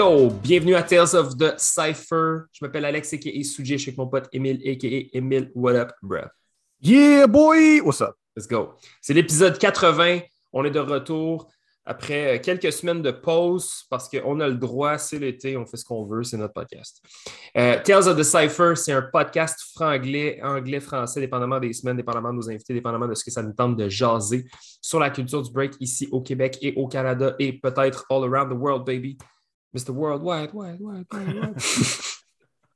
Yo, 0.00 0.30
bienvenue 0.30 0.76
à 0.76 0.82
Tales 0.82 1.14
of 1.14 1.36
the 1.36 1.58
Cypher. 1.58 2.46
Je 2.52 2.64
m'appelle 2.64 2.86
Alex, 2.86 3.12
a.k.a. 3.12 3.44
Suji. 3.44 3.74
Je 3.74 3.82
suis 3.82 3.90
avec 3.90 3.98
mon 3.98 4.06
pote 4.06 4.30
Emile, 4.32 4.58
a.k.a. 4.66 5.14
Emile. 5.14 5.52
What 5.54 5.74
up, 5.74 5.92
bruh? 6.00 6.30
Yeah, 6.80 7.26
boy! 7.26 7.82
What's 7.82 8.00
up? 8.00 8.14
Let's 8.34 8.48
go. 8.48 8.70
C'est 9.02 9.12
l'épisode 9.12 9.58
80. 9.58 10.20
On 10.54 10.64
est 10.64 10.70
de 10.70 10.78
retour 10.78 11.50
après 11.84 12.40
quelques 12.42 12.72
semaines 12.72 13.02
de 13.02 13.10
pause 13.10 13.84
parce 13.90 14.08
qu'on 14.08 14.40
a 14.40 14.48
le 14.48 14.54
droit, 14.54 14.96
c'est 14.96 15.18
l'été, 15.18 15.58
on 15.58 15.66
fait 15.66 15.76
ce 15.76 15.84
qu'on 15.84 16.06
veut, 16.06 16.22
c'est 16.22 16.38
notre 16.38 16.54
podcast. 16.54 17.02
Euh, 17.58 17.78
Tales 17.84 18.08
of 18.08 18.16
the 18.16 18.22
Cypher, 18.22 18.76
c'est 18.76 18.92
un 18.92 19.02
podcast 19.02 19.60
franglais, 19.74 20.40
anglais-français, 20.42 21.20
dépendamment 21.20 21.60
des 21.60 21.74
semaines, 21.74 21.98
dépendamment 21.98 22.30
de 22.30 22.36
nos 22.36 22.48
invités, 22.48 22.72
dépendamment 22.72 23.06
de 23.06 23.14
ce 23.14 23.22
que 23.22 23.30
ça 23.30 23.42
nous 23.42 23.52
tente 23.52 23.76
de 23.76 23.86
jaser 23.90 24.46
sur 24.80 24.98
la 24.98 25.10
culture 25.10 25.42
du 25.42 25.52
break 25.52 25.74
ici 25.78 26.08
au 26.10 26.22
Québec 26.22 26.56
et 26.62 26.72
au 26.76 26.88
Canada 26.88 27.34
et 27.38 27.52
peut-être 27.52 28.06
all 28.08 28.24
around 28.24 28.50
the 28.50 28.58
world, 28.58 28.86
baby. 28.86 29.18
Mr. 29.74 29.90
Worldwide, 29.90 30.52
wide, 30.52 30.80
wide, 30.80 31.06
wide, 31.12 31.34
wide. 31.34 31.54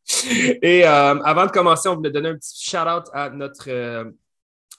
Et 0.63 0.85
euh, 0.85 1.21
avant 1.23 1.47
de 1.47 1.51
commencer, 1.51 1.89
on 1.89 1.97
voulait 1.97 2.11
donner 2.11 2.31
un 2.31 2.37
petit 2.37 2.63
shout-out 2.63 3.05
à 3.13 3.31
notre, 3.31 3.69
euh, 3.69 4.05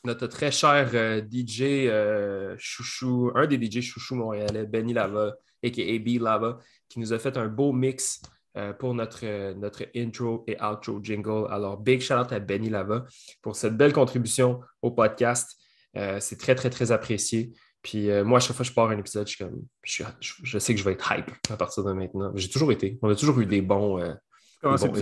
notre 0.03 0.28
très 0.28 0.52
cher 0.52 0.92
euh, 0.94 1.22
DJ 1.22 1.89
chouchou, 2.58 3.31
un 3.36 3.48
des 3.48 3.59
DJ 3.59 3.81
chouchou 3.81 4.16
montréalais, 4.16 4.66
Benny 4.66 4.94
Lava, 4.94 5.34
a.k.a. 5.64 6.00
B 6.00 6.22
Lava, 6.22 6.59
qui 6.89 7.00
nous 7.00 7.12
a 7.14 7.20
fait 7.20 7.38
un 7.38 7.48
beau 7.48 7.72
mix 7.72 8.22
pour 8.80 8.94
notre, 8.94 9.54
notre 9.56 9.84
intro 9.94 10.45
et 10.48 10.56
outro 10.64 11.04
jingle. 11.04 11.45
Alors, 11.50 11.76
big 11.76 12.00
shout-out 12.00 12.32
à 12.32 12.39
Benny 12.39 12.70
Lava 12.70 13.06
pour 13.42 13.58
cette 13.58 13.76
belle 13.76 13.92
contribution 13.92 14.61
au 14.82 14.92
podcast. 14.92 15.58
C'est 15.94 16.39
très, 16.39 16.56
très, 16.56 16.70
très 16.70 16.94
apprécié. 16.94 17.52
Puis 17.86 18.09
euh, 18.09 18.23
moi, 18.25 18.38
à 18.38 18.39
chaque 18.39 18.55
fois 18.55 18.64
que 18.64 18.69
je 18.69 18.73
pars 18.73 18.89
un 18.89 18.97
épisode, 18.97 19.28
je, 19.28 19.36
suis 19.36 19.45
comme, 19.45 19.61
je, 19.83 19.91
suis- 19.91 20.03
je- 20.19 20.33
je 20.41 20.58
sais 20.58 20.73
que 20.73 20.80
je 20.80 20.83
vais 20.83 20.94
être 20.94 21.11
hype 21.11 21.30
à 21.52 21.55
partir 21.55 21.83
de 21.83 21.94
maintenant. 21.94 22.31
J'ai 22.33 22.50
toujours 22.50 22.72
été. 22.72 22.97
On 23.03 23.09
a 23.11 23.16
toujours 23.16 23.39
eu 23.39 23.45
des 23.45 23.61
bons. 23.61 24.00
euh, 24.02 24.14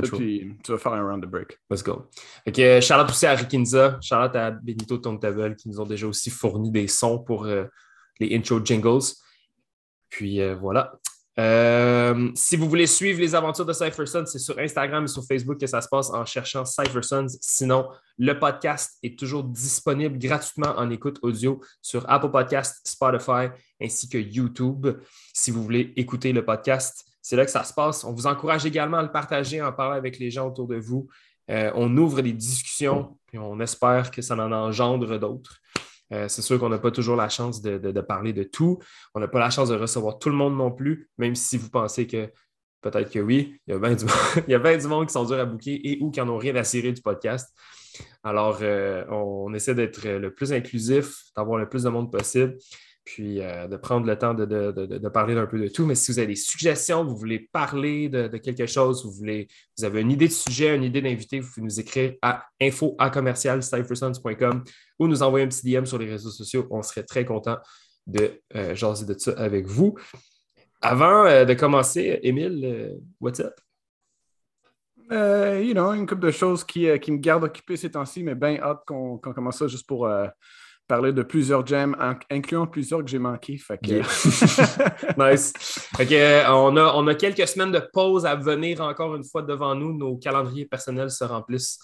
intro. 0.01 0.17
puis 0.17 0.51
tu 0.65 0.71
vas 0.73 0.77
faire 0.77 0.91
un 0.91 1.01
round 1.07 1.23
the 1.23 1.27
break. 1.29 1.57
let's 1.69 1.81
go. 1.81 2.09
Que 2.45 2.61
euh, 2.61 2.81
shout-out 2.81 3.09
aussi 3.09 3.25
à 3.25 3.35
Rikinza, 3.35 3.97
shout-out 4.01 4.35
à 4.35 4.51
Benito 4.51 4.97
Tontable 4.97 5.55
qui 5.55 5.69
nous 5.69 5.79
ont 5.79 5.85
déjà 5.85 6.05
aussi 6.07 6.29
fourni 6.29 6.71
des 6.71 6.89
sons 6.89 7.19
pour 7.19 7.45
euh, 7.45 7.63
les 8.19 8.35
intro 8.35 8.59
jingles. 8.63 8.99
Puis 10.09 10.41
voilà. 10.55 10.99
Euh, 11.39 12.31
si 12.35 12.55
vous 12.55 12.69
voulez 12.69 12.85
suivre 12.85 13.19
les 13.19 13.33
aventures 13.33 13.65
de 13.65 13.73
Cypher 13.73 14.05
Sons, 14.05 14.25
c'est 14.27 14.39
sur 14.39 14.57
Instagram 14.59 15.05
et 15.05 15.07
sur 15.07 15.23
Facebook 15.25 15.59
que 15.59 15.65
ça 15.65 15.81
se 15.81 15.87
passe 15.87 16.11
en 16.11 16.25
cherchant 16.25 16.63
Cypher 16.63 17.01
Sons. 17.01 17.27
Sinon, 17.41 17.89
le 18.19 18.37
podcast 18.37 18.97
est 19.01 19.17
toujours 19.17 19.43
disponible 19.43 20.19
gratuitement 20.19 20.73
en 20.77 20.89
écoute 20.91 21.17
audio 21.23 21.59
sur 21.81 22.07
Apple 22.09 22.29
Podcast, 22.29 22.81
Spotify 22.85 23.47
ainsi 23.81 24.07
que 24.07 24.17
YouTube. 24.17 24.87
Si 25.33 25.49
vous 25.49 25.63
voulez 25.63 25.91
écouter 25.95 26.33
le 26.33 26.45
podcast, 26.45 27.03
c'est 27.21 27.35
là 27.35 27.45
que 27.45 27.51
ça 27.51 27.63
se 27.63 27.73
passe. 27.73 28.03
On 28.03 28.13
vous 28.13 28.27
encourage 28.27 28.65
également 28.65 28.97
à 28.97 29.03
le 29.03 29.11
partager, 29.11 29.59
à 29.59 29.69
en 29.69 29.73
parler 29.73 29.97
avec 29.97 30.19
les 30.19 30.29
gens 30.29 30.47
autour 30.47 30.67
de 30.67 30.75
vous. 30.75 31.07
Euh, 31.49 31.71
on 31.75 31.95
ouvre 31.97 32.21
des 32.21 32.33
discussions 32.33 33.17
et 33.33 33.37
on 33.37 33.59
espère 33.59 34.11
que 34.11 34.21
ça 34.21 34.35
en 34.35 34.51
engendre 34.51 35.17
d'autres. 35.17 35.57
Euh, 36.11 36.27
c'est 36.27 36.41
sûr 36.41 36.59
qu'on 36.59 36.69
n'a 36.69 36.79
pas 36.79 36.91
toujours 36.91 37.15
la 37.15 37.29
chance 37.29 37.61
de, 37.61 38.01
parler 38.01 38.33
de 38.33 38.43
tout. 38.43 38.79
On 39.15 39.19
n'a 39.19 39.27
pas 39.27 39.39
la 39.39 39.49
chance 39.49 39.69
de 39.69 39.75
recevoir 39.75 40.19
tout 40.19 40.29
le 40.29 40.35
monde 40.35 40.55
non 40.55 40.71
plus, 40.71 41.09
même 41.17 41.35
si 41.35 41.57
vous 41.57 41.69
pensez 41.69 42.07
que 42.07 42.29
peut-être 42.81 43.09
que 43.09 43.19
oui. 43.19 43.59
Il 43.67 43.71
y 43.71 43.75
a 43.75 43.79
bien 43.79 43.95
du, 44.77 44.87
monde 44.87 45.07
qui 45.07 45.13
sont 45.13 45.25
durs 45.25 45.39
à 45.39 45.45
bouquer 45.45 45.79
et 45.89 45.97
ou 46.01 46.11
qui 46.11 46.19
n'en 46.19 46.29
ont 46.29 46.37
rien 46.37 46.55
à 46.55 46.63
cirer 46.63 46.91
du 46.91 47.01
podcast. 47.01 47.55
Alors, 48.23 48.59
euh, 48.61 49.05
on 49.09 49.53
essaie 49.53 49.75
d'être 49.75 50.07
le 50.07 50.33
plus 50.33 50.51
inclusif, 50.51 51.23
d'avoir 51.35 51.57
le 51.59 51.69
plus 51.69 51.83
de 51.83 51.89
monde 51.89 52.11
possible, 52.11 52.57
puis 53.05 53.41
euh, 53.41 53.67
de 53.67 53.75
prendre 53.75 54.05
le 54.07 54.17
temps 54.17 54.33
de, 54.33 54.45
de- 54.45 54.71
de- 54.71 54.97
de 54.97 55.09
parler 55.09 55.35
d'un 55.35 55.45
peu 55.45 55.59
de 55.59 55.67
tout. 55.67 55.85
Mais 55.85 55.95
si 55.95 56.11
vous 56.11 56.19
avez 56.19 56.27
des 56.27 56.35
suggestions, 56.35 57.03
vous 57.03 57.17
voulez 57.17 57.49
parler 57.51 58.07
de, 58.09 58.27
quelque 58.37 58.65
chose, 58.65 59.03
vous 59.05 59.11
voulez, 59.11 59.47
vous 59.77 59.83
avez 59.83 60.01
une 60.01 60.11
idée 60.11 60.27
de 60.27 60.33
sujet, 60.33 60.75
une 60.75 60.83
idée 60.83 61.01
d'invité, 61.01 61.39
vous 61.39 61.49
pouvez 61.49 61.65
nous 61.65 61.79
écrire 61.79 62.13
à 62.21 62.45
info 62.61 62.95
ou 64.99 65.07
nous 65.07 65.23
envoyer 65.23 65.45
un 65.45 65.49
petit 65.49 65.69
DM 65.69 65.85
sur 65.85 65.97
les 65.97 66.09
réseaux 66.09 66.29
sociaux. 66.29 66.67
On 66.71 66.81
serait 66.81 67.03
très 67.03 67.25
content 67.25 67.57
de 68.07 68.41
euh, 68.55 68.73
jaser 68.75 69.05
de 69.05 69.17
ça 69.17 69.31
avec 69.37 69.65
vous. 69.67 69.95
Avant 70.81 71.25
euh, 71.25 71.45
de 71.45 71.53
commencer, 71.53 72.19
Émile, 72.23 72.61
euh, 72.65 72.95
what's 73.19 73.39
up? 73.39 73.53
You 75.11 75.73
know, 75.73 75.93
une 75.93 76.07
couple 76.07 76.25
de 76.25 76.31
choses 76.31 76.63
qui, 76.63 76.87
qui 76.99 77.11
me 77.11 77.17
gardent 77.17 77.43
occupé 77.43 77.75
ces 77.77 77.91
temps-ci, 77.91 78.23
mais 78.23 78.33
bien 78.33 78.57
hâte 78.59 78.83
qu'on 78.87 79.17
commence 79.19 79.57
ça 79.59 79.67
juste 79.67 79.85
pour 79.85 80.09
parler 80.87 81.13
de 81.13 81.23
plusieurs 81.23 81.65
jams, 81.65 81.95
incluant 82.29 82.67
plusieurs 82.67 83.03
que 83.03 83.09
j'ai 83.09 83.19
manqués. 83.19 83.57
Nice. 85.17 85.53
Fait 85.95 86.05
que, 86.05 86.13
euh, 86.13 86.51
on, 86.53 86.75
a, 86.77 86.93
on 86.95 87.07
a 87.07 87.15
quelques 87.15 87.47
semaines 87.47 87.71
de 87.71 87.79
pause 87.93 88.25
à 88.25 88.35
venir 88.35 88.81
encore 88.81 89.15
une 89.15 89.23
fois 89.23 89.41
devant 89.41 89.75
nous. 89.75 89.97
Nos 89.97 90.17
calendriers 90.17 90.65
personnels 90.65 91.09
se 91.11 91.23
remplissent 91.23 91.79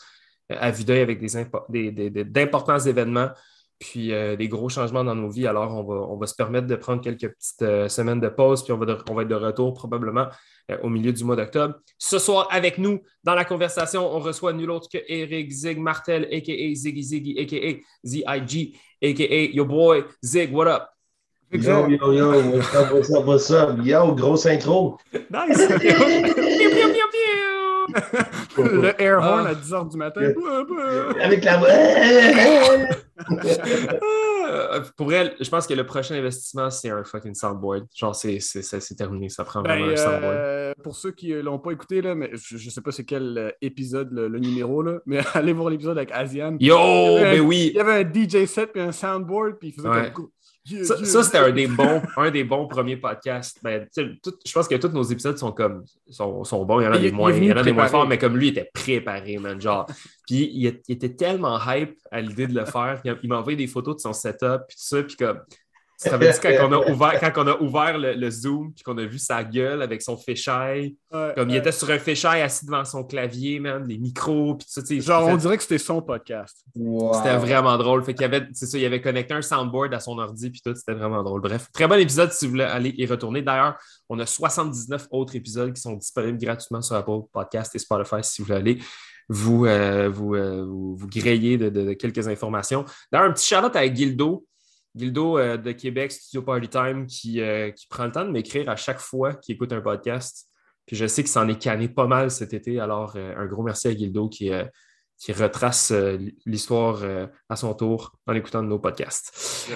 euh, 0.52 0.56
à 0.60 0.72
vue 0.72 0.84
d'œil 0.84 1.02
avec 1.02 1.20
des, 1.20 1.36
impo- 1.38 1.64
des- 1.70 1.92
des- 1.92 2.10
des- 2.10 2.24
d'importants 2.26 2.80
événements, 2.80 3.30
puis 3.80 4.14
euh, 4.14 4.36
des 4.36 4.48
gros 4.50 4.68
changements 4.70 5.04
dans 5.06 5.16
nos 5.16 5.30
vies. 5.30 5.48
Alors, 5.48 5.74
on 5.74 5.84
va, 5.84 5.96
on 6.10 6.18
va 6.18 6.28
se 6.28 6.36
permettre 6.36 6.68
de 6.68 6.76
prendre 6.76 7.02
quelques 7.02 7.30
petites 7.30 7.62
euh, 7.62 7.88
semaines 7.88 8.20
de 8.20 8.28
pause, 8.28 8.64
puis 8.64 8.74
on 8.74 8.78
va, 8.78 8.86
de- 8.86 8.98
on 9.10 9.14
va 9.16 9.22
être 9.24 9.30
de 9.30 9.36
retour 9.36 9.74
probablement 9.74 10.28
euh, 10.70 10.78
au 10.84 10.90
milieu 10.90 11.14
du 11.14 11.24
mois 11.24 11.38
d'octobre. 11.38 11.76
Ce 11.98 12.20
soir, 12.20 12.48
avec 12.52 12.78
nous, 12.78 13.00
dans 13.24 13.36
la 13.36 13.46
conversation, 13.46 14.14
on 14.14 14.20
reçoit 14.20 14.52
nul 14.54 14.70
autre 14.70 14.90
que 14.92 14.98
Eric 15.08 15.50
Zig 15.52 15.80
Martel, 15.80 16.26
a.k.a. 16.26 16.76
Ziggy 16.76 17.04
Ziggy, 17.04 17.40
a.k.a. 17.40 17.80
Z-I-G, 18.06 18.78
a.k.a. 19.02 19.56
Your 19.56 19.66
boy 19.66 20.04
Zig, 20.24 20.52
what 20.54 20.68
up? 20.68 20.90
Yo, 21.52 21.88
yo, 21.88 22.12
yo, 22.12 22.42
what's 22.52 22.76
up, 22.76 22.92
what's 22.92 23.12
up, 23.12 23.26
what's 23.26 23.50
up? 23.50 23.80
Yo, 23.84 24.14
grosse 24.14 24.46
intro. 24.46 25.00
Nice! 25.32 25.58
Le 28.64 29.02
air 29.02 29.18
horn 29.20 29.46
Ah. 29.48 29.50
à 29.50 29.54
10h 29.56 29.90
du 29.92 29.98
matin. 29.98 30.22
Avec 31.22 31.44
la 31.44 31.58
voix. 31.58 31.70
Pour 34.98 35.14
elle, 35.14 35.36
je 35.40 35.50
pense 35.50 35.68
que 35.68 35.74
le 35.74 35.86
prochain 35.86 36.16
investissement, 36.16 36.70
c'est 36.70 36.90
un 36.90 37.04
fucking 37.04 37.36
soundboard. 37.36 37.86
Genre, 37.96 38.16
c'est, 38.16 38.40
c'est, 38.40 38.62
c'est- 38.62 38.80
c'est 38.80 38.96
terminé. 38.96 39.30
Ça 39.30 39.44
prend 39.44 39.62
vraiment 39.62 39.88
Ben, 39.88 39.94
un 39.94 39.98
soundboard. 39.98 40.24
euh, 40.26 40.74
pour 40.84 40.96
ceux 40.96 41.12
qui 41.12 41.34
ne 41.34 41.42
l'ont 41.42 41.60
pas 41.60 41.72
écouté, 41.72 42.02
là, 42.02 42.16
mais 42.16 42.32
je 42.34 42.56
ne 42.56 42.72
sais 42.72 42.82
pas 42.82 42.92
c'est 42.92 43.04
quel 43.04 43.38
euh, 43.38 43.52
épisode, 43.62 44.10
le, 44.12 44.28
le 44.28 44.40
numéro, 44.40 44.82
là, 44.82 45.00
mais 45.06 45.20
allez 45.34 45.54
voir 45.54 45.70
l'épisode 45.70 45.98
avec 45.98 46.12
Asian. 46.12 46.56
Yo, 46.60 46.62
il 46.62 46.68
y 46.68 46.72
avait 46.72 47.36
ben 47.38 47.44
un- 47.44 47.46
oui! 47.46 47.72
Il 47.74 47.78
y 47.78 47.80
avait 47.80 48.04
un 48.04 48.12
DJ 48.12 48.46
set 48.46 48.72
puis 48.72 48.82
un 48.82 48.92
soundboard, 48.92 49.58
puis 49.60 49.70
il 49.70 49.74
faisait 49.74 49.90
Ouais. 49.90 50.12
comme. 50.14 50.30
Ça, 50.66 51.24
c'était 51.24 51.38
un 51.38 51.52
des 51.52 51.68
bons, 51.68 52.02
un 52.18 52.30
des 52.32 52.44
bons 52.44 52.68
premiers 52.68 52.98
podcasts. 52.98 53.60
Ben, 53.64 53.88
tout- 53.96 54.34
je 54.46 54.52
pense 54.54 54.68
que 54.68 54.76
tous 54.76 54.90
nos 54.90 55.04
épisodes 55.04 55.38
sont 55.38 55.52
comme 55.52 55.84
sont, 56.10 56.44
sont 56.44 56.64
bons. 56.66 56.82
Il 56.82 56.84
y 56.84 56.88
en 56.88 56.92
a 56.92 56.98
Il- 56.98 57.02
des 57.02 57.12
moins, 57.12 57.32
il 57.34 57.44
y 57.46 57.54
en 57.54 57.58
a 57.58 57.64
des 57.64 57.72
moins 57.72 57.88
forts, 57.88 58.08
mais 58.08 58.18
comme 58.18 58.38
lui, 58.38 58.48
il 58.48 58.58
était 58.58 58.70
préparé, 58.74 59.38
man. 59.38 59.60
Genre. 59.60 59.86
Puis 60.28 60.50
il, 60.54 60.66
était 60.68 61.16
tellement 61.16 61.60
hype 61.68 61.98
à 62.12 62.22
l'idée 62.22 62.46
de 62.48 62.54
le 62.54 62.66
faire. 62.66 63.02
Il, 63.04 63.18
il 63.24 63.30
m'a 63.30 63.38
envoyé 63.40 63.58
des 63.58 63.68
photos 63.68 63.96
de 63.96 64.02
son 64.02 64.14
setup, 64.14 64.62
puis 64.68 64.78
tout 64.78 64.84
ça, 64.84 65.04
puis 65.04 65.16
comme. 65.16 65.40
Ça 66.02 66.16
veut 66.18 66.26
dire 66.32 66.40
quand 66.40 66.70
on 66.70 66.72
a 66.72 66.90
ouvert, 66.92 67.20
quand 67.20 67.44
on 67.44 67.48
a 67.48 67.58
ouvert 67.62 67.98
le, 67.98 68.14
le 68.14 68.30
Zoom, 68.30 68.74
puis 68.74 68.84
qu'on 68.84 68.98
a 68.98 69.06
vu 69.06 69.20
sa 69.20 69.44
gueule 69.44 69.82
avec 69.82 70.02
son 70.02 70.16
fisheye, 70.16 70.96
Ouais, 71.12 71.34
comme 71.36 71.50
il 71.50 71.58
était 71.58 71.72
sur 71.74 71.90
un 71.90 72.00
fisheye 72.00 72.42
assis 72.42 72.66
devant 72.66 72.86
son 72.86 73.04
clavier, 73.04 73.60
man, 73.60 73.86
les 73.86 73.98
micros, 73.98 74.56
puis 74.56 74.66
tout 74.66 74.72
ça. 74.72 74.82
tu 74.82 74.88
sais, 74.88 75.02
Genre, 75.02 75.28
on 75.28 75.36
dirait 75.36 75.58
que 75.58 75.64
c'était 75.64 75.78
son 75.78 76.02
podcast. 76.02 76.64
Wow. 76.76 77.14
C'était 77.16 77.36
vraiment 77.36 77.78
drôle. 77.78 78.04
Fait 78.04 78.14
qu'il 78.14 78.22
y 78.22 78.26
avait, 78.26 78.48
c'est 78.54 78.66
ça, 78.68 78.78
il 78.78 78.86
avait 78.86 79.02
connecté 79.02 79.34
un 79.34 79.42
soundboard 79.42 79.94
à 79.94 80.00
son 80.00 80.18
ordi, 80.20 80.50
puis 80.50 80.62
tout, 80.64 80.74
c'était 80.74 80.94
vraiment 80.94 81.22
drôle. 81.22 81.42
Bref, 81.42 81.68
très 81.74 81.88
bon 81.88 82.00
épisode 82.00 82.32
si 82.32 82.46
vous 82.46 82.52
voulez 82.52 82.64
aller 82.64 82.94
y 82.98 83.06
retourner. 83.06 83.42
D'ailleurs, 83.42 83.76
on 84.08 84.18
a 84.20 84.26
79 84.26 85.08
autres 85.12 85.36
épisodes 85.36 85.74
qui 85.74 85.82
sont 85.82 85.94
disponibles 85.94 86.38
gratuitement 86.38 86.82
sur 86.82 86.96
Apple 86.96 87.22
Podcast 87.34 87.76
et 87.76 87.80
Spotify 87.80 88.18
si 88.22 88.42
vous 88.42 88.48
voulez 88.48 88.58
aller 88.60 88.80
vous, 89.32 89.66
euh, 89.68 90.10
vous, 90.10 90.34
euh, 90.34 90.66
vous, 90.68 90.98
de, 91.06 91.70
de- 91.70 91.70
de 91.70 91.94
quelques 91.94 92.28
informations. 92.28 92.84
D'ailleurs, 93.12 93.30
un 93.30 93.34
petit 93.34 93.48
shout-out 93.54 93.76
à 93.76 93.94
Gildo. 93.94 94.46
Gildo 94.96 95.38
euh, 95.38 95.58
de 95.58 95.72
Québec, 95.72 96.12
Studio 96.12 96.42
Party 96.42 96.68
Time, 96.68 97.06
qui, 97.06 97.42
euh, 97.42 97.72
qui 97.72 97.88
prend 97.88 98.06
le 98.06 98.12
temps 98.12 98.26
de 98.26 98.32
m'écrire 98.32 98.70
à 98.70 98.76
chaque 98.76 99.00
fois 99.00 99.34
qu'il 99.36 99.56
écoute 99.56 99.72
un 99.74 99.82
podcast. 99.82 100.48
Puis 100.86 100.96
je 100.96 101.06
sais 101.06 101.24
qu'il 101.24 101.32
s'en 101.32 101.48
est 101.48 101.62
canné 101.62 101.88
pas 101.88 102.08
mal 102.08 102.32
cet 102.32 102.54
été. 102.54 102.80
Alors, 102.80 103.14
euh, 103.16 103.36
un 103.38 103.46
gros 103.46 103.64
merci 103.64 103.88
à 103.88 103.96
Gildo 103.96 104.28
qui, 104.28 104.52
qui 105.20 105.34
retrace 105.34 105.94
l'histoire 106.46 107.04
à 107.50 107.56
son 107.56 107.74
tour 107.76 108.16
en 108.26 108.34
écoutant 108.34 108.64
nos 108.64 108.80
podcasts. 108.80 109.70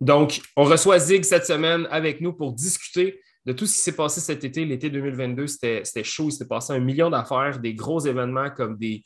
Donc, 0.00 0.40
on 0.56 0.64
reçoit 0.64 0.98
Zig 0.98 1.24
cette 1.24 1.46
semaine 1.46 1.86
avec 1.90 2.20
nous 2.20 2.32
pour 2.32 2.52
discuter 2.52 3.20
de 3.46 3.52
tout 3.52 3.66
ce 3.66 3.74
qui 3.74 3.80
s'est 3.80 3.96
passé 3.96 4.20
cet 4.20 4.44
été. 4.44 4.64
L'été 4.64 4.90
2022, 4.90 5.46
c'était 5.46 5.82
c'était 5.84 6.04
chaud. 6.04 6.28
Il 6.28 6.32
s'est 6.32 6.48
passé 6.48 6.72
un 6.72 6.80
million 6.80 7.10
d'affaires, 7.10 7.58
des 7.58 7.74
gros 7.74 8.00
événements 8.00 8.50
comme 8.50 8.76
des, 8.76 9.02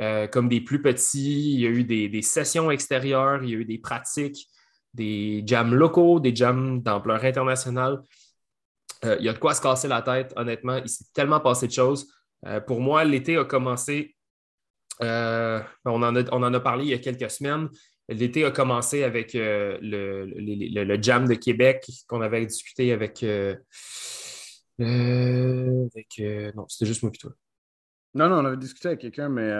euh, 0.00 0.26
comme 0.26 0.48
des 0.48 0.60
plus 0.60 0.82
petits. 0.82 1.54
Il 1.54 1.60
y 1.60 1.66
a 1.66 1.70
eu 1.70 1.84
des, 1.84 2.08
des 2.08 2.22
sessions 2.22 2.70
extérieures, 2.70 3.42
il 3.42 3.50
y 3.50 3.54
a 3.54 3.58
eu 3.58 3.64
des 3.64 3.78
pratiques, 3.78 4.46
des 4.96 5.42
jams 5.46 5.74
locaux, 5.74 6.18
des 6.20 6.34
jams 6.34 6.80
d'ampleur 6.82 7.22
internationale. 7.24 8.02
Euh, 9.04 9.16
il 9.20 9.26
y 9.26 9.28
a 9.28 9.32
de 9.34 9.38
quoi 9.38 9.54
se 9.54 9.60
casser 9.60 9.88
la 9.88 10.00
tête, 10.02 10.32
honnêtement. 10.36 10.78
Il 10.78 10.88
s'est 10.88 11.04
tellement 11.12 11.40
passé 11.40 11.66
de 11.66 11.72
choses. 11.72 12.10
Euh, 12.46 12.60
pour 12.60 12.80
moi, 12.80 13.04
l'été 13.04 13.36
a 13.36 13.44
commencé. 13.44 14.16
euh, 15.02 15.60
on, 15.84 16.02
en 16.02 16.16
a, 16.16 16.22
on 16.32 16.42
en 16.42 16.54
a 16.54 16.60
parlé 16.60 16.84
il 16.86 16.90
y 16.90 16.94
a 16.94 16.98
quelques 16.98 17.30
semaines. 17.30 17.68
L'été 18.08 18.44
a 18.44 18.50
commencé 18.50 19.02
avec 19.02 19.34
le, 19.34 19.78
le- 19.82 21.02
jam 21.02 21.26
de 21.28 21.34
Québec 21.34 21.84
qu'on 22.08 22.20
avait 22.22 22.46
discuté 22.46 22.92
avec. 22.92 23.22
avec, 24.78 26.22
non, 26.54 26.66
c'était 26.68 26.86
juste 26.86 27.02
moi 27.02 27.12
et 27.14 27.18
toi. 27.18 27.32
Non, 28.14 28.28
non, 28.28 28.36
on 28.36 28.44
avait 28.46 28.56
discuté 28.56 28.88
avec 28.88 29.00
quelqu'un, 29.00 29.28
mais 29.28 29.50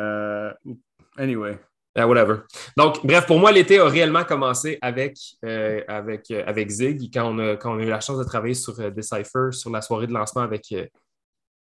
anyway. 1.17 1.59
Ah, 1.98 2.06
whatever. 2.06 2.40
Donc, 2.76 3.04
bref, 3.06 3.25
pour 3.26 3.38
moi, 3.38 3.50
l'été 3.52 3.78
a 3.78 3.87
réellement 3.88 4.25
commencé 4.25 4.78
avec, 4.82 5.16
euh, 5.44 5.81
avec, 5.88 6.31
euh, 6.31 6.43
avec 6.46 6.69
Zig, 6.69 7.10
quand 7.12 7.34
on, 7.34 7.38
a, 7.38 7.56
quand 7.56 7.75
on 7.75 7.78
a 7.78 7.82
eu 7.82 7.88
la 7.88 8.00
chance 8.00 8.19
de 8.19 8.25
travailler 8.25 8.52
sur 8.54 8.78
euh, 8.81 8.90
Decipher, 8.90 9.52
sur 9.52 9.70
la 9.70 9.81
soirée 9.81 10.06
de 10.06 10.12
lancement 10.12 10.43
avec, 10.43 10.75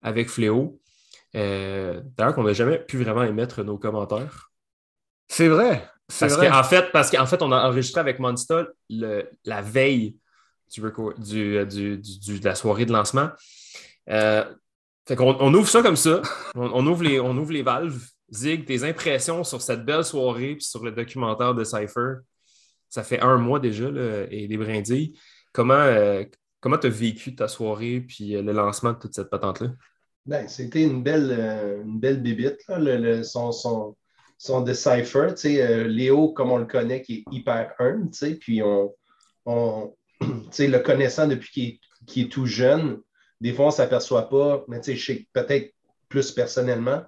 avec 0.02 0.30
Fléau. 0.30 0.80
D'ailleurs, 1.34 2.34
qu'on 2.36 2.44
n'a 2.44 2.54
jamais 2.54 2.80
pu 2.80 2.98
vraiment 3.04 3.24
émettre 3.24 3.64
nos 3.64 3.78
commentaires. 3.78 4.52
C'est 5.28 5.48
vrai. 5.48 5.88
C'est 6.10 6.28
Parce 6.28 6.38
vrai. 6.38 6.50
qu'en 6.50 6.64
fait, 6.64 6.92
parce 6.92 7.10
qu'en 7.10 7.26
fait, 7.26 7.42
on 7.42 7.52
a 7.54 7.68
enregistré 7.68 8.02
avec 8.02 8.20
Monsta 8.20 8.68
le- 8.90 9.30
la 9.46 9.62
veille 9.62 10.18
du, 10.74 10.82
du, 11.20 11.98
du- 11.98 12.40
de 12.40 12.46
la 12.46 12.56
soirée 12.56 12.86
de 12.86 12.92
lancement. 12.92 13.30
Fait 14.08 15.16
qu'on 15.16 15.36
on 15.40 15.54
ouvre 15.54 15.70
ça 15.70 15.82
comme 15.82 15.96
ça. 15.96 16.22
On, 16.56 16.70
on 16.74 16.88
ouvre 16.88 17.04
les, 17.04 17.20
on 17.20 17.36
ouvre 17.38 17.54
les 17.54 17.64
valves. 17.64 18.02
Zig, 18.32 18.66
tes 18.66 18.84
impressions 18.84 19.44
sur 19.44 19.62
cette 19.62 19.86
belle 19.86 20.06
soirée 20.06 20.56
puis 20.56 20.66
sur 20.66 20.84
le 20.84 20.92
documentaire 20.92 21.54
de 21.54 21.64
Cypher, 21.64 22.16
ça 22.90 23.04
fait 23.04 23.20
un 23.20 23.38
mois 23.38 23.60
déjà 23.60 23.90
là, 23.90 24.26
et 24.30 24.48
les 24.48 24.58
brindilles. 24.58 25.18
Comment 25.54 25.74
euh, 25.74 26.24
comment 26.62 26.78
tu 26.78 26.88
as 26.88 26.92
vécu 26.92 27.36
ta 27.36 27.48
soirée 27.48 28.02
puis 28.02 28.36
euh, 28.36 28.42
le 28.42 28.54
lancement 28.54 28.94
de 28.94 29.00
toute 29.00 29.14
cette 29.14 29.30
patente-là? 29.30 29.70
Ben, 30.26 30.48
c'était 30.48 30.84
une 30.84 31.04
belle, 31.04 31.36
euh, 31.38 31.84
une 31.84 32.00
belle 32.00 32.24
là, 32.24 32.78
le, 32.78 32.98
le- 32.98 33.24
son, 33.24 33.52
son, 33.52 33.98
son 34.38 34.62
Decipher. 34.62 35.30
tu 35.30 35.38
sais, 35.38 35.62
euh, 35.62 35.88
Léo, 35.88 36.32
comme 36.32 36.52
on 36.52 36.58
le 36.58 36.66
connaît, 36.66 37.02
qui 37.02 37.16
est 37.28 37.36
hyper 37.36 37.74
humble, 37.80 38.10
puis 38.40 38.62
on, 38.62 38.94
on 39.46 39.96
le 40.22 40.78
connaissant 40.78 41.28
depuis 41.28 41.50
qu'il 41.52 42.22
est, 42.22 42.26
est 42.26 42.32
tout 42.32 42.46
jeune, 42.46 43.00
des 43.42 43.54
fois, 43.54 43.66
on 43.66 43.70
ne 43.70 43.74
s'aperçoit 43.74 44.30
pas, 44.30 44.64
mais 44.68 44.82
sais, 44.84 45.28
peut-être 45.34 45.74
plus 46.08 46.32
personnellement, 46.32 47.02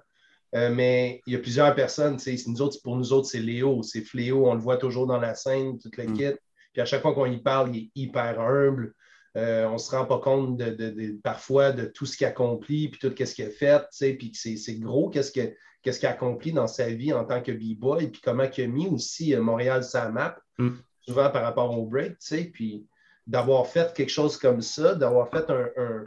euh, 0.54 0.70
mais 0.72 1.20
il 1.26 1.32
y 1.32 1.36
a 1.36 1.38
plusieurs 1.40 1.74
personnes, 1.74 2.18
nous 2.46 2.62
autres, 2.62 2.78
pour 2.82 2.96
nous 2.96 3.12
autres, 3.12 3.26
c'est 3.28 3.40
Léo, 3.40 3.82
c'est 3.82 4.02
Fléau, 4.02 4.46
on 4.48 4.54
le 4.54 4.60
voit 4.60 4.76
toujours 4.76 5.06
dans 5.06 5.18
la 5.18 5.34
scène, 5.34 5.78
toute 5.78 5.96
la 5.96 6.04
Mm. 6.04 6.12
kit. 6.16 6.32
Puis 6.72 6.82
à 6.82 6.84
chaque 6.84 7.02
fois 7.02 7.14
qu'on 7.14 7.26
y 7.26 7.38
parle, 7.40 7.74
il 7.74 7.84
est 7.84 7.90
hyper 7.94 8.40
humble. 8.40 8.94
Euh, 9.36 9.66
on 9.66 9.72
ne 9.74 9.78
se 9.78 9.90
rend 9.90 10.04
pas 10.04 10.18
compte 10.18 10.56
de, 10.56 10.70
de- 10.70 10.90
de- 10.90 11.18
parfois 11.22 11.72
de 11.72 11.86
tout 11.86 12.06
ce 12.06 12.16
qu'il 12.16 12.26
accomplit, 12.26 12.88
puis 12.88 13.00
tout 13.00 13.12
ce 13.24 13.34
qu'il 13.34 13.44
a 13.46 13.50
fait, 13.50 13.82
puis 14.16 14.30
que 14.30 14.36
c'est 14.38 14.74
gros 14.78 15.08
qu'est-ce 15.10 15.32
que- 15.32 15.54
qu'est-ce 15.82 15.98
qu'il 15.98 16.08
a 16.08 16.12
accompli 16.12 16.52
dans 16.52 16.68
sa 16.68 16.88
vie 16.88 17.12
en 17.12 17.24
tant 17.24 17.42
que 17.42 17.50
B-boy, 17.52 18.08
puis 18.08 18.20
comment 18.22 18.44
il 18.56 18.64
a 18.64 18.66
mis 18.68 18.86
aussi 18.86 19.34
euh, 19.34 19.42
Montréal 19.42 19.82
sa 19.82 20.08
map, 20.08 20.36
Mm. 20.58 20.70
souvent 21.00 21.30
par 21.30 21.42
rapport 21.42 21.76
au 21.76 21.84
break, 21.86 22.16
puis 22.52 22.86
d'avoir 23.26 23.66
fait 23.66 23.92
quelque 23.92 24.10
chose 24.10 24.36
comme 24.36 24.60
ça, 24.60 24.94
d'avoir 24.94 25.28
fait 25.30 25.50
un, 25.50 25.68
un- 25.76 26.04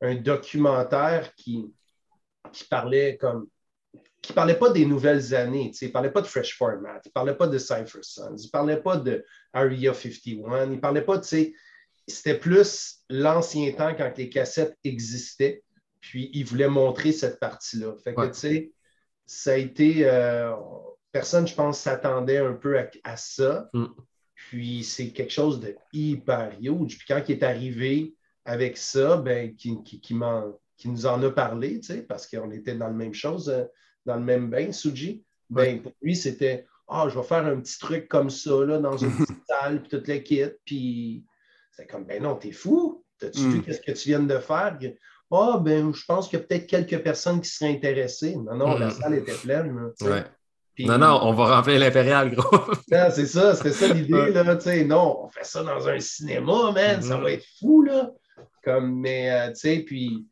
un 0.00 0.14
documentaire 0.16 1.32
qui, 1.36 1.72
qui 2.52 2.64
parlait 2.64 3.16
comme 3.18 3.46
qui 4.22 4.32
parlait 4.32 4.58
pas 4.58 4.70
des 4.70 4.84
nouvelles 4.84 5.34
années, 5.34 5.72
il 5.80 5.92
parlait 5.92 6.10
pas 6.10 6.20
de 6.20 6.26
Fresh 6.26 6.56
Format, 6.58 7.00
il 7.04 7.12
parlait 7.12 7.36
pas 7.36 7.46
de 7.46 7.56
Cypher 7.58 8.00
Sons, 8.02 8.36
il 8.36 8.50
parlait 8.50 8.80
pas 8.82 8.96
de 8.96 9.24
Area 9.52 9.94
51, 9.94 10.72
il 10.72 10.80
parlait 10.80 11.02
pas, 11.04 11.18
tu 11.20 11.28
sais, 11.28 11.54
c'était 12.06 12.38
plus 12.38 12.98
l'ancien 13.10 13.70
temps 13.72 13.94
quand 13.94 14.12
les 14.16 14.28
cassettes 14.28 14.76
existaient, 14.84 15.62
puis 16.00 16.30
il 16.32 16.44
voulait 16.44 16.68
montrer 16.68 17.12
cette 17.12 17.38
partie-là. 17.38 17.94
Fait 18.02 18.14
que, 18.14 18.20
Ouais. 18.20 18.30
tu 18.30 18.38
sais, 18.38 18.72
ça 19.26 19.52
a 19.52 19.56
été, 19.56 20.06
euh, 20.08 20.52
personne, 21.12 21.46
je 21.46 21.54
pense, 21.54 21.78
s'attendait 21.80 22.38
un 22.38 22.54
peu 22.54 22.78
à, 22.78 22.88
à 23.04 23.16
ça, 23.16 23.68
Mm. 23.72 23.86
puis 24.34 24.84
c'est 24.84 25.10
quelque 25.10 25.32
chose 25.32 25.60
de 25.60 25.76
hyper 25.92 26.56
huge. 26.60 26.98
Puis 26.98 27.06
quand 27.08 27.22
il 27.28 27.32
est 27.32 27.42
arrivé 27.42 28.14
avec 28.44 28.76
ça, 28.78 29.16
ben, 29.18 29.54
qui, 29.54 29.82
qui, 29.84 30.00
qui 30.00 30.14
m'en- 30.14 30.58
qui 30.76 30.88
nous 30.88 31.06
en 31.06 31.22
a 31.22 31.30
parlé, 31.30 31.80
tu 31.80 31.88
sais, 31.88 32.02
parce 32.02 32.26
qu'on 32.26 32.50
était 32.52 32.74
dans 32.74 32.86
la 32.86 32.92
même 32.92 33.14
chose, 33.14 33.48
euh, 33.50 33.64
dans 34.08 34.16
le 34.16 34.22
même 34.24 34.50
bain, 34.50 34.72
Suji. 34.72 35.22
Ben, 35.50 35.80
pour 35.82 35.92
lui, 36.02 36.16
c'était 36.16 36.66
Ah, 36.90 37.06
je 37.10 37.18
vais 37.18 37.22
faire 37.24 37.44
un 37.44 37.60
petit 37.60 37.78
truc 37.78 38.08
comme 38.08 38.30
ça, 38.30 38.64
là, 38.64 38.78
dans 38.78 38.96
une 38.96 39.10
petite 39.28 39.42
salle, 39.46 39.80
puis 39.82 39.90
toute 39.90 40.08
l'équipe. 40.08 40.54
Puis 40.64 41.22
c'est 41.72 41.86
comme 41.86 42.04
Ben 42.04 42.22
non, 42.22 42.34
t'es 42.36 42.50
fou. 42.52 43.04
T'as-tu 43.20 43.40
Mm. 43.42 43.50
vu 43.52 43.62
qu'est-ce 43.62 43.80
que 43.82 43.92
tu 43.92 44.08
viens 44.08 44.20
de 44.20 44.38
faire? 44.38 44.78
Ah, 45.30 45.60
ben, 45.62 45.92
je 45.92 46.04
pense 46.06 46.28
qu'il 46.28 46.38
y 46.38 46.42
a 46.42 46.46
peut-être 46.46 46.66
quelques 46.66 47.02
personnes 47.02 47.40
qui 47.42 47.50
seraient 47.50 47.70
intéressées. 47.72 48.34
Non, 48.36 48.54
non, 48.54 48.78
la 48.78 48.86
Mm. 48.86 48.90
salle 48.92 49.14
était 49.16 49.34
pleine. 49.34 49.92
Ouais. 50.00 50.24
Puis- 50.74 50.86
Non, 50.86 50.96
non, 50.96 51.18
on 51.24 51.32
va 51.34 51.56
remplir 51.56 51.78
l'impérial, 51.80 52.34
gros. 52.34 52.50
non, 52.90 53.08
c'est 53.12 53.26
ça, 53.26 53.54
c'était 53.54 53.72
ça 53.72 53.92
l'idée, 53.92 54.30
là, 54.30 54.56
tu 54.56 54.62
sais, 54.62 54.84
non, 54.84 55.24
on 55.24 55.28
fait 55.28 55.44
ça 55.44 55.62
dans 55.62 55.86
un 55.88 55.98
cinéma, 56.00 56.72
man, 56.72 57.02
ça 57.02 57.16
Mhm. 57.16 57.22
va 57.22 57.32
être 57.32 57.44
fou, 57.58 57.82
là. 57.82 58.10
Comme, 58.64 59.00
mais, 59.00 59.30
euh, 59.30 59.48
tu 59.50 59.56
sais, 59.56 59.78
puis, 59.80 60.26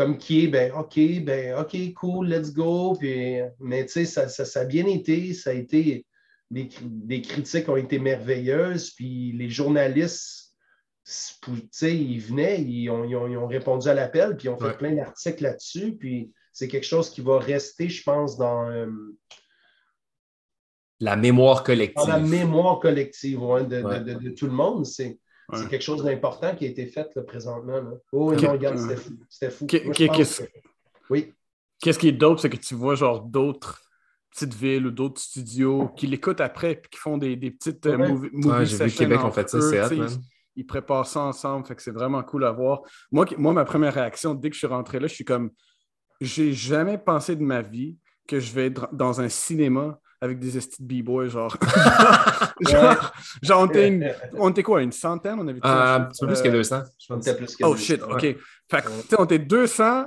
comme 0.00 0.16
qui 0.16 0.44
est, 0.44 0.48
ben, 0.48 0.72
OK, 0.72 0.98
ben, 1.22 1.58
OK, 1.58 1.92
cool, 1.92 2.26
let's 2.30 2.54
go, 2.54 2.96
puis, 2.98 3.36
mais, 3.58 3.84
tu 3.84 3.92
sais, 3.92 4.04
ça, 4.06 4.28
ça, 4.28 4.46
ça 4.46 4.60
a 4.60 4.64
bien 4.64 4.86
été, 4.86 5.34
ça 5.34 5.50
a 5.50 5.52
été, 5.52 6.06
des 6.50 7.20
critiques 7.20 7.68
ont 7.68 7.76
été 7.76 7.98
merveilleuses, 7.98 8.92
puis 8.92 9.32
les 9.32 9.50
journalistes, 9.50 10.54
tu 11.04 11.52
sais, 11.70 11.94
ils 11.94 12.18
venaient, 12.18 12.62
ils 12.62 12.88
ont, 12.88 13.04
ils 13.04 13.14
ont- 13.14 13.28
ils 13.28 13.36
ont 13.36 13.46
répondu 13.46 13.88
à 13.88 13.92
l'appel, 13.94 14.38
puis 14.38 14.46
ils 14.46 14.48
ont 14.48 14.56
fait 14.56 14.68
Ouais. 14.68 14.76
plein 14.78 14.94
d'articles 14.94 15.42
là-dessus, 15.42 15.94
puis 15.98 16.32
c'est 16.54 16.66
quelque 16.68 16.86
chose 16.86 17.10
qui 17.10 17.20
va 17.20 17.38
rester, 17.38 17.90
je 17.90 18.02
pense, 18.02 18.38
dans... 18.38 18.70
euh, 18.70 18.86
La 21.00 21.16
mémoire 21.16 21.58
dans 21.58 21.64
collective. 21.64 22.08
la 22.08 22.18
mémoire 22.20 22.78
collective 22.80 23.42
ouais, 23.42 23.64
de, 23.66 23.82
de- 23.82 24.14
de 24.14 24.30
tout 24.30 24.46
le 24.46 24.52
monde. 24.52 24.86
C'est 24.86 25.18
Ouais. 25.52 25.58
c'est 25.62 25.68
quelque 25.68 25.82
chose 25.82 26.02
d'important 26.04 26.54
qui 26.54 26.64
a 26.64 26.68
été 26.68 26.86
fait 26.86 27.08
là, 27.14 27.22
présentement. 27.22 27.80
Là. 27.80 27.90
Oh, 28.12 28.32
Ok. 28.32 28.42
non, 28.42 28.52
regarde, 28.52 28.78
c'était 28.78 28.96
fou. 28.96 29.12
C'était 29.28 29.50
fou. 29.50 29.66
Moi, 29.84 29.94
que- 29.94 30.42
Oui. 31.10 31.32
Qu'est-ce 31.80 31.98
qui 31.98 32.08
est 32.08 32.12
dope, 32.12 32.38
c'est 32.40 32.50
que 32.50 32.56
tu 32.56 32.74
vois 32.74 32.94
genre 32.94 33.22
d'autres 33.22 33.80
petites 34.30 34.54
villes 34.54 34.86
ou 34.86 34.90
d'autres 34.90 35.20
studios 35.20 35.88
qui 35.96 36.06
l'écoutent 36.06 36.40
après 36.40 36.76
puis 36.76 36.90
qui 36.90 36.98
font 36.98 37.18
des, 37.18 37.36
des 37.36 37.50
petites 37.50 37.84
euh, 37.86 37.96
Ouais. 37.96 38.08
movie, 38.12 38.28
movie 38.32 38.48
Ouais, 38.48 38.66
j'ai 38.66 38.76
vu 38.76 38.78
sessions 38.90 38.98
Québec, 39.04 39.18
on 39.22 39.26
entre 39.26 39.34
fait 39.34 39.48
ça, 39.48 39.88
c'est 39.88 39.98
ils, 40.56 40.66
préparent 40.66 41.06
ça 41.06 41.20
ensemble, 41.20 41.66
fait 41.66 41.74
que 41.74 41.82
c'est 41.82 41.90
vraiment 41.90 42.22
cool 42.22 42.44
à 42.44 42.52
voir. 42.52 42.82
Moi, 43.10 43.24
moi, 43.38 43.52
ma 43.52 43.64
première 43.64 43.94
réaction, 43.94 44.34
dès 44.34 44.50
que 44.50 44.54
je 44.54 44.58
suis 44.58 44.66
rentré 44.66 45.00
là, 45.00 45.06
je 45.06 45.14
suis 45.14 45.24
comme, 45.24 45.50
j'ai 46.20 46.52
jamais 46.52 46.98
pensé 46.98 47.34
de 47.34 47.42
ma 47.42 47.62
vie 47.62 47.96
que 48.28 48.38
je 48.40 48.52
vais 48.52 48.66
être 48.66 48.88
dans 48.92 49.20
un 49.20 49.28
cinéma 49.28 49.98
avec 50.20 50.38
des 50.38 50.56
estis 50.56 50.82
de 50.82 50.86
b-boys, 51.02 51.28
genre. 51.28 51.56
genre, 52.60 53.12
genre, 53.42 53.60
on 53.62 53.66
était, 53.66 53.88
une- 53.88 54.12
on 54.38 54.50
était 54.50 54.62
quoi, 54.62 54.82
une 54.82 54.92
centaine? 54.92 55.38
On 55.38 55.48
avait 55.48 55.60
Euh, 55.64 55.96
un 55.96 56.00
petit 56.02 56.20
peu 56.24 56.32
plus 56.32 56.42
que 56.42 56.48
200, 56.48 56.82
je 56.98 57.06
On 57.12 57.16
pense. 57.16 57.32
plus 57.34 57.56
que 57.56 57.64
Oh 57.64 57.76
shit, 57.76 58.02
ok. 58.02 58.22
Ouais. 58.22 58.38
Fait 58.70 58.82
que, 58.82 58.88
tu 59.02 59.08
sais, 59.08 59.16
on 59.18 59.24
était 59.24 59.38
200 59.38 60.06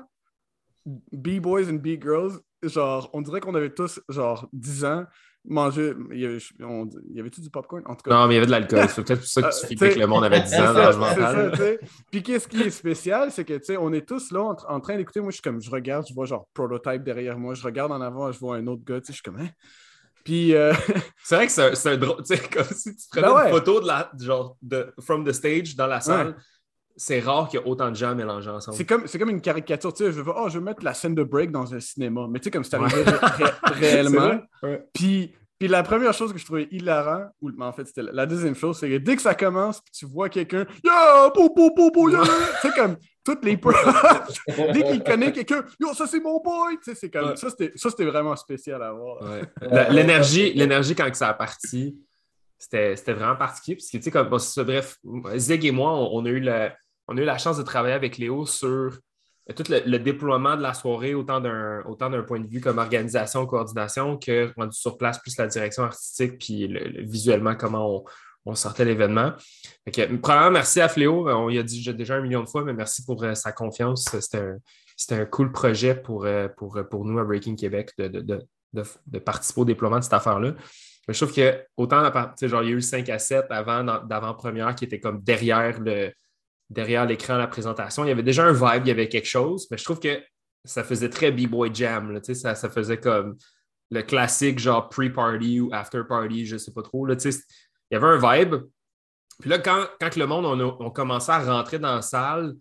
B-boys 1.12 1.70
and 1.70 1.76
B-girls. 1.82 2.40
Genre, 2.62 3.10
on 3.14 3.22
dirait 3.22 3.42
qu'on 3.42 3.56
avait 3.56 3.72
tous, 3.74 4.00
genre, 4.08 4.48
10 4.54 4.86
ans, 4.86 5.06
mangé. 5.46 5.94
Il 6.14 6.20
y 6.22 6.26
avait, 6.26 6.38
on- 6.62 6.90
il 7.10 7.18
y 7.18 7.20
avait-tu 7.20 7.42
du 7.42 7.50
popcorn? 7.50 7.84
En 7.86 7.96
tout 7.96 8.04
cas. 8.04 8.12
Non, 8.16 8.28
mais 8.28 8.34
il 8.34 8.36
y 8.36 8.38
avait 8.38 8.46
de 8.46 8.52
l'alcool. 8.52 8.88
C'est 8.88 9.04
peut-être 9.04 9.20
pour 9.20 9.28
ça 9.28 9.42
que 9.42 9.48
Euh, 9.48 9.50
tu 9.50 9.56
t'sais- 9.58 9.68
flippais 9.68 9.94
que 9.96 10.00
le 10.00 10.08
monde 10.08 10.24
avait 10.24 10.42
10 10.42 10.50
C'est 10.50 10.60
ans 10.62 10.74
dans 10.74 10.92
ça, 10.92 10.98
mental. 10.98 11.80
Puis 12.12 12.24
qu'est-ce 12.24 12.48
qui 12.48 12.62
est 12.62 12.70
spécial, 12.70 13.32
c'est 13.32 13.44
que, 13.44 13.54
tu 13.56 13.66
sais, 13.66 13.78
on 13.78 13.92
est 13.92 14.08
tous 14.08 14.32
là 14.32 14.42
en, 14.44 14.56
en 14.70 14.80
train 14.80 14.96
d'écouter. 14.96 15.20
Moi, 15.20 15.32
je 15.32 15.36
suis 15.36 15.42
comme, 15.42 15.62
je 15.62 15.70
regarde, 15.70 16.06
je 16.08 16.14
vois 16.14 16.26
genre 16.26 16.48
prototype 16.54 17.04
derrière 17.04 17.38
moi. 17.38 17.54
Je 17.54 17.64
regarde 17.64 17.92
en 17.92 18.00
avant, 18.00 18.32
je 18.32 18.40
vois 18.40 18.56
un 18.56 18.68
autre 18.68 18.84
gars, 18.86 19.02
tu 19.02 19.08
sais, 19.08 19.14
je 19.14 19.18
suis 19.18 19.24
comme, 19.24 19.40
hein? 19.42 19.50
Puis, 20.24 20.56
euh, 20.56 20.74
C'est 21.24 21.36
vrai 21.36 21.46
que 21.48 21.52
c'est 21.52 21.72
un- 21.72 21.76
c'est 21.76 21.90
un 21.92 21.98
drôle. 21.98 22.24
Tu 22.24 22.36
sais, 22.36 22.40
comme 22.54 22.64
si 22.66 22.96
tu 22.96 23.08
prenais 23.12 23.28
Ben 23.28 23.34
ouais. 23.36 23.44
une 23.46 23.52
photo 23.52 23.82
de 23.82 23.88
la, 23.88 24.12
genre, 24.20 24.58
de 24.62 24.94
from 25.02 25.26
the 25.26 25.32
stage 25.32 25.76
dans 25.76 25.88
la 25.88 26.02
salle. 26.02 26.36
C'est 26.96 27.20
rare 27.22 27.48
qu'il 27.50 27.60
y 27.60 27.64
ait 27.64 27.66
autant 27.68 27.90
de 27.90 27.96
gens 27.96 28.14
mélangés 28.14 28.52
ensemble. 28.52 28.78
C'est 28.78 28.86
comme, 28.86 29.08
c'est 29.08 29.18
comme 29.18 29.32
une 29.32 29.42
caricature, 29.42 29.92
tu 29.94 30.04
sais, 30.06 30.12
je 30.12 30.22
veux, 30.22 30.32
oh, 30.36 30.48
je 30.48 30.60
veux 30.60 30.64
mettre 30.64 30.84
la 30.84 30.94
scène 30.94 31.16
de 31.16 31.24
break 31.24 31.50
dans 31.52 31.74
un 31.74 31.80
cinéma, 31.80 32.28
mais 32.30 32.38
tu 32.40 32.44
sais, 32.46 32.52
comme 32.52 32.64
c'est 32.64 32.76
arrivé 32.76 33.02
ré- 33.04 33.46
réellement. 33.74 34.40
Ouais. 34.62 34.86
Puis, 34.94 35.34
puis 35.58 35.68
la 35.68 35.82
première 35.82 36.14
chose 36.14 36.32
que 36.32 36.38
je 36.38 36.46
trouvais 36.46 36.68
hilarant, 36.70 37.26
ou 37.42 37.50
mais 37.58 37.66
en 37.66 37.74
fait, 37.74 37.88
c'était 37.88 38.04
la, 38.04 38.28
deuxième 38.28 38.54
chose, 38.54 38.78
c'est 38.78 38.88
que 38.92 38.98
dès 38.98 39.16
que 39.16 39.24
ça 39.24 39.34
commence, 39.34 39.82
tu 39.92 40.06
vois 40.06 40.30
quelqu'un, 40.30 40.68
yo, 40.84 41.32
pou, 41.34 41.50
pou, 41.56 41.74
pou, 41.74 41.90
pou, 41.92 42.10
yo, 42.12 42.22
tu 42.24 42.30
sais, 42.62 42.70
comme 42.76 42.96
toutes 43.24 43.46
les 43.46 43.58
props, 43.58 43.78
dès 44.74 44.84
qu'il 44.84 45.04
connaît 45.04 45.32
quelqu'un, 45.32 45.64
yo, 45.80 45.94
ça 45.94 46.08
c'est 46.08 46.20
mon 46.20 46.42
boy, 46.42 46.78
tu 46.78 46.92
sais, 46.92 46.96
c'est 46.96 47.10
comme, 47.10 47.30
Ouais. 47.30 47.36
ça, 47.36 47.50
c'était, 47.50 47.72
ça, 47.76 47.90
c'était 47.90 48.06
vraiment 48.06 48.36
spécial 48.36 48.82
à 48.84 48.92
voir. 48.92 49.22
Ouais. 49.22 49.90
L'énergie, 49.92 50.54
l'énergie 50.54 50.96
quand 50.96 51.14
ça 51.16 51.30
a 51.30 51.34
parti, 51.34 51.98
c'était 52.60 52.96
c'était 52.96 53.14
vraiment 53.14 53.36
particulier. 53.36 53.76
Parce 53.78 53.90
que, 53.90 53.98
tu 53.98 54.04
sais, 54.04 54.12
comme, 54.12 54.30
bon, 54.30 54.40
c'est 54.40 54.54
ça, 54.54 54.64
bref, 54.64 54.98
Zig 55.36 55.66
et 55.66 55.72
moi, 55.72 55.92
on, 55.94 56.18
on 56.20 56.26
a 56.26 56.30
eu 56.30 56.40
la, 56.40 56.76
on 57.08 57.18
a 57.18 57.22
eu 57.22 57.26
la 57.26 57.38
chance 57.38 57.58
de 57.58 57.64
travailler 57.64 57.94
avec 57.96 58.18
Léo 58.18 58.46
sur 58.46 58.68
euh, 59.50 59.54
tout 59.56 59.64
le, 59.70 59.82
le 59.86 60.00
déploiement 60.00 60.56
de 60.56 60.62
la 60.62 60.74
soirée, 60.74 61.14
autant 61.14 61.40
d'un 61.42 61.82
autant 61.86 62.10
d'un 62.10 62.24
point 62.24 62.40
de 62.40 62.48
vue 62.48 62.62
comme 62.62 62.78
organisation, 62.78 63.46
coordination, 63.46 64.18
que 64.18 64.52
rendu 64.58 64.78
sur 64.78 64.98
place, 64.98 65.20
plus 65.20 65.38
la 65.38 65.48
direction 65.48 65.84
artistique, 65.84 66.38
puis 66.40 66.68
le- 66.68 66.88
le- 66.88 67.04
visuellement, 67.04 67.56
comment 67.56 67.90
on, 67.98 68.04
on 68.46 68.56
sortait 68.56 68.86
l'événement. 68.86 69.34
Premièrement, 70.22 70.52
merci 70.52 70.82
à 70.82 70.90
Fléau. 70.90 71.30
On 71.30 71.50
y 71.50 71.58
a 71.58 71.64
dit 71.64 71.94
déjà 71.94 72.16
un 72.16 72.22
million 72.22 72.44
de 72.44 72.50
fois, 72.50 72.64
mais 72.64 72.74
merci 72.74 73.04
pour 73.06 73.24
euh, 73.24 73.36
sa 73.36 73.52
confiance. 73.52 74.10
C'était 74.20 75.16
un, 75.16 75.22
un 75.22 75.26
cool 75.26 75.52
projet 75.52 75.96
pour, 75.96 76.26
euh, 76.26 76.48
pour, 76.48 76.80
pour 76.90 77.06
nous 77.06 77.20
à 77.20 77.24
Breaking 77.24 77.56
Québec 77.56 77.92
de, 77.98 78.08
de, 78.08 78.22
de, 78.74 78.84
de, 79.08 79.20
participer 79.20 79.62
au 79.62 79.66
déploiement 79.66 80.00
de 80.00 80.04
cette 80.04 80.14
affaire-là. 80.14 80.54
Je 81.08 81.18
trouve 81.18 81.36
que 81.36 81.64
autant 81.76 82.04
genre, 82.42 82.64
il 82.64 82.70
y 82.70 82.74
a 82.74 82.76
eu 82.76 82.82
5 82.82 83.10
à 83.10 83.20
7 83.20 83.46
avant, 83.50 83.84
d'avant-première 83.84 84.74
qui 84.76 84.86
étaient 84.86 85.02
comme 85.02 85.22
derrière 85.22 85.80
le, 85.80 86.12
derrière 86.70 87.06
l'écran 87.06 87.38
la 87.38 87.48
présentation. 87.48 88.06
Il 88.06 88.10
y 88.10 88.12
avait 88.12 88.24
déjà 88.24 88.46
un 88.46 88.54
vibe, 88.54 88.86
il 88.86 88.88
y 88.88 88.92
avait 88.92 89.10
quelque 89.10 89.28
chose, 89.28 89.68
mais 89.70 89.78
je 89.78 89.84
trouve 89.84 90.00
que 90.00 90.22
ça 90.66 90.84
faisait 90.84 91.10
très 91.10 91.32
B-Boy 91.32 91.72
Jam. 91.74 92.20
ça, 92.24 92.56
ça 92.56 92.70
faisait 92.70 92.98
comme 92.98 93.36
le 93.92 94.02
classique 94.02 94.60
genre 94.60 94.90
pre-party 94.90 95.60
ou 95.60 95.70
after-party, 95.72 96.46
je 96.46 96.54
ne 96.56 96.58
sais 96.58 96.72
pas 96.72 96.82
trop. 96.82 97.06
Là, 97.06 97.16
il 97.94 98.02
y 98.02 98.04
avait 98.04 98.08
un 98.08 98.38
vibe. 98.38 98.56
Puis 99.40 99.50
là, 99.50 99.60
quand, 99.60 99.86
quand 100.00 100.16
le 100.16 100.26
monde 100.26 100.76
on, 100.80 100.90
commençait 100.90 101.32
à 101.32 101.40
rentrer 101.44 101.78
dans 101.78 101.96
la 101.96 102.02
salle, 102.02 102.56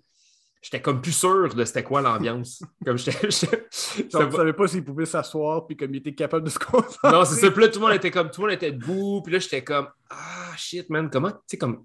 j'étais 0.60 0.82
comme 0.82 1.00
plus 1.00 1.12
sûr 1.12 1.54
de 1.54 1.64
c'était 1.64 1.82
quoi 1.82 2.02
l'ambiance. 2.02 2.62
comme 2.84 2.98
je 2.98 3.10
ne 3.24 4.10
savais 4.10 4.52
pas 4.52 4.66
s'il 4.66 4.84
pouvait 4.84 5.06
s'asseoir 5.06 5.66
puis 5.66 5.76
comme 5.76 5.94
il 5.94 5.98
était 5.98 6.14
capable 6.14 6.44
de 6.44 6.50
se 6.50 6.58
concentrer. 6.58 7.10
Non, 7.10 7.24
c'est 7.24 7.40
ça. 7.40 7.50
Puis 7.50 7.62
là, 7.62 7.68
tout 7.68 7.80
le 7.80 7.86
monde 7.86 7.94
était 7.94 8.10
comme 8.10 8.30
tout 8.30 8.42
le 8.42 8.48
monde 8.48 8.56
était 8.56 8.72
debout. 8.72 9.22
Puis 9.22 9.32
là, 9.32 9.38
j'étais 9.38 9.64
comme 9.64 9.88
Ah 10.10 10.54
shit, 10.56 10.90
man, 10.90 11.08
comment, 11.10 11.30
tu 11.30 11.38
sais, 11.46 11.58
comme 11.58 11.84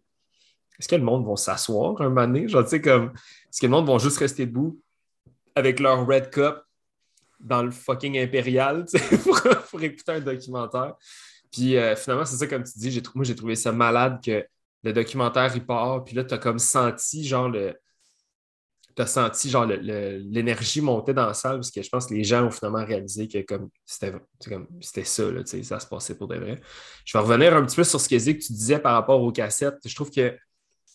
est-ce 0.77 0.89
que 0.89 0.95
le 0.95 1.03
monde 1.03 1.25
va 1.25 1.37
s'asseoir 1.37 2.01
un 2.01 2.09
moment 2.09 2.27
donné? 2.27 2.49
Genre, 2.49 2.63
tu 2.63 2.71
sais, 2.71 2.81
comme 2.81 3.13
est-ce 3.15 3.61
que 3.61 3.65
le 3.65 3.71
monde 3.71 3.87
va 3.87 3.97
juste 3.97 4.17
rester 4.17 4.45
debout 4.45 4.79
avec 5.55 5.79
leur 5.79 6.05
red 6.05 6.29
cup 6.31 6.57
dans 7.39 7.63
le 7.63 7.71
fucking 7.71 8.17
impérial, 8.17 8.85
tu 8.85 8.97
sais, 8.99 9.17
pour, 9.71 9.81
écouter 9.81 10.11
un 10.11 10.19
documentaire? 10.19 10.95
Puis 11.51 11.77
euh, 11.77 11.95
finalement, 11.95 12.25
c'est 12.25 12.37
ça, 12.37 12.47
comme 12.47 12.63
tu 12.63 12.77
dis, 12.77 13.01
moi, 13.15 13.25
j'ai 13.25 13.35
trouvé 13.35 13.55
ça 13.55 13.71
malade 13.71 14.19
que 14.23 14.45
le 14.83 14.93
documentaire, 14.93 15.51
il 15.55 15.65
part, 15.65 16.03
puis 16.03 16.15
là, 16.15 16.23
tu 16.23 16.33
as 16.33 16.37
comme 16.37 16.59
senti, 16.59 17.25
genre, 17.25 17.49
le 17.49 17.75
as 18.99 19.05
senti 19.05 19.49
genre 19.49 19.65
l'énergie 19.65 20.81
monter 20.81 21.13
dans 21.13 21.27
la 21.27 21.33
salle 21.33 21.57
parce 21.57 21.71
que 21.71 21.81
je 21.81 21.89
pense 21.89 22.07
que 22.07 22.13
les 22.13 22.23
gens 22.23 22.45
ont 22.45 22.51
finalement 22.51 22.83
réalisé 22.83 23.27
que 23.27 23.39
comme 23.45 23.69
c'était 23.85 25.03
ça, 25.03 25.31
là, 25.31 25.41
ça 25.45 25.79
se 25.79 25.87
passait 25.87 26.15
pour 26.15 26.27
de 26.27 26.35
vrai. 26.35 26.59
Je 27.05 27.17
vais 27.17 27.23
revenir 27.23 27.55
un 27.55 27.63
petit 27.63 27.75
peu 27.75 27.83
sur 27.83 28.01
ce 28.01 28.09
que, 28.09 28.15
que 28.15 28.43
tu 28.43 28.53
disais 28.53 28.79
par 28.79 28.93
rapport 28.93 29.21
aux 29.21 29.31
cassettes. 29.31 29.77
Je 29.85 29.93
trouve 29.93 30.09
que 30.09 30.35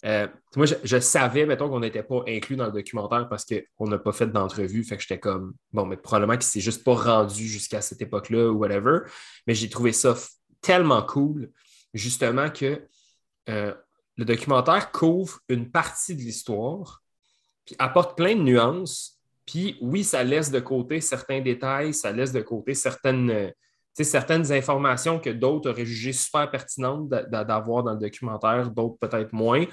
euh, 0.04 0.26
moi, 0.56 0.66
je, 0.66 0.98
savais, 0.98 1.46
mettons, 1.46 1.68
qu'on 1.68 1.78
n'était 1.78 2.02
pas 2.02 2.24
inclus 2.26 2.56
dans 2.56 2.66
le 2.66 2.72
documentaire 2.72 3.28
parce 3.28 3.44
qu'on 3.44 3.86
n'a 3.86 3.98
pas 3.98 4.12
fait 4.12 4.26
d'entrevue. 4.26 4.82
Fait 4.82 4.96
que 4.96 5.02
j'étais 5.02 5.20
comme, 5.20 5.54
bon, 5.72 5.86
mais 5.86 5.96
probablement 5.96 6.32
qu'il 6.32 6.46
ne 6.46 6.50
s'est 6.50 6.60
juste 6.60 6.82
pas 6.82 6.94
rendu 6.94 7.46
jusqu'à 7.46 7.80
cette 7.80 8.02
époque-là 8.02 8.50
ou 8.50 8.56
whatever. 8.56 9.00
Mais 9.46 9.54
j'ai 9.54 9.68
trouvé 9.68 9.92
ça 9.92 10.16
tellement 10.62 11.02
cool, 11.02 11.50
justement, 11.92 12.48
que 12.48 12.80
euh, 13.48 13.74
le 14.16 14.24
documentaire 14.24 14.92
couvre 14.92 15.40
une 15.48 15.70
partie 15.70 16.14
de 16.14 16.20
l'histoire 16.20 17.02
puis 17.64 17.76
apporte 17.78 18.16
plein 18.16 18.34
de 18.34 18.42
nuances. 18.42 19.20
Puis 19.46 19.76
oui, 19.80 20.04
ça 20.04 20.22
laisse 20.24 20.50
de 20.50 20.60
côté 20.60 21.00
certains 21.00 21.40
détails, 21.40 21.94
ça 21.94 22.12
laisse 22.12 22.32
de 22.32 22.40
côté 22.40 22.74
certaines, 22.74 23.30
euh, 23.30 23.50
informations 24.50 25.18
que 25.18 25.30
d'autres 25.30 25.70
auraient 25.70 25.84
jugées 25.84 26.12
super 26.12 26.50
pertinentes 26.50 27.08
d'avoir 27.08 27.82
dans 27.82 27.92
le 27.92 27.98
documentaire, 27.98 28.70
d'autres 28.70 28.96
peut-être 28.98 29.32
moins. 29.32 29.66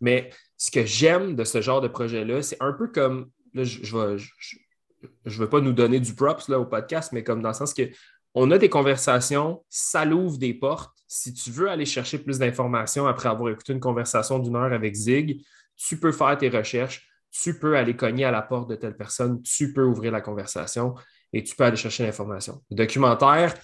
Mais 0.00 0.30
ce 0.56 0.70
que 0.70 0.84
j'aime 0.84 1.36
de 1.36 1.44
ce 1.44 1.60
genre 1.60 1.80
de 1.80 1.88
projet-là, 1.88 2.42
c'est 2.42 2.60
un 2.60 2.72
peu 2.72 2.88
comme, 2.88 3.30
je 3.54 3.60
ne 3.96 4.16
je, 4.16 5.38
veux 5.40 5.48
pas 5.48 5.60
nous 5.60 5.72
donner 5.72 6.00
du 6.00 6.14
props 6.14 6.48
là, 6.48 6.58
au 6.58 6.64
podcast, 6.64 7.12
mais 7.12 7.22
comme 7.22 7.42
dans 7.42 7.50
le 7.50 7.54
sens 7.54 7.74
que 7.74 7.88
on 8.34 8.50
a 8.50 8.58
des 8.58 8.68
conversations, 8.68 9.64
ça 9.68 10.04
l'ouvre 10.04 10.38
des 10.38 10.54
portes. 10.54 10.96
Si 11.06 11.34
tu 11.34 11.50
veux 11.50 11.68
aller 11.68 11.84
chercher 11.84 12.18
plus 12.18 12.38
d'informations 12.38 13.06
après 13.06 13.28
avoir 13.28 13.50
écouté 13.50 13.72
une 13.72 13.80
conversation 13.80 14.38
d'une 14.38 14.56
heure 14.56 14.72
avec 14.72 14.94
Zig, 14.94 15.42
tu 15.76 15.98
peux 15.98 16.12
faire 16.12 16.36
tes 16.38 16.48
recherches, 16.48 17.06
tu 17.30 17.58
peux 17.58 17.76
aller 17.76 17.96
cogner 17.96 18.24
à 18.24 18.30
la 18.30 18.42
porte 18.42 18.70
de 18.70 18.76
telle 18.76 18.96
personne, 18.96 19.42
tu 19.42 19.72
peux 19.72 19.84
ouvrir 19.84 20.12
la 20.12 20.20
conversation 20.20 20.94
et 21.32 21.42
tu 21.42 21.56
peux 21.56 21.64
aller 21.64 21.76
chercher 21.76 22.04
l'information. 22.04 22.62
Le 22.70 22.76
documentaire 22.76 23.54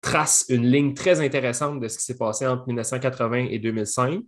trace 0.00 0.46
une 0.48 0.66
ligne 0.66 0.94
très 0.94 1.20
intéressante 1.20 1.80
de 1.80 1.88
ce 1.88 1.98
qui 1.98 2.04
s'est 2.04 2.18
passé 2.18 2.46
entre 2.46 2.66
1980 2.66 3.46
et 3.50 3.58
2005. 3.58 4.22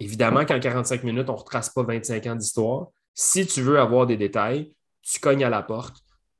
Évidemment 0.00 0.44
qu'en 0.44 0.58
45 0.58 1.04
minutes, 1.04 1.28
on 1.28 1.34
ne 1.34 1.38
retrace 1.38 1.70
pas 1.70 1.82
25 1.82 2.26
ans 2.26 2.36
d'histoire. 2.36 2.86
Si 3.14 3.46
tu 3.46 3.62
veux 3.62 3.78
avoir 3.78 4.06
des 4.06 4.16
détails, 4.16 4.72
tu 5.02 5.20
cognes 5.20 5.44
à 5.44 5.50
la 5.50 5.62
porte, 5.62 5.96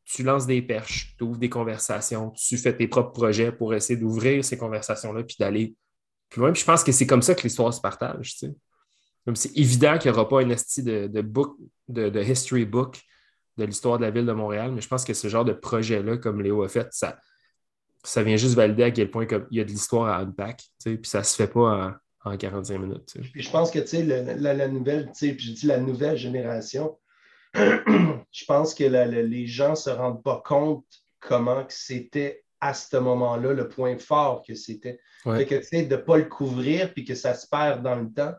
tu 0.09 0.23
lances 0.23 0.47
des 0.47 0.63
perches, 0.63 1.15
tu 1.19 1.25
ouvres 1.25 1.39
des 1.39 1.51
conversations, 1.51 2.31
tu 2.31 2.57
fais 2.57 2.75
tes 2.75 2.89
propres 2.89 3.13
projets 3.13 3.53
pour 3.53 3.75
essayer 3.75 3.99
d'ouvrir 3.99 4.45
ces 4.45 4.57
conversations-là 4.57 5.23
puis 5.23 5.37
d'aller 5.39 5.75
plus 6.31 6.41
loin. 6.41 6.53
je 6.53 6.65
pense 6.65 6.83
que 6.83 6.93
c'est 6.93 7.07
comme 7.07 7.23
ça 7.23 7.35
que 7.35 7.43
l'histoire 7.43 7.73
se 7.73 7.81
partage. 7.81 8.33
Tu 8.33 8.47
sais 8.47 8.55
c'est 9.35 9.57
évident 9.57 9.99
qu'il 9.99 10.11
n'y 10.11 10.17
aura 10.17 10.29
pas 10.29 10.41
un 10.41 10.51
esti 10.51 10.83
de, 10.83 11.21
book, 11.21 11.57
de, 11.89 12.23
history 12.23 12.65
book 12.65 13.01
de 13.57 13.65
l'histoire 13.65 13.99
de 13.99 14.05
la 14.05 14.11
ville 14.11 14.27
de 14.27 14.33
Montréal, 14.33 14.73
mais 14.73 14.81
je 14.81 14.89
pense 14.89 15.05
que 15.05 15.15
ce 15.15 15.29
genre 15.29 15.45
de 15.45 15.53
projet-là, 15.53 16.19
comme 16.19 16.41
Léo 16.41 16.63
a 16.63 16.69
fait, 16.69 16.89
ça, 16.93 17.19
ça 18.05 18.23
vient 18.23 18.37
juste 18.37 18.55
valider 18.55 18.85
à 18.85 18.91
quel 18.91 19.11
point 19.11 19.27
il 19.51 19.59
y 19.59 19.61
a 19.61 19.65
de 19.65 19.71
l'histoire 19.71 20.09
à 20.09 20.19
unpack, 20.19 20.63
puis 20.85 20.99
ça 21.05 21.19
ne 21.19 21.25
se 21.25 21.35
fait 21.35 21.49
pas 21.49 21.99
en, 22.25 22.37
45 22.37 22.79
minutes. 22.79 23.17
Puis 23.33 23.43
je 23.43 23.51
pense 23.51 23.71
que 23.71 23.79
la, 23.79 24.69
nouvelle, 24.69 25.11
puis 25.13 25.39
je 25.39 25.53
dis 25.53 25.67
la 25.67 25.79
nouvelle 25.79 26.17
génération, 26.17 26.99
je 27.55 28.45
pense 28.47 28.75
que 28.75 28.85
les 28.85 29.47
gens 29.47 29.71
ne 29.71 29.77
se 29.77 29.91
rendent 29.91 30.23
pas 30.23 30.43
compte 30.45 30.85
comment 31.21 31.65
c'était 31.69 32.45
à 32.61 32.75
ce 32.75 32.97
moment-là 32.97 33.53
le 33.53 33.69
point 33.69 33.99
fort 33.99 34.43
que 34.47 34.55
c'était. 34.55 35.01
Fait 35.25 35.47
que 35.47 35.55
de 35.55 35.95
ne 35.95 35.97
pas 35.97 36.17
le 36.17 36.25
couvrir 36.25 36.93
puis 36.93 37.05
que 37.05 37.15
ça 37.15 37.35
se 37.35 37.47
perd 37.47 37.83
dans 37.83 37.97
le 37.97 38.11
temps, 38.13 38.35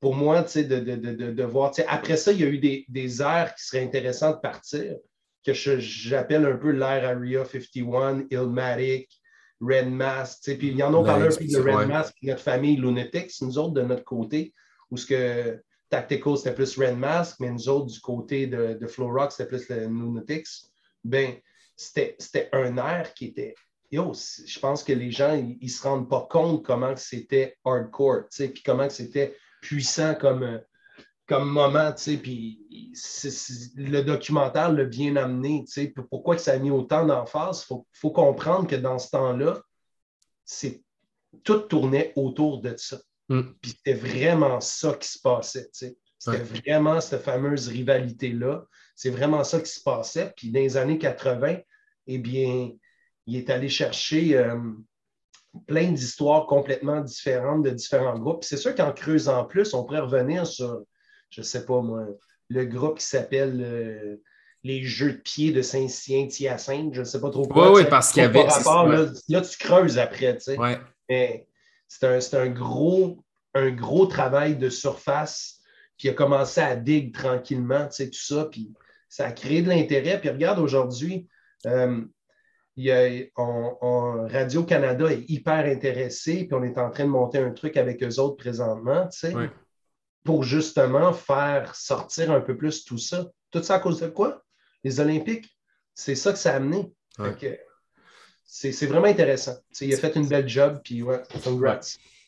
pour 0.00 0.14
moi, 0.14 0.42
de, 0.42 0.62
de, 0.62 0.96
de, 0.96 1.32
de 1.32 1.44
voir. 1.44 1.72
Après 1.88 2.16
ça, 2.16 2.32
il 2.32 2.40
y 2.40 2.44
a 2.44 2.48
eu 2.48 2.58
des, 2.58 2.86
des 2.88 3.20
aires 3.22 3.54
qui 3.54 3.64
seraient 3.64 3.84
intéressantes 3.84 4.36
de 4.36 4.40
partir, 4.40 4.96
que 5.44 5.52
j'appelle 5.54 6.46
un 6.46 6.56
peu 6.56 6.70
l'ère 6.70 7.04
Area 7.04 7.44
51, 7.44 8.26
Ilmatic, 8.30 9.10
Red 9.60 9.90
Mask. 9.90 10.56
Puis 10.58 10.68
il 10.68 10.76
y 10.76 10.82
en 10.82 10.94
a 10.94 11.04
parlé 11.04 11.26
un 11.26 11.36
peu 11.36 11.44
de 11.44 11.58
Red 11.58 11.88
Mask, 11.88 12.14
notre 12.22 12.40
famille 12.40 12.76
Lunatics, 12.76 13.40
nous 13.42 13.58
autres 13.58 13.74
de 13.74 13.82
notre 13.82 14.04
côté, 14.04 14.54
où 14.90 14.96
ce 14.96 15.06
que 15.06 15.62
Tactical, 15.90 16.36
c'était 16.36 16.54
plus 16.54 16.78
Red 16.78 16.96
Mask, 16.96 17.36
mais 17.40 17.50
nous 17.50 17.68
autres 17.68 17.86
du 17.86 18.00
côté 18.00 18.46
de, 18.46 18.74
de 18.74 18.86
Flow 18.86 19.08
Rock, 19.12 19.32
c'était 19.32 19.48
plus 19.48 19.68
le 19.68 19.86
Lunatics. 19.86 20.48
Ben, 21.04 21.34
c'était 21.76 22.48
un 22.52 22.76
air 22.76 23.12
qui 23.14 23.26
était 23.26 23.54
yo, 23.90 24.12
je 24.14 24.58
pense 24.60 24.84
que 24.84 24.92
les 24.92 25.10
gens, 25.10 25.34
ils 25.34 25.58
ne 25.60 25.68
se 25.68 25.82
rendent 25.82 26.08
pas 26.08 26.26
compte 26.30 26.64
comment 26.64 26.94
c'était 26.96 27.56
hardcore, 27.64 28.24
puis 28.30 28.62
comment 28.64 28.88
c'était 28.88 29.36
puissant 29.60 30.14
comme, 30.14 30.60
comme 31.26 31.50
moment, 31.50 31.92
tu 31.92 32.02
sais, 32.02 32.16
puis 32.16 32.94
le 33.76 34.02
documentaire 34.02 34.72
l'a 34.72 34.84
bien 34.84 35.16
amené, 35.16 35.64
tu 35.66 35.72
sais, 35.72 35.94
pourquoi 36.10 36.36
que 36.36 36.42
ça 36.42 36.52
a 36.52 36.58
mis 36.58 36.70
autant 36.70 37.04
d'emphase, 37.04 37.66
il 37.70 37.82
faut, 37.92 38.10
comprendre 38.10 38.66
que 38.66 38.76
dans 38.76 38.98
ce 38.98 39.10
temps-là, 39.10 39.60
tout 41.44 41.58
tournait 41.60 42.12
autour 42.16 42.60
de 42.60 42.76
ça. 42.76 42.98
Mm. 43.30 43.42
Puis 43.62 43.70
c'était 43.70 43.94
vraiment 43.94 44.60
ça 44.60 44.92
qui 44.94 45.08
se 45.08 45.18
passait. 45.18 45.70
C'était 45.72 46.42
vraiment 46.42 47.00
cette 47.00 47.22
fameuse 47.22 47.68
rivalité-là. 47.68 48.64
C'est 48.94 49.10
vraiment 49.10 49.44
ça 49.44 49.60
qui 49.60 49.70
se 49.70 49.82
passait. 49.82 50.34
Puis 50.36 50.50
dans 50.50 50.60
les 50.60 50.76
années 50.76 50.98
80, 50.98 51.58
eh 52.08 52.18
bien, 52.18 52.70
il 53.26 53.36
est 53.36 53.48
allé 53.48 53.68
chercher 53.68 54.36
euh, 54.36 54.58
plein 55.66 55.92
d'histoires 55.92 56.46
complètement 56.46 57.00
différentes 57.00 57.62
de 57.62 57.70
différents 57.70 58.18
groupes. 58.18 58.44
C'est 58.44 58.56
sûr 58.56 58.74
qu'en 58.74 58.92
creusant 58.92 59.44
plus, 59.44 59.72
on 59.74 59.84
pourrait 59.84 60.00
revenir 60.00 60.46
sur, 60.46 60.82
je 61.30 61.40
ne 61.40 61.46
sais 61.46 61.64
pas 61.64 61.80
moi, 61.80 62.06
le 62.48 62.64
groupe 62.64 62.98
qui 62.98 63.06
s'appelle 63.06 63.62
euh, 63.64 64.16
Les 64.64 64.82
Jeux 64.82 65.12
de 65.12 65.18
pied 65.18 65.52
de 65.52 65.62
Saint-Cyr-Hyacinthe, 65.62 66.94
je 66.94 67.00
ne 67.00 67.04
sais 67.04 67.20
pas 67.20 67.30
trop 67.30 67.46
quoi. 67.46 67.70
Oui, 67.70 67.82
oui, 67.82 67.88
parce 67.88 68.12
qu'il 68.12 68.22
y 68.22 68.26
avait. 68.26 68.44
là, 68.44 69.40
tu 69.40 69.58
creuses 69.58 69.98
après, 69.98 70.36
tu 70.36 70.56
sais. 70.56 70.58
Mais 71.08 71.46
c'est 71.90 72.34
un, 72.34 72.48
gros, 72.48 73.24
un 73.54 73.70
gros 73.70 74.06
travail 74.06 74.56
de 74.56 74.70
surface 74.70 75.60
qui 75.98 76.08
a 76.08 76.14
commencé 76.14 76.60
à 76.60 76.76
dig 76.76 77.12
tranquillement, 77.12 77.86
tu 77.88 77.96
sais, 77.96 78.10
tout 78.10 78.22
ça, 78.22 78.46
puis 78.46 78.72
ça 79.08 79.26
a 79.26 79.32
créé 79.32 79.60
de 79.60 79.68
l'intérêt. 79.68 80.20
Puis 80.20 80.30
regarde 80.30 80.60
aujourd'hui, 80.60 81.28
euh, 81.66 82.00
Radio-Canada 84.28 85.12
est 85.12 85.28
hyper 85.28 85.66
intéressé, 85.66 86.44
puis 86.46 86.54
on 86.54 86.62
est 86.62 86.78
en 86.78 86.90
train 86.90 87.04
de 87.04 87.10
monter 87.10 87.38
un 87.38 87.50
truc 87.50 87.76
avec 87.76 88.02
eux 88.02 88.18
autres 88.18 88.36
présentement, 88.36 89.08
tu 89.08 89.18
sais, 89.18 89.34
pour 90.24 90.44
justement 90.44 91.12
faire 91.12 91.74
sortir 91.74 92.30
un 92.30 92.40
peu 92.40 92.56
plus 92.56 92.84
tout 92.84 92.98
ça. 92.98 93.26
Tout 93.50 93.62
ça 93.62 93.74
à 93.74 93.78
cause 93.80 94.00
de 94.00 94.08
quoi? 94.08 94.42
Les 94.84 95.00
Olympiques. 95.00 95.58
C'est 95.94 96.14
ça 96.14 96.32
que 96.32 96.38
ça 96.38 96.52
a 96.52 96.56
amené. 96.56 96.92
C'est 98.52 98.86
vraiment 98.86 99.06
intéressant. 99.06 99.54
il 99.80 99.94
a 99.94 99.96
fait 99.96 100.16
une 100.16 100.26
belle 100.26 100.48
job, 100.48 100.80
puis 100.82 101.04
ouais, 101.04 101.22
congrats. 101.44 101.78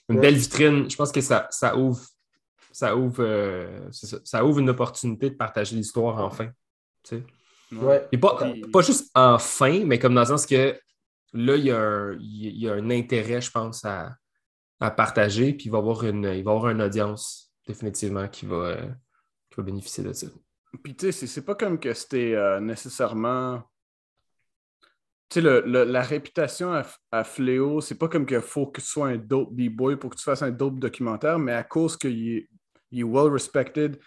Une 0.08 0.20
belle 0.20 0.36
vitrine. 0.36 0.88
Je 0.88 0.94
pense 0.94 1.10
que 1.10 1.20
ça, 1.20 1.48
ça 1.50 1.76
ouvre, 1.76 2.00
ça 2.70 2.96
ouvre, 2.96 3.24
euh, 3.24 3.90
ça, 3.90 4.44
ouvre 4.44 4.60
une 4.60 4.70
opportunité 4.70 5.30
de 5.30 5.34
partager 5.34 5.74
l'histoire 5.74 6.20
enfin. 6.20 6.50
Tu 7.02 7.16
sais. 7.16 7.24
Et 8.12 8.18
pas, 8.18 8.38
pas 8.72 8.82
juste 8.82 9.10
enfin, 9.14 9.84
mais 9.84 9.98
comme 9.98 10.14
dans 10.14 10.20
le 10.20 10.26
sens 10.26 10.46
que 10.46 10.78
là, 11.32 11.56
il 11.56 11.64
y 11.64 11.72
a 11.72 11.80
un, 11.80 12.16
il 12.20 12.56
y 12.56 12.68
a 12.68 12.74
un 12.74 12.90
intérêt, 12.90 13.40
je 13.40 13.50
pense, 13.50 13.84
à, 13.84 14.14
à, 14.78 14.92
partager, 14.92 15.52
puis 15.54 15.66
il 15.66 15.72
va, 15.72 15.78
avoir 15.78 16.04
une, 16.04 16.32
il 16.36 16.44
va 16.44 16.52
avoir 16.52 16.70
une 16.70 16.82
audience 16.82 17.52
définitivement 17.66 18.28
qui 18.28 18.46
va, 18.46 18.56
euh, 18.56 18.88
qui 19.50 19.56
va 19.56 19.62
bénéficier 19.64 20.04
de 20.04 20.12
ça. 20.12 20.28
Puis 20.84 20.94
tu 20.94 21.10
sais, 21.10 21.26
c'est 21.26 21.44
pas 21.44 21.56
comme 21.56 21.80
que 21.80 21.92
c'était 21.94 22.34
euh, 22.34 22.60
nécessairement. 22.60 23.64
Tu 25.32 25.40
sais, 25.40 25.62
la 25.64 26.02
réputation 26.02 26.74
à, 26.74 26.82
à 27.10 27.24
Fléau, 27.24 27.80
c'est 27.80 27.94
pas 27.94 28.08
comme 28.08 28.26
qu'il 28.26 28.40
faut 28.42 28.66
que 28.66 28.82
tu 28.82 28.86
sois 28.86 29.08
un 29.08 29.16
dope 29.16 29.50
B-boy 29.54 29.96
pour 29.96 30.10
que 30.10 30.16
tu 30.16 30.24
fasses 30.24 30.42
un 30.42 30.50
dope 30.50 30.78
documentaire, 30.78 31.38
mais 31.38 31.52
à 31.52 31.62
cause 31.62 31.96
qu'il 31.96 32.46
il 32.90 33.00
est 33.00 33.02
well 33.02 33.32
respected 33.32 33.98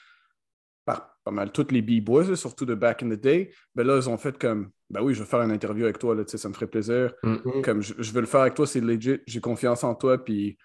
par 0.86 1.17
pas 1.24 1.32
mal 1.32 1.51
tous 1.51 1.72
les 1.72 1.82
B-boys, 1.82 2.36
surtout 2.36 2.65
de 2.65 2.75
back 2.75 3.01
in 3.01 3.10
the 3.10 3.20
day. 3.20 3.51
Ben 3.74 3.88
là, 3.88 3.98
ils 3.98 4.08
ont 4.08 4.17
fait 4.17 4.38
comme, 4.38 4.70
ben 4.91 5.01
oui, 5.01 5.15
je 5.15 5.24
vais 5.24 5.27
faire 5.27 5.41
une 5.41 5.51
interview 5.51 5.86
avec 5.86 5.98
toi, 5.98 6.13
là, 6.13 6.22
ça 6.27 6.48
me 6.48 6.53
ferait 6.53 6.67
plaisir. 6.67 7.15
Mm. 7.24 7.62
Comme 7.63 7.82
je, 7.82 7.96
je 7.98 8.12
veux 8.12 8.22
le 8.22 8.27
faire 8.27 8.41
avec 8.41 8.53
toi, 8.53 8.67
c'est 8.67 8.79
legit, 8.79 9.20
j'ai 9.25 9.41
confiance 9.41 9.84
en 9.84 9.96
toi. 9.96 10.24
Puis, 10.24 10.55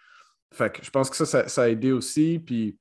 fait 0.52 0.70
que 0.70 0.84
je 0.84 0.90
pense 0.90 1.08
que 1.08 1.16
ça, 1.16 1.24
ça, 1.24 1.48
ça 1.48 1.62
a 1.62 1.68
aidé 1.68 1.92
aussi. 1.92 2.38
Puis, 2.38 2.78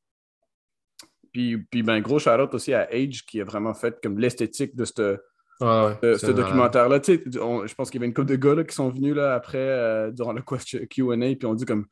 puis, 1.31 1.57
puis 1.71 1.81
ben, 1.81 2.01
gros 2.01 2.19
shout-out 2.19 2.53
aussi 2.53 2.73
à 2.73 2.89
Age 2.91 3.25
qui 3.25 3.39
a 3.39 3.45
vraiment 3.45 3.73
fait 3.73 3.97
comme 4.03 4.19
l'esthétique 4.19 4.75
de 4.75 4.83
ce 4.83 5.17
Ouais, 5.61 5.97
ce 6.17 6.31
documentaire-là. 6.31 6.99
Tu 6.99 7.15
sais, 7.31 7.39
on- 7.39 7.65
je 7.67 7.75
pense 7.75 7.89
qu'il 7.89 7.99
y 7.99 8.01
avait 8.01 8.07
une 8.07 8.13
couple 8.13 8.29
de 8.29 8.35
gars 8.35 8.55
là, 8.55 8.63
qui 8.63 8.73
sont 8.75 8.89
venus 8.89 9.15
là, 9.15 9.33
après, 9.35 9.57
euh, 9.57 10.11
durant 10.11 10.33
le 10.33 10.41
QA, 10.41 10.85
puis 10.87 11.45
on 11.45 11.53
dit 11.53 11.65
comme 11.65 11.85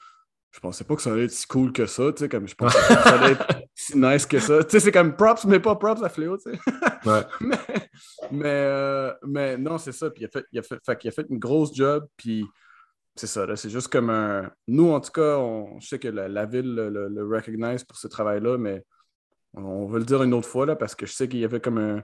je 0.52 0.60
pensais 0.60 0.84
pas 0.86 0.96
que 0.96 1.02
ça 1.02 1.12
allait 1.12 1.26
être 1.26 1.32
si 1.32 1.46
cool 1.46 1.72
que 1.72 1.86
ça, 1.86 2.12
tu 2.14 2.20
sais, 2.24 2.30
comme 2.30 2.48
je 2.48 2.56
pensais 2.56 2.80
pas 2.88 2.96
que 2.96 3.04
ça 3.04 3.20
allait 3.20 3.32
être 3.34 3.48
si 3.76 3.98
nice 3.98 4.26
que 4.26 4.40
ça. 4.40 4.64
Tu 4.64 4.72
sais, 4.72 4.80
c'est 4.80 4.92
comme 4.92 5.16
props, 5.16 5.46
mais 5.46 5.60
pas 5.60 5.76
props 5.76 6.02
à 6.02 6.10
Fléau, 6.10 6.38
tu 6.38 6.52
sais. 6.52 6.60
Ouais. 7.06 7.22
mais, 7.42 7.58
mais, 8.32 8.44
euh, 8.46 9.14
mais 9.28 9.58
non, 9.58 9.78
c'est 9.78 9.92
ça. 9.92 10.10
Puis 10.10 10.24
il 10.24 10.26
a 10.26 10.30
fait, 10.30 10.46
il 10.52 10.60
a 10.60 10.64
fait, 10.64 10.80
fait 10.84 11.08
a 11.08 11.12
fait 11.12 11.26
une 11.30 11.38
grosse 11.38 11.76
job, 11.76 12.08
puis 12.16 12.46
c'est 13.16 13.28
ça, 13.28 13.46
là, 13.46 13.56
c'est 13.56 13.70
juste 13.70 13.90
comme 13.90 14.10
un. 14.10 14.50
Nous, 14.68 14.90
en 14.90 15.00
tout 15.02 15.12
cas, 15.12 15.38
on, 15.38 15.80
je 15.80 15.88
sais 15.88 16.00
que 16.00 16.08
la, 16.08 16.28
la 16.28 16.46
ville 16.46 16.74
le, 16.74 16.90
le- 16.90 17.10
le 17.10 17.28
recognize 17.28 17.84
pour 17.84 17.98
ce 17.98 18.08
travail-là, 18.08 18.58
mais 18.58 18.84
on, 19.54 19.62
on 19.64 19.86
va 19.88 20.00
le 20.00 20.06
dire 20.06 20.24
une 20.24 20.34
autre 20.34 20.48
fois, 20.48 20.66
là, 20.66 20.76
parce 20.76 20.96
que 20.96 21.06
je 21.06 21.12
sais 21.14 21.28
qu'il 21.28 21.40
y 21.40 21.46
avait 21.46 21.60
comme 21.60 21.78
un, 21.78 22.02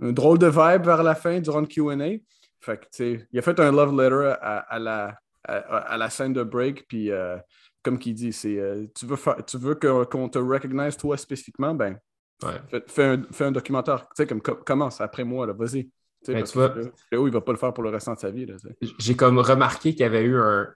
un 0.00 0.12
drôle 0.12 0.38
de 0.38 0.46
vibe 0.46 0.84
vers 0.84 1.02
la 1.02 1.14
fin 1.14 1.40
durant 1.40 1.60
le 1.60 1.66
QA. 1.66 2.18
Fait 2.60 2.76
que, 2.78 2.84
tu 2.84 2.88
sais, 2.92 3.28
il 3.32 3.38
a 3.38 3.42
fait 3.42 3.58
un 3.60 3.70
love 3.72 3.92
letter 4.00 4.34
à, 4.40 4.58
à 4.58 4.78
la, 4.78 5.18
à, 5.44 5.56
à 5.56 5.96
la 5.96 6.10
scène 6.10 6.32
de 6.32 6.42
break, 6.42 6.86
puis 6.88 7.10
euh, 7.10 7.36
comme 7.82 7.98
qu'il 7.98 8.14
dit, 8.14 8.32
c'est 8.32 8.58
euh, 8.58 8.86
tu 8.94 9.06
veux, 9.06 9.16
tu 9.46 9.58
veux 9.58 9.74
que- 9.74 10.04
qu'on 10.04 10.28
te 10.28 10.38
recognize 10.38 10.96
toi 10.96 11.16
spécifiquement, 11.16 11.74
ben, 11.74 11.98
Ouais. 12.42 12.60
fais, 12.68 12.84
fais 12.86 13.04
un, 13.04 13.22
fais 13.32 13.44
un 13.46 13.52
documentaire, 13.52 14.02
tu 14.02 14.06
sais, 14.16 14.26
comme 14.26 14.40
co- 14.40 14.54
commence 14.54 15.00
après 15.00 15.24
moi, 15.24 15.44
là, 15.46 15.52
vas-y. 15.54 15.90
Ben, 16.26 16.44
tu 16.44 16.52
vois- 16.58 16.72
Fléau, 17.08 17.26
il 17.26 17.32
va 17.32 17.40
pas 17.40 17.52
le 17.52 17.58
faire 17.58 17.72
pour 17.72 17.82
le 17.82 17.90
restant 17.90 18.14
de 18.14 18.18
sa 18.20 18.30
vie, 18.30 18.46
là, 18.46 18.54
j'ai 18.98 19.16
comme 19.16 19.38
remarqué 19.38 19.92
qu'il 19.92 20.00
y 20.00 20.04
avait 20.04 20.22
eu 20.24 20.36
un. 20.36 20.68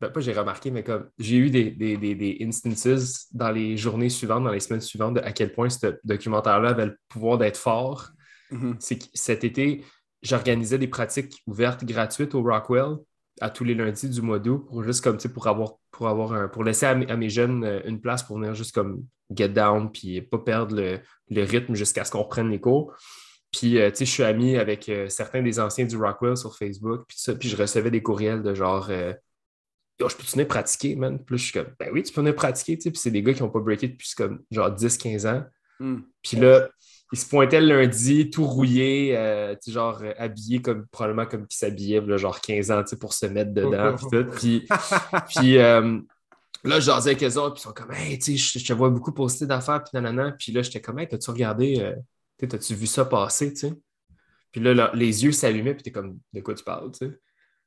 Ben, 0.00 0.10
pas 0.10 0.20
j'ai 0.20 0.32
remarqué, 0.32 0.70
mais 0.72 0.82
comme 0.82 1.08
j'ai 1.18 1.36
eu 1.36 1.50
des, 1.50 1.70
des, 1.70 1.96
des, 1.96 2.14
des 2.14 2.38
instances 2.42 3.26
dans 3.32 3.50
les 3.50 3.76
journées 3.76 4.08
suivantes, 4.08 4.44
dans 4.44 4.50
les 4.50 4.60
semaines 4.60 4.80
suivantes, 4.80 5.14
de 5.14 5.20
à 5.20 5.32
quel 5.32 5.52
point 5.52 5.68
ce 5.70 5.96
documentaire-là 6.04 6.70
avait 6.70 6.86
le 6.86 6.98
pouvoir 7.08 7.38
d'être 7.38 7.56
fort. 7.56 8.10
Mhm. 8.50 8.76
C'est 8.80 8.98
que 8.98 9.04
cet 9.14 9.44
été, 9.44 9.84
j'organisais 10.22 10.78
des 10.78 10.88
pratiques 10.88 11.42
ouvertes 11.46 11.84
gratuites 11.84 12.34
au 12.34 12.42
Rockwell 12.42 12.96
à 13.40 13.50
tous 13.50 13.64
les 13.64 13.74
lundis 13.74 14.08
du 14.08 14.22
mois 14.22 14.38
d'août 14.38 14.64
pour 14.68 14.82
juste 14.84 15.02
comme 15.02 15.16
tu 15.16 15.22
sais, 15.22 15.32
pour 15.32 15.46
avoir 15.48 15.74
pour 15.90 16.08
avoir 16.08 16.32
un, 16.32 16.48
pour 16.48 16.64
laisser 16.64 16.86
à 16.86 16.94
mes, 16.94 17.10
à 17.10 17.16
mes 17.16 17.28
jeunes 17.28 17.64
euh, 17.64 17.80
une 17.84 18.00
place 18.00 18.22
pour 18.22 18.36
venir 18.36 18.54
juste 18.54 18.74
comme 18.74 19.04
get 19.34 19.48
down 19.48 19.90
puis 19.90 20.22
pas 20.22 20.38
perdre 20.38 20.76
le, 20.76 21.00
le 21.30 21.42
rythme 21.42 21.74
jusqu'à 21.74 22.04
ce 22.04 22.12
qu'on 22.12 22.22
reprenne 22.22 22.50
les 22.50 22.60
cours. 22.60 22.94
Puis, 23.54 23.78
euh, 23.78 23.90
tu 23.90 23.98
sais, 23.98 24.04
je 24.04 24.10
suis 24.10 24.22
ami 24.24 24.56
avec 24.56 24.88
euh, 24.88 25.08
certains 25.08 25.40
des 25.40 25.60
anciens 25.60 25.84
du 25.84 25.96
Rockwell 25.96 26.36
sur 26.36 26.56
Facebook, 26.56 27.04
puis 27.06 27.16
ça, 27.20 27.36
puis 27.36 27.48
je 27.48 27.56
recevais 27.56 27.90
des 27.90 28.02
courriels 28.02 28.42
de 28.42 28.52
genre, 28.52 28.88
euh, 28.90 29.12
Yo, 30.00 30.08
je 30.08 30.16
peux-tu 30.16 30.32
venir 30.32 30.48
pratiquer, 30.48 30.96
man? 30.96 31.24
Puis 31.24 31.34
là, 31.34 31.36
je 31.36 31.44
suis 31.44 31.52
comme, 31.52 31.72
ben 31.78 31.88
oui, 31.92 32.02
tu 32.02 32.12
peux 32.12 32.20
venir 32.20 32.34
pratiquer, 32.34 32.76
tu 32.76 32.82
sais, 32.82 32.90
puis 32.90 32.98
c'est 32.98 33.12
des 33.12 33.22
gars 33.22 33.32
qui 33.32 33.44
n'ont 33.44 33.50
pas 33.50 33.60
breaké 33.60 33.86
depuis 33.86 34.10
comme 34.16 34.42
genre 34.50 34.74
10-15 34.74 35.28
ans. 35.28 35.44
Mm. 35.78 35.98
Puis 36.20 36.36
là, 36.36 36.68
il 37.14 37.16
se 37.16 37.28
pointait 37.28 37.60
le 37.60 37.68
lundi, 37.68 38.28
tout 38.28 38.44
rouillé, 38.44 39.16
euh, 39.16 39.54
genre 39.68 40.00
euh, 40.02 40.12
habillé 40.18 40.60
comme 40.60 40.84
probablement 40.88 41.26
comme 41.26 41.46
qui 41.46 41.56
s'habillait, 41.56 42.02
genre 42.18 42.40
15 42.40 42.72
ans, 42.72 42.82
pour 42.98 43.12
se 43.12 43.26
mettre 43.26 43.54
dedans, 43.54 43.94
puis 43.94 44.06
tout. 44.10 44.30
Puis, 44.36 44.66
puis 45.28 45.58
euh, 45.58 46.00
là, 46.64 46.80
je 46.80 46.86
jasais 46.86 47.10
avec 47.10 47.22
eux 47.22 47.38
autres, 47.38 47.54
puis 47.54 47.60
ils 47.60 47.68
sont 47.68 47.72
comme, 47.72 47.92
hey, 47.92 48.18
tu 48.18 48.36
sais, 48.36 48.58
je, 48.58 48.66
te 48.66 48.72
vois 48.72 48.90
beaucoup 48.90 49.12
poster 49.12 49.46
d'affaires, 49.46 49.84
puis 49.84 49.90
nanana. 49.94 50.32
Puis 50.32 50.50
là, 50.50 50.62
j'étais 50.62 50.80
comme, 50.80 50.98
hey, 50.98 51.06
t'as-tu 51.06 51.30
regardé, 51.30 51.78
euh, 51.78 51.94
tu 52.36 52.48
t'as-tu 52.48 52.74
vu 52.74 52.88
ça 52.88 53.04
passer, 53.04 53.52
tu 53.52 53.60
sais? 53.60 53.72
Puis 54.50 54.60
là, 54.60 54.74
là, 54.74 54.90
les 54.92 55.22
yeux 55.22 55.30
s'allumaient, 55.30 55.74
puis 55.74 55.84
t'es 55.84 55.92
comme, 55.92 56.18
de 56.32 56.40
quoi 56.40 56.54
tu 56.54 56.64
parles, 56.64 56.90
tu 56.90 57.06
sais? 57.06 57.12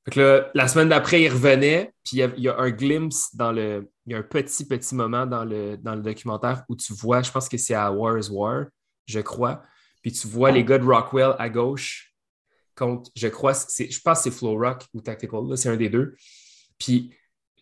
Fait 0.03 0.11
que 0.11 0.19
là, 0.19 0.51
la 0.55 0.67
semaine 0.67 0.89
d'après, 0.89 1.21
il 1.21 1.29
revenait, 1.29 1.93
puis 2.03 2.17
il 2.17 2.19
y, 2.19 2.23
a, 2.23 2.31
il 2.35 2.43
y 2.43 2.49
a 2.49 2.57
un 2.59 2.69
glimpse 2.69 3.33
dans 3.33 3.53
le. 3.53 3.89
Il 4.05 4.11
y 4.11 4.15
a 4.15 4.19
un 4.19 4.23
petit, 4.23 4.65
petit 4.65 4.95
moment 4.95 5.25
dans 5.25 5.45
le, 5.45 5.77
dans 5.77 5.95
le 5.95 6.01
documentaire 6.01 6.63
où 6.67 6.75
tu 6.75 6.93
vois, 6.93 7.21
je 7.21 7.31
pense 7.31 7.47
que 7.47 7.57
c'est 7.57 7.73
à 7.73 7.91
War 7.91 8.17
is 8.17 8.29
War, 8.29 8.67
je 9.07 9.19
crois. 9.19 9.63
Puis 10.03 10.11
tu 10.11 10.27
vois 10.27 10.51
les 10.51 10.63
gars 10.63 10.77
de 10.77 10.85
Rockwell 10.85 11.35
à 11.39 11.49
gauche 11.49 12.13
contre, 12.75 13.09
je 13.15 13.27
crois, 13.27 13.53
je 13.53 13.99
pense 14.03 14.19
que 14.19 14.23
c'est 14.25 14.31
Flow 14.31 14.55
Rock 14.57 14.83
ou 14.93 15.01
Tactical, 15.01 15.41
c'est 15.57 15.69
un 15.69 15.75
des 15.77 15.89
deux. 15.89 16.15
Puis 16.77 17.11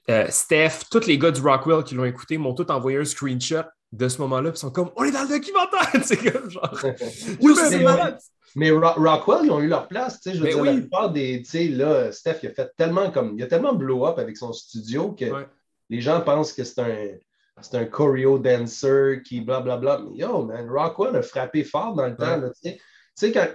euh, 0.09 0.27
Steph, 0.29 0.81
tous 0.91 1.07
les 1.07 1.17
gars 1.17 1.31
du 1.31 1.41
Rockwell 1.41 1.83
qui 1.83 1.95
l'ont 1.95 2.03
écouté 2.05 2.37
m'ont 2.37 2.53
tous 2.53 2.69
envoyé 2.71 2.97
un 2.97 3.05
screenshot 3.05 3.63
de 3.93 4.07
ce 4.09 4.19
moment-là, 4.21 4.51
puis 4.51 4.57
ils 4.57 4.61
sont 4.61 4.71
comme, 4.71 4.91
on 4.97 5.05
est 5.05 5.11
dans 5.11 5.23
le 5.23 5.29
documentaire! 5.29 5.89
c'est 6.03 6.17
comme 6.17 6.49
genre, 6.51 6.69
Yo, 7.41 7.55
c'est 7.55 7.77
Mais- 7.77 7.83
malade! 7.83 8.19
Mais 8.57 8.71
Ro- 8.71 8.93
Rockwell, 8.95 9.45
ils 9.45 9.51
ont 9.51 9.59
eu 9.59 9.67
leur 9.67 9.85
place. 9.89 10.19
Je 10.25 10.31
veux 10.31 10.39
Ben 10.43 10.49
dire, 10.53 10.59
oui. 10.61 10.67
la 10.67 10.73
plupart 10.75 11.09
des. 11.11 11.41
Tu 11.43 11.49
sais, 11.49 11.67
là, 11.67 12.09
Steph, 12.13 12.37
il 12.43 12.47
a 12.49 12.53
fait 12.53 12.71
tellement 12.77 13.11
comme. 13.11 13.35
Il 13.37 13.43
a 13.43 13.47
tellement 13.47 13.73
blow 13.73 14.05
up 14.05 14.17
avec 14.17 14.37
son 14.37 14.53
studio 14.53 15.11
que 15.11 15.25
Ouais. 15.25 15.45
les 15.89 15.99
gens 15.99 16.21
pensent 16.21 16.53
que 16.53 16.63
c'est 16.63 16.79
un. 16.79 17.17
C'est 17.61 17.77
un 17.77 17.85
choreo 17.85 18.37
dancer 18.37 19.21
qui 19.23 19.41
blablabla. 19.41 19.99
Mais 19.99 20.17
yo, 20.17 20.43
man, 20.45 20.69
Rockwell 20.69 21.15
a 21.15 21.21
frappé 21.21 21.63
fort 21.63 21.93
dans 21.95 22.07
le 22.07 22.15
temps. 22.15 22.41
Ouais. 22.41 22.51
Tu 22.63 22.71
sais. 23.15 23.31
Quand- 23.31 23.47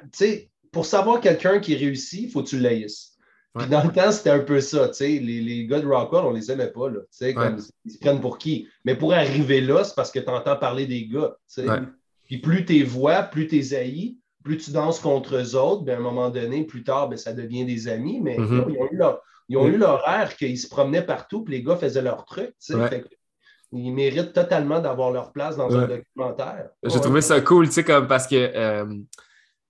pour 0.73 0.87
savoir 0.87 1.21
quelqu'un 1.21 1.59
qui 1.59 1.75
réussit, 1.77 2.23
il 2.23 2.31
faut 2.31 2.43
que 2.43 2.49
tu 2.49 2.59
l'haïsses. 2.59 3.17
Puis 3.55 3.65
Ouais. 3.65 3.71
dans 3.71 3.83
le 3.83 3.91
temps, 3.93 4.13
c'était 4.13 4.31
un 4.31 4.39
peu 4.39 4.61
ça. 4.61 4.89
tu 4.89 4.95
sais, 4.95 5.09
Les, 5.19 5.41
les 5.41 5.67
gars 5.67 5.81
de 5.81 5.87
Rockwell, 5.87 6.25
on 6.25 6.31
les 6.33 6.51
aimait 6.51 6.71
pas. 6.71 6.89
Là, 6.89 7.01
tu 7.01 7.07
sais, 7.11 7.35
comme, 7.35 7.57
Ouais. 7.57 7.61
Ils 7.85 7.91
se 7.91 7.99
prennent 7.99 8.21
pour 8.21 8.39
qui? 8.39 8.69
Mais 8.85 8.95
pour 8.95 9.13
arriver 9.13 9.61
là, 9.61 9.83
c'est 9.85 9.95
parce 9.97 10.11
que 10.13 10.21
tu 10.21 10.29
entends 10.31 10.57
parler 10.57 10.87
des 10.87 11.07
gars. 11.07 11.37
Puis 12.25 12.39
plus 12.39 12.65
tes 12.65 12.83
voix, 12.85 13.23
plus 13.25 13.49
tes 13.49 13.75
haïs, 13.77 14.17
plus 14.45 14.57
tu 14.59 14.71
danses 14.71 15.01
contre 15.01 15.37
eux 15.37 15.57
autres, 15.57 15.83
ben, 15.83 15.97
à 15.97 15.99
un 15.99 16.03
moment 16.03 16.31
donné, 16.31 16.65
plus 16.65 16.85
tard, 16.85 17.09
ben, 17.09 17.17
ça 17.19 17.33
devient 17.33 17.65
des 17.67 17.89
amis. 17.89 18.21
Mais 18.23 18.39
Mhm. 18.39 18.57
yo, 18.57 18.69
ils 18.71 18.79
ont 18.79 18.89
eu 18.93 18.97
leur, 18.97 19.21
ils 19.49 19.57
ont 19.59 19.67
eu 19.67 19.77
leur 19.77 20.09
air 20.09 20.37
qu'ils 20.37 20.57
se 20.59 20.69
promenaient 20.69 21.05
partout, 21.05 21.43
puis 21.43 21.55
les 21.57 21.63
gars 21.63 21.77
faisaient 21.77 22.03
leur 22.03 22.25
truc. 22.25 22.47
tu 22.51 22.55
sais. 22.61 22.75
Ouais. 22.77 22.89
Fait 22.89 23.01
que 23.03 23.09
ils 23.73 23.93
méritent 23.93 24.33
totalement 24.33 24.81
d'avoir 24.81 25.11
leur 25.13 25.33
place 25.33 25.57
dans 25.57 25.75
un 25.77 25.87
documentaire. 25.87 26.71
J'ai 26.83 26.95
Ouais. 26.97 27.01
trouvé 27.01 27.21
ça 27.21 27.41
cool, 27.41 27.67
tu 27.69 27.75
sais, 27.75 27.85
comme 27.85 28.07
parce 28.09 28.27
que 28.27 28.35
euh, 28.37 28.85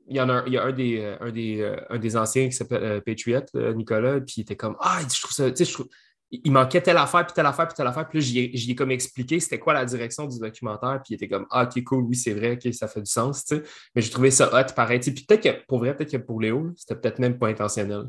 il 0.09 0.17
y 0.17 0.21
en 0.21 0.29
a 0.29 0.33
un, 0.35 0.47
il 0.47 0.53
y 0.55 0.59
a 0.59 0.65
un 0.65 0.73
des, 0.73 1.01
euh, 1.01 1.17
un 1.21 1.31
des, 1.31 1.61
euh, 1.61 1.77
un 1.91 1.99
des 1.99 2.17
anciens 2.17 2.47
qui 2.47 2.53
s'appelle 2.53 2.83
euh, 2.83 3.01
Patriot, 3.01 3.43
Nicolas, 3.75 4.21
puis 4.21 4.35
il 4.39 4.41
était 4.43 4.57
comme 4.57 4.77
Ah, 4.81 5.01
je 5.03 5.21
trouve 5.21 5.33
ça, 5.33 5.51
tu 5.51 5.57
sais, 5.57 5.65
je 5.65 5.73
trouve. 5.75 5.89
Il 6.33 6.53
manquait 6.53 6.81
telle 6.81 6.97
affaire, 6.97 7.27
puis 7.27 7.35
telle 7.35 7.47
affaire, 7.47 7.67
puis 7.67 7.75
telle 7.75 7.89
affaire. 7.89 8.09
Puis 8.09 8.21
là, 8.21 8.25
j'y 8.25 8.71
ai, 8.71 8.75
comme 8.77 8.93
expliqué 8.93 9.41
c'était 9.41 9.59
quoi 9.59 9.73
la 9.75 9.85
direction 9.85 10.27
du 10.27 10.39
documentaire, 10.39 11.01
puis 11.05 11.13
il 11.13 11.15
était 11.17 11.29
comme 11.29 11.45
Ah, 11.51 11.65
ok, 11.65 11.83
cool, 11.85 12.05
oui, 12.05 12.15
c'est 12.15 12.33
vrai, 12.35 12.53
ok, 12.53 12.73
ça 12.73 12.87
fait 12.89 13.03
du 13.03 13.11
sens, 13.11 13.45
tu 13.45 13.57
sais. 13.57 13.63
Mais 13.95 14.01
j'ai 14.03 14.11
trouvé 14.11 14.31
ça 14.31 14.49
hot, 14.53 14.73
pareil. 14.75 15.01
tu 15.01 15.07
sais. 15.07 15.13
Puis 15.13 15.25
peut-être 15.25 15.43
que, 15.43 15.67
pour 15.67 15.79
vrai, 15.81 15.95
peut-être 15.97 16.13
que 16.13 16.17
pour 16.19 16.41
Léo, 16.41 16.73
c'était 16.77 16.95
peut-être 16.95 17.19
même 17.19 17.37
pas 17.39 17.49
intentionnel. 17.49 18.05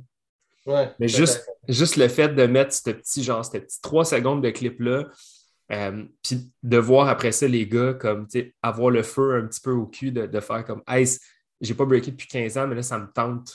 Ouais, 0.67 0.91
Mais 0.99 1.07
juste, 1.07 1.43
juste 1.67 1.95
le 1.95 2.07
fait 2.07 2.29
de 2.29 2.45
mettre 2.45 2.71
ce 2.73 2.91
petit 2.91 3.23
genre, 3.23 3.43
ce 3.43 3.57
petit 3.57 3.81
trois 3.81 4.05
secondes 4.05 4.43
de 4.43 4.51
clip-là, 4.51 5.07
euh, 5.71 6.03
puis 6.23 6.51
de 6.63 6.77
voir 6.77 7.07
après 7.07 7.31
ça 7.31 7.47
les 7.47 7.67
gars 7.67 7.93
comme 7.93 8.27
tu 8.27 8.39
sais, 8.39 8.55
avoir 8.61 8.89
le 8.91 9.03
feu 9.03 9.35
un 9.35 9.47
petit 9.47 9.61
peu 9.61 9.71
au 9.71 9.85
cul, 9.87 10.11
de, 10.11 10.25
de 10.25 10.39
faire 10.39 10.65
comme 10.65 10.81
Hey, 10.87 11.07
j'ai 11.61 11.73
pas 11.73 11.85
breaké 11.85 12.11
depuis 12.11 12.27
15 12.27 12.57
ans, 12.57 12.67
mais 12.67 12.75
là, 12.75 12.83
ça 12.83 12.97
me 12.99 13.07
tente. 13.11 13.47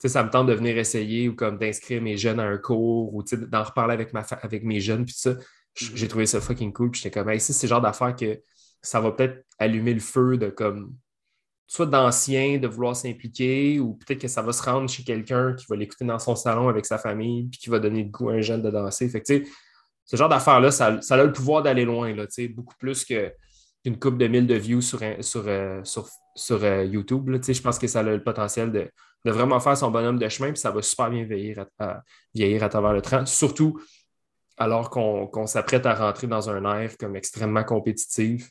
Tu 0.00 0.08
sais, 0.08 0.14
ça 0.14 0.24
me 0.24 0.30
tente 0.30 0.46
de 0.46 0.54
venir 0.54 0.78
essayer 0.78 1.28
ou 1.28 1.34
comme 1.34 1.58
d'inscrire 1.58 2.00
mes 2.02 2.16
jeunes 2.16 2.40
à 2.40 2.44
un 2.44 2.58
cours 2.58 3.14
ou 3.14 3.22
tu 3.22 3.36
sais, 3.36 3.46
d'en 3.46 3.62
reparler 3.64 3.94
avec, 3.94 4.12
ma 4.12 4.20
avec 4.42 4.64
mes 4.64 4.80
jeunes, 4.80 5.04
puis 5.04 5.14
ça. 5.14 5.34
J- 5.74 5.92
J'ai 5.94 6.08
trouvé 6.08 6.26
ça 6.26 6.40
fucking 6.40 6.72
cool. 6.72 6.90
Puis 6.90 7.02
j'étais 7.02 7.18
comme, 7.20 7.28
hey, 7.30 7.40
c'est 7.40 7.60
le 7.62 7.68
genre 7.68 7.80
d'affaire 7.80 8.16
que 8.16 8.40
ça 8.82 9.00
va 9.00 9.12
peut-être 9.12 9.44
allumer 9.58 9.94
le 9.94 10.00
feu 10.00 10.36
de 10.38 10.48
comme, 10.50 10.96
soit 11.66 11.86
d'anciens, 11.86 12.58
de 12.58 12.66
vouloir 12.66 12.96
s'impliquer, 12.96 13.78
ou 13.80 13.94
peut-être 13.94 14.20
que 14.22 14.28
ça 14.28 14.42
va 14.42 14.52
se 14.52 14.62
rendre 14.62 14.88
chez 14.88 15.04
quelqu'un 15.04 15.54
qui 15.54 15.66
va 15.68 15.76
l'écouter 15.76 16.04
dans 16.04 16.18
son 16.18 16.34
salon 16.36 16.68
avec 16.68 16.86
sa 16.86 16.98
famille, 16.98 17.48
puis 17.48 17.60
qui 17.60 17.70
va 17.70 17.78
donner 17.78 18.02
le 18.04 18.10
goût 18.10 18.30
à 18.30 18.34
un 18.34 18.40
jeune 18.40 18.62
de 18.62 18.70
danser. 18.70 19.08
Fait 19.08 19.20
que, 19.22 19.26
tu 19.26 19.44
sais, 19.44 19.50
ce 20.10 20.16
genre 20.16 20.28
d'affaire-là, 20.28 20.72
ça, 20.72 21.00
ça 21.02 21.14
a 21.14 21.22
le 21.24 21.32
pouvoir 21.32 21.62
d'aller 21.62 21.84
loin, 21.84 22.12
là, 22.12 22.26
beaucoup 22.50 22.74
plus 22.78 23.04
que- 23.04 23.32
qu'une 23.84 23.96
coupe 23.96 24.18
de 24.18 24.26
mille 24.26 24.46
de 24.48 24.56
views 24.56 24.80
sur, 24.82 24.98
euh, 25.02 25.84
sur, 25.84 26.08
sur 26.34 26.64
euh, 26.64 26.84
YouTube. 26.84 27.28
là. 27.28 27.38
Je 27.46 27.60
pense 27.60 27.78
que 27.78 27.86
ça 27.86 28.00
a 28.00 28.02
le 28.02 28.20
potentiel 28.22 28.72
de, 28.72 28.90
de 29.24 29.30
vraiment 29.30 29.60
faire 29.60 29.76
son 29.76 29.92
bonhomme 29.92 30.18
de 30.18 30.28
chemin, 30.28 30.48
puis 30.50 30.58
ça 30.60 30.72
va 30.72 30.82
super 30.82 31.10
bien 31.10 31.22
vieillir 31.22 31.64
à, 31.78 31.84
à- 31.84 32.02
vieillir 32.34 32.64
à 32.64 32.68
travers 32.68 32.92
le 32.92 33.02
temps, 33.02 33.24
surtout 33.24 33.80
alors 34.58 34.90
qu'on 34.90 35.46
s'apprête 35.46 35.86
à 35.86 35.94
rentrer 35.94 36.26
dans 36.26 36.50
un 36.50 36.64
air 36.80 36.96
comme 36.98 37.14
extrêmement 37.14 37.62
compétitif, 37.64 38.50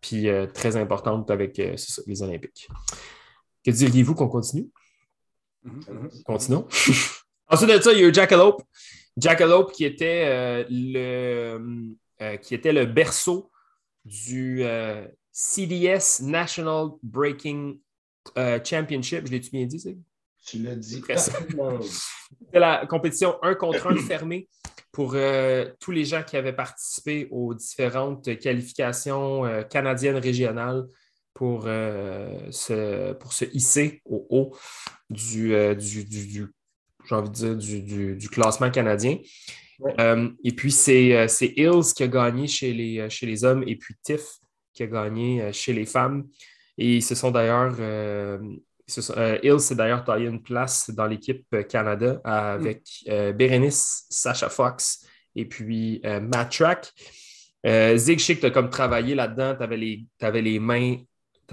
puis 0.00 0.28
euh, 0.28 0.46
très 0.46 0.76
importante 0.76 1.28
avec 1.30 1.58
euh, 1.58 1.76
ça, 1.76 2.02
les 2.06 2.22
Olympiques. 2.22 2.68
Que 3.66 3.72
diriez-vous 3.72 4.14
qu'on 4.14 4.28
continue? 4.28 4.68
Mhm, 5.64 5.80
mhm. 5.90 6.10
Continuons. 6.24 6.66
Ensuite 7.48 7.68
de 7.70 7.80
ça, 7.82 7.92
il 7.92 7.98
y 7.98 8.04
a 8.04 8.08
eu 8.08 8.14
Jackalope. 8.14 8.62
Jackalope 9.20 9.72
qui 9.72 9.84
était, 9.84 10.24
euh, 10.26 10.64
le, 10.70 11.94
euh, 12.22 12.36
qui 12.38 12.54
était 12.54 12.72
le 12.72 12.86
berceau 12.86 13.50
du 14.04 14.62
euh, 14.62 15.06
CDS 15.32 16.22
National 16.22 16.88
Breaking 17.02 17.76
Championship. 18.64 19.26
Je 19.26 19.32
l'ai-tu 19.32 19.50
bien 19.50 19.66
dit, 19.66 19.80
c'est? 19.80 19.96
Tu 20.46 20.58
l'as 20.58 20.74
dit. 20.76 21.02
C'était 21.16 22.58
la 22.58 22.86
compétition 22.86 23.36
1 23.42 23.54
contre 23.54 23.88
1 23.88 23.96
fermée 23.96 24.48
pour 24.92 25.16
tous 25.78 25.90
les 25.90 26.04
gens 26.04 26.22
qui 26.22 26.36
avaient 26.36 26.54
participé 26.54 27.28
aux 27.30 27.54
différentes 27.54 28.38
qualifications 28.38 29.44
canadiennes 29.70 30.16
régionales 30.16 30.86
pour, 31.34 31.64
se, 31.64 33.12
pour 33.12 33.32
se 33.32 33.44
hisser 33.52 34.02
au 34.04 34.26
haut 34.30 34.56
du, 35.10 35.54
du, 35.76 36.52
envie 37.14 37.30
de 37.30 37.54
dire, 37.54 37.82
du, 37.82 38.16
du 38.16 38.28
classement 38.28 38.70
canadien. 38.70 39.18
et 39.98 40.52
puis, 40.56 40.72
c'est 40.72 41.28
Hills 41.56 41.94
qui 41.94 42.02
a 42.02 42.08
gagné 42.08 42.46
chez 42.46 42.72
les, 42.72 43.08
chez 43.10 43.26
les 43.26 43.44
hommes 43.44 43.64
et 43.66 43.76
puis 43.76 43.94
Tiff 44.02 44.38
qui 44.72 44.82
a 44.82 44.86
gagné 44.86 45.52
chez 45.52 45.72
les 45.72 45.86
femmes. 45.86 46.26
Et 46.78 46.96
ils 46.96 47.02
se 47.02 47.14
sont 47.14 47.30
d'ailleurs 47.30 47.74
euh, 49.16 49.38
Hill 49.42 49.60
s'est 49.60 49.74
d'ailleurs 49.74 50.04
taillé 50.04 50.26
une 50.26 50.42
place 50.42 50.90
dans 50.90 51.06
l'équipe 51.06 51.44
Canada 51.68 52.20
avec 52.24 52.82
mm. 53.06 53.10
euh, 53.10 53.32
Bérénice, 53.32 54.06
Sacha 54.10 54.48
Fox 54.48 55.06
et 55.36 55.44
puis 55.44 56.00
euh, 56.04 56.20
Matt 56.20 56.50
Track. 56.52 56.92
Zig 57.96 58.18
Chic, 58.18 58.40
tu 58.40 58.46
as 58.46 58.50
comme 58.50 58.70
travaillé 58.70 59.14
là-dedans, 59.14 59.54
tu 59.54 59.62
avais, 59.62 60.42
les 60.42 60.58
mains, 60.58 60.96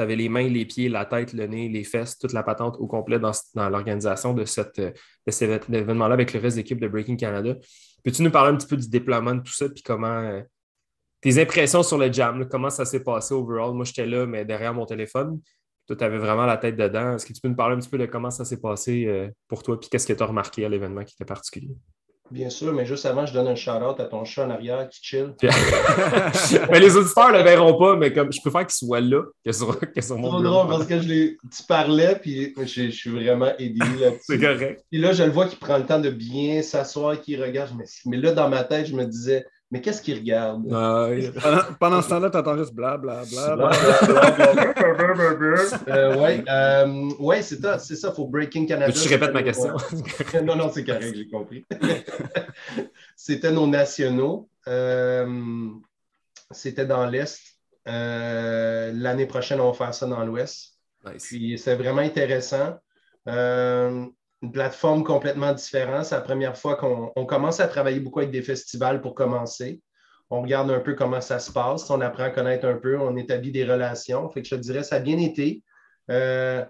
avais 0.02 0.16
les 0.16 0.30
mains, 0.30 0.48
les 0.48 0.66
pieds, 0.66 0.90
la 0.90 1.06
tête, 1.06 1.34
le 1.34 1.48
nez, 1.48 1.70
les 1.70 1.84
fesses, 1.84 2.18
toute 2.18 2.34
la 2.34 2.44
patente 2.44 2.78
au 2.80 2.88
complet 2.88 3.20
dans, 3.20 3.32
l'organisation 3.70 4.34
de, 4.34 4.46
cet 4.46 4.80
événement-là 5.28 6.14
avec 6.14 6.34
le 6.34 6.40
reste 6.40 6.58
de 6.58 6.62
l'équipe 6.62 6.80
de 6.80 6.88
Breaking 6.88 7.16
Canada. 7.16 7.56
Peux-tu 8.04 8.24
nous 8.24 8.32
parler 8.32 8.54
un 8.54 8.58
petit 8.58 8.68
peu 8.68 8.78
du 8.78 8.90
déploiement 8.90 9.36
de 9.36 9.42
tout 9.42 9.54
ça, 9.54 9.70
puis 9.70 9.84
comment 9.84 10.42
tes 11.22 11.42
impressions 11.42 11.84
sur 11.84 11.98
le 11.98 12.12
jam, 12.12 12.48
comment 12.50 12.70
ça 12.70 12.86
s'est 12.86 13.04
passé 13.04 13.34
overall? 13.34 13.74
Moi, 13.74 13.86
j'étais 13.86 14.06
là, 14.06 14.26
mais 14.26 14.46
derrière 14.46 14.74
mon 14.74 14.86
téléphone. 14.86 15.42
Toi, 15.88 15.96
tu 15.96 16.04
avais 16.04 16.18
vraiment 16.18 16.46
la 16.46 16.58
tête 16.58 16.76
dedans. 16.76 17.16
Est-ce 17.16 17.26
que 17.26 17.34
tu 17.34 17.42
peux 17.42 17.48
nous 17.48 17.56
parler 17.56 17.76
un 17.76 17.80
petit 17.80 17.90
peu 17.90 17.98
de 17.98 18.06
comment 18.06 18.30
ça 18.30 18.46
s'est 18.46 18.60
passé 18.60 19.06
euh, 19.08 19.30
pour 19.48 19.64
toi, 19.64 19.80
puis 19.80 19.90
qu'est-ce 19.90 20.06
que 20.06 20.14
tu 20.14 20.22
as 20.22 20.26
remarqué 20.26 20.66
à 20.66 20.70
l'événement 20.70 21.04
qui 21.04 21.16
était 21.16 21.26
particulier? 21.26 21.76
Bien 22.30 22.50
sûr, 22.50 22.74
mais 22.74 22.86
juste 22.86 23.06
avant, 23.06 23.26
je 23.26 23.34
donne 23.34 23.48
un 23.48 23.56
shout-out 23.56 24.00
à 24.00 24.06
ton 24.06 24.26
chat 24.26 24.46
en 24.46 24.50
arrière 24.50 24.88
qui 24.90 25.00
chill. 25.02 25.34
mais 26.72 26.80
les 26.80 26.96
auditeurs 26.98 27.32
ne 27.32 27.38
le 27.38 27.44
verront 27.44 27.78
pas, 27.78 27.96
mais 27.96 28.12
comme 28.12 28.32
je 28.32 28.42
préfère 28.42 28.68
qu'il 28.68 28.88
soit 28.88 29.00
là 29.00 29.24
que 29.46 29.52
sur, 29.52 29.80
que 29.80 30.02
sur 30.02 30.18
mon 30.18 30.38
C'est 30.38 30.44
drôle 30.44 30.68
parce 30.68 30.86
que 30.86 31.00
je 31.00 31.08
tu 31.08 31.64
parlais, 31.68 32.18
puis 32.20 32.54
je, 32.58 32.90
suis 32.90 33.10
vraiment 33.10 33.52
aidé 33.58 33.80
là-dessus. 34.00 34.24
C'est 34.24 34.40
correct. 34.40 34.84
Puis 34.92 35.00
là, 35.00 35.14
je 35.14 35.24
le 35.24 35.32
vois 35.32 35.48
qu'il 35.48 35.60
prend 35.60 35.78
le 35.78 35.86
temps 35.86 36.00
de 36.00 36.10
bien 36.10 36.62
s'asseoir, 36.62 37.20
qu'il 37.22 37.42
regarde. 37.42 37.72
mais 38.06 38.18
là, 38.18 38.34
dans 38.34 38.50
ma 38.50 38.64
tête, 38.64 38.88
je 38.88 38.96
me 38.96 39.06
disais, 39.06 39.46
mais 39.70 39.82
qu'est-ce 39.82 40.02
qu'il 40.02 40.18
regarde? 40.18 40.66
Ah, 40.72 41.10
pendant, 41.80 42.02
ce 42.02 42.08
temps-là, 42.10 42.30
tu 42.30 42.38
entends 42.38 42.58
juste 42.58 42.74
blablabla. 42.74 43.56
Bla, 43.56 43.72
Oui, 46.18 46.44
euh, 46.48 47.10
ouais, 47.20 47.42
c'est 47.42 47.60
ça, 47.60 47.78
c'est 47.78 47.98
ça, 47.98 48.14
faut 48.14 48.28
Breaking 48.28 48.66
Canada. 48.66 48.94
Tu 48.94 49.10
répètes 49.10 49.34
ma 49.34 49.44
question? 49.44 49.76
non, 50.44 50.56
non, 50.56 50.72
c'est 50.72 50.86
correct, 50.86 51.14
j'ai 51.14 51.28
compris. 51.28 51.66
C'était 53.18 53.52
nos 53.52 53.68
nationaux. 53.68 54.50
Euh, 54.68 55.68
c'était 56.52 56.86
dans 56.86 57.06
l'Est. 57.06 57.42
Euh, 57.88 58.92
l'année 58.94 59.26
prochaine, 59.26 59.60
on 59.60 59.72
va 59.72 59.78
faire 59.78 59.94
ça 59.94 60.08
dans 60.08 60.24
l'Ouest. 60.24 60.78
Puis 61.20 61.58
c'est 61.58 61.76
vraiment 61.76 62.02
intéressant 62.02 62.78
une 64.42 64.52
plateforme 64.52 65.04
complètement 65.04 65.54
différente. 65.54 66.06
C'est 66.06 66.16
la 66.16 66.22
première 66.22 66.58
fois 66.58 66.76
qu'on 66.76 67.26
commence 67.26 67.60
à 67.60 67.68
travailler 67.68 68.00
beaucoup 68.00 68.20
avec 68.20 68.32
des 68.32 68.42
festivals 68.42 69.02
pour 69.02 69.16
commencer. 69.16 69.82
On 70.30 70.42
regarde 70.42 70.70
un 70.72 70.80
peu 70.80 70.94
comment 70.94 71.22
ça 71.22 71.40
se 71.40 71.52
passe, 71.52 71.90
on 71.90 72.02
apprend 72.02 72.24
à 72.24 72.30
connaître 72.30 72.66
un 72.66 72.76
peu, 72.76 73.00
on 73.00 73.16
établit 73.16 73.52
des 73.52 73.64
relations. 73.64 74.30
Fait 74.30 74.42
que 74.42 74.48
je 74.48 74.56
te 74.56 74.62
dirais, 74.62 74.84
ça 74.84 74.98
a 74.98 75.00
bien 75.00 75.18
été. 75.18 75.64
Euh, 76.12 76.66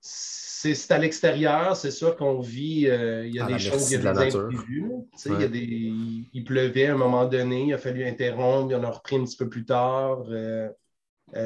c'est 0.00 0.90
à 0.92 0.98
l'extérieur, 0.98 1.76
c'est 1.76 1.90
sûr 1.90 2.16
qu'on 2.16 2.40
vit, 2.40 2.88
euh, 2.88 3.26
il 3.26 3.34
y 3.34 3.40
a 3.40 3.46
des 3.46 3.58
choses, 3.58 3.90
il 3.90 4.00
y 4.00 4.06
a 4.06 4.12
des 4.12 4.36
imprévus. 4.36 4.90
Il, 6.32 6.44
pleuvait 6.44 6.86
à 6.86 6.94
un 6.94 6.96
moment 6.96 7.24
donné, 7.24 7.66
il 7.66 7.74
a 7.74 7.78
fallu 7.78 8.04
interrompre, 8.06 8.74
on 8.74 8.84
a 8.84 8.90
repris 8.90 9.16
un 9.16 9.24
petit 9.24 9.36
peu 9.36 9.48
plus 9.48 9.64
tard. 9.64 10.24
Euh, 10.30 10.68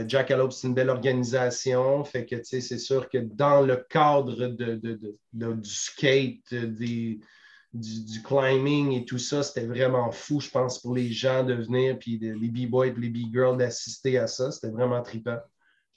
Jack 0.06 0.30
Alop, 0.30 0.52
c'est 0.52 0.66
une 0.66 0.74
belle 0.74 0.90
organisation. 0.90 2.02
Fait 2.04 2.26
que, 2.26 2.42
c'est 2.42 2.60
sûr 2.60 3.08
que 3.08 3.18
dans 3.18 3.60
le 3.60 3.76
cadre 3.88 4.46
du 5.32 5.70
skate, 5.70 6.54
du, 7.72 8.22
climbing 8.24 8.92
et 8.92 9.04
tout 9.04 9.18
ça, 9.18 9.42
c'était 9.42 9.66
vraiment 9.66 10.10
fou, 10.10 10.40
je 10.40 10.50
pense, 10.50 10.80
pour 10.80 10.94
les 10.94 11.12
gens 11.12 11.44
de 11.44 11.54
venir, 11.54 11.98
puis 11.98 12.18
les 12.18 12.48
B-boys 12.48 12.94
les 12.96 13.10
B-girls 13.10 13.58
d'assister 13.58 14.18
à 14.18 14.26
ça. 14.26 14.50
C'était 14.50 14.72
vraiment 14.72 15.02
trippant. 15.02 15.38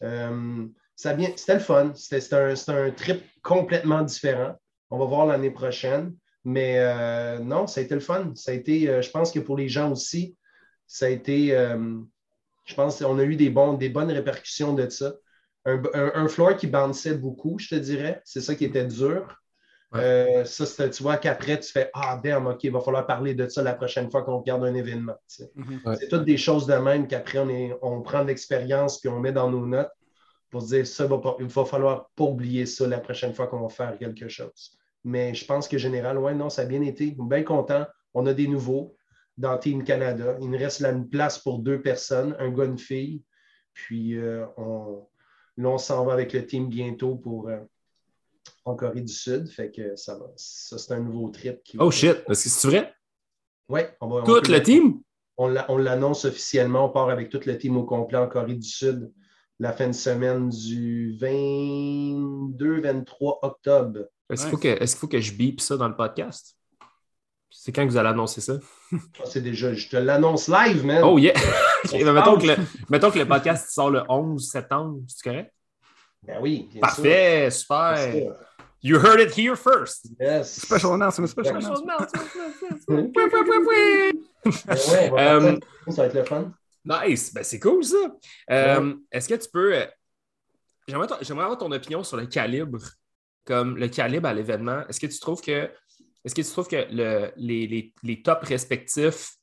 Euh, 0.03 0.67
c'était 0.95 1.53
le 1.55 1.59
fun. 1.59 1.93
C'était 1.95 2.71
un, 2.71 2.91
trip 2.91 3.23
complètement 3.41 4.03
différent. 4.03 4.55
On 4.91 4.99
va 4.99 5.05
voir 5.05 5.25
l'année 5.25 5.51
prochaine. 5.51 6.15
Mais 6.45 6.75
euh, 6.77 7.39
non, 7.39 7.67
ça 7.67 7.81
a 7.81 7.83
été 7.83 7.95
le 7.95 8.01
fun. 8.01 8.33
Ça 8.35 8.51
a 8.51 8.53
été, 8.53 9.01
je 9.01 9.09
pense 9.09 9.31
que 9.31 9.39
pour 9.39 9.57
les 9.57 9.67
gens 9.67 9.91
aussi, 9.91 10.35
ça 10.85 11.05
a 11.07 11.09
été 11.09 11.53
je 12.69 12.75
pense 12.75 12.99
qu'on 12.99 13.17
a 13.17 13.23
eu 13.23 13.35
des, 13.35 13.49
bons, 13.49 13.73
des 13.73 13.89
bonnes 13.89 14.11
répercussions 14.11 14.73
de 14.73 14.87
ça. 14.89 15.13
Un, 15.65 16.27
floor 16.27 16.55
qui 16.55 16.67
bounçait 16.67 17.15
beaucoup, 17.15 17.57
je 17.59 17.69
te 17.69 17.75
dirais. 17.75 18.21
C'est 18.25 18.41
ça 18.41 18.55
qui 18.55 18.65
était 18.65 18.85
dur. 18.85 19.35
Euh, 19.95 20.45
ça, 20.45 20.87
tu 20.87 21.01
vois 21.01 21.17
qu'après, 21.17 21.59
tu 21.59 21.71
fais 21.71 21.89
Ah, 21.93 22.19
damn, 22.23 22.45
OK, 22.45 22.63
il 22.63 22.71
va 22.71 22.79
falloir 22.79 23.07
parler 23.07 23.33
de 23.33 23.47
ça 23.47 23.63
la 23.63 23.73
prochaine 23.73 24.09
fois 24.11 24.21
qu'on 24.21 24.37
regarde 24.37 24.63
un 24.63 24.75
événement. 24.75 25.15
Mm-hmm. 25.39 25.97
C'est 25.99 26.09
toutes 26.09 26.25
des 26.25 26.37
choses 26.37 26.67
de 26.67 26.75
même 26.75 27.07
qu'après, 27.07 27.39
on, 27.39 27.79
on 27.81 28.01
prend 28.01 28.21
de 28.21 28.27
l'expérience 28.27 28.99
puis 28.99 29.09
on 29.09 29.19
met 29.19 29.31
dans 29.31 29.49
nos 29.49 29.65
notes 29.65 29.91
pour 30.51 30.61
se 30.61 30.67
dire 30.67 30.87
ça, 30.87 31.07
va 31.07 31.19
il 31.39 31.47
va 31.47 31.65
falloir 31.65 32.09
pas 32.15 32.23
oublier 32.23 32.67
ça 32.67 32.87
la 32.87 32.99
prochaine 32.99 33.33
fois 33.33 33.47
qu'on 33.47 33.61
va 33.61 33.69
faire 33.69 33.97
quelque 33.97 34.27
chose. 34.27 34.77
Mais 35.03 35.33
je 35.33 35.45
pense 35.45 35.67
que 35.67 35.77
général, 35.79 36.19
ouais, 36.19 36.35
non, 36.35 36.49
ça 36.49 36.63
a 36.63 36.65
bien 36.65 36.81
été. 36.81 37.15
Bien 37.17 37.43
content. 37.43 37.85
On 38.13 38.27
a 38.27 38.33
des 38.33 38.47
nouveaux 38.47 38.95
dans 39.39 39.57
Team 39.57 39.83
Canada. 39.83 40.37
Il 40.41 40.51
nous 40.51 40.57
reste 40.57 40.81
là 40.81 40.91
une 40.91 41.09
place 41.09 41.39
pour 41.39 41.59
deux 41.59 41.81
personnes, 41.81 42.35
un 42.39 42.49
gars, 42.49 42.65
une 42.65 42.77
fille. 42.77 43.23
Puis 43.73 44.17
euh, 44.17 44.45
on, 44.57 45.07
là, 45.57 45.69
on 45.69 45.77
s'en 45.77 46.05
va 46.05 46.11
avec 46.13 46.33
le 46.33 46.45
team 46.45 46.67
bientôt 46.67 47.15
pour 47.15 47.47
euh, 47.47 47.59
en 48.65 48.75
Corée 48.75 48.99
du 49.01 49.13
Sud. 49.13 49.49
Fait 49.49 49.71
que 49.71 49.95
ça 49.95 50.17
va. 50.17 50.25
Ça, 50.35 50.77
c'est 50.77 50.93
un 50.93 50.99
nouveau 50.99 51.29
trip. 51.29 51.63
Qui 51.63 51.77
oh 51.79 51.89
shit! 51.89 52.17
Est-ce 52.27 52.43
que 52.43 52.49
c'est 52.49 52.67
vrai? 52.67 52.93
Oui. 53.69 53.81
Tout 54.25 54.51
le 54.51 54.59
team? 54.59 54.99
On 55.37 55.47
l'annonce 55.47 56.25
officiellement. 56.25 56.87
On 56.87 56.89
part 56.89 57.09
avec 57.09 57.29
tout 57.29 57.39
le 57.45 57.57
team 57.57 57.77
au 57.77 57.85
complet 57.85 58.17
en 58.17 58.27
Corée 58.27 58.55
du 58.55 58.67
Sud 58.67 59.09
la 59.57 59.71
fin 59.71 59.87
de 59.87 59.93
semaine 59.93 60.49
du 60.49 61.15
22-23 61.17 63.39
octobre. 63.41 63.99
Est-ce 64.29 64.43
qu'il 64.43 64.51
faut, 64.51 64.57
que, 64.57 64.85
faut 64.85 65.07
que 65.07 65.19
je 65.19 65.33
bip 65.33 65.59
ça 65.61 65.77
dans 65.77 65.87
le 65.87 65.95
podcast? 65.95 66.58
C'est 67.51 67.71
quand 67.71 67.85
que 67.85 67.91
vous 67.91 67.97
allez 67.97 68.09
annoncer 68.09 68.41
ça? 68.41 68.53
Ah, 68.93 68.97
c'est 69.25 69.41
déjà, 69.41 69.73
je 69.73 69.87
te 69.87 69.97
l'annonce 69.97 70.47
live, 70.47 70.85
man. 70.85 71.03
Oh 71.03 71.17
yeah! 71.17 71.33
mettons, 71.93 72.37
que 72.37 72.47
le, 72.47 72.55
mettons, 72.89 73.11
que 73.11 73.19
le, 73.19 73.27
podcast 73.27 73.69
sort 73.71 73.91
le 73.91 74.03
11 74.07 74.49
septembre, 74.49 74.99
c'est 75.07 75.23
correct? 75.23 75.53
Ben 76.23 76.37
oui. 76.41 76.69
Parfait, 76.79 77.49
super. 77.51 78.35
You 78.81 78.97
heard 78.97 79.19
it 79.19 79.37
here 79.37 79.55
first. 79.57 80.07
Yes. 80.19 80.61
Special 80.61 80.93
announcement, 80.93 81.27
special 81.27 81.57
announcement. 81.57 81.97
ben 82.87 83.11
ouais, 84.47 85.11
um, 85.17 85.59
ça 85.89 86.01
va 86.01 86.07
être 86.07 86.13
le 86.13 86.23
fun. 86.23 86.53
Nice, 86.85 87.33
ben 87.33 87.43
c'est 87.43 87.59
cool 87.59 87.83
ça. 87.83 87.97
Um, 88.49 89.01
Est-ce 89.11 89.27
que 89.27 89.35
tu 89.35 89.49
peux. 89.51 89.75
Euh, 89.75 89.85
j'aimerais 90.87 91.43
avoir 91.43 91.57
ton 91.57 91.71
opinion 91.71 92.03
sur 92.03 92.15
le 92.15 92.25
calibre, 92.25 92.79
comme 93.43 93.75
le 93.77 93.89
calibre 93.89 94.29
à 94.29 94.33
l'événement. 94.33 94.87
Est-ce 94.87 94.99
que 94.99 95.07
tu 95.07 95.19
trouves 95.19 95.41
que 95.41 95.69
est-ce 96.25 96.35
que 96.35 96.41
tu 96.41 96.49
trouves 96.49 96.67
que 96.67 96.87
les, 97.37 98.21
tops 98.23 98.47
respectifs, 98.47 99.35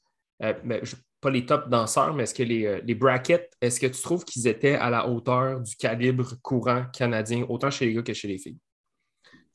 euh, 0.43 0.53
ben, 0.65 0.83
pas 1.21 1.31
les 1.31 1.47
tops 1.47 1.69
danseurs, 1.69 2.15
mais 2.15 2.25
est-ce 2.25 2.35
que 2.35 2.43
euh, 2.43 2.81
les, 2.85 2.95
brackets, 2.95 3.51
est-ce 3.61 3.81
que 3.81 3.87
tu 3.87 4.01
trouves 4.03 4.25
qu'ils 4.25 4.47
étaient 4.47 4.75
à 4.75 4.91
la 4.91 5.09
hauteur 5.09 5.61
du 5.61 5.75
calibre 5.77 6.35
courant 6.43 6.85
canadien, 6.93 7.47
autant 7.49 7.71
chez 7.71 7.87
les 7.87 7.95
gars 7.95 8.03
que 8.03 8.13
chez 8.13 8.29
les 8.29 8.39
filles? 8.39 8.59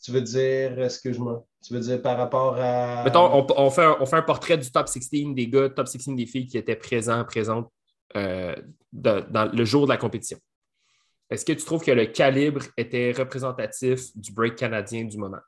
Tu 0.04 0.12
veux 0.12 0.22
dire, 0.22 0.82
excuse-moi, 0.82 1.46
tu 1.64 1.76
veux 1.76 1.80
dire 1.80 2.02
par 2.02 2.18
rapport 2.18 2.56
à. 2.58 3.04
Mettons, 3.04 3.46
on, 3.56 3.70
fait, 3.70 3.84
un, 3.84 3.98
on 4.00 4.06
fait 4.08 4.16
un 4.16 4.24
portrait 4.24 4.58
du 4.58 4.72
top 4.72 4.88
16 4.88 5.10
des 5.36 5.48
gars, 5.48 5.70
top 5.70 5.88
16 5.88 6.16
des 6.16 6.26
filles 6.26 6.48
qui 6.48 6.58
étaient 6.58 6.76
présents, 6.76 7.24
présentes 7.24 7.72
euh, 8.16 8.56
dans 8.92 9.52
le 9.54 9.64
jour 9.64 9.86
de 9.86 9.92
la 9.92 9.98
compétition. 9.98 10.40
Est-ce 11.30 11.46
que 11.46 11.54
tu 11.54 11.64
trouves 11.64 11.84
que 11.84 11.92
le 11.92 12.08
calibre 12.08 12.64
était 12.76 13.12
représentatif 13.12 14.06
du 14.18 14.34
break 14.34 14.56
canadien 14.56 15.06
du 15.06 15.18
moment? 15.18 15.40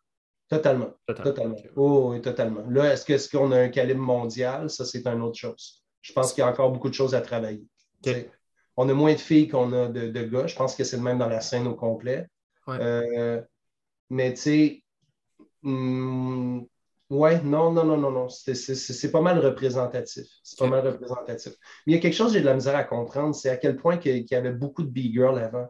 Totalement. 0.50 0.94
Totalement. 1.08 1.56
Oh, 1.76 2.10
oui, 2.12 2.22
totalement. 2.22 2.66
Là, 2.70 2.94
est-ce 2.94 3.30
qu'on 3.30 3.52
a 3.52 3.60
un 3.60 3.70
calibre 3.70 4.02
mondial? 4.02 4.70
Ça, 4.70 4.86
c'est 4.86 5.06
une 5.08 5.22
autre 5.22 5.38
chose. 5.38 5.84
Je 6.02 6.14
pense 6.14 6.34
qu'il 6.34 6.44
y 6.44 6.46
a 6.46 6.50
encore 6.50 6.72
beaucoup 6.72 6.90
de 6.90 6.94
choses 6.94 7.16
à 7.16 7.22
travailler. 7.22 7.66
On 8.76 8.90
a 8.90 8.94
moins 8.94 9.14
de 9.14 9.20
filles 9.20 9.48
qu'on 9.48 9.72
a 9.74 9.88
de, 9.88 10.24
gars. 10.24 10.48
Je 10.48 10.56
pense 10.56 10.76
que 10.76 10.84
c'est 10.84 10.98
le 10.98 11.04
même 11.04 11.18
dans 11.18 11.30
la 11.30 11.42
scène 11.42 11.68
au 11.68 11.76
complet. 11.76 12.28
Euh, 12.68 13.42
mais 14.10 14.34
tu 14.34 14.42
sais, 14.42 14.84
hmm, 15.62 16.62
ouais, 17.10 17.42
non, 17.44 17.72
non, 17.72 17.86
non, 17.86 17.98
non, 17.98 18.12
non. 18.12 18.30
C'est 18.30 19.12
pas 19.12 19.22
mal 19.22 19.40
représentatif. 19.40 20.26
C'est 20.44 20.60
pas 20.60 20.68
mal 20.68 20.86
représentatif. 20.86 21.54
Mais 21.86 21.94
il 21.94 21.96
y 21.96 21.98
a 21.98 22.02
quelque 22.02 22.16
chose 22.16 22.28
que 22.28 22.34
j'ai 22.34 22.42
de 22.42 22.46
la 22.46 22.56
misère 22.56 22.76
à 22.76 22.84
comprendre, 22.84 23.36
c'est 23.36 23.50
à 23.50 23.58
quel 23.58 23.78
point 23.78 23.98
qu'il 23.98 24.26
y 24.30 24.36
avait 24.36 24.52
beaucoup 24.52 24.84
de 24.84 24.90
B-girls 24.90 25.40
avant. 25.40 25.68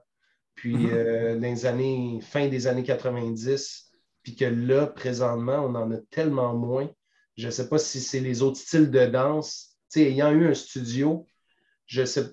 Puis, 0.55 0.75
mm-hmm. 0.75 0.93
euh, 0.93 1.35
dans 1.35 1.41
les 1.41 1.65
années, 1.65 2.19
fin 2.21 2.47
des 2.47 2.67
années 2.67 2.83
90, 2.83 3.91
puis 4.23 4.35
que 4.35 4.45
là, 4.45 4.87
présentement, 4.87 5.65
on 5.65 5.75
en 5.75 5.91
a 5.91 5.97
tellement 6.09 6.53
moins. 6.53 6.89
Je 7.37 7.47
ne 7.47 7.51
sais 7.51 7.67
pas 7.67 7.77
si 7.77 7.99
c'est 7.99 8.19
les 8.19 8.41
autres 8.41 8.57
styles 8.57 8.89
de 8.89 9.05
danse. 9.05 9.77
Tu 9.91 9.99
sais, 9.99 10.11
ayant 10.11 10.31
eu 10.31 10.47
un 10.47 10.53
studio, 10.53 11.27
je 11.85 12.05
sais. 12.05 12.25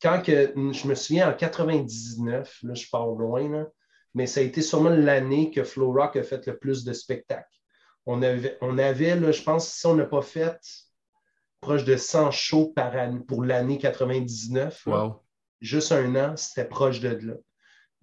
Quand 0.00 0.22
que, 0.22 0.52
je 0.56 0.86
me 0.86 0.94
souviens 0.94 1.30
en 1.30 1.34
99, 1.34 2.58
là, 2.62 2.74
je 2.74 2.86
pars 2.90 3.06
loin, 3.06 3.48
là, 3.50 3.66
mais 4.14 4.26
ça 4.26 4.40
a 4.40 4.44
été 4.44 4.62
sûrement 4.62 4.90
l'année 4.90 5.50
que 5.50 5.64
Flow 5.64 5.92
Rock 5.92 6.16
a 6.16 6.22
fait 6.22 6.46
le 6.46 6.56
plus 6.56 6.84
de 6.84 6.92
spectacles. 6.92 7.46
On 8.06 8.22
avait, 8.22 8.56
on 8.60 8.78
avait 8.78 9.16
là, 9.16 9.32
je 9.32 9.42
pense, 9.42 9.68
si 9.68 9.86
on 9.86 9.94
n'a 9.94 10.06
pas 10.06 10.22
fait 10.22 10.58
proche 11.60 11.84
de 11.84 11.96
100 11.96 12.30
shows 12.30 12.72
par 12.74 12.96
année 12.96 13.20
pour 13.20 13.44
l'année 13.44 13.78
99, 13.78 14.86
Wow. 14.86 15.22
juste 15.60 15.92
un 15.92 16.14
an, 16.14 16.36
c'était 16.36 16.64
proche 16.64 17.00
de 17.00 17.08
là. 17.08 17.34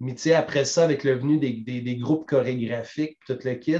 Mais 0.00 0.14
après 0.32 0.64
ça, 0.64 0.84
avec 0.84 1.04
le 1.04 1.14
venu 1.14 1.38
des, 1.38 1.52
des- 1.52 1.96
groupes 1.96 2.28
chorégraphiques, 2.28 3.18
tout 3.26 3.38
le 3.44 3.54
kit, 3.54 3.78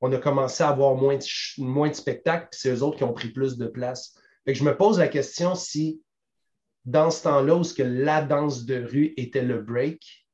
on 0.00 0.12
a 0.12 0.18
commencé 0.18 0.62
à 0.62 0.68
avoir 0.68 0.94
moins 0.94 1.16
de, 1.16 1.24
moins 1.62 1.88
de 1.88 1.94
spectacles, 1.94 2.48
puis 2.50 2.60
c'est 2.60 2.70
eux 2.70 2.82
autres 2.82 2.96
qui 2.96 3.04
ont 3.04 3.12
pris 3.12 3.28
plus 3.30 3.58
de 3.58 3.66
place. 3.66 4.16
Je 4.46 4.64
me 4.64 4.76
pose 4.76 4.98
la 4.98 5.08
question 5.08 5.54
si, 5.54 6.02
dans 6.84 7.10
ce 7.10 7.24
temps-là, 7.24 7.56
où 7.56 7.64
ce 7.64 7.74
que 7.74 7.82
la 7.82 8.22
danse 8.22 8.64
de 8.64 8.82
rue 8.82 9.12
était 9.16 9.42
le 9.42 9.60
break, 9.60 10.26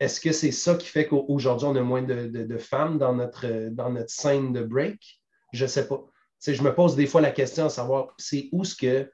est-ce 0.00 0.20
que 0.20 0.32
c'est 0.32 0.52
ça 0.52 0.76
qui 0.76 0.86
fait 0.86 1.06
qu'aujourd'hui, 1.06 1.66
on 1.66 1.76
a 1.76 1.82
moins 1.82 2.02
de, 2.02 2.28
de- 2.28 2.58
femmes 2.58 2.98
dans 2.98 3.14
notre, 3.14 3.68
dans 3.70 3.90
notre 3.90 4.10
scène 4.10 4.52
de 4.52 4.62
break? 4.62 5.20
Je 5.52 5.64
ne 5.64 5.68
sais 5.68 5.88
pas. 5.88 6.00
Je 6.46 6.62
me 6.62 6.72
pose 6.74 6.94
des 6.94 7.06
fois 7.06 7.20
la 7.20 7.32
question 7.32 7.66
à 7.66 7.68
savoir 7.68 8.14
c'est 8.16 8.48
où 8.52 8.64
ce 8.64 8.76
que, 8.76 9.10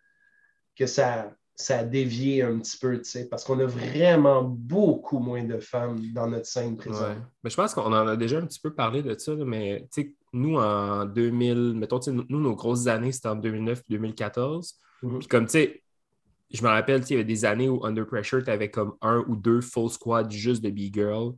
que 0.76 0.86
ça, 0.86 1.34
ça 1.56 1.78
a 1.78 1.84
dévié 1.84 2.42
un 2.42 2.58
petit 2.58 2.76
peu, 2.78 2.98
tu 2.98 3.04
sais, 3.04 3.28
parce 3.28 3.44
qu'on 3.44 3.60
a 3.60 3.66
vraiment 3.66 4.42
beaucoup 4.42 5.20
moins 5.20 5.44
de 5.44 5.58
femmes 5.60 6.00
dans 6.12 6.26
notre 6.28 6.46
scène 6.46 6.76
présente. 6.76 7.00
Ouais. 7.08 7.16
Mais 7.44 7.50
je 7.50 7.54
pense 7.56 7.72
qu'on 7.74 7.82
en 7.92 8.06
a 8.08 8.16
déjà 8.16 8.38
un 8.38 8.46
petit 8.46 8.58
peu 8.60 8.74
parlé 8.74 9.02
de 9.02 9.16
ça, 9.16 9.34
mais 9.36 9.86
tu 9.92 10.02
sais, 10.02 10.14
nous, 10.32 10.56
en 10.56 11.04
2000, 11.04 11.74
mettons, 11.74 12.00
tu 12.00 12.10
sais, 12.10 12.16
nous, 12.28 12.40
nos 12.40 12.56
grosses 12.56 12.88
années, 12.88 13.12
c'était 13.12 13.28
en 13.28 13.36
2009-2014. 13.36 14.74
Mhm. 15.02 15.18
Puis 15.20 15.28
comme, 15.28 15.44
tu 15.46 15.50
sais, 15.52 15.82
je 16.52 16.62
me 16.62 16.68
rappelle, 16.68 17.00
tu 17.02 17.06
sais, 17.08 17.14
il 17.14 17.16
y 17.18 17.20
avait 17.20 17.24
des 17.32 17.44
années 17.44 17.68
où 17.68 17.84
Under 17.84 18.06
Pressure, 18.06 18.42
tu 18.42 18.50
avais 18.50 18.70
comme 18.70 18.94
un 19.00 19.24
ou 19.28 19.36
deux 19.36 19.60
full 19.60 19.88
squad 19.90 20.30
juste 20.32 20.62
de 20.62 20.70
B-Girl. 20.70 21.34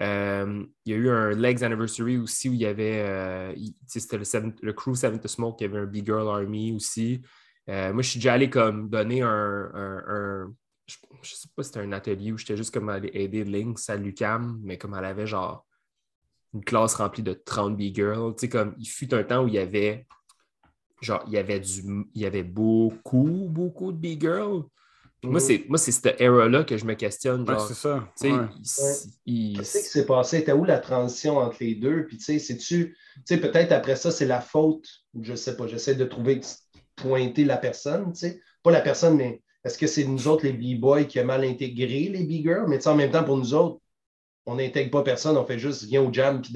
Euh, 0.00 0.64
il 0.86 0.92
y 0.92 0.94
a 0.94 0.98
eu 0.98 1.10
un 1.10 1.30
Legs 1.30 1.62
Anniversary 1.62 2.16
aussi 2.16 2.48
où 2.48 2.52
il 2.54 2.60
y 2.60 2.66
avait, 2.66 3.02
euh, 3.04 3.52
il- 3.56 3.72
tu 3.74 4.00
sais, 4.00 4.00
c'était 4.00 4.18
le 4.62 4.72
crew 4.72 4.94
Seven 4.94 5.20
to 5.20 5.28
Smoke, 5.28 5.56
il 5.60 5.64
y 5.64 5.66
avait 5.66 5.80
un 5.80 5.86
B-Girl 5.86 6.26
Army 6.28 6.72
aussi. 6.72 7.20
Euh, 7.68 7.92
moi, 7.92 8.02
je 8.02 8.08
suis 8.10 8.18
déjà 8.18 8.34
allé 8.34 8.50
comme 8.50 8.88
donner 8.88 9.22
un, 9.22 9.28
un- 9.74 10.04
un- 10.08 10.54
je, 10.86 10.96
je 11.22 11.34
sais 11.34 11.48
pas 11.54 11.62
si 11.62 11.68
c'était 11.68 11.80
un 11.80 11.92
atelier 11.92 12.32
où 12.32 12.38
j'étais 12.38 12.56
juste 12.56 12.74
comme 12.74 12.88
allé 12.88 13.10
aider 13.14 13.44
Lynx 13.44 13.88
à 13.88 13.96
Lucam, 13.96 14.60
mais 14.64 14.78
comme 14.78 14.94
elle 14.94 15.04
avait 15.04 15.26
genre 15.26 15.64
une 16.54 16.64
classe 16.64 16.94
remplie 16.94 17.22
de 17.22 17.32
30 17.32 17.76
B-Girls. 17.76 18.34
Tu 18.34 18.40
sais, 18.40 18.48
comme 18.48 18.74
il 18.78 18.86
fut 18.86 19.14
un 19.14 19.22
temps 19.24 19.44
où 19.44 19.48
il 19.48 19.54
y 19.54 19.58
avait 19.58 20.06
genre, 21.00 21.22
il 21.26 21.32
y 21.32 21.38
avait 21.38 21.60
du 21.60 21.82
il 22.14 22.20
y 22.22 22.26
avait 22.26 22.42
beaucoup, 22.42 23.46
beaucoup 23.48 23.92
de 23.92 23.98
B-Girls. 23.98 24.64
Moi, 25.24 25.34
Mhm. 25.34 25.38
c'est 25.40 25.64
moi, 25.68 25.78
c'est 25.78 25.92
cette 25.92 26.20
era-là 26.20 26.64
que 26.64 26.76
je 26.76 26.84
me 26.84 26.94
questionne. 26.94 27.48
Ouais, 27.48 27.56
c'est 27.68 27.74
ça. 27.74 28.08
tu 28.16 28.28
sais, 28.28 28.32
Ouais. 28.32 28.46
il- 29.26 29.52
il- 29.52 29.56
Qu'est-ce 29.56 29.78
qui 29.84 29.88
s'est 29.90 30.06
passé? 30.06 30.42
T'as 30.44 30.54
où 30.54 30.64
la 30.64 30.80
transition 30.80 31.38
entre 31.38 31.58
les 31.60 31.76
deux? 31.76 32.06
Puis, 32.06 32.18
tu 32.18 32.24
sais, 32.24 32.38
c'est-tu, 32.40 32.96
tu 33.16 33.22
sais, 33.24 33.40
peut-être 33.40 33.70
après 33.72 33.94
ça, 33.94 34.10
c'est 34.10 34.26
la 34.26 34.40
faute, 34.40 34.84
je 35.20 35.34
sais 35.34 35.56
pas, 35.56 35.66
j'essaie 35.68 35.94
de 35.94 36.04
trouver, 36.04 36.40
pointer 37.02 37.44
la 37.44 37.56
personne, 37.56 38.12
tu 38.12 38.20
sais. 38.20 38.40
Pas 38.62 38.70
la 38.70 38.80
personne, 38.80 39.16
mais 39.16 39.42
est-ce 39.64 39.76
que 39.78 39.86
c'est 39.86 40.04
nous 40.04 40.28
autres, 40.28 40.44
les 40.46 40.52
B-boys, 40.52 41.04
qui 41.04 41.18
a 41.18 41.24
mal 41.24 41.44
intégré 41.44 42.08
les 42.08 42.24
B-girls? 42.24 42.66
Mais, 42.68 42.78
tu 42.78 42.84
sais, 42.84 42.90
en 42.90 42.94
même 42.96 43.10
temps, 43.10 43.24
pour 43.24 43.36
nous 43.36 43.54
autres, 43.54 43.80
on 44.46 44.56
n'intègre 44.56 44.90
pas 44.90 45.02
personne, 45.02 45.36
on 45.36 45.44
fait 45.44 45.58
juste 45.58 45.84
viens 45.84 46.02
au 46.02 46.12
jam 46.12 46.42
puis 46.42 46.52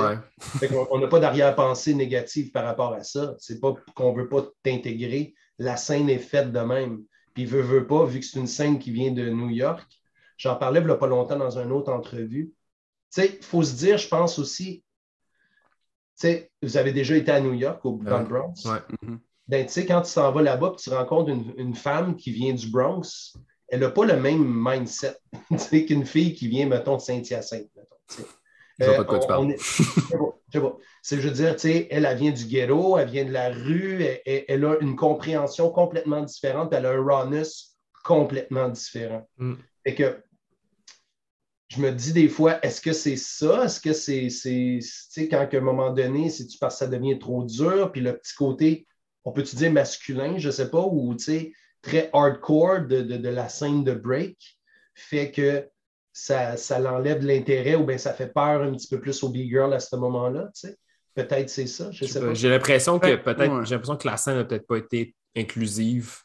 ouais. 0.00 0.68
Qu'on- 0.68 0.88
on 0.90 0.98
n'a 0.98 1.08
pas 1.08 1.20
d'arrière-pensée 1.20 1.94
négative 1.94 2.52
par 2.52 2.64
rapport 2.64 2.94
à 2.94 3.02
ça. 3.04 3.34
C'est 3.38 3.60
pas 3.60 3.74
qu'on 3.94 4.14
veut 4.14 4.28
pas 4.28 4.46
t'intégrer. 4.62 5.34
La 5.58 5.76
scène 5.76 6.08
est 6.08 6.18
faite 6.18 6.52
de 6.52 6.60
même. 6.60 7.02
Puis 7.34 7.44
veut, 7.44 7.60
veut 7.60 7.86
pas, 7.86 8.04
vu 8.06 8.20
que 8.20 8.26
c'est 8.26 8.40
une 8.40 8.46
scène 8.46 8.78
qui 8.78 8.90
vient 8.90 9.12
de 9.12 9.28
New 9.28 9.50
York. 9.50 9.86
J'en 10.38 10.56
parlais 10.56 10.80
il 10.80 10.86
n'y 10.86 10.90
a 10.90 10.96
pas 10.96 11.06
longtemps 11.06 11.36
dans 11.36 11.58
une 11.58 11.70
autre 11.72 11.92
entrevue. 11.92 12.46
Tu 13.12 13.20
sais, 13.22 13.36
il 13.38 13.44
faut 13.44 13.62
se 13.62 13.74
dire, 13.74 13.98
je 13.98 14.08
pense 14.08 14.38
aussi, 14.38 14.82
tu 16.18 16.26
sais, 16.28 16.50
vous 16.62 16.76
avez 16.76 16.92
déjà 16.92 17.14
été 17.16 17.30
à 17.30 17.40
New 17.40 17.54
York, 17.54 17.84
au, 17.84 18.00
dans 18.02 18.12
Ouais. 18.12 18.18
le 18.20 18.24
Bronx? 18.24 18.64
Ouais. 18.64 18.78
Mhm. 19.02 19.20
Ben, 19.48 19.64
tu 19.66 19.72
sais, 19.72 19.86
quand 19.86 20.02
tu 20.02 20.12
t'en 20.12 20.30
vas 20.32 20.42
là-bas 20.42 20.72
et 20.74 20.76
tu 20.76 20.90
rencontres 20.90 21.30
une, 21.30 21.54
une 21.56 21.74
femme 21.74 22.16
qui 22.16 22.30
vient 22.32 22.52
du 22.52 22.68
Bronx, 22.68 23.34
elle 23.68 23.80
n'a 23.80 23.90
pas 23.90 24.04
le 24.04 24.16
même 24.20 24.44
mindset 24.46 25.16
tu 25.50 25.58
sais, 25.58 25.84
qu'une 25.86 26.04
fille 26.06 26.34
qui 26.34 26.48
vient, 26.48 26.66
mettons, 26.66 26.96
de 26.96 27.00
Saint-Hyacinthe. 27.00 27.68
mettons, 27.76 27.96
tu 28.08 28.16
sais. 28.16 28.28
Je 28.78 28.84
vois 28.84 28.94
Euh, 28.94 28.96
pas 28.98 29.02
de 29.04 29.08
quoi 29.08 29.18
tu 29.18 29.24
on- 29.24 29.28
parles. 29.28 29.50
est- 29.52 29.58
Je 29.58 30.52
sais 30.52 30.60
sais. 30.60 30.78
C'est, 31.02 31.16
veux 31.28 31.34
dire, 31.34 31.54
tu 31.54 31.60
sais, 31.60 31.88
elle, 31.90 32.04
elle 32.04 32.16
vient 32.18 32.30
du 32.30 32.44
ghetto, 32.46 32.96
elle 32.98 33.08
vient 33.10 33.24
de 33.24 33.32
la 33.32 33.50
rue, 33.50 34.02
elle, 34.24 34.64
a 34.64 34.76
une 34.80 34.96
compréhension 34.96 35.70
complètement 35.70 36.22
différente, 36.22 36.72
elle 36.72 36.86
a 36.86 36.90
un 36.92 37.02
rawness 37.04 37.76
complètement 38.04 38.68
différent. 38.68 39.26
Mm. 39.38 39.54
Fait 39.84 39.94
que 39.94 40.22
je 41.68 41.80
me 41.82 41.90
dis 41.90 42.12
des 42.12 42.28
fois, 42.28 42.58
est-ce 42.64 42.80
que 42.80 42.92
c'est 42.92 43.16
ça? 43.16 43.64
Est-ce 43.64 43.80
que 43.80 43.92
c'est, 43.92 44.30
c'est 44.30 44.78
tu 44.80 44.82
sais, 44.82 45.28
quand 45.28 45.46
à 45.52 45.56
un 45.56 45.60
moment 45.60 45.90
donné, 45.90 46.30
c'est-tu 46.30 46.56
parce 46.58 46.76
que 46.78 46.78
ça 46.84 46.86
devient 46.90 47.18
trop 47.18 47.44
dur, 47.44 47.92
puis 47.92 48.00
le 48.00 48.16
petit 48.16 48.34
côté, 48.34 48.86
on 49.24 49.32
peut-tu 49.32 49.56
dire 49.56 49.72
masculin, 49.72 50.38
je 50.38 50.50
sais 50.50 50.70
pas, 50.70 50.80
ou 50.82 51.14
tu 51.14 51.24
sais, 51.24 51.52
très 51.82 52.10
hardcore 52.12 52.82
de, 52.86 53.02
de- 53.02 53.16
de 53.16 53.28
la 53.28 53.48
scène 53.48 53.84
de 53.84 53.92
break 53.94 54.36
fait 54.94 55.30
que 55.30 55.68
ça, 56.12 56.56
ça 56.56 56.80
l'enlève 56.80 57.20
de 57.20 57.26
l'intérêt 57.28 57.76
ou 57.76 57.84
bien 57.84 57.98
ça 57.98 58.12
fait 58.12 58.32
peur 58.32 58.62
un 58.62 58.72
petit 58.72 58.88
peu 58.88 59.00
plus 59.00 59.22
aux 59.22 59.28
big 59.28 59.48
girls 59.48 59.72
à 59.72 59.78
ce 59.80 59.94
moment-là, 59.96 60.50
tu 60.54 60.68
sais? 60.68 60.76
Peut-être 61.14 61.48
c'est 61.50 61.66
ça, 61.66 61.90
je 61.92 62.04
sais 62.04 62.20
pas. 62.20 62.34
J'ai 62.34 62.48
l'impression 62.48 62.98
que 62.98 63.14
peut-être 63.16 63.52
ouais. 63.58 63.64
j'ai 63.66 63.74
l'impression 63.74 63.96
que 63.96 64.06
la 64.06 64.16
scène 64.16 64.36
n'a 64.36 64.44
peut-être 64.44 64.66
pas 64.66 64.76
été 64.78 65.14
inclusive 65.36 66.16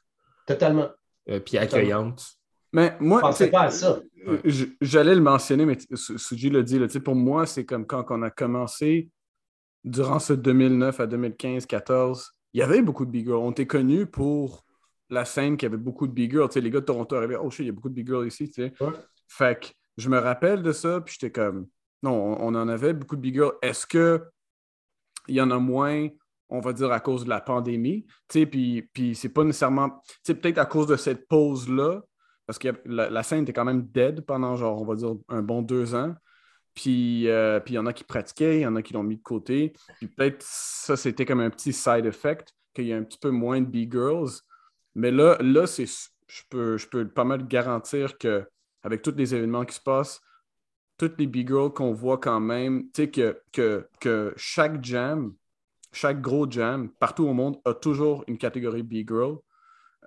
Totalement. 0.47 0.89
euh, 1.29 1.39
puis 1.39 1.57
accueillante. 1.57 2.25
Mais 2.71 2.95
moi, 2.99 3.21
Je 3.39 3.45
pas 3.45 3.63
à 3.63 3.71
ça. 3.71 3.99
euh, 4.27 4.39
J'allais 4.81 5.13
le 5.15 5.21
mentionner, 5.21 5.65
mais 5.65 5.77
Suji 5.95 6.49
l'a 6.49 6.63
dit. 6.63 6.79
là, 6.79 6.87
pour 7.03 7.15
moi, 7.15 7.45
c'est 7.45 7.65
comme 7.65 7.85
quand 7.85 8.05
on 8.09 8.21
a 8.23 8.31
commencé 8.31 9.09
durant 9.83 10.17
ce 10.19 10.33
2009 10.33 10.99
à 10.99 11.05
2015-14, 11.07 12.29
il 12.53 12.59
y 12.59 12.63
avait 12.63 12.81
beaucoup 12.81 13.05
de 13.05 13.11
big 13.11 13.25
girls. 13.25 13.39
On 13.39 13.51
était 13.51 13.67
connus 13.67 14.05
pour 14.05 14.65
la 15.09 15.25
scène 15.25 15.57
qui 15.57 15.65
avait 15.65 15.77
beaucoup 15.77 16.07
de 16.07 16.13
big 16.13 16.31
girls. 16.31 16.49
Tu 16.49 16.53
sais, 16.53 16.61
les 16.61 16.69
gars 16.69 16.79
de 16.79 16.85
Toronto 16.85 17.15
arrivaient, 17.15 17.35
oh 17.35 17.49
shit, 17.49 17.61
il 17.61 17.67
y 17.67 17.69
a 17.69 17.73
beaucoup 17.73 17.89
de 17.89 17.93
big 17.93 18.07
girls 18.07 18.27
ici. 18.27 18.49
tu 18.49 18.63
sais. 18.63 18.73
Ouais. 18.79 18.93
Fait 19.27 19.59
que 19.59 19.67
je 19.97 20.09
me 20.09 20.17
rappelle 20.17 20.63
de 20.63 20.71
ça, 20.71 21.01
puis 21.01 21.15
j'étais 21.19 21.31
comme, 21.31 21.67
non, 22.01 22.11
on, 22.11 22.47
on 22.47 22.55
en 22.55 22.67
avait 22.67 22.93
beaucoup 22.93 23.15
de 23.15 23.21
big 23.21 23.35
girls. 23.35 23.53
Est-ce 23.61 23.85
que 23.85 24.23
il 25.27 25.35
y 25.35 25.41
en 25.41 25.51
a 25.51 25.57
moins, 25.57 26.07
on 26.49 26.59
va 26.59 26.73
dire, 26.73 26.91
à 26.91 26.99
cause 26.99 27.23
de 27.23 27.29
la 27.29 27.41
pandémie? 27.41 28.05
Tu 28.27 28.39
sais, 28.39 28.45
puis, 28.45 28.89
puis 28.93 29.15
c'est 29.15 29.29
pas 29.29 29.43
nécessairement, 29.43 29.89
tu 29.89 30.15
sais, 30.23 30.35
peut-être 30.35 30.57
à 30.57 30.65
cause 30.65 30.87
de 30.87 30.95
cette 30.95 31.27
pause-là, 31.27 32.01
parce 32.45 32.59
que 32.59 32.69
la, 32.85 33.09
la 33.09 33.23
scène 33.23 33.43
était 33.43 33.53
quand 33.53 33.65
même 33.65 33.87
dead 33.87 34.21
pendant, 34.21 34.55
genre, 34.55 34.81
on 34.81 34.85
va 34.85 34.95
dire, 34.95 35.15
un 35.29 35.41
bon 35.41 35.61
deux 35.61 35.95
ans. 35.95 36.13
Puis 36.73 37.27
euh, 37.29 37.59
puis 37.59 37.73
il 37.73 37.77
y 37.77 37.79
en 37.79 37.85
a 37.85 37.93
qui 37.93 38.03
pratiquaient, 38.03 38.59
il 38.59 38.61
y 38.61 38.65
en 38.65 38.75
a 38.75 38.81
qui 38.81 38.93
l'ont 38.93 39.03
mis 39.03 39.17
de 39.17 39.21
côté. 39.21 39.73
Puis 39.97 40.07
peut-être 40.07 40.43
ça, 40.43 40.97
c'était 40.97 41.25
comme 41.25 41.39
un 41.39 41.49
petit 41.49 41.73
side 41.73 42.05
effect, 42.05 42.53
qu'il 42.73 42.85
y 42.85 42.93
a 42.93 42.97
un 42.97 43.03
petit 43.03 43.19
peu 43.19 43.29
moins 43.29 43.61
de 43.61 43.67
B-Girls. 43.67 44.41
Mais 44.95 45.11
là, 45.11 45.37
là 45.39 45.65
je, 45.65 46.41
peux, 46.49 46.77
peux 46.91 47.07
pas 47.07 47.23
mal 47.23 47.47
garantir 47.47 48.17
que 48.17 48.47
avec 48.83 49.01
tous 49.01 49.15
les 49.15 49.33
événements 49.33 49.65
qui 49.65 49.75
se 49.75 49.81
passent, 49.81 50.21
toutes 50.97 51.17
les 51.19 51.27
B-Girls 51.27 51.73
qu'on 51.73 51.93
voit 51.93 52.17
quand 52.17 52.39
même, 52.39 52.83
tu 52.91 53.03
sais, 53.03 53.11
que, 53.11 53.41
que, 53.51 53.87
que 53.99 54.33
chaque 54.35 54.83
jam, 54.83 55.33
chaque 55.91 56.21
gros 56.21 56.49
jam, 56.49 56.89
partout 56.99 57.25
au 57.25 57.33
monde, 57.33 57.59
a 57.65 57.73
toujours 57.73 58.23
une 58.27 58.37
catégorie 58.37 58.83
B-Girl. 58.83 59.37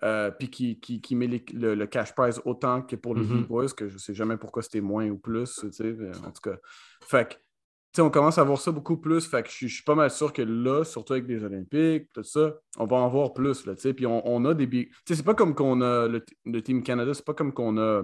Euh, 0.03 0.31
puis 0.31 0.51
qui, 0.51 0.79
qui, 0.81 1.01
qui 1.01 1.15
met 1.15 1.27
les- 1.27 1.45
le, 1.53 1.75
le 1.75 1.87
cash 1.87 2.15
prize 2.15 2.41
autant 2.45 2.83
que 2.83 2.97
pour 2.97 3.15
les 3.15 3.23
Mhm. 3.23 3.43
B-Boys, 3.45 3.69
que 3.77 3.89
je 3.89 3.99
sais 3.99 4.15
jamais 4.15 4.37
pourquoi 4.37 4.63
c'était 4.63 4.81
moins 4.81 5.09
ou 5.09 5.19
plus, 5.19 5.55
tu 5.61 5.73
sais, 5.73 5.97
en 6.25 6.31
tout 6.31 6.43
cas. 6.51 6.57
Fait 7.03 7.29
que, 7.29 8.03
on 8.03 8.11
commence 8.11 8.37
à 8.37 8.45
voir 8.45 8.61
ça 8.61 8.71
beaucoup 8.73 8.99
plus, 8.99 9.27
fait 9.27 9.43
que 9.43 9.49
je 9.49 9.67
suis- 9.69 9.83
pas 9.83 9.95
mal 9.95 10.11
sûr 10.11 10.31
que 10.33 10.43
là, 10.43 10.85
surtout 10.85 11.15
avec 11.15 11.27
les 11.27 11.43
Olympiques, 11.43 12.13
tout 12.13 12.23
ça, 12.23 12.55
on 12.77 12.85
va 12.85 12.97
en 12.99 13.09
voir 13.09 13.33
plus, 13.33 13.65
là, 13.65 13.75
tu 13.75 13.81
sais, 13.81 13.95
puis 13.95 14.05
on, 14.07 14.21
on 14.29 14.45
a 14.45 14.53
des 14.53 14.67
big... 14.67 14.91
Tu 14.91 14.97
sais, 15.09 15.15
c'est 15.15 15.23
pas 15.23 15.35
comme 15.35 15.55
qu'on 15.55 15.81
a, 15.81 16.07
le, 16.07 16.23
le 16.45 16.63
Team 16.63 16.83
Canada, 16.83 17.15
c'est 17.15 17.25
pas 17.25 17.33
comme 17.33 17.55
qu'on 17.55 17.79
a 17.79 18.03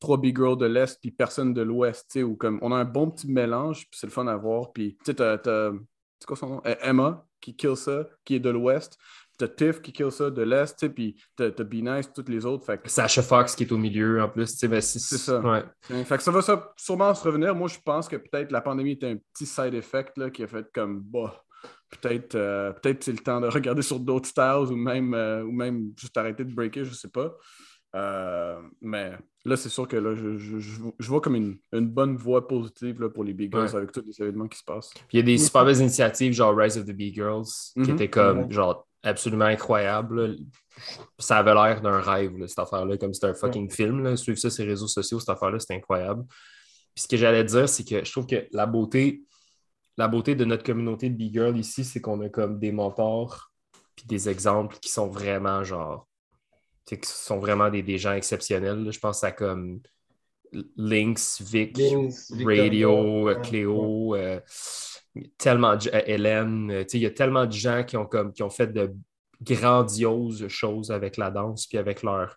trois 0.00 0.18
big 0.18 0.36
girls 0.36 0.58
de 0.58 0.66
l'Est 0.66 1.00
puis 1.00 1.10
personne 1.10 1.54
de 1.54 1.62
l'Ouest, 1.62 2.06
tu 2.12 2.20
sais, 2.20 2.22
ou 2.22 2.36
comme, 2.36 2.58
on 2.62 2.72
a 2.72 2.76
un 2.76 2.84
bon 2.84 3.10
petit 3.10 3.30
mélange, 3.30 3.88
puis 3.90 3.98
c'est 3.98 4.06
le 4.06 4.12
fun 4.12 4.26
à 4.26 4.36
voir, 4.36 4.72
puis, 4.72 4.96
tu 4.98 5.06
sais, 5.06 5.14
t'as, 5.14 5.38
t'as- 5.38 5.72
c'est 6.18 6.26
quoi 6.26 6.36
son 6.36 6.48
nom? 6.48 6.62
Euh, 6.66 6.74
Emma, 6.82 7.26
qui 7.40 7.56
kill 7.56 7.76
ça, 7.76 8.06
qui 8.24 8.36
est 8.36 8.40
de 8.40 8.50
l'Ouest, 8.50 8.98
t'as 9.38 9.48
Tiff 9.48 9.82
qui 9.82 9.92
kill 9.92 10.10
ça 10.10 10.30
de 10.30 10.42
l'Est, 10.42 10.88
puis 10.88 11.16
t'as, 11.36 11.50
Be 11.50 11.74
Nice, 11.74 12.10
toutes 12.14 12.28
les 12.28 12.44
autres, 12.44 12.64
fait 12.64 12.80
que 12.80 12.88
Sasha 12.88 13.22
Fox 13.22 13.54
qui 13.54 13.64
est 13.64 13.72
au 13.72 13.78
milieu 13.78 14.22
en 14.22 14.28
plus. 14.28 14.60
ben, 14.64 14.80
c'est 14.80 14.98
ça. 14.98 15.40
Ouais. 15.40 15.64
Fait 16.04 16.16
que 16.16 16.22
ça 16.22 16.30
va 16.30 16.42
ça, 16.42 16.72
sûrement 16.76 17.14
se 17.14 17.24
revenir. 17.24 17.54
Moi, 17.54 17.68
je 17.68 17.78
pense 17.84 18.08
que 18.08 18.16
peut-être 18.16 18.52
la 18.52 18.60
pandémie 18.60 18.92
était 18.92 19.10
un 19.10 19.16
petit 19.32 19.46
side 19.46 19.74
effect 19.74 20.16
là, 20.18 20.30
qui 20.30 20.42
a 20.42 20.46
fait 20.46 20.66
comme 20.72 21.00
bah, 21.00 21.44
peut-être 21.90 22.34
euh, 22.34 22.72
peut-être 22.72 23.04
c'est 23.04 23.12
le 23.12 23.18
temps 23.18 23.40
de 23.40 23.48
regarder 23.48 23.82
sur 23.82 24.00
d'autres 24.00 24.28
styles 24.28 24.70
ou 24.70 24.76
même, 24.76 25.14
euh, 25.14 25.42
ou 25.42 25.52
même 25.52 25.92
juste 25.96 26.16
arrêter 26.16 26.44
de 26.44 26.54
breaker, 26.54 26.84
je 26.84 26.94
sais 26.94 27.08
pas. 27.08 27.34
Euh, 27.94 28.60
mais 28.80 29.12
là, 29.44 29.56
c'est 29.56 29.68
sûr 29.68 29.86
que 29.86 29.96
là, 29.96 30.14
je, 30.14 30.36
je, 30.36 30.58
je, 30.58 31.08
vois 31.08 31.20
comme 31.20 31.36
une, 31.36 31.58
une 31.72 31.88
bonne 31.88 32.16
voie 32.16 32.48
positive 32.48 33.00
là, 33.00 33.08
pour 33.08 33.22
les 33.24 33.32
Big 33.32 33.52
Girls 33.54 33.74
avec 33.76 33.92
tous 33.92 34.02
les 34.04 34.20
événements 34.20 34.48
qui 34.48 34.58
se 34.58 34.64
passent. 34.64 34.90
Puis 34.92 35.04
il 35.12 35.16
y 35.18 35.20
a 35.20 35.22
des 35.24 35.38
super 35.38 35.64
belles 35.64 35.78
initiatives, 35.80 36.32
genre 36.32 36.56
Rise 36.56 36.76
of 36.76 36.86
the 36.86 36.90
Big 36.92 37.14
Girls, 37.14 37.46
qui 37.74 37.80
Mhm. 37.80 37.90
étaient 37.90 38.10
comme, 38.10 38.50
genre, 38.50 38.86
absolument 39.02 39.44
incroyables. 39.44 40.26
là. 40.26 40.34
Ça 41.18 41.38
avait 41.38 41.54
l'air 41.54 41.80
d'un 41.82 42.00
rêve, 42.00 42.36
là, 42.36 42.48
cette 42.48 42.58
affaire-là, 42.58 42.96
comme 42.96 43.14
c'était 43.14 43.28
un 43.28 43.34
fucking 43.34 43.70
film. 43.70 44.02
Là. 44.02 44.16
Suivre 44.16 44.38
ça 44.38 44.50
sur 44.50 44.64
les 44.64 44.70
réseaux 44.70 44.88
sociaux, 44.88 45.20
cette 45.20 45.28
affaire-là, 45.28 45.60
c'était 45.60 45.74
incroyable. 45.74 46.24
Puis 46.94 47.02
ce 47.02 47.08
que 47.08 47.16
j'allais 47.16 47.44
dire, 47.44 47.68
c'est 47.68 47.84
que 47.84 48.04
je 48.04 48.10
trouve 48.10 48.26
que 48.26 48.46
la 48.52 48.66
beauté, 48.66 49.22
la 49.96 50.08
beauté 50.08 50.34
de 50.34 50.44
notre 50.44 50.64
communauté 50.64 51.10
de 51.10 51.14
Big 51.14 51.32
Girl 51.32 51.56
ici, 51.56 51.84
c'est 51.84 52.00
qu'on 52.00 52.20
a 52.22 52.28
comme 52.28 52.58
des 52.58 52.72
mentors 52.72 53.52
puis 53.94 54.06
des 54.06 54.28
exemples 54.28 54.76
qui 54.80 54.88
sont 54.90 55.06
vraiment 55.06 55.62
genre 55.62 56.08
qui 56.84 56.98
sont 57.02 57.38
vraiment 57.38 57.70
des, 57.70 57.82
des 57.82 57.98
gens 57.98 58.12
exceptionnels. 58.12 58.84
là. 58.84 58.90
Je 58.90 58.98
pense 58.98 59.24
à 59.24 59.32
comme 59.32 59.80
Lynx, 60.76 61.40
Vic, 61.42 61.76
Lynx, 61.78 62.32
Radio, 62.44 63.28
euh, 63.28 63.34
Cléo, 63.40 64.14
euh, 64.14 64.40
tellement 65.38 65.76
de, 65.76 65.88
euh, 65.88 66.02
Hélène. 66.06 66.84
Il 66.92 67.00
y 67.00 67.06
a 67.06 67.10
tellement 67.10 67.46
de 67.46 67.52
gens 67.52 67.84
qui 67.84 67.96
ont, 67.96 68.06
comme, 68.06 68.32
qui 68.32 68.42
ont 68.42 68.50
fait 68.50 68.68
de 68.68 68.94
grandioses 69.42 70.46
choses 70.48 70.90
avec 70.90 71.16
la 71.16 71.30
danse 71.30 71.66
puis 71.66 71.78
avec 71.78 72.02
leur, 72.02 72.36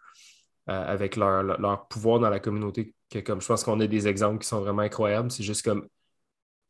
euh, 0.69 0.85
avec 0.85 1.15
leur, 1.15 1.43
leur- 1.43 1.87
pouvoir 1.87 2.19
dans 2.19 2.29
la 2.29 2.39
communauté. 2.39 2.93
Que, 3.09 3.19
comme, 3.19 3.39
je 3.39 3.47
pense 3.47 3.63
qu'on 3.63 3.79
a 3.79 3.87
des 3.87 4.07
exemples 4.07 4.39
qui 4.39 4.47
sont 4.47 4.59
vraiment 4.61 4.81
incroyables. 4.81 5.31
C'est 5.31 5.43
juste 5.43 5.63
comme 5.63 5.87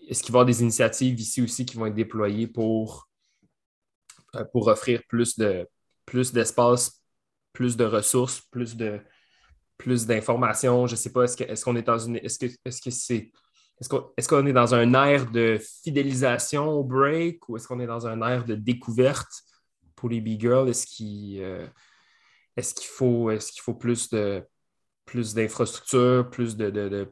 est-ce 0.08 0.22
qu'il 0.24 0.34
va 0.34 0.40
y 0.40 0.42
avoir 0.42 0.46
des 0.46 0.62
initiatives 0.62 1.20
ici 1.20 1.42
aussi 1.42 1.66
qui 1.66 1.78
vont 1.78 1.86
être 1.86 1.96
déployées 1.96 2.48
pour, 2.48 3.10
pour 4.52 4.68
offrir 4.68 5.02
plus 5.08 5.38
de 5.38 5.68
plus 6.06 6.32
d'espace, 6.32 6.97
plus 7.58 7.76
de 7.76 7.86
ressources, 7.86 8.40
plus 8.52 8.78
de 8.78 9.02
plus 9.80 10.06
d'informations. 10.06 10.86
Je 10.86 10.94
ne 10.94 10.98
sais 10.98 11.12
pas, 11.12 11.24
est-ce 11.24 11.66
qu'on 11.66 11.76
est 11.76 11.82
dans 11.82 11.98
une. 11.98 12.18
Est-ce 12.18 12.38
que 12.38 12.46
est-ce 12.46 12.90
c'est. 12.92 13.32
Est-ce 13.80 13.90
qu'on 13.90 14.46
est, 14.46 14.50
est 14.50 14.54
dans 14.54 14.76
un 14.76 14.94
air 14.94 15.30
de 15.32 15.60
fidélisation 15.84 16.68
au 16.68 16.84
break 16.84 17.50
ou 17.50 17.58
est-ce 17.58 17.68
qu'on 17.68 17.80
est 17.80 17.88
dans 17.88 18.06
un 18.06 18.22
air 18.22 18.46
de 18.46 18.54
découverte 18.54 19.32
pour 19.96 20.10
les 20.10 20.22
big 20.22 20.40
girls? 20.40 20.70
Est-ce 20.70 20.86
qu'il 20.86 21.42
euh, 21.42 21.66
est-ce 22.56 22.76
qu'il 22.76 22.90
faut, 22.90 23.32
est 23.32 23.60
faut 23.60 23.74
plus 23.74 24.10
de 24.10 24.44
plus 25.06 25.34
d'infrastructures, 25.34 26.30
plus 26.30 26.56
de- 26.58 26.70
de- 26.70 27.12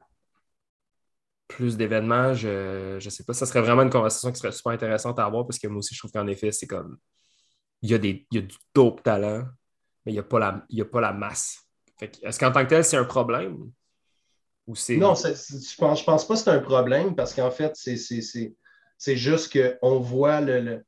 plus 1.47 1.75
d'événements? 1.75 2.35
Je 2.35 3.03
ne 3.03 3.09
sais 3.09 3.23
pas. 3.23 3.33
Ça 3.33 3.47
serait 3.47 3.61
vraiment 3.61 3.81
une 3.81 3.89
conversation 3.89 4.31
qui 4.31 4.39
serait 4.39 4.51
super 4.51 4.73
intéressante 4.73 5.17
à 5.17 5.25
avoir 5.25 5.47
parce 5.47 5.57
que 5.57 5.67
moi 5.67 5.79
aussi, 5.79 5.95
je 5.95 5.99
trouve 6.01 6.11
qu'en 6.11 6.27
effet, 6.27 6.51
c'est 6.51 6.67
comme 6.67 6.99
il 7.81 7.89
y, 7.89 7.95
a 7.95 7.97
des, 7.97 8.27
il 8.31 8.35
y 8.35 8.43
a 8.43 8.45
du 8.45 8.55
dope 8.75 9.01
talent, 9.03 9.45
mais 10.05 10.11
il 10.11 10.15
n'y 10.15 10.19
a, 10.19 10.23
pas 10.23 10.39
la- 10.39 10.65
y 10.69 10.81
a 10.81 10.85
pas 10.85 11.01
la 11.01 11.13
masse. 11.13 11.59
Est-ce 12.01 12.39
qu'en 12.39 12.51
tant 12.51 12.63
que 12.63 12.69
tel, 12.69 12.83
c'est 12.83 12.97
un 12.97 13.05
problème? 13.05 13.71
Ou 14.67 14.75
c'est. 14.75 14.97
Non, 14.97 15.13
je 15.15 15.75
pense, 15.77 15.99
je 15.99 16.03
pense 16.03 16.27
pas 16.27 16.33
que 16.33 16.39
c'est 16.39 16.49
un 16.49 16.59
problème 16.59 17.15
parce 17.15 17.33
qu'en 17.33 17.51
fait, 17.51 17.71
c'est, 17.75 17.97
c'est, 17.97 18.21
c'est, 18.21 18.55
c'est 18.97 19.15
juste 19.15 19.57
qu'on 19.79 19.99
voit 19.99 20.41
le, 20.41 20.83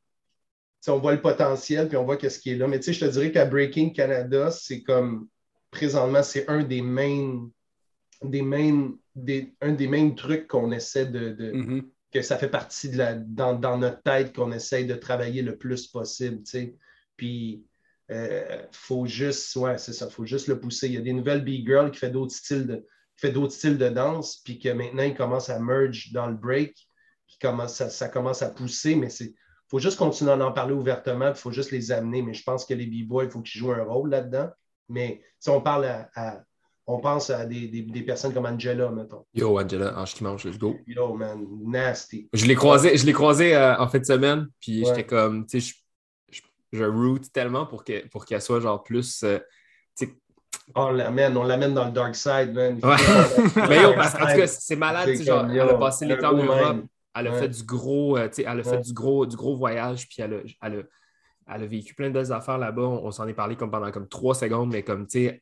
on 0.88 0.98
voit 1.00 1.14
le 1.14 1.22
potentiel 1.22 1.88
puis 1.88 1.98
on 1.98 2.06
voit 2.06 2.18
qu'est-ce 2.18 2.40
qui 2.40 2.52
est 2.52 2.56
là. 2.56 2.68
Mais 2.68 2.80
tu 2.80 2.86
sais, 2.86 2.94
je 2.94 3.06
te 3.06 3.12
dirais 3.12 3.32
qu'à 3.32 3.46
Breaking 3.46 3.92
Canada, 3.92 4.52
c'est 4.52 4.82
comme 4.84 5.28
présentement, 5.72 6.24
c'est 6.24 6.48
un 6.50 6.64
des 6.64 6.82
main, 6.82 7.50
des 8.24 8.42
main, 8.42 8.94
des, 9.16 9.54
un 9.62 9.74
des 9.74 9.88
main 9.88 10.12
trucs 10.12 10.48
qu'on 10.48 10.72
essaie 10.72 11.06
de, 11.06 11.30
de- 11.30 11.52
Mhm. 11.52 11.90
que 12.12 12.22
ça 12.22 12.38
fait 12.38 12.50
partie 12.50 12.90
de 12.90 12.98
la, 12.98 13.14
dans, 13.16 13.54
dans 13.54 13.78
notre 13.78 14.02
tête 14.02 14.34
qu'on 14.36 14.52
essaye 14.52 14.86
de 14.88 14.96
travailler 14.96 15.42
le 15.42 15.58
plus 15.58 15.88
possible. 15.88 16.38
tu 16.44 16.52
sais. 16.52 16.76
Puis, 17.16 17.64
euh, 18.12 18.62
faut 18.72 19.06
juste, 19.06 19.56
ouais, 19.58 19.78
c'est 19.78 19.94
ça, 19.94 20.10
faut 20.10 20.26
juste 20.26 20.48
le 20.48 20.60
pousser. 20.60 20.88
Il 20.88 20.94
y 20.94 20.98
a 20.98 21.02
des 21.02 21.14
nouvelles 21.14 21.44
Big 21.44 21.66
Girl 21.68 21.92
qui 21.92 22.00
fait 22.00 22.10
d'autres 22.10 22.34
styles 22.34 22.66
de, 22.68 22.76
qui 22.76 23.28
fait 23.28 23.32
d'autres 23.32 23.54
styles 23.54 23.78
de 23.78 23.90
danse, 23.90 24.42
puis 24.44 24.60
que 24.60 24.70
maintenant, 24.70 25.04
ils 25.04 25.16
commencent 25.16 25.50
à 25.50 25.60
merge 25.60 26.12
dans 26.14 26.28
le 26.28 26.36
break, 26.36 26.76
qui 27.28 27.40
commence, 27.40 27.74
ça, 27.76 27.90
ça 27.90 28.08
commence 28.10 28.42
à 28.42 28.50
pousser, 28.50 28.96
mais 28.96 29.10
c'est 29.10 29.34
faut 29.70 29.80
juste 29.80 29.98
continuer 29.98 30.32
à 30.32 30.38
en 30.38 30.54
parler 30.54 30.74
ouvertement, 30.74 31.28
il 31.28 31.36
faut 31.36 31.52
juste 31.52 31.72
les 31.72 31.92
amener. 31.92 32.22
Mais 32.22 32.34
je 32.34 32.42
pense 32.42 32.64
que 32.64 32.74
les 32.74 32.86
B-Boys, 32.86 33.26
il 33.26 33.30
faut 33.32 33.42
qu'ils 33.42 33.60
jouent 33.60 33.74
un 33.74 33.84
rôle 33.84 34.10
là-dedans. 34.10 34.50
Mais 34.88 35.22
si 35.40 35.50
on 35.50 35.60
parle 35.60 35.84
à, 35.86 36.10
à- 36.16 36.42
on 36.86 37.02
pense 37.02 37.30
à 37.32 37.46
des, 37.46 37.68
des- 37.68 37.82
des 37.82 38.02
personnes 38.04 38.34
comme 38.34 38.46
Angela, 38.46 38.90
mettons. 38.90 39.26
Yo, 39.34 39.60
Angela, 39.60 40.00
Ange 40.00 40.14
qui 40.14 40.24
mange, 40.24 40.46
let's 40.46 40.58
go. 40.58 40.78
Yo, 40.88 41.14
man, 41.16 41.46
nasty. 41.66 42.30
Je 42.32 42.46
l'ai 42.46 42.56
croisé, 42.56 42.96
je 42.96 43.06
l'ai 43.06 43.12
croisé 43.12 43.54
euh, 43.58 43.78
en 43.78 43.90
fin 43.90 44.00
de 44.00 44.06
semaine, 44.06 44.48
puis 44.62 44.80
Ouais. 44.80 44.86
j'étais 44.88 45.06
comme, 45.06 45.46
tu 45.46 45.60
sais, 45.60 45.74
je, 46.72 46.84
root 46.84 47.20
tellement 47.34 47.66
pour 47.66 47.84
que- 47.84 48.08
pour 48.10 48.26
qu'elle 48.26 48.42
soit 48.42 48.60
genre 48.60 48.84
plus. 48.84 49.24
euh, 49.24 49.40
On 50.76 50.90
l'amène, 50.92 51.38
on 51.38 51.44
l'amène 51.44 51.74
dans 51.74 51.86
le 51.86 51.92
dark 51.92 52.16
side, 52.16 52.54
man. 52.54 52.80
Ouais. 52.84 52.96
mais 53.70 53.82
yo, 53.82 53.94
parce 53.94 54.14
qu'en 54.14 54.28
tout 54.28 54.38
cas, 54.38 54.48
c'est 54.48 54.76
malade, 54.76 55.10
genre, 55.22 55.46
elle 55.50 55.60
a 55.62 55.74
passé 55.76 56.06
un 56.06 56.10
l'été 56.10 56.26
en 56.26 56.34
Europe, 56.34 56.78
elle 57.16 57.28
a 57.28 57.32
Ouais. 57.32 57.40
fait 57.40 57.50
du 57.50 57.64
gros, 57.64 58.18
euh, 58.18 58.28
tu 58.28 58.36
sais, 58.36 58.46
elle 58.48 58.60
a 58.60 58.64
fait 58.64 58.82
du 58.82 58.94
gros, 58.94 59.26
du 59.26 59.36
gros 59.36 59.56
voyage, 59.56 60.08
puis 60.10 60.22
elle 60.22 60.34
a, 60.34 60.38
elle 60.62 60.80
a, 60.80 61.56
elle 61.56 61.64
a 61.64 61.66
vécu 61.66 61.94
plein 61.96 62.10
de 62.10 62.14
belles 62.14 62.32
affaires 62.34 62.58
là-bas. 62.58 62.82
On, 62.82 63.06
on 63.06 63.12
s'en 63.12 63.28
est 63.28 63.34
parlé 63.34 63.56
comme 63.56 63.72
pendant 63.72 63.90
comme 63.92 64.08
trois 64.10 64.36
secondes, 64.36 64.72
mais 64.72 64.84
comme, 64.84 65.08
tu 65.08 65.26
sais, 65.28 65.42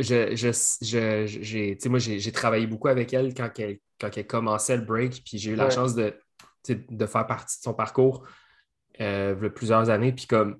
je, 0.00 0.34
je, 0.34 1.88
moi, 1.88 1.98
j'ai 2.00 2.32
travaillé 2.32 2.66
beaucoup 2.66 2.88
avec 2.88 3.12
elle 3.14 3.32
quand 3.34 3.50
elle, 3.58 3.78
quand 4.00 4.10
elle 4.16 4.26
commençait 4.26 4.76
le 4.76 4.82
break, 4.84 5.22
puis 5.24 5.38
j'ai 5.38 5.52
eu 5.52 5.54
la 5.56 5.70
chance 5.70 5.94
de, 5.94 6.12
de 6.68 7.06
faire 7.06 7.26
partie 7.26 7.58
de 7.58 7.62
son 7.62 7.74
parcours 7.74 8.26
euh, 9.00 9.34
il 9.38 9.42
y 9.44 9.46
a 9.46 9.50
plusieurs 9.50 9.90
années, 9.90 10.12
puis 10.12 10.26
comme 10.26 10.58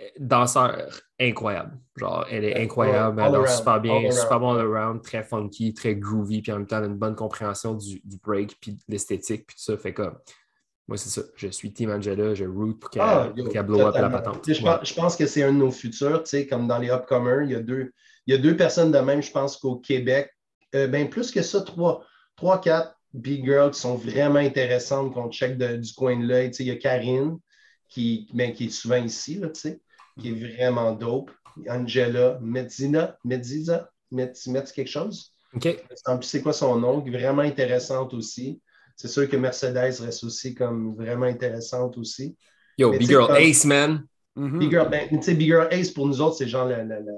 euh, 0.00 0.02
danseur 0.18 0.88
incroyable. 1.20 1.78
Genre, 1.96 2.26
elle 2.30 2.44
est 2.44 2.60
incroyable, 2.60 3.20
all 3.20 3.26
elle 3.28 3.32
danse 3.32 3.56
super 3.58 3.80
bien, 3.80 4.10
super 4.10 4.40
bon 4.40 4.54
around. 4.54 4.60
all 4.60 4.66
around, 4.66 5.02
très 5.02 5.22
funky, 5.22 5.74
très 5.74 5.94
groovy, 5.96 6.42
puis 6.42 6.52
en 6.52 6.58
même 6.58 6.66
temps, 6.66 6.78
elle 6.78 6.84
a 6.84 6.88
une 6.88 6.96
bonne 6.98 7.14
compréhension 7.14 7.74
du, 7.74 8.00
du 8.04 8.18
break, 8.18 8.56
puis 8.60 8.72
de 8.72 8.80
l'esthétique, 8.88 9.46
puis 9.46 9.56
tout 9.56 9.62
ça. 9.62 9.76
Fait 9.78 9.94
comme, 9.94 10.18
moi, 10.88 10.98
c'est 10.98 11.08
ça. 11.08 11.22
Je 11.36 11.48
suis 11.48 11.72
Team 11.72 11.90
Angela, 11.90 12.34
je 12.34 12.44
root 12.44 12.74
pour 12.74 12.90
qu'elle 12.90 13.02
Ah, 13.02 13.32
qu'elle 13.50 13.62
blow 13.66 13.80
up 13.80 13.94
la 13.94 14.10
patente. 14.10 14.46
Je, 14.46 14.52
Ouais. 14.62 14.70
pense, 14.76 14.88
je 14.88 14.94
pense 14.94 15.16
que 15.16 15.26
c'est 15.26 15.42
un 15.42 15.52
de 15.52 15.58
nos 15.58 15.70
futurs, 15.70 16.22
tu 16.24 16.30
sais, 16.30 16.46
comme 16.46 16.66
dans 16.68 16.78
les 16.78 16.90
upcomers, 16.90 17.42
il 17.44 17.52
y 17.52 17.54
a 17.54 17.60
deux, 17.60 17.92
il 18.26 18.34
y 18.34 18.36
a 18.36 18.38
deux 18.40 18.56
personnes 18.56 18.90
de 18.92 18.98
même, 18.98 19.22
je 19.22 19.30
pense 19.30 19.56
qu'au 19.56 19.76
Québec, 19.76 20.30
euh, 20.74 20.88
ben 20.88 21.08
plus 21.08 21.30
que 21.30 21.40
ça, 21.42 21.60
trois, 21.62 22.04
trois, 22.36 22.60
quatre 22.60 22.96
big 23.12 23.44
girls 23.44 23.70
qui 23.70 23.80
sont 23.80 23.94
vraiment 23.94 24.40
intéressantes 24.40 25.14
qu'on 25.14 25.30
check 25.30 25.56
de- 25.56 25.76
du 25.76 25.92
coin 25.94 26.18
de 26.18 26.26
l'œil. 26.26 26.50
Tu 26.50 26.56
sais, 26.56 26.64
il 26.64 26.66
y 26.66 26.70
a 26.72 26.76
Karine, 26.76 27.38
qui, 27.94 28.26
ben, 28.34 28.52
qui 28.52 28.66
est 28.66 28.70
souvent 28.70 28.96
ici, 29.02 29.36
là, 29.36 29.48
tu 29.50 29.60
sais, 29.60 29.80
qui 30.18 30.30
est 30.30 30.56
vraiment 30.56 30.92
dope. 30.92 31.30
Angela, 31.70 32.38
Metzina, 32.42 33.16
Metziza, 33.24 33.88
Metz, 34.10 34.48
Metz 34.48 34.72
quelque 34.72 34.90
chose? 34.90 35.32
OK. 35.54 35.62
Je 35.62 35.68
me 35.70 35.76
sens 35.96 36.18
plus 36.18 36.26
c'est 36.26 36.42
quoi 36.42 36.52
son 36.52 36.76
nom, 36.76 37.00
qui 37.00 37.10
est 37.10 37.12
vraiment 37.18 37.42
intéressante 37.42 38.12
aussi. 38.14 38.60
C'est 38.96 39.06
sûr 39.06 39.28
que 39.28 39.36
Mercedes 39.36 40.00
reste 40.00 40.24
aussi 40.24 40.54
comme 40.54 40.94
vraiment 40.96 41.26
intéressante 41.26 41.96
aussi. 41.96 42.36
Yo, 42.76 42.90
Mais 42.90 42.98
Big 42.98 43.08
Girl 43.08 43.28
comme- 43.28 43.36
Ace, 43.36 43.64
man. 43.64 44.04
Mhm. 44.34 44.58
Big 44.58 44.70
Girl, 44.70 44.88
ben, 44.90 45.08
tu 45.08 45.22
sais, 45.22 45.34
Big 45.34 45.46
Girl 45.48 45.68
Ace, 45.70 45.90
pour 45.92 46.08
nous 46.08 46.20
autres, 46.20 46.36
c'est 46.38 46.48
genre 46.48 46.66
la, 46.66 46.82
la- 46.82 46.98
la- 46.98 47.12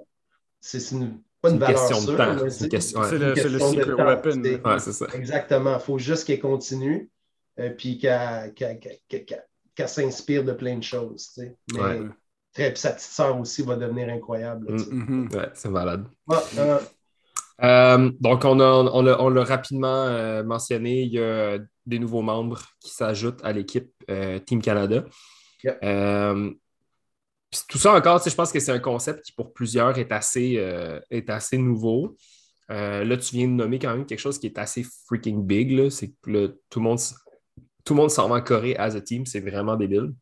c'est 0.60 0.80
c'est 0.80 0.96
une, 0.96 1.22
pas 1.40 1.48
une, 1.48 1.54
une 1.54 1.60
valeur 1.60 1.80
question 1.88 2.00
de 2.00 2.06
sûre, 2.06 2.16
temps. 2.18 2.50
C'est 2.50 2.68
question. 2.68 3.00
ouais. 3.00 3.18
Le, 3.18 3.34
c'est 3.36 3.48
le 3.48 3.58
secret 3.58 3.96
temps, 3.96 4.04
weapon. 4.04 4.42
tu 4.42 4.42
sais. 4.52 4.60
Ouais, 4.62 4.78
c'est 4.80 4.92
ça. 4.92 5.06
Exactement. 5.14 5.74
Il 5.76 5.80
faut 5.80 5.98
juste 5.98 6.26
qu'elle 6.26 6.40
continue, 6.40 7.10
euh, 7.58 7.70
puis 7.70 7.96
qu'elle 7.96 8.52
qu'elle- 8.54 8.78
qu'elle- 8.78 9.24
qu'elle- 9.24 9.46
qu'elle 9.76 9.88
s'inspire 9.88 10.42
de 10.44 10.52
plein 10.52 10.76
de 10.78 10.82
choses. 10.82 11.28
tu 11.34 11.42
sais. 11.42 11.56
Mais 11.74 11.80
Ouais. 11.80 12.00
très- 12.52 12.72
puis 12.72 12.81
sa 12.81 12.90
petite 12.92 13.10
sœur 13.10 13.38
aussi 13.38 13.62
va 13.62 13.77
devenir 13.77 14.08
incroyable. 14.08 14.66
là, 14.72 14.79
tu 14.79 14.85
sais. 14.85 14.90
Mhm. 14.94 15.29
Ouais, 15.33 15.50
c'est 15.54 15.68
malade. 15.68 16.06
Ah, 16.31 16.42
euh, 16.58 16.79
Euh, 17.62 18.10
donc, 18.20 18.44
on, 18.44 18.60
a- 18.60 18.64
on 18.92 19.00
l'a 19.02 19.18
on 19.22 19.31
l'a 19.31 19.42
rapidement 19.44 20.04
euh, 20.08 20.42
mentionné, 20.44 21.02
il 21.04 21.12
y 21.14 21.18
a 21.18 21.58
des 21.87 21.98
nouveaux 21.98 22.20
membres 22.20 22.60
qui 22.81 22.90
s'ajoutent 22.90 23.42
à 23.42 23.52
l'équipe 23.52 23.90
euh, 24.10 24.38
Team 24.40 24.60
Canada. 24.60 25.04
Yep. 25.64 25.79
Tout 27.68 27.79
ça 27.79 27.94
encore, 27.94 28.18
tu 28.20 28.24
sais, 28.24 28.31
je 28.31 28.37
pense 28.37 28.52
que 28.52 28.60
c'est 28.60 28.72
un 28.72 28.79
concept 28.79 29.24
qui 29.24 29.33
pour 29.33 29.54
plusieurs 29.54 29.96
est 29.98 30.12
assez, 30.12 30.54
est 31.10 31.31
assez 31.31 31.56
nouveau. 31.56 32.16
Là, 32.68 33.16
tu 33.16 33.37
viens 33.37 33.46
de 33.46 33.52
nommer 33.52 33.79
quand 33.79 33.90
même 33.96 34.04
quelque 34.04 34.18
chose 34.20 34.38
qui 34.38 34.46
est 34.48 34.58
assez 34.58 34.85
freaking 35.06 35.42
big. 35.46 35.88
C'est 35.88 36.08
que 36.22 36.58
tout 36.68 36.81
le 36.81 36.85
monde, 36.85 36.98
tout 37.87 37.94
le 37.94 38.00
monde 38.00 38.10
s'en 38.10 38.28
va 38.28 38.37
en 38.37 38.40
Corée 38.42 38.76
as 38.76 38.96
a 38.96 39.00
team. 39.00 39.24
C'est 39.24 39.40
vraiment 39.40 39.76
débile. 39.76 40.12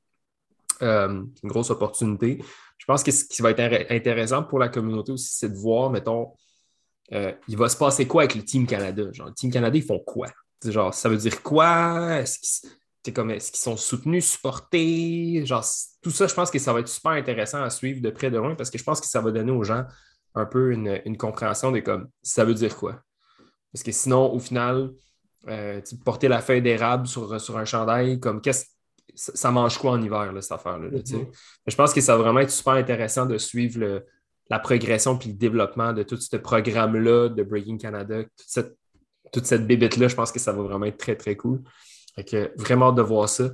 Euh, 0.82 1.24
une 1.42 1.48
grosse 1.48 1.70
opportunité. 1.70 2.38
Je 2.78 2.84
pense 2.84 3.02
que 3.02 3.10
ce 3.10 3.24
qui 3.24 3.40
va 3.42 3.50
être 3.50 3.90
intéressant 3.90 4.42
pour 4.42 4.58
la 4.58 4.68
communauté 4.68 5.12
aussi, 5.12 5.32
c'est 5.32 5.48
de 5.48 5.56
voir, 5.56 5.90
mettons, 5.90 6.32
euh, 7.12 7.32
il 7.48 7.56
va 7.56 7.68
se 7.68 7.76
passer 7.76 8.06
quoi 8.06 8.22
avec 8.22 8.34
le 8.34 8.42
Team 8.44 8.66
Canada? 8.66 9.04
Genre, 9.12 9.28
le 9.28 9.34
Team 9.34 9.50
Canada, 9.50 9.76
ils 9.76 9.82
font 9.82 9.98
quoi? 9.98 10.28
Genre, 10.64 10.92
ça 10.92 11.08
veut 11.08 11.16
dire 11.16 11.42
quoi? 11.42 12.20
Est-ce 12.20 12.68
qu'ils 13.50 13.56
sont 13.56 13.76
soutenus, 13.76 14.28
supportés? 14.30 15.46
Genre, 15.46 15.64
tout 16.02 16.10
ça, 16.10 16.26
je 16.26 16.34
pense 16.34 16.50
que 16.50 16.58
ça 16.58 16.72
va 16.72 16.80
être 16.80 16.88
super 16.88 17.12
intéressant 17.12 17.62
à 17.62 17.70
suivre 17.70 18.02
de 18.02 18.10
près 18.10 18.30
de 18.30 18.36
loin 18.36 18.54
parce 18.54 18.70
que 18.70 18.76
je 18.76 18.84
pense 18.84 19.00
que 19.00 19.06
ça 19.06 19.20
va 19.20 19.30
donner 19.30 19.52
aux 19.52 19.64
gens 19.64 19.84
un 20.34 20.44
peu 20.44 20.72
une, 20.72 21.00
une 21.06 21.16
compréhension 21.16 21.70
de 21.70 21.80
comme, 21.80 22.08
ça 22.22 22.44
veut 22.44 22.54
dire 22.54 22.76
quoi? 22.76 23.00
Parce 23.72 23.82
que 23.82 23.92
sinon, 23.92 24.32
au 24.32 24.38
final, 24.38 24.90
euh, 25.48 25.80
porter 26.04 26.28
la 26.28 26.40
feuille 26.40 26.62
d'érable 26.62 27.06
sur, 27.06 27.40
sur 27.40 27.58
un 27.58 27.64
chandail, 27.64 28.20
comme, 28.20 28.40
qu'est-ce 28.40 28.66
ça, 29.14 29.32
ça 29.34 29.50
mange 29.50 29.78
quoi 29.78 29.92
en 29.92 30.02
hiver, 30.02 30.32
là, 30.32 30.40
cette 30.40 30.52
affaire-là? 30.52 30.88
là, 30.88 30.98
tu 31.02 31.12
sais? 31.12 31.18
Mhm. 31.18 31.30
Je 31.66 31.76
pense 31.76 31.92
que 31.92 32.00
ça 32.00 32.16
va 32.16 32.22
vraiment 32.22 32.40
être 32.40 32.50
super 32.50 32.74
intéressant 32.74 33.26
de 33.26 33.38
suivre 33.38 33.78
le, 33.78 34.04
la 34.50 34.58
progression 34.58 35.16
puis 35.16 35.30
le 35.30 35.36
développement 35.36 35.92
de 35.92 36.02
tout 36.02 36.16
ce 36.16 36.36
programme-là 36.36 37.28
de 37.28 37.42
Breaking 37.42 37.78
Canada, 37.78 38.22
toute 38.22 38.32
cette, 38.36 38.76
toute 39.32 39.46
cette 39.46 39.66
bébête-là, 39.66 40.08
je 40.08 40.14
pense 40.14 40.32
que 40.32 40.38
ça 40.38 40.52
va 40.52 40.62
vraiment 40.62 40.86
être 40.86 40.98
très, 40.98 41.16
très 41.16 41.36
cool. 41.36 41.62
Fait 42.14 42.52
vraiment 42.56 42.88
hâte 42.88 42.96
de 42.96 43.02
voir 43.02 43.28
ça. 43.28 43.50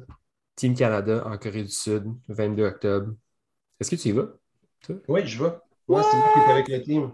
Team 0.56 0.74
Canada 0.74 1.22
en 1.26 1.38
Corée 1.38 1.62
du 1.62 1.70
Sud, 1.70 2.04
22 2.28 2.64
octobre. 2.64 3.12
Est-ce 3.78 3.90
que 3.90 3.96
tu 3.96 4.08
y 4.08 4.12
vas? 4.12 4.28
Oui, 5.08 5.26
je 5.26 5.42
vais. 5.42 5.52
Moi, 5.88 6.02
c'est 6.02 6.16
moi 6.16 6.28
qui 6.34 6.38
est 6.38 6.52
avec 6.52 6.68
le 6.68 6.82
team. 6.82 7.12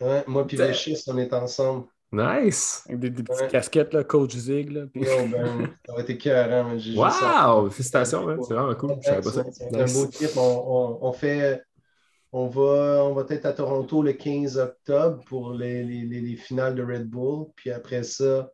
Ouais, 0.00 0.24
Moi 0.26 0.46
puis 0.46 0.56
Véchis, 0.56 1.02
on 1.08 1.18
est 1.18 1.32
ensemble. 1.32 1.86
Nice! 2.14 2.84
Avec 2.88 3.00
des, 3.00 3.22
petites 3.22 3.48
casquettes, 3.48 3.92
là, 3.92 4.04
coach 4.04 4.34
Zig. 4.34 4.70
Là, 4.70 4.86
ben, 4.94 5.04
ça 5.86 5.92
va 5.92 6.00
être 6.00 6.10
écœurant. 6.10 6.72
Wow! 6.72 7.70
Félicitations, 7.70 8.42
c'est 8.42 8.54
vraiment 8.54 8.74
cool. 8.74 8.96
Je 9.00 9.06
savais 9.06 9.22
pas 9.22 9.30
ça. 9.30 9.44
C'est 9.50 9.76
un 9.76 9.92
beau 9.92 10.06
trip. 10.06 10.30
On, 10.36 10.98
on, 11.02 11.12
fait. 11.12 11.62
On 12.32 12.46
va, 12.46 13.04
on 13.04 13.14
va 13.14 13.24
être 13.28 13.46
à 13.46 13.52
Toronto 13.52 14.02
le 14.02 14.12
15 14.12 14.58
octobre 14.58 15.24
pour 15.26 15.52
les, 15.52 15.82
les, 15.82 16.04
les, 16.20 16.36
finales 16.36 16.74
de 16.74 16.82
Red 16.82 17.08
Bull. 17.08 17.46
Puis 17.56 17.70
après 17.70 18.02
ça, 18.02 18.50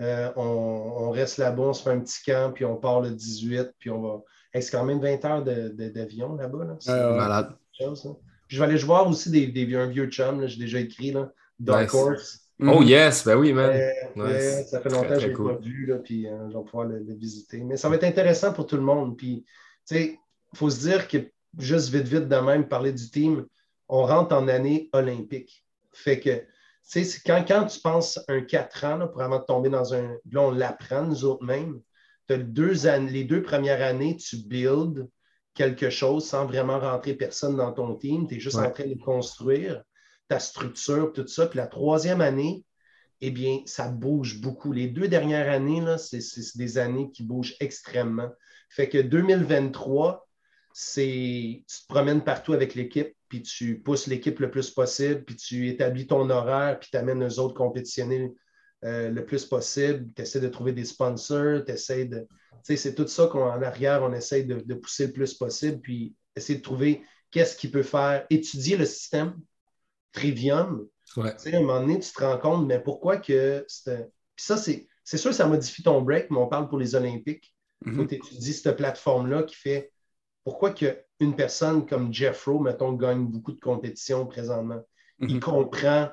euh, 0.00 0.30
on, 0.36 0.42
on, 0.42 1.10
reste 1.10 1.38
là-bas, 1.38 1.62
on 1.62 1.72
se 1.72 1.82
fait 1.82 1.90
un 1.90 2.00
petit 2.00 2.22
camp, 2.24 2.52
puis 2.52 2.64
on 2.64 2.76
part 2.76 3.00
le 3.00 3.10
18, 3.10 3.72
puis 3.78 3.90
on 3.90 4.00
va. 4.00 4.20
c'est 4.54 4.70
quand 4.70 4.84
même 4.84 5.00
20 5.00 5.24
heures 5.24 5.42
d'avion 5.42 6.34
de, 6.34 6.42
là-bas. 6.42 6.64
Là. 6.64 6.76
C'est 6.80 6.92
malade. 6.92 7.54
Chose, 7.78 8.06
hein. 8.06 8.16
Puis 8.48 8.56
je 8.56 8.62
vais 8.62 8.68
aller 8.68 8.78
voir 8.82 9.08
aussi 9.08 9.30
des, 9.30 9.46
des, 9.46 9.74
un 9.76 9.86
vieux 9.86 10.06
chum, 10.06 10.46
j'ai 10.46 10.58
déjà 10.58 10.78
écrit, 10.78 11.12
là, 11.12 11.32
Dark 11.58 11.94
Horse. 11.94 12.41
Oh 12.60 12.80
mhm. 12.80 12.86
yes, 12.86 13.24
ben 13.24 13.36
oui, 13.36 13.52
man. 13.52 13.72
ça 14.66 14.80
fait 14.80 14.90
longtemps 14.90 15.08
que 15.08 15.20
je 15.20 15.28
l'ai 15.28 15.34
pas 15.34 15.56
vu, 15.56 15.86
là, 15.86 15.98
puis 15.98 16.28
euh, 16.28 16.48
je 16.50 16.56
vais 16.56 16.64
pouvoir 16.64 16.86
le, 16.86 17.14
visiter. 17.14 17.64
Mais 17.64 17.76
ça 17.76 17.88
va 17.88 17.96
être 17.96 18.04
intéressant 18.04 18.52
pour 18.52 18.66
tout 18.66 18.76
le 18.76 18.82
monde. 18.82 19.16
Puis, 19.16 19.44
tu 19.86 19.96
sais, 19.96 20.18
il 20.52 20.58
faut 20.58 20.70
se 20.70 20.80
dire 20.80 21.08
que 21.08 21.18
juste 21.58 21.88
vite, 21.88 22.06
vite 22.06 22.28
de 22.28 22.36
même, 22.36 22.68
parler 22.68 22.92
du 22.92 23.10
team, 23.10 23.46
on 23.88 24.04
rentre 24.06 24.34
en 24.34 24.48
année 24.48 24.90
olympique. 24.92 25.66
Fait 25.92 26.20
que, 26.20 26.30
tu 26.90 27.04
sais, 27.04 27.20
quand, 27.24 27.44
quand 27.46 27.66
tu 27.66 27.80
penses 27.80 28.20
un 28.28 28.42
4 28.42 28.84
ans, 28.84 28.98
pour 29.08 29.14
vraiment 29.14 29.40
tomber 29.40 29.68
dans 29.68 29.94
un. 29.94 30.16
Là, 30.30 30.42
on 30.42 30.50
l'apprend, 30.50 31.02
nous 31.02 31.24
autres 31.24 31.44
mêmes. 31.44 31.80
Deux 32.28 32.86
les 33.10 33.24
deux 33.24 33.42
premières 33.42 33.82
années, 33.82 34.16
tu 34.16 34.36
builds 34.36 35.06
quelque 35.54 35.90
chose 35.90 36.26
sans 36.26 36.46
vraiment 36.46 36.78
rentrer 36.78 37.12
personne 37.14 37.56
dans 37.56 37.72
ton 37.72 37.94
team. 37.94 38.26
Tu 38.26 38.36
es 38.36 38.40
juste 38.40 38.56
en 38.56 38.70
train 38.70 38.86
de 38.86 38.98
construire 38.98 39.82
ta 40.32 40.38
structure, 40.38 41.12
tout 41.12 41.26
ça. 41.26 41.46
Puis 41.46 41.58
la 41.58 41.66
troisième 41.66 42.22
année, 42.22 42.64
eh 43.20 43.30
bien, 43.30 43.58
ça 43.66 43.88
bouge 43.88 44.40
beaucoup. 44.40 44.72
Les 44.72 44.88
deux 44.88 45.06
dernières 45.06 45.52
années, 45.52 45.84
c'est 45.98 46.56
des 46.56 46.78
années 46.78 47.10
qui 47.10 47.22
bougent 47.22 47.54
extrêmement. 47.60 48.30
Fait 48.70 48.88
que 48.88 48.96
2023, 48.96 50.26
c'est 50.72 51.62
tu 51.68 51.82
te 51.82 51.86
promènes 51.86 52.24
partout 52.24 52.54
avec 52.54 52.74
l'équipe, 52.74 53.14
puis 53.28 53.42
tu 53.42 53.78
pousses 53.78 54.06
l'équipe 54.06 54.40
le 54.40 54.50
plus 54.50 54.70
possible, 54.70 55.22
puis 55.24 55.36
tu 55.36 55.68
établis 55.68 56.06
ton 56.06 56.30
horaire, 56.30 56.78
puis 56.80 56.88
tu 56.90 56.96
amènes 56.96 57.22
les 57.22 57.38
autres 57.38 57.54
compétitionner 57.54 58.32
euh, 58.84 59.10
le 59.10 59.26
plus 59.26 59.44
possible. 59.44 60.08
Tu 60.16 60.22
essaies 60.22 60.40
de 60.40 60.48
trouver 60.48 60.72
des 60.72 60.86
sponsors, 60.86 61.62
tu 61.66 61.72
essaies 61.72 62.06
de. 62.06 62.20
Tu 62.20 62.58
sais, 62.62 62.76
c'est 62.76 62.94
tout 62.94 63.06
ça 63.06 63.26
qu'en 63.26 63.60
arrière, 63.60 64.02
on 64.02 64.14
essaie 64.14 64.44
de, 64.44 64.60
de, 64.64 64.74
pousser 64.74 65.08
le 65.08 65.12
plus 65.12 65.34
possible, 65.34 65.78
puis 65.82 66.14
essayer 66.34 66.58
de 66.58 66.64
trouver 66.64 67.02
qu'est-ce 67.30 67.54
qui 67.54 67.68
peut 67.68 67.82
faire, 67.82 68.24
étudier 68.30 68.78
le 68.78 68.86
système, 68.86 69.34
Trivium. 70.12 70.86
À 71.16 71.20
un 71.20 71.60
moment 71.60 71.80
donné, 71.80 71.98
tu 71.98 72.12
te 72.12 72.22
rends 72.22 72.38
compte, 72.38 72.66
mais 72.66 72.80
pourquoi 72.80 73.16
que. 73.18 73.66
Puis 73.84 74.44
ça, 74.44 74.56
c'est, 74.56 74.86
c'est 75.04 75.18
sûr 75.18 75.30
que 75.30 75.36
ça 75.36 75.46
modifie 75.46 75.82
ton 75.82 76.00
break, 76.02 76.30
mais 76.30 76.38
on 76.38 76.46
parle 76.46 76.68
pour 76.68 76.78
les 76.78 76.94
Olympiques. 76.94 77.54
Il 77.84 77.92
faut 77.92 78.04
que 78.04 78.10
tu 78.10 78.14
étudies 78.14 78.52
cette 78.52 78.76
plateforme-là 78.76 79.42
qui 79.42 79.56
fait 79.56 79.92
pourquoi 80.44 80.70
que 80.70 80.98
une 81.20 81.36
personne 81.36 81.86
comme 81.86 82.12
Jeff 82.12 82.44
Rowe, 82.46 82.60
mettons, 82.60 82.92
gagne 82.92 83.26
beaucoup 83.26 83.52
de 83.52 83.60
compétitions 83.60 84.26
présentement. 84.26 84.82
Il 85.20 85.34
mhm. 85.34 85.40
comprend 85.40 86.10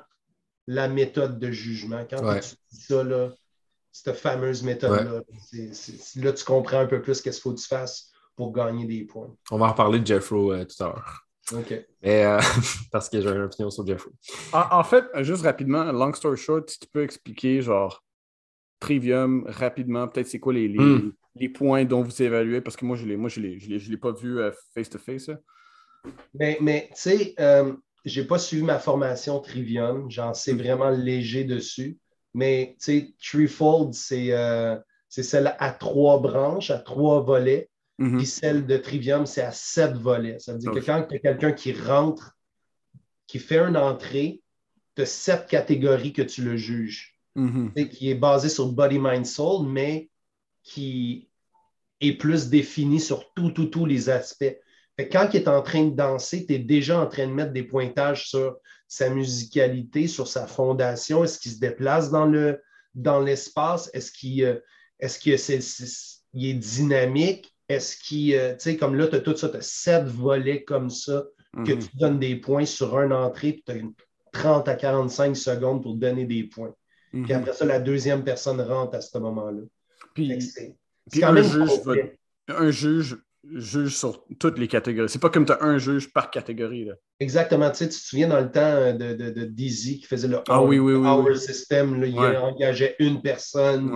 la 0.66 0.88
méthode 0.88 1.38
de 1.38 1.50
jugement. 1.50 2.04
Quand 2.08 2.38
tu 2.40 2.54
dis 2.72 2.82
ça, 2.82 3.02
là, 3.02 3.30
cette 3.92 4.16
fameuse 4.16 4.62
méthode-là, 4.62 5.22
là, 6.16 6.32
tu 6.32 6.44
comprends 6.44 6.78
un 6.78 6.86
peu 6.86 7.02
plus 7.02 7.20
qu'est-ce 7.20 7.40
qu'il 7.40 7.42
faut 7.42 7.54
que 7.54 7.60
tu 7.60 7.66
fasses 7.66 8.12
pour 8.36 8.52
gagner 8.52 8.86
des 8.86 9.04
points. 9.04 9.34
On 9.50 9.58
va 9.58 9.66
en 9.66 9.70
reparler 9.70 10.00
de 10.00 10.06
Jeff 10.06 10.30
Rowe 10.30 10.52
euh, 10.52 10.64
tout 10.64 10.82
à 10.82 10.86
l'heure. 10.86 11.28
OK. 11.52 11.86
Mais, 12.02 12.24
euh, 12.24 12.40
parce 12.92 13.08
que 13.08 13.20
j'ai 13.20 13.28
une 13.28 13.42
opinion 13.42 13.70
sur 13.70 13.86
Jeffrey. 13.86 14.10
En, 14.52 14.84
fait, 14.84 15.04
juste 15.20 15.42
rapidement, 15.42 15.84
long 15.92 16.12
story 16.12 16.36
short, 16.36 16.70
si 16.70 16.78
tu 16.78 16.88
peux 16.92 17.02
expliquer, 17.02 17.62
genre, 17.62 18.02
Trivium, 18.78 19.44
rapidement, 19.46 20.08
peut-être 20.08 20.28
c'est 20.28 20.38
quoi 20.38 20.54
les, 20.54 20.68
les, 20.68 20.78
hmm. 20.78 21.52
points 21.52 21.84
dont 21.84 22.02
vous 22.02 22.22
évaluez, 22.22 22.60
parce 22.60 22.76
que 22.76 22.84
moi, 22.84 22.96
je 22.96 23.04
ne 23.04 23.16
moi, 23.16 23.28
je 23.28 23.40
l'ai 23.40 23.96
pas 23.96 24.12
vu 24.12 24.40
euh, 24.40 24.50
face-to-face. 24.74 25.30
mais, 26.34 26.56
mais 26.60 26.88
tu 26.88 27.00
sais, 27.00 27.34
euh, 27.40 27.74
je 28.04 28.20
n'ai 28.20 28.26
pas 28.26 28.38
suivi 28.38 28.62
ma 28.62 28.78
formation 28.78 29.38
Trivium. 29.40 30.10
J'en 30.10 30.32
sais 30.32 30.54
vraiment 30.54 30.90
léger 30.90 31.44
dessus. 31.44 31.98
Mais, 32.32 32.76
tu 32.78 32.84
sais, 32.84 33.14
Threefold, 33.22 33.92
c'est 33.92 34.32
celle 35.08 35.54
à 35.58 35.70
trois 35.72 36.20
branches, 36.20 36.70
à 36.70 36.78
trois 36.78 37.20
volets. 37.20 37.69
Mhm. 38.00 38.16
Puis 38.16 38.26
celle 38.26 38.66
de 38.66 38.78
Trivium, 38.78 39.26
c'est 39.26 39.42
à 39.42 39.52
sept 39.52 39.92
volets. 39.92 40.38
Ça 40.38 40.54
veut 40.54 40.58
dire 40.58 40.72
que 40.72 40.80
quand 40.80 41.06
tu 41.06 41.16
as 41.16 41.18
quelqu'un 41.18 41.52
qui 41.52 41.74
rentre, 41.74 42.36
qui 43.26 43.38
fait 43.38 43.58
une 43.58 43.76
entrée, 43.76 44.40
tu 44.96 45.02
as 45.02 45.06
sept 45.06 45.46
catégories 45.46 46.14
que 46.14 46.22
tu 46.22 46.42
le 46.42 46.56
juges. 46.56 47.18
Mhm. 47.36 47.72
Qui 47.90 48.10
est 48.10 48.14
basé 48.14 48.48
sur 48.48 48.72
Body, 48.72 48.98
Mind, 48.98 49.26
Soul, 49.26 49.68
mais 49.68 50.08
qui 50.62 51.28
est 52.00 52.14
plus 52.14 52.48
défini 52.48 52.98
sur 52.98 53.32
tout, 53.34 53.50
tout, 53.50 53.66
tous 53.66 53.84
les 53.84 54.08
aspects. 54.08 54.56
quand 55.12 55.28
il 55.32 55.36
est 55.36 55.48
en 55.48 55.62
train 55.62 55.84
de 55.84 55.94
danser, 55.94 56.46
tu 56.46 56.54
es 56.54 56.58
déjà 56.58 57.00
en 57.00 57.06
train 57.06 57.26
de 57.26 57.32
mettre 57.32 57.52
des 57.52 57.62
pointages 57.62 58.28
sur 58.28 58.56
sa 58.88 59.10
musicalité, 59.10 60.06
sur 60.06 60.26
sa 60.26 60.46
fondation. 60.46 61.22
Est-ce 61.22 61.38
qu'il 61.38 61.52
se 61.52 61.60
déplace 61.60 62.10
dans, 62.10 62.26
le, 62.26 62.60
dans 62.94 63.20
l'espace? 63.20 63.90
Est-ce 63.92 64.10
qu'il 64.10 64.42
euh, 64.44 64.58
est, 64.98 65.26
est, 65.26 65.50
est, 66.34 66.54
dynamique? 66.54 67.54
Est-ce 67.70 67.96
qu'il, 67.96 68.34
euh, 68.34 68.54
tu 68.54 68.62
sais, 68.62 68.76
comme 68.76 68.96
là, 68.96 69.06
tu 69.06 69.14
as 69.14 69.20
tout 69.20 69.36
ça, 69.36 69.48
tu 69.48 69.56
as 69.56 69.62
sept 69.62 70.04
volets 70.04 70.64
comme 70.64 70.90
ça, 70.90 71.24
que 71.64 71.72
mhm. 71.72 71.78
tu 71.78 71.96
donnes 71.96 72.18
des 72.18 72.34
points 72.34 72.64
sur 72.64 72.98
un 72.98 73.12
entrée, 73.12 73.52
puis 73.52 73.62
tu 73.64 73.72
as 73.72 73.84
30 74.32 74.68
à 74.68 74.74
45 74.74 75.36
secondes 75.36 75.80
pour 75.80 75.94
donner 75.94 76.24
des 76.24 76.42
points. 76.44 76.74
Puis 77.12 77.22
mhm. 77.22 77.30
après 77.32 77.52
ça, 77.52 77.64
la 77.64 77.78
deuxième 77.78 78.24
personne 78.24 78.60
rentre 78.60 78.96
à 78.96 79.00
ce 79.00 79.16
moment-là. 79.18 79.62
Puis, 80.14 80.36
c'est 80.42 81.20
quand 81.20 81.32
même 81.32 81.44
juge, 81.44 81.70
un 82.48 82.70
juge 82.72 83.16
juge 83.54 83.96
sur 83.96 84.26
toutes 84.38 84.58
les 84.58 84.68
catégories. 84.68 85.08
C'est 85.08 85.20
pas 85.20 85.30
comme 85.30 85.46
tu 85.46 85.52
as 85.52 85.62
un 85.62 85.78
juge 85.78 86.12
par 86.12 86.30
catégorie. 86.30 86.84
Là. 86.84 86.94
Exactement. 87.20 87.70
Tu, 87.70 87.78
sais, 87.78 87.88
tu 87.88 87.98
te 87.98 88.04
souviens 88.04 88.28
dans 88.28 88.40
le 88.40 88.50
temps 88.50 88.92
de, 88.92 89.14
de, 89.14 89.30
de 89.30 89.44
Dizzy 89.44 90.00
qui 90.00 90.06
faisait 90.06 90.28
le 90.28 90.40
ah, 90.48 90.62
oui, 90.62 90.78
oui, 90.78 90.94
Hour 90.94 91.36
System, 91.36 92.00
là, 92.00 92.06
il 92.06 92.18
engageait 92.18 92.96
une 92.98 93.22
personne. 93.22 93.90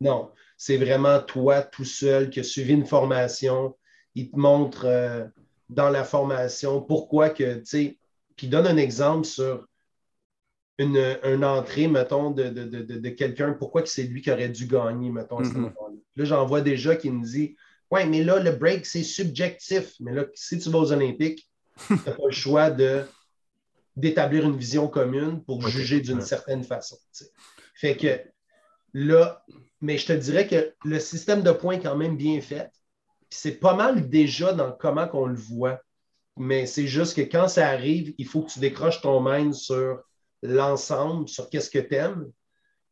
Non, 0.00 0.30
c'est 0.62 0.76
vraiment 0.76 1.18
toi 1.18 1.60
tout 1.60 1.84
seul 1.84 2.30
qui 2.30 2.38
a 2.38 2.44
suivi 2.44 2.72
une 2.72 2.86
formation. 2.86 3.76
Il 4.14 4.30
te 4.30 4.38
montre 4.38 4.84
euh, 4.84 5.24
dans 5.68 5.90
la 5.90 6.04
formation 6.04 6.80
pourquoi 6.80 7.30
que, 7.30 7.56
tu 7.56 7.64
sais, 7.64 7.98
puis 8.36 8.46
donne 8.46 8.68
un 8.68 8.76
exemple 8.76 9.26
sur 9.26 9.66
une, 10.78 11.44
entrée, 11.44 11.88
mettons, 11.88 12.30
de, 12.30 13.08
quelqu'un, 13.08 13.54
pourquoi 13.54 13.82
que 13.82 13.88
c'est 13.88 14.04
lui 14.04 14.22
qui 14.22 14.30
aurait 14.30 14.50
dû 14.50 14.68
gagner, 14.68 15.10
mettons, 15.10 15.38
à 15.40 15.44
ce 15.44 15.50
mm-hmm. 15.50 15.72
Là, 16.14 16.24
j'en 16.24 16.46
vois 16.46 16.60
déjà 16.60 16.94
qui 16.94 17.10
me 17.10 17.24
dit 17.24 17.56
Ouais, 17.90 18.06
mais 18.06 18.22
là, 18.22 18.38
le 18.38 18.52
break, 18.52 18.86
c'est 18.86 19.02
subjectif. 19.02 19.94
Mais 19.98 20.12
là, 20.12 20.26
si 20.32 20.60
tu 20.60 20.70
vas 20.70 20.78
aux 20.78 20.92
Olympiques, 20.92 21.50
tu 21.88 21.94
n'as 21.94 22.12
pas 22.12 22.26
le 22.26 22.30
choix 22.30 22.70
de 22.70 23.02
d'établir 23.96 24.44
une 24.44 24.56
vision 24.56 24.86
commune 24.86 25.42
pour 25.42 25.66
juger 25.66 26.00
d'une 26.00 26.20
certaine 26.20 26.62
façon. 26.62 26.98
Fait 27.74 27.96
que 27.96 28.31
là, 28.94 29.44
mais 29.80 29.98
je 29.98 30.06
te 30.06 30.12
dirais 30.12 30.46
que 30.46 30.74
le 30.84 31.00
système 31.00 31.42
de 31.42 31.52
points 31.52 31.74
est 31.74 31.82
quand 31.82 31.96
même 31.96 32.16
bien 32.16 32.40
fait. 32.40 32.70
C'est 33.30 33.58
pas 33.58 33.74
mal 33.74 34.08
déjà 34.08 34.52
dans 34.52 34.72
comment 34.72 35.08
qu'on 35.08 35.26
le 35.26 35.36
voit. 35.36 35.80
Mais 36.36 36.66
c'est 36.66 36.86
juste 36.86 37.16
que 37.16 37.22
quand 37.22 37.48
ça 37.48 37.68
arrive, 37.68 38.14
il 38.16 38.26
faut 38.26 38.42
que 38.42 38.50
tu 38.50 38.60
décroches 38.60 39.00
ton 39.02 39.20
mind 39.20 39.54
sur 39.54 40.02
l'ensemble, 40.42 41.28
sur 41.28 41.50
qu'est-ce 41.50 41.70
que 41.70 41.78
tu 41.78 41.94
aimes, 41.94 42.30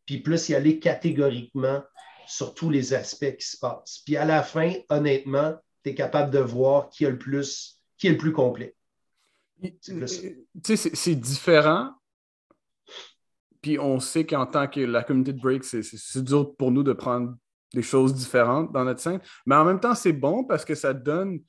puis 0.06 0.18
plus 0.18 0.48
y 0.48 0.54
aller 0.54 0.78
catégoriquement 0.78 1.82
sur 2.26 2.54
tous 2.54 2.70
les 2.70 2.94
aspects 2.94 3.36
qui 3.36 3.46
se 3.46 3.58
passent. 3.58 4.02
Puis 4.04 4.16
à 4.16 4.24
la 4.24 4.42
fin, 4.42 4.72
honnêtement, 4.88 5.54
tu 5.82 5.90
es 5.90 5.94
capable 5.94 6.30
de 6.30 6.38
voir 6.38 6.90
qui, 6.90 7.06
a 7.06 7.10
le 7.10 7.18
plus, 7.18 7.80
qui 7.96 8.08
est 8.08 8.12
le 8.12 8.18
plus 8.18 8.32
complet. 8.32 8.74
C'est 10.62 11.14
différent 11.14 11.94
puis 13.60 13.78
on 13.78 14.00
sait 14.00 14.24
qu'en 14.24 14.46
tant 14.46 14.66
que 14.66 14.80
la 14.80 15.02
communauté 15.02 15.32
de 15.32 15.40
break, 15.40 15.64
c'est 15.64 16.24
dur 16.24 16.54
pour 16.56 16.70
nous 16.70 16.82
de 16.82 16.92
prendre 16.92 17.34
des 17.74 17.82
choses 17.82 18.14
différentes 18.14 18.72
dans 18.72 18.84
notre 18.84 19.00
scène. 19.00 19.20
Mais 19.46 19.54
en 19.54 19.64
même 19.64 19.80
temps, 19.80 19.94
c'est 19.94 20.12
bon 20.12 20.44
parce 20.44 20.64
que 20.64 20.74
ça 20.74 20.92
donne. 20.92 21.40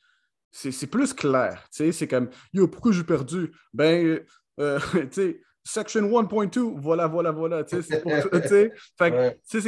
C'est 0.52 0.88
plus 0.88 1.14
clair. 1.14 1.66
C'est 1.70 2.08
comme 2.08 2.30
Yo, 2.54 2.68
pourquoi 2.68 2.92
j'ai 2.92 3.04
perdu? 3.04 3.52
Ben, 3.74 4.20
euh, 4.60 4.80
tu 4.94 5.08
sais. 5.12 5.42
Section 5.64 6.02
1.2, 6.02 6.82
voilà, 6.82 7.06
voilà, 7.06 7.32
voilà. 7.32 7.64
C'est 7.68 8.02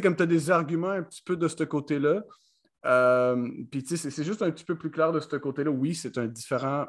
comme 0.01 0.15
tu 0.15 0.23
as 0.23 0.25
des 0.25 0.49
arguments 0.49 0.89
un 0.89 1.03
petit 1.03 1.21
peu 1.21 1.37
de 1.37 1.47
ce 1.47 1.63
côté-là. 1.63 2.23
Euh, 2.85 3.47
puis 3.69 3.85
c'est 3.85 4.23
juste 4.23 4.41
un 4.41 4.49
petit 4.49 4.65
peu 4.65 4.75
plus 4.75 4.89
clair 4.89 5.11
de 5.11 5.19
ce 5.19 5.35
côté-là. 5.35 5.69
Oui, 5.69 5.93
c'est 5.93 6.17
un 6.17 6.25
différent 6.25 6.87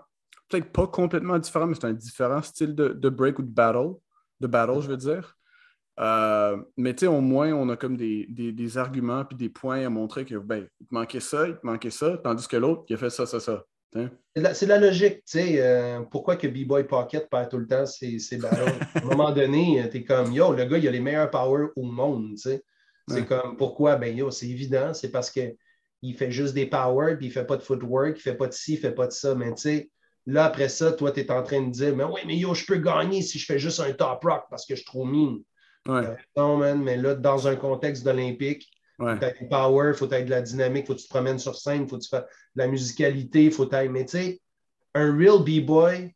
peut-être 0.48 0.72
pas 0.72 0.86
complètement 0.86 1.38
différent, 1.38 1.66
mais 1.66 1.74
c'est 1.74 1.86
un 1.86 1.92
différent 1.92 2.42
style 2.42 2.74
de, 2.74 2.88
de 2.88 3.08
break 3.08 3.38
ou 3.38 3.42
de 3.42 3.50
battle. 3.50 3.94
De 4.40 4.46
battle, 4.46 4.80
je 4.80 4.88
veux 4.88 4.96
dire. 4.96 5.36
Euh, 6.00 6.56
mais 6.76 6.94
tu 6.94 7.00
sais, 7.00 7.06
au 7.06 7.20
moins, 7.20 7.52
on 7.52 7.68
a 7.68 7.76
comme 7.76 7.96
des, 7.96 8.26
des, 8.28 8.78
arguments 8.78 9.24
puis 9.24 9.36
des 9.36 9.48
points 9.48 9.86
à 9.86 9.88
montrer 9.88 10.24
que, 10.24 10.34
ben, 10.36 10.66
il 10.80 10.86
te 10.86 10.94
manquait 10.94 11.20
ça, 11.20 11.46
il 11.46 11.54
te 11.54 11.64
manquait 11.64 11.90
ça, 11.90 12.18
tandis 12.22 12.48
que 12.48 12.56
l'autre, 12.56 12.84
il 12.88 12.94
a 12.94 12.96
fait 12.96 13.10
ça, 13.10 13.26
ça, 13.26 13.38
ça. 13.38 13.64
C'est 14.34 14.66
la, 14.66 14.78
logique, 14.78 15.18
tu 15.18 15.38
sais. 15.38 15.56
Euh, 15.60 16.00
pourquoi 16.10 16.34
que 16.34 16.48
B-Boy 16.48 16.88
Pocket 16.88 17.30
perd 17.30 17.48
tout 17.48 17.58
le 17.58 17.68
temps 17.68 17.86
ses, 17.86 18.18
ses 18.18 18.38
ballons? 18.38 18.66
à 18.94 18.98
un 18.98 19.04
moment 19.04 19.30
donné, 19.30 19.88
tu 19.90 19.98
es 19.98 20.04
comme, 20.04 20.32
yo, 20.32 20.52
le 20.52 20.64
gars, 20.64 20.78
il 20.78 20.88
a 20.88 20.90
les 20.90 21.00
meilleurs 21.00 21.30
powers 21.30 21.68
au 21.76 21.84
monde, 21.84 22.32
tu 22.32 22.38
sais. 22.38 22.64
C'est 23.06 23.26
comme, 23.26 23.56
pourquoi? 23.56 23.96
Ben, 23.96 24.16
yo, 24.16 24.30
c'est 24.30 24.48
évident, 24.48 24.94
c'est 24.94 25.10
parce 25.10 25.30
qu'il 25.30 26.16
fait 26.16 26.30
juste 26.30 26.54
des 26.54 26.66
powers, 26.66 27.16
puis 27.16 27.26
il 27.26 27.30
fait 27.30 27.44
pas 27.44 27.56
de 27.56 27.62
footwork, 27.62 28.16
il 28.16 28.20
fait 28.20 28.34
pas 28.34 28.48
de 28.48 28.52
ci, 28.52 28.74
il 28.74 28.78
fait 28.78 28.92
pas 28.92 29.06
de 29.06 29.12
ça. 29.12 29.34
Mais 29.34 29.54
tu 29.54 29.62
sais, 29.62 29.90
là, 30.26 30.46
après 30.46 30.68
ça, 30.68 30.90
toi, 30.92 31.12
tu 31.12 31.20
es 31.20 31.30
en 31.30 31.42
train 31.42 31.62
de 31.62 31.70
dire, 31.70 31.94
mais 31.94 32.04
oui, 32.04 32.22
mais 32.26 32.36
yo, 32.36 32.54
je 32.54 32.64
peux 32.64 32.78
gagner 32.78 33.22
si 33.22 33.38
je 33.38 33.44
fais 33.44 33.58
juste 33.58 33.78
un 33.78 33.92
top 33.92 34.24
rock 34.24 34.44
parce 34.50 34.66
que 34.66 34.74
je 34.74 34.80
suis 34.80 34.86
trop 34.86 35.04
mine. 35.04 35.42
Euh, 35.88 36.14
non, 36.36 36.56
man, 36.56 36.82
mais 36.82 36.96
là, 36.96 37.14
dans 37.14 37.46
un 37.46 37.56
contexte 37.56 38.06
olympique, 38.06 38.70
il 39.00 39.04
faut 39.04 39.24
être 39.24 39.48
power, 39.48 39.90
il 39.92 39.94
faut 39.94 40.10
être 40.10 40.24
de 40.24 40.30
la 40.30 40.42
dynamique, 40.42 40.84
il 40.84 40.86
faut 40.86 40.94
que 40.94 41.00
tu 41.00 41.06
te 41.06 41.10
promènes 41.10 41.38
sur 41.38 41.56
scène, 41.56 41.82
il 41.82 41.88
faut 41.88 41.98
que 41.98 42.02
tu 42.02 42.08
fasses 42.08 42.24
de 42.54 42.62
la 42.62 42.68
musicalité, 42.68 43.44
il 43.44 43.52
faut 43.52 43.70
être. 43.70 43.90
Mais 43.90 44.04
tu 44.04 44.12
sais, 44.12 44.40
un 44.94 45.16
real 45.16 45.42
B-boy, 45.42 46.14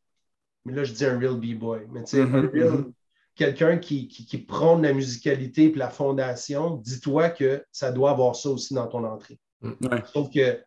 mais 0.65 0.73
là, 0.73 0.85
je 0.85 0.93
dis 0.93 1.05
un 1.05 1.19
real 1.19 1.37
B-boy, 1.37 1.87
mais 1.91 2.05
tu 2.05 2.11
sais, 2.11 2.21
un 2.23 2.27
mm-hmm, 2.27 2.51
real. 2.53 2.69
Mm-hmm. 2.69 2.93
Quelqu'un 3.35 3.79
qui, 3.79 4.09
qui, 4.09 4.27
qui 4.27 4.39
prône 4.39 4.83
la 4.83 4.93
musicalité 4.93 5.65
et 5.65 5.75
la 5.75 5.91
fondation, 5.91 6.77
dis-toi 6.77 7.31
que 7.31 7.65
ça 7.71 7.93
doit 7.93 8.11
avoir 8.11 8.35
ça 8.35 8.51
aussi 8.51 8.75
dans 8.75 8.87
ton 8.89 9.05
entrée. 9.05 9.39
Mm. 9.61 9.75
Sauf 10.13 10.33
que 10.33 10.61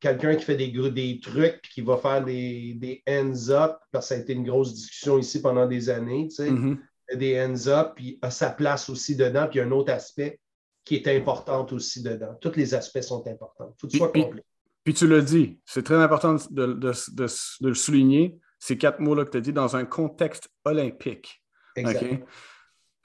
quelqu'un 0.00 0.36
qui 0.36 0.44
fait 0.44 0.56
des, 0.56 0.68
des 0.90 1.20
trucs 1.20 1.60
et 1.64 1.68
qui 1.72 1.80
va 1.80 1.96
faire 1.96 2.24
des, 2.24 2.74
des 2.74 3.02
hands 3.08 3.50
up, 3.50 3.76
parce 3.90 4.06
que 4.06 4.14
ça 4.14 4.14
a 4.14 4.22
été 4.22 4.34
une 4.34 4.44
grosse 4.44 4.74
discussion 4.74 5.18
ici 5.18 5.40
pendant 5.40 5.66
des 5.66 5.88
années, 5.88 6.28
tu 6.28 6.36
sais, 6.36 6.50
mm-hmm. 6.50 6.78
Des 7.14 7.40
hands 7.40 7.68
up, 7.68 7.92
puis 7.96 8.18
a 8.22 8.30
sa 8.30 8.50
place 8.50 8.88
aussi 8.88 9.16
dedans, 9.16 9.46
puis 9.50 9.60
un 9.60 9.70
autre 9.70 9.92
aspect 9.92 10.40
qui 10.84 10.96
est 10.96 11.16
important 11.16 11.66
aussi 11.72 12.02
dedans. 12.02 12.34
Tous 12.40 12.54
les 12.56 12.74
aspects 12.74 13.02
sont 13.02 13.26
importants. 13.26 13.74
Il 13.76 13.80
faut 13.80 13.86
que 13.86 13.92
tu 13.92 13.98
sois 13.98 14.12
complet. 14.12 14.42
Puis, 14.84 14.94
tu 14.94 15.06
le 15.06 15.20
dis, 15.20 15.60
c'est 15.66 15.82
très 15.82 15.96
important 15.96 16.36
de, 16.50 16.66
de, 16.66 16.92
de, 17.12 17.68
le 17.68 17.74
souligner, 17.74 18.38
ces 18.58 18.78
quatre 18.78 19.00
mots-là 19.00 19.26
que 19.26 19.30
tu 19.30 19.36
as 19.36 19.40
dit, 19.42 19.52
dans 19.52 19.76
un 19.76 19.84
contexte 19.84 20.48
olympique. 20.64 21.42
Exact. 21.76 22.24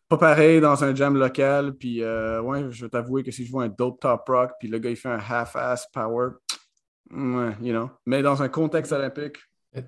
Pas 0.08 0.18
pareil 0.18 0.62
dans 0.62 0.82
un 0.84 0.96
jam 0.96 1.18
local, 1.18 1.74
puis 1.74 2.02
euh, 2.02 2.42
ouais, 2.42 2.72
je 2.72 2.86
vais 2.86 2.90
t'avouer 2.90 3.24
que 3.24 3.32
si 3.32 3.46
je 3.46 3.52
vois 3.52 3.64
un 3.64 3.70
dope 3.70 4.00
top 4.00 4.24
rock, 4.28 4.52
puis 4.60 4.70
le 4.70 4.80
gars 4.80 4.92
il 4.92 4.96
fait 4.96 5.10
un 5.10 5.20
half-ass 5.20 5.88
power, 5.92 6.32
ouais, 7.12 7.56
you 7.62 7.74
know. 7.74 7.90
Mais 8.06 8.22
dans 8.22 8.42
un 8.42 8.48
contexte 8.48 8.92
olympique, 8.92 9.38
ouais. 9.76 9.84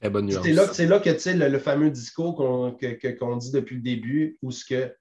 Très 0.00 0.10
bonne 0.10 0.26
nuance. 0.26 0.44
C'est 0.44 0.52
là, 0.52 0.96
là, 0.96 1.00
que 1.00 1.10
tu 1.10 1.18
sais, 1.18 1.34
le, 1.34 1.58
fameux 1.58 1.90
discours 1.90 2.36
qu'on 2.36 3.36
dit 3.36 3.50
depuis 3.50 3.76
le 3.76 3.82
début, 3.82 4.38
où 4.42 4.50
ce 4.50 4.64
que 4.64 4.92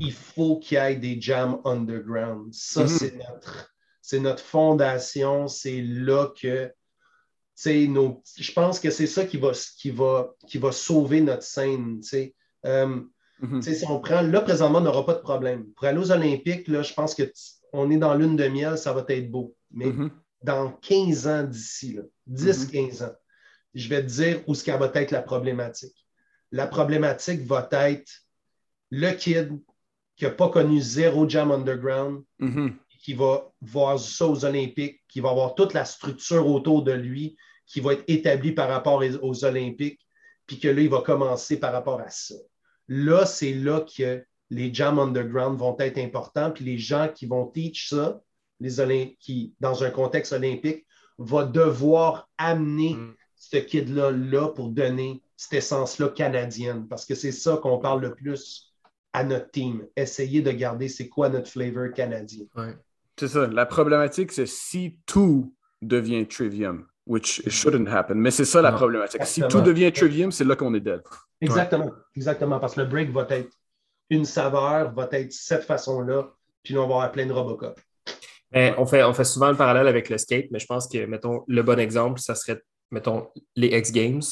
il 0.00 0.12
faut 0.12 0.58
qu'il 0.58 0.78
y 0.78 0.80
ait 0.80 0.96
des 0.96 1.20
jams 1.20 1.60
underground. 1.64 2.52
Ça, 2.52 2.84
mm-hmm. 2.84 3.12
c'est 4.02 4.20
notre, 4.20 4.42
fondation. 4.42 5.48
C'est 5.48 5.82
là 5.82 6.32
que 6.40 6.72
nos, 7.88 8.22
je 8.36 8.52
pense 8.52 8.80
que 8.80 8.90
c'est 8.90 9.06
ça 9.06 9.24
qui 9.24 9.36
va, 9.36 9.52
qui, 9.76 9.90
va, 9.90 10.34
qui 10.48 10.58
va 10.58 10.72
sauver 10.72 11.20
notre 11.20 11.42
scène. 11.42 12.00
Euh, 12.66 13.00
mm-hmm. 13.42 13.62
Si 13.62 13.84
on 13.86 14.00
prend, 14.00 14.22
là, 14.22 14.40
présentement, 14.40 14.78
on 14.78 14.82
n'aura 14.82 15.06
pas 15.06 15.14
de 15.14 15.20
problème. 15.20 15.66
Pour 15.74 15.86
aller 15.86 15.98
aux 15.98 16.10
Olympiques, 16.10 16.68
là, 16.68 16.82
je 16.82 16.94
pense 16.94 17.14
qu'on 17.14 17.90
est 17.90 17.98
dans 17.98 18.14
l'une 18.14 18.36
de 18.36 18.48
miel, 18.48 18.78
ça 18.78 18.92
va 18.92 19.04
être 19.08 19.30
beau. 19.30 19.54
Mais 19.70 19.86
mm-hmm. 19.86 20.10
dans 20.42 20.72
15 20.72 21.26
ans 21.26 21.42
d'ici, 21.44 21.98
10-15 22.28 23.04
ans, 23.04 23.14
je 23.74 23.88
vais 23.88 24.02
te 24.02 24.08
dire 24.08 24.42
où 24.46 24.54
ce 24.54 24.64
qu'elle 24.64 24.78
va 24.78 24.90
être 24.94 25.10
la 25.10 25.22
problématique. 25.22 25.94
La 26.52 26.66
problématique 26.66 27.42
va 27.42 27.68
être 27.72 28.10
le 28.90 29.12
kid 29.12 29.58
qui 30.16 30.24
n'a 30.24 30.30
pas 30.30 30.48
connu 30.48 30.80
zéro 30.80 31.28
jam 31.28 31.50
underground, 31.52 32.22
mm-hmm. 32.40 32.72
qui 33.02 33.14
va 33.14 33.50
voir 33.60 33.98
ça 33.98 34.26
aux 34.26 34.44
Olympiques, 34.44 35.00
qui 35.08 35.20
va 35.20 35.30
avoir 35.30 35.54
toute 35.54 35.72
la 35.72 35.84
structure 35.84 36.46
autour 36.46 36.82
de 36.82 36.92
lui, 36.92 37.36
qui 37.66 37.80
va 37.80 37.94
être 37.94 38.04
établie 38.08 38.52
par 38.52 38.68
rapport 38.68 39.02
aux 39.22 39.44
Olympiques, 39.44 40.00
puis 40.46 40.58
que 40.58 40.68
là, 40.68 40.82
il 40.82 40.90
va 40.90 41.00
commencer 41.02 41.60
par 41.60 41.72
rapport 41.72 42.00
à 42.00 42.10
ça. 42.10 42.34
Là, 42.88 43.24
c'est 43.24 43.54
là 43.54 43.86
que 43.96 44.24
les 44.50 44.74
jams 44.74 44.98
underground 44.98 45.56
vont 45.58 45.76
être 45.78 45.98
importants, 45.98 46.50
puis 46.50 46.64
les 46.64 46.78
gens 46.78 47.08
qui 47.08 47.26
vont 47.26 47.46
teach 47.46 47.88
ça, 47.88 48.20
les 48.58 49.16
qui, 49.20 49.54
dans 49.60 49.84
un 49.84 49.90
contexte 49.90 50.32
olympique, 50.32 50.84
vont 51.18 51.46
devoir 51.48 52.28
amener 52.36 52.94
mm. 52.94 53.14
Ce 53.40 53.56
kid-là 53.56 54.10
là 54.10 54.48
pour 54.48 54.68
donner 54.68 55.22
cette 55.36 55.54
essence-là 55.54 56.10
canadienne, 56.10 56.86
parce 56.86 57.06
que 57.06 57.14
c'est 57.14 57.32
ça 57.32 57.58
qu'on 57.60 57.78
parle 57.78 58.02
le 58.02 58.14
plus 58.14 58.74
à 59.14 59.24
notre 59.24 59.50
team. 59.50 59.86
Essayer 59.96 60.42
de 60.42 60.52
garder 60.52 60.88
c'est 60.88 61.08
quoi 61.08 61.30
notre 61.30 61.50
flavor 61.50 61.92
canadien. 61.94 62.44
C'est 63.18 63.28
ça. 63.28 63.46
La 63.46 63.64
problématique, 63.64 64.30
c'est 64.30 64.46
si 64.46 64.98
tout 65.06 65.54
devient 65.80 66.26
trivium, 66.28 66.86
which 67.06 67.42
shouldn't 67.48 67.88
happen. 67.88 68.16
Mais 68.16 68.30
c'est 68.30 68.44
ça 68.44 68.60
la 68.60 68.72
problématique. 68.72 69.24
Si 69.24 69.42
tout 69.48 69.62
devient 69.62 69.90
trivium, 69.90 70.30
c'est 70.30 70.44
là 70.44 70.54
qu'on 70.54 70.74
est 70.74 70.80
dead. 70.80 71.00
Exactement. 71.40 71.90
Exactement. 72.14 72.60
Parce 72.60 72.74
que 72.74 72.80
le 72.82 72.86
break 72.86 73.10
va 73.10 73.26
être 73.30 73.56
une 74.10 74.26
saveur, 74.26 74.92
va 74.92 75.08
être 75.12 75.32
cette 75.32 75.64
façon-là, 75.64 76.28
puis 76.62 76.74
là, 76.74 76.80
on 76.80 76.88
va 76.88 76.96
avoir 76.96 77.12
plein 77.12 77.24
de 77.24 77.32
Robocop. 77.32 77.80
on, 78.52 78.86
fait, 78.86 79.02
on 79.02 79.14
fait 79.14 79.24
souvent 79.24 79.50
le 79.50 79.56
parallèle 79.56 79.86
avec 79.86 80.10
le 80.10 80.18
skate, 80.18 80.48
mais 80.50 80.58
je 80.58 80.66
pense 80.66 80.88
que, 80.88 81.06
mettons, 81.06 81.42
le 81.46 81.62
bon 81.62 81.78
exemple, 81.78 82.20
ça 82.20 82.34
serait, 82.34 82.60
mettons, 82.90 83.28
les 83.56 83.68
X 83.68 83.92
Games. 83.92 84.22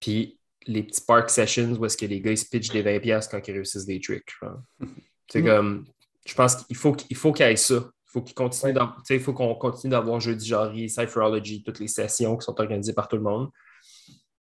Puis 0.00 0.38
les 0.66 0.82
petits 0.82 1.02
park 1.06 1.30
sessions 1.30 1.72
où 1.74 1.84
est-ce 1.86 1.96
que 1.96 2.06
les 2.06 2.20
gars 2.20 2.32
ils 2.32 2.38
se 2.38 2.46
pitchent 2.46 2.70
des 2.70 2.82
20$ 2.82 3.28
quand 3.30 3.46
ils 3.46 3.52
réussissent 3.52 3.86
des 3.86 4.00
tricks. 4.00 4.32
C'est 5.30 5.42
mm. 5.42 5.46
comme, 5.46 5.86
je 6.26 6.34
pense 6.34 6.56
qu'il 6.56 6.76
faut 6.76 6.92
qu'il 6.92 7.16
faut 7.16 7.32
qu'il 7.32 7.46
y 7.46 7.48
ait 7.48 7.56
ça. 7.56 7.74
Il 7.74 8.10
faut 8.18 8.22
qu'il 8.22 8.34
continue 8.34 8.74
il 9.10 9.20
faut 9.20 9.32
qu'on 9.32 9.54
continue 9.56 9.90
d'avoir 9.90 10.20
jeudi 10.20 10.46
jarry, 10.46 10.88
Cypherology, 10.88 11.62
toutes 11.62 11.80
les 11.80 11.88
sessions 11.88 12.36
qui 12.36 12.44
sont 12.44 12.58
organisées 12.60 12.94
par 12.94 13.08
tout 13.08 13.16
le 13.16 13.22
monde 13.22 13.50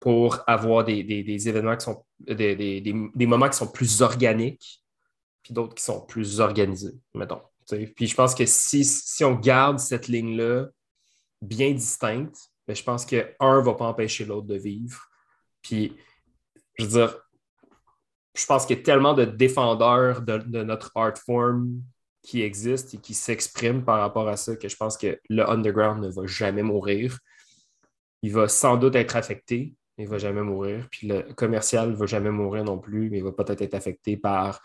pour 0.01 0.39
avoir 0.47 0.85
des, 0.85 1.49
événements 1.49 1.77
qui 1.77 1.85
sont 1.85 2.05
des, 2.21 2.81
des, 2.81 3.27
moments 3.27 3.49
qui 3.49 3.57
sont 3.57 3.67
plus 3.67 4.01
organiques, 4.01 4.83
puis 5.43 5.53
d'autres 5.53 5.75
qui 5.75 5.83
sont 5.83 6.01
plus 6.07 6.41
organisés, 6.41 6.95
mettons. 7.15 7.43
Puis 7.97 8.07
je 8.07 8.15
pense 8.15 8.35
que 8.35 8.47
si, 8.47 8.85
si 8.85 9.25
on 9.25 9.35
garde 9.35 9.79
cette 9.79 10.09
ligne-là 10.09 10.69
bien 11.43 11.73
distincte, 11.73 12.48
ben, 12.69 12.77
je 12.77 12.83
pense 12.83 13.07
qu'un 13.07 13.25
ne 13.41 13.65
va 13.65 13.75
pas 13.75 13.87
empêcher 13.87 14.27
l'autre 14.27 14.47
de 14.47 14.57
vivre. 14.57 15.09
Puis 15.63 15.97
je 16.79 16.85
veux 16.85 16.91
dire, 16.91 17.19
je 18.37 18.45
pense 18.45 18.67
qu'il 18.67 18.77
y 18.77 18.81
a 18.81 18.83
tellement 18.83 19.15
de 19.15 19.25
défendeurs 19.25 20.21
de, 20.21 20.63
notre 20.63 20.93
art 20.95 21.17
form 21.17 21.83
qui 22.23 22.43
existent 22.43 22.91
et 22.99 23.01
qui 23.01 23.15
s'expriment 23.15 23.83
par 23.83 24.01
rapport 24.01 24.29
à 24.29 24.37
ça 24.37 24.55
que 24.55 24.69
je 24.69 24.77
pense 24.77 24.99
que 24.99 25.19
le 25.31 25.49
underground 25.49 26.05
ne 26.05 26.11
va 26.11 26.27
jamais 26.27 26.63
mourir. 26.63 27.19
Il 28.23 28.33
va 28.33 28.49
sans 28.49 28.77
doute 28.77 28.97
être 28.97 29.17
affecté, 29.17 29.75
mais 29.97 30.05
il 30.05 30.07
ne 30.07 30.13
va 30.13 30.19
jamais 30.19 30.43
mourir. 30.43 30.87
Puis 30.91 31.09
le 31.09 31.23
commercial 31.35 31.91
ne 31.91 31.97
va 31.97 32.05
jamais 32.05 32.31
mourir 32.31 32.65
non 32.65 32.79
plus, 32.79 33.09
mais 33.09 33.19
il 33.19 33.25
va 33.25 33.33
peut-être 33.33 33.63
être 33.63 33.75
affecté 33.75 34.19
par 34.19 34.61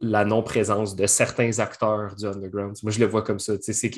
la 0.00 0.24
non-présence 0.24 0.94
de 0.94 1.06
certains 1.06 1.58
acteurs 1.58 2.14
du 2.14 2.26
underground. 2.26 2.76
Moi, 2.84 2.92
je 2.92 3.00
le 3.00 3.06
vois 3.06 3.22
comme 3.22 3.40
ça. 3.40 3.54
C'est 3.60 3.90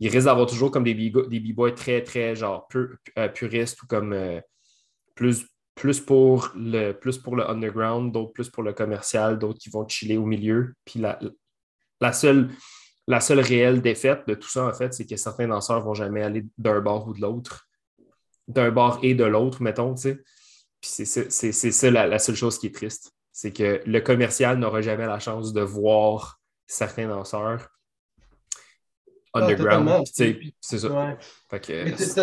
qu'il 0.00 0.10
risque 0.10 0.26
d'avoir 0.26 0.46
toujours 0.46 0.70
comme 0.70 0.84
des 0.84 0.94
b-boys 0.94 1.72
très, 1.72 2.02
très 2.02 2.34
genre 2.34 2.66
euh, 2.74 3.28
puristes 3.28 3.82
ou 3.82 3.86
comme 3.86 4.12
euh, 4.12 4.40
plus 5.14 5.46
plus 5.80 6.00
pour 6.00 6.50
le, 6.56 6.92
plus 6.92 7.16
pour 7.16 7.36
le 7.36 7.48
underground, 7.48 8.12
d'autres 8.12 8.32
plus 8.32 8.50
pour 8.50 8.62
le 8.62 8.74
commercial, 8.74 9.38
d'autres 9.38 9.58
qui 9.58 9.70
vont 9.70 9.88
chiller 9.88 10.18
au 10.18 10.26
milieu. 10.26 10.74
Puis 10.84 11.00
la, 11.00 11.18
la, 12.02 12.12
seule, 12.12 12.50
la 13.06 13.20
seule 13.20 13.40
réelle 13.40 13.80
défaite 13.80 14.28
de 14.28 14.34
tout 14.34 14.48
ça, 14.48 14.66
en 14.66 14.74
fait, 14.74 14.92
c'est 14.92 15.06
que 15.06 15.16
certains 15.16 15.48
danseurs 15.48 15.80
ne 15.80 15.84
vont 15.84 15.94
jamais 15.94 16.22
aller 16.22 16.44
d'un 16.58 16.80
bord 16.80 17.08
ou 17.08 17.14
de 17.14 17.22
l'autre, 17.22 17.66
d'un 18.46 18.70
bord 18.70 18.98
et 19.02 19.14
de 19.14 19.24
l'autre, 19.24 19.62
mettons, 19.62 19.94
tu 19.94 20.02
sais. 20.02 20.22
Puis 20.82 20.90
c'est 20.90 21.72
ça 21.72 21.90
la, 21.90 22.18
seule 22.18 22.36
chose 22.36 22.58
qui 22.58 22.66
est 22.66 22.74
triste. 22.74 23.12
C'est 23.32 23.52
que 23.52 23.80
le 23.86 24.00
commercial 24.00 24.58
n'aura 24.58 24.82
jamais 24.82 25.06
la 25.06 25.18
chance 25.18 25.54
de 25.54 25.62
voir 25.62 26.40
certains 26.66 27.08
danseurs 27.08 27.68
underground. 29.34 30.06
c'est 30.12 30.50
ça. 30.60 31.16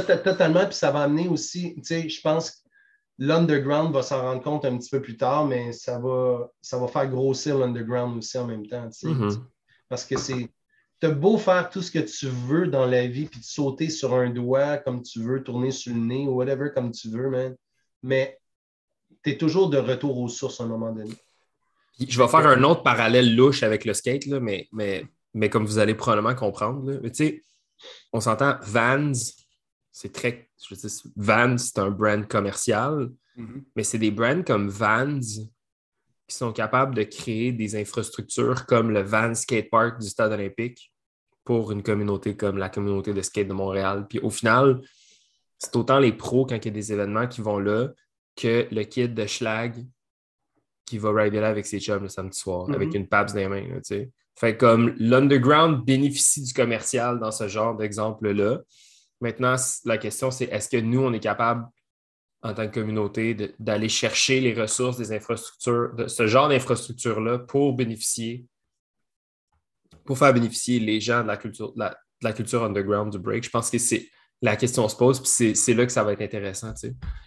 totalement, 0.01 0.65
puis 0.65 0.75
ça 0.75 0.91
va 0.91 1.03
amener 1.03 1.27
aussi, 1.27 1.75
tu 1.75 1.83
sais, 1.83 2.09
je 2.09 2.21
pense 2.21 2.63
L'underground 3.19 3.93
va 3.93 4.03
s'en 4.03 4.21
rendre 4.21 4.43
compte 4.43 4.63
un 4.65 4.77
petit 4.77 4.91
peu 4.91 5.01
plus 5.01 5.17
tard, 5.17 5.47
mais 5.47 5.73
ça 5.73 5.97
va, 5.97 6.51
ça 6.61 6.77
va 6.77 6.87
faire 6.87 7.09
grossir 7.09 7.57
l'underground 7.57 8.15
aussi 8.17 8.37
en 8.37 8.45
même 8.45 8.67
temps. 8.67 8.87
Mm-hmm. 8.87 9.41
Parce 9.89 10.05
que 10.05 10.17
c'est. 10.17 10.49
Tu 10.99 11.07
beau 11.09 11.37
faire 11.37 11.69
tout 11.69 11.83
ce 11.83 11.91
que 11.91 11.99
tu 11.99 12.27
veux 12.27 12.67
dans 12.67 12.85
la 12.85 13.05
vie, 13.05 13.25
puis 13.25 13.39
sauter 13.43 13.89
sur 13.89 14.13
un 14.15 14.31
doigt 14.31 14.77
comme 14.77 15.03
tu 15.03 15.21
veux, 15.21 15.43
tourner 15.43 15.71
sur 15.71 15.93
le 15.93 15.99
nez, 15.99 16.27
ou 16.27 16.35
whatever 16.35 16.69
comme 16.73 16.91
tu 16.91 17.09
veux, 17.09 17.29
man. 17.29 17.55
Mais 18.03 18.39
tu 19.23 19.31
es 19.31 19.37
toujours 19.37 19.69
de 19.69 19.77
retour 19.77 20.17
aux 20.17 20.27
sources 20.27 20.59
à 20.59 20.63
un 20.63 20.67
moment 20.67 20.91
donné. 20.91 21.13
Je 21.99 22.21
vais 22.21 22.27
faire 22.27 22.47
un 22.47 22.63
autre 22.63 22.83
parallèle 22.83 23.35
louche 23.35 23.63
avec 23.63 23.85
le 23.85 23.93
skate, 23.93 24.27
là, 24.27 24.39
mais, 24.39 24.67
mais, 24.71 25.05
mais 25.37 25.49
comme 25.49 25.65
vous 25.65 25.77
allez 25.79 25.95
probablement 25.95 26.35
comprendre. 26.35 26.99
tu 27.07 27.13
sais, 27.13 27.41
on 28.11 28.19
s'entend, 28.19 28.57
Vans, 28.63 29.13
c'est 29.91 30.11
très. 30.11 30.49
Je 30.67 30.73
veux 30.75 30.81
dire, 30.81 30.89
Vans, 31.15 31.57
c'est 31.57 31.77
un 31.79 31.91
brand 31.91 32.27
commercial, 32.27 33.09
Mhm. 33.35 33.63
mais 33.75 33.83
c'est 33.83 33.99
des 33.99 34.11
brands 34.11 34.43
comme 34.43 34.67
Vans 34.69 35.19
qui 35.19 36.35
sont 36.35 36.51
capables 36.51 36.95
de 36.95 37.03
créer 37.03 37.51
des 37.51 37.75
infrastructures 37.75 38.65
comme 38.65 38.91
le 38.91 39.01
Vans 39.01 39.35
Skate 39.35 39.69
Park 39.69 40.01
du 40.01 40.07
Stade 40.09 40.31
olympique 40.31 40.91
pour 41.45 41.71
une 41.71 41.83
communauté 41.83 42.35
comme 42.35 42.57
la 42.57 42.69
communauté 42.69 43.13
de 43.13 43.21
skate 43.21 43.47
de 43.47 43.53
Montréal. 43.53 44.05
Puis 44.09 44.19
au 44.19 44.29
final, 44.29 44.81
c'est 45.57 45.73
autant 45.77 45.99
les 45.99 46.11
pros 46.11 46.45
quand 46.45 46.55
il 46.57 46.65
y 46.65 46.67
a 46.67 46.71
des 46.71 46.91
événements 46.91 47.27
qui 47.27 47.39
vont 47.41 47.59
là 47.59 47.89
que 48.35 48.67
le 48.71 48.83
kid 48.83 49.13
de 49.13 49.25
Schlag 49.25 49.85
qui 50.85 50.97
va 50.97 51.11
rider 51.13 51.39
là 51.39 51.47
avec 51.49 51.65
ses 51.65 51.79
chums 51.79 52.03
le 52.03 52.09
samedi 52.09 52.37
soir, 52.37 52.67
Mhm. 52.67 52.75
avec 52.75 52.93
une 52.95 53.07
PABS 53.07 53.33
dans 53.33 53.39
les 53.39 53.47
mains. 53.47 53.67
là, 53.67 53.75
tu 53.77 53.83
sais. 53.83 54.11
Fait 54.37 54.55
comme 54.55 54.93
l'underground 54.99 55.83
bénéficie 55.83 56.43
du 56.43 56.53
commercial 56.53 57.19
dans 57.19 57.31
ce 57.31 57.47
genre 57.47 57.75
d'exemple-là. 57.75 58.59
Maintenant, 59.19 59.55
la 59.83 59.97
question, 59.97 60.29
c'est 60.29 60.45
est-ce 60.45 60.69
que 60.69 60.77
nous, 60.77 61.01
on 61.01 61.11
est 61.11 61.19
capable, 61.19 61.65
en 62.43 62.53
tant 62.53 62.67
que 62.67 62.79
communauté, 62.79 63.35
d'aller 63.57 63.89
chercher 63.89 64.39
les 64.39 64.53
ressources 64.53 64.97
des 64.97 65.11
infrastructures, 65.11 65.91
ce 66.07 66.27
genre 66.27 66.49
d'infrastructure-là 66.49 67.39
pour 67.39 67.73
bénéficier, 67.73 68.45
pour 70.05 70.19
faire 70.19 70.35
bénéficier 70.35 70.79
les 70.79 71.01
gens 71.01 71.23
de 71.23 71.27
la 71.27 71.37
culture, 71.37 71.73
de 71.73 71.85
la, 72.21 72.33
culture 72.33 72.63
underground 72.63 73.11
du 73.11 73.17
break? 73.17 73.43
Je 73.43 73.49
pense 73.49 73.71
que 73.71 73.79
c'est 73.79 74.07
la 74.43 74.55
question 74.55 74.87
se 74.87 74.95
pose, 74.95 75.19
puis 75.19 75.55
c'est- 75.55 75.73
là 75.73 75.83
que 75.83 75.91
ça 75.91 76.03
va 76.03 76.13
être 76.13 76.21
intéressant. 76.21 76.75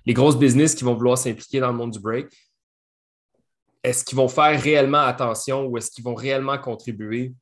Les 0.07 0.15
grosses 0.15 0.39
business 0.39 0.77
qui 0.77 0.85
vont 0.85 0.95
vouloir 0.95 1.19
s'impliquer 1.19 1.59
dans 1.59 1.73
le 1.73 1.77
monde 1.77 1.91
du 1.91 1.99
break, 1.99 2.29
est-ce 3.83 4.05
qu'ils 4.05 4.17
vont 4.17 4.29
faire 4.29 4.61
réellement 4.61 4.99
attention 5.01 5.65
ou 5.67 5.79
est-ce 5.79 5.91
qu'ils 5.91 6.05
vont 6.05 6.15
réellement 6.15 6.59
contribuer 6.59 7.33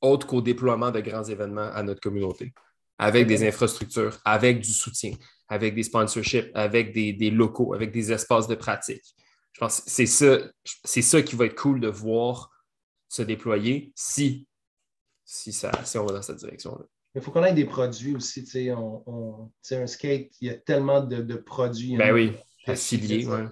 autre 0.00 0.26
qu'au 0.26 0.40
déploiement 0.40 0.90
de 0.90 1.00
grands 1.00 1.24
événements 1.24 1.70
à 1.72 1.82
notre 1.82 2.00
communauté, 2.00 2.54
avec 2.98 3.26
des 3.26 3.46
infrastructures, 3.46 4.18
avec 4.24 4.60
du 4.60 4.72
soutien, 4.72 5.12
avec 5.48 5.74
des 5.74 5.82
sponsorships, 5.82 6.50
avec 6.54 6.92
des, 6.94 7.12
des 7.12 7.30
locaux, 7.30 7.74
avec 7.74 7.92
des 7.92 8.10
espaces 8.12 8.46
de 8.46 8.54
pratique. 8.54 9.02
Je 9.52 9.60
pense 9.60 9.80
que 9.80 9.90
c'est 9.90 10.06
ça, 10.06 10.38
c'est 10.84 11.02
ça 11.02 11.20
qui 11.22 11.36
va 11.36 11.46
être 11.46 11.60
cool 11.60 11.80
de 11.80 11.88
voir 11.88 12.50
se 13.08 13.20
déployer 13.22 13.92
si, 13.94 14.46
si, 15.24 15.52
ça, 15.52 15.70
si 15.84 15.98
on 15.98 16.06
va 16.06 16.14
dans 16.14 16.22
cette 16.22 16.38
direction-là. 16.38 16.84
Il 17.14 17.20
faut 17.20 17.32
qu'on 17.32 17.44
ait 17.44 17.52
des 17.52 17.64
produits 17.64 18.14
aussi. 18.14 18.44
tu 18.44 18.50
sais, 18.50 18.72
On, 18.72 19.02
on- 19.06 19.52
un 19.72 19.86
skate, 19.86 20.30
il 20.40 20.46
y 20.46 20.50
a 20.50 20.54
tellement 20.54 21.00
de, 21.00 21.16
de 21.20 21.34
produits. 21.34 21.96
Ben 21.96 22.10
hein. 22.10 22.14
oui, 22.14 22.32
Que- 22.64 22.70
affilié, 22.70 23.24
que- 23.24 23.28
ouais. 23.30 23.48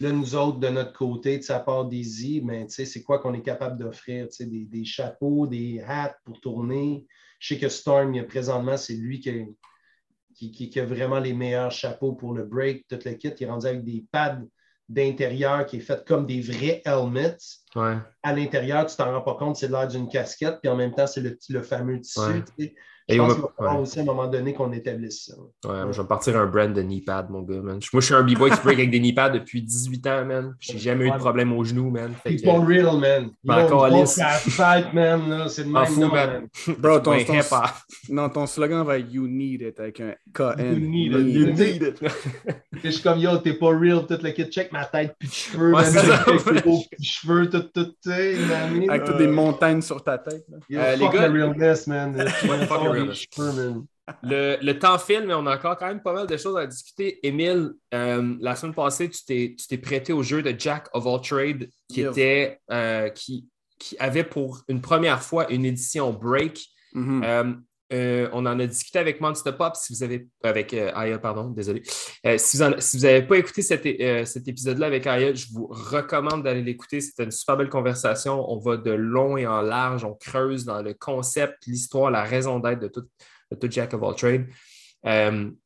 Là, 0.00 0.12
nous 0.12 0.36
autres, 0.36 0.58
de 0.58 0.68
notre 0.68 0.92
côté, 0.92 1.42
sais, 1.42 1.52
à 1.52 1.60
part 1.60 1.88
sais, 2.68 2.84
c'est 2.84 3.02
quoi 3.02 3.18
qu'on 3.18 3.34
est 3.34 3.42
capable 3.42 3.78
d'offrir? 3.78 4.28
Des, 4.38 4.64
des 4.64 4.84
chapeaux, 4.84 5.46
des 5.46 5.82
hats 5.86 6.16
pour 6.24 6.40
tourner? 6.40 7.06
Je 7.40 7.54
sais 7.54 7.60
que 7.60 7.68
Storm, 7.68 8.14
il 8.14 8.18
y 8.18 8.20
a 8.20 8.24
présentement, 8.24 8.76
c'est 8.76 8.94
lui 8.94 9.18
qui 9.20 9.30
a, 9.30 9.44
qui, 10.34 10.52
qui- 10.52 10.70
qui 10.70 10.80
a 10.80 10.84
vraiment 10.84 11.18
les 11.18 11.32
meilleurs 11.32 11.72
chapeaux 11.72 12.12
pour 12.12 12.32
le 12.32 12.44
break, 12.44 12.86
tout 12.88 12.98
le 13.04 13.12
kit. 13.14 13.32
Il 13.40 13.42
est 13.42 13.50
rendu 13.50 13.66
avec 13.66 13.84
des 13.84 14.04
pads 14.12 14.40
d'intérieur 14.88 15.66
qui 15.66 15.78
est 15.78 15.80
fait 15.80 16.04
comme 16.06 16.26
des 16.26 16.40
vrais 16.40 16.80
helmets. 16.84 17.36
Ouais. 17.74 17.96
À 18.22 18.32
l'intérieur, 18.32 18.86
tu 18.86 18.96
t'en 18.96 19.12
rends 19.12 19.20
pas 19.20 19.34
compte, 19.34 19.56
c'est 19.56 19.68
l'air 19.68 19.88
d'une 19.88 20.08
casquette, 20.08 20.60
puis 20.62 20.70
en 20.70 20.76
même 20.76 20.94
temps, 20.94 21.06
c'est 21.06 21.20
le, 21.20 21.36
le 21.48 21.62
fameux 21.62 22.00
tissu. 22.00 22.20
Ouais. 22.20 22.74
Et 23.10 23.16
Je 23.16 23.20
on 23.22 23.26
pense 23.26 23.28
va- 23.28 23.34
qu'il 23.36 23.42
va 23.42 23.48
falloir 23.56 23.76
ouais. 23.76 23.82
aussi 23.82 23.98
à 23.98 24.02
un 24.02 24.04
moment 24.04 24.26
donné 24.26 24.52
qu'on 24.52 24.70
établisse 24.72 25.24
ça. 25.26 25.34
Ouais, 25.68 25.82
moi, 25.82 25.92
je 25.92 25.96
vais 25.96 26.02
me 26.02 26.08
partir 26.08 26.36
un 26.36 26.46
brand 26.46 26.72
de 26.72 26.82
knee 26.82 27.00
pad, 27.00 27.30
mon 27.30 27.40
gars, 27.42 27.60
man. 27.62 27.80
Moi, 27.92 28.00
je 28.00 28.06
suis 28.06 28.14
un 28.14 28.22
b-boy 28.22 28.50
qui 28.50 28.60
break 28.62 28.78
avec 28.78 28.90
des 28.90 29.00
knee 29.00 29.14
pads 29.14 29.30
depuis 29.30 29.62
18 29.62 30.06
ans, 30.08 30.24
man. 30.26 30.54
J'ai 30.60 30.78
jamais 30.78 31.06
eu 31.06 31.10
de 31.10 31.16
problème 31.16 31.52
aux 31.52 31.64
genoux, 31.64 31.90
man. 31.90 32.12
Fait 32.22 32.36
que- 32.36 32.42
People 32.42 32.66
real, 32.66 32.98
man. 32.98 33.30
Encore 33.48 33.88
man. 33.90 35.48
C'est 35.48 35.64
le 35.64 35.70
même 35.70 35.98
nom, 35.98 36.08
man. 36.08 36.48
Bro, 36.78 37.00
ton, 37.00 37.14
non, 38.10 38.28
ton 38.28 38.46
slogan 38.46 38.84
va 38.84 38.98
être 38.98 39.10
You 39.10 39.26
need 39.26 39.62
it 39.62 39.80
avec 39.80 40.00
un 40.00 40.14
KN. 40.34 40.74
You 40.74 40.78
need 40.78 41.12
it. 41.12 41.34
You 41.34 41.46
need 41.52 41.82
it. 41.82 42.02
Je 42.84 42.90
suis 42.90 43.02
comme, 43.02 43.18
yo, 43.18 43.38
t'es 43.38 43.54
pas 43.54 43.68
real, 43.70 44.06
tout 44.06 44.18
le 44.22 44.30
kit. 44.30 44.44
Check 44.50 44.70
ma 44.72 44.84
tête, 44.84 45.14
puis 45.18 45.28
de 45.28 45.32
cheveux, 45.34 45.72
Ouais, 45.74 45.82
man. 45.90 46.62
beaux 46.64 46.82
petits 46.90 47.04
cheveux, 47.04 47.48
tout, 47.48 47.62
tout, 47.74 47.86
tu 48.02 48.10
sais. 48.10 48.34
Avec 48.88 49.04
toutes 49.04 49.16
des 49.16 49.26
montagnes 49.26 49.80
sur 49.82 50.02
ta 50.04 50.18
tête. 50.18 50.44
Euh, 50.72 50.94
les 50.96 51.04
fuck 51.04 51.14
gars- 51.14 51.28
the 51.28 51.32
realness, 51.32 51.86
man. 51.86 52.14
Le, 54.22 54.56
le 54.62 54.78
temps 54.78 54.98
file, 54.98 55.24
mais 55.26 55.34
on 55.34 55.44
a 55.46 55.54
encore 55.56 55.76
quand 55.76 55.86
même 55.86 56.02
pas 56.02 56.14
mal 56.14 56.26
de 56.26 56.36
choses 56.38 56.56
à 56.56 56.66
discuter. 56.66 57.18
Émile, 57.26 57.72
euh, 57.92 58.36
la 58.40 58.56
semaine 58.56 58.74
passée, 58.74 59.10
tu 59.10 59.56
t'es, 59.68 59.78
prêté 59.78 60.12
au 60.14 60.22
jeu 60.22 60.42
de 60.42 60.54
Jack 60.58 60.88
of 60.94 61.06
All 61.06 61.20
Trade 61.20 61.68
qui, 61.88 62.00
Yeah. 62.00 62.10
était, 62.10 62.60
euh, 62.70 63.10
qui, 63.10 63.46
qui 63.78 63.96
avait 63.98 64.24
pour 64.24 64.62
une 64.68 64.80
première 64.80 65.22
fois 65.22 65.50
une 65.52 65.64
édition 65.66 66.10
break. 66.12 66.66
Mhm. 66.94 67.22
Euh, 67.22 67.52
euh, 67.92 68.28
on 68.32 68.44
en 68.44 68.60
a 68.60 68.66
discuté 68.66 68.98
avec 68.98 69.20
Monster 69.20 69.52
Pop, 69.52 69.74
si 69.74 69.94
vous 69.94 70.02
avez 70.02 70.28
avec 70.42 70.74
euh, 70.74 70.90
Aya, 70.94 71.18
pardon, 71.18 71.48
désolé. 71.48 71.82
Euh, 72.26 72.36
si 72.36 72.58
vous 72.58 72.64
n'avez 73.02 73.22
pas 73.22 73.38
écouté 73.38 73.62
euh, 74.02 74.24
cet 74.24 74.46
épisode-là 74.46 74.86
avec 74.86 75.06
Aya, 75.06 75.32
je 75.32 75.46
vous 75.52 75.66
recommande 75.68 76.42
d'aller 76.42 76.62
l'écouter. 76.62 77.00
C'était 77.00 77.24
une 77.24 77.30
super 77.30 77.56
belle 77.56 77.70
conversation. 77.70 78.44
On 78.50 78.58
va 78.58 78.76
de 78.76 78.90
long 78.90 79.36
et 79.38 79.46
en 79.46 79.62
large, 79.62 80.04
on 80.04 80.14
creuse 80.14 80.64
dans 80.64 80.82
le 80.82 80.92
concept, 80.92 81.66
l'histoire, 81.66 82.10
la 82.10 82.24
raison 82.24 82.58
d'être 82.58 82.80
de 82.80 82.88
tout, 82.88 83.06
tout 83.58 83.68
Jack 83.70 83.94
of 83.94 84.02
All 84.02 84.14
Trade. 84.14 84.46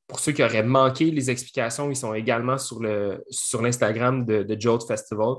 Pour 0.06 0.20
ceux 0.20 0.32
qui 0.32 0.44
auraient 0.44 0.62
manqué 0.62 1.10
les 1.10 1.30
explications, 1.30 1.90
ils 1.90 1.96
sont 1.96 2.14
également 2.14 2.58
sur 2.58 2.80
l'Instagram 2.80 4.24
de, 4.24 4.42
de 4.44 4.60
Jolt 4.60 4.86
Festival. 4.86 5.36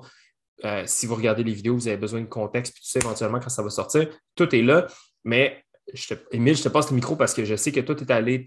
Si 0.86 1.06
vous 1.06 1.16
regardez 1.16 1.44
les 1.44 1.54
vidéos, 1.54 1.76
vous 1.76 1.88
avez 1.88 1.98
besoin 1.98 2.22
de 2.22 2.26
contexte, 2.26 2.74
puis 2.74 2.84
tu 2.84 2.90
sais 2.90 3.00
éventuellement 3.00 3.40
quand 3.40 3.50
ça 3.50 3.64
va 3.64 3.70
sortir. 3.70 4.10
Tout 4.36 4.54
est 4.54 4.62
là, 4.62 4.88
mais 5.24 5.63
je 5.92 6.08
te, 6.08 6.14
Émile, 6.32 6.56
je 6.56 6.64
te 6.64 6.70
passe 6.70 6.90
le 6.90 6.96
micro 6.96 7.16
parce 7.16 7.34
que 7.34 7.44
je 7.46 7.56
sais 7.56 7.72
que 7.72 7.80
toi, 7.80 7.96
tu 7.96 8.04
es 8.04 8.12
allé, 8.12 8.46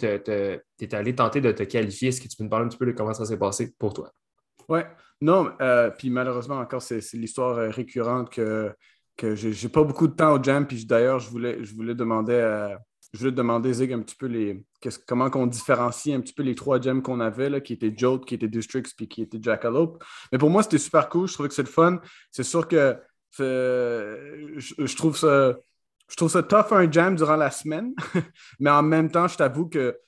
allé 0.92 1.14
tenter 1.14 1.40
de 1.40 1.52
te 1.52 1.62
qualifier. 1.64 2.08
Est-ce 2.08 2.20
que 2.20 2.28
tu 2.28 2.36
peux 2.36 2.44
me 2.44 2.48
parler 2.48 2.66
un 2.66 2.68
petit 2.68 2.78
peu 2.78 2.86
de 2.86 2.92
comment 2.92 3.12
ça 3.14 3.24
s'est 3.24 3.38
passé 3.38 3.74
pour 3.78 3.92
toi? 3.92 4.12
Ouais. 4.68 4.86
Non, 5.20 5.50
euh, 5.60 5.90
puis 5.90 6.10
malheureusement, 6.10 6.56
encore, 6.56 6.82
c'est 6.82 7.00
l'histoire 7.14 7.56
euh, 7.56 7.70
récurrente 7.70 8.30
que, 8.30 8.72
que 9.16 9.34
j'ai 9.34 9.68
pas 9.68 9.82
beaucoup 9.82 10.08
de 10.08 10.14
temps 10.14 10.34
au 10.38 10.42
jam. 10.42 10.66
Puis 10.66 10.84
d'ailleurs, 10.84 11.20
je 11.20 11.30
voulais, 11.30 11.62
je 11.64 11.74
voulais 11.74 11.94
demander 11.94 12.34
à- 12.34 12.78
je 13.12 13.20
voulais 13.20 13.32
demander 13.32 13.72
Zig 13.72 13.92
un 13.92 14.00
petit 14.00 14.16
peu 14.16 14.26
les 14.26 14.64
comment 15.06 15.30
qu'on 15.30 15.46
différencie 15.46 16.14
un 16.14 16.20
petit 16.20 16.34
peu 16.34 16.42
les 16.42 16.54
trois 16.54 16.80
gems 16.80 17.00
qu'on 17.00 17.20
avait, 17.20 17.48
là, 17.48 17.60
qui 17.60 17.72
étaient 17.72 17.94
Jolt, 17.96 18.26
qui 18.26 18.34
étaient 18.34 18.48
Districts, 18.48 18.92
puis 18.96 19.08
qui 19.08 19.22
étaient 19.22 19.38
Jackalope. 19.40 20.02
Mais 20.32 20.38
pour 20.38 20.50
moi, 20.50 20.62
c'était 20.62 20.78
super 20.78 21.08
cool. 21.08 21.26
Je 21.28 21.32
trouvais 21.32 21.48
que 21.48 21.54
c'est 21.54 21.62
le 21.62 21.68
fun. 21.68 22.00
C'est 22.30 22.42
sûr 22.42 22.68
que 22.68 22.96
je 23.38 24.96
trouve 24.96 25.16
ça. 25.16 25.56
Je 26.08 26.16
trouve 26.16 26.30
ça 26.30 26.42
tough 26.42 26.72
un 26.72 26.90
jam 26.90 27.16
durant 27.16 27.36
la 27.36 27.50
semaine, 27.50 27.94
mais 28.60 28.70
en 28.70 28.82
même 28.82 29.10
temps, 29.10 29.26
je 29.26 29.36
t'avoue 29.36 29.68
que 29.68 29.98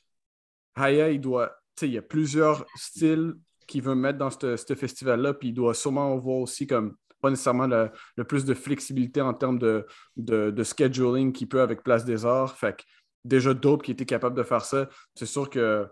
Haya, 0.76 1.11
il 1.11 1.20
doit. 1.20 1.49
Tu 1.74 1.80
sais, 1.80 1.88
il 1.88 1.94
y 1.94 1.99
a 1.99 2.03
plusieurs 2.03 2.64
styles 2.76 3.34
qu'il 3.66 3.82
veut 3.82 3.94
mettre 3.94 4.18
dans 4.18 4.30
ce 4.30 4.74
festival-là, 4.74 5.34
puis 5.34 5.49
il 5.49 5.55
doit 5.55 5.74
sûrement 5.74 6.14
avoir 6.14 6.36
aussi 6.36 6.66
comme 6.66 6.96
pas 7.20 7.30
nécessairement 7.30 7.66
le, 7.66 8.24
plus 8.24 8.44
de 8.44 8.55
flexibilité 8.55 9.20
en 9.20 9.34
termes 9.34 9.59
de, 9.59 10.62
scheduling 10.62 11.32
qu'il 11.32 11.49
peut 11.49 11.61
avec 11.61 11.82
Place 11.82 12.05
des 12.05 12.24
Arts. 12.24 12.57
Fait 12.57 12.76
que 12.76 12.82
déjà 13.24 13.55
Dope 13.55 13.82
qui 13.82 13.92
était 13.92 14.07
capable 14.07 14.36
de 14.36 14.42
faire 14.42 14.64
ça, 14.64 14.88
c'est 15.14 15.26
sûr 15.26 15.51
que 15.51 15.86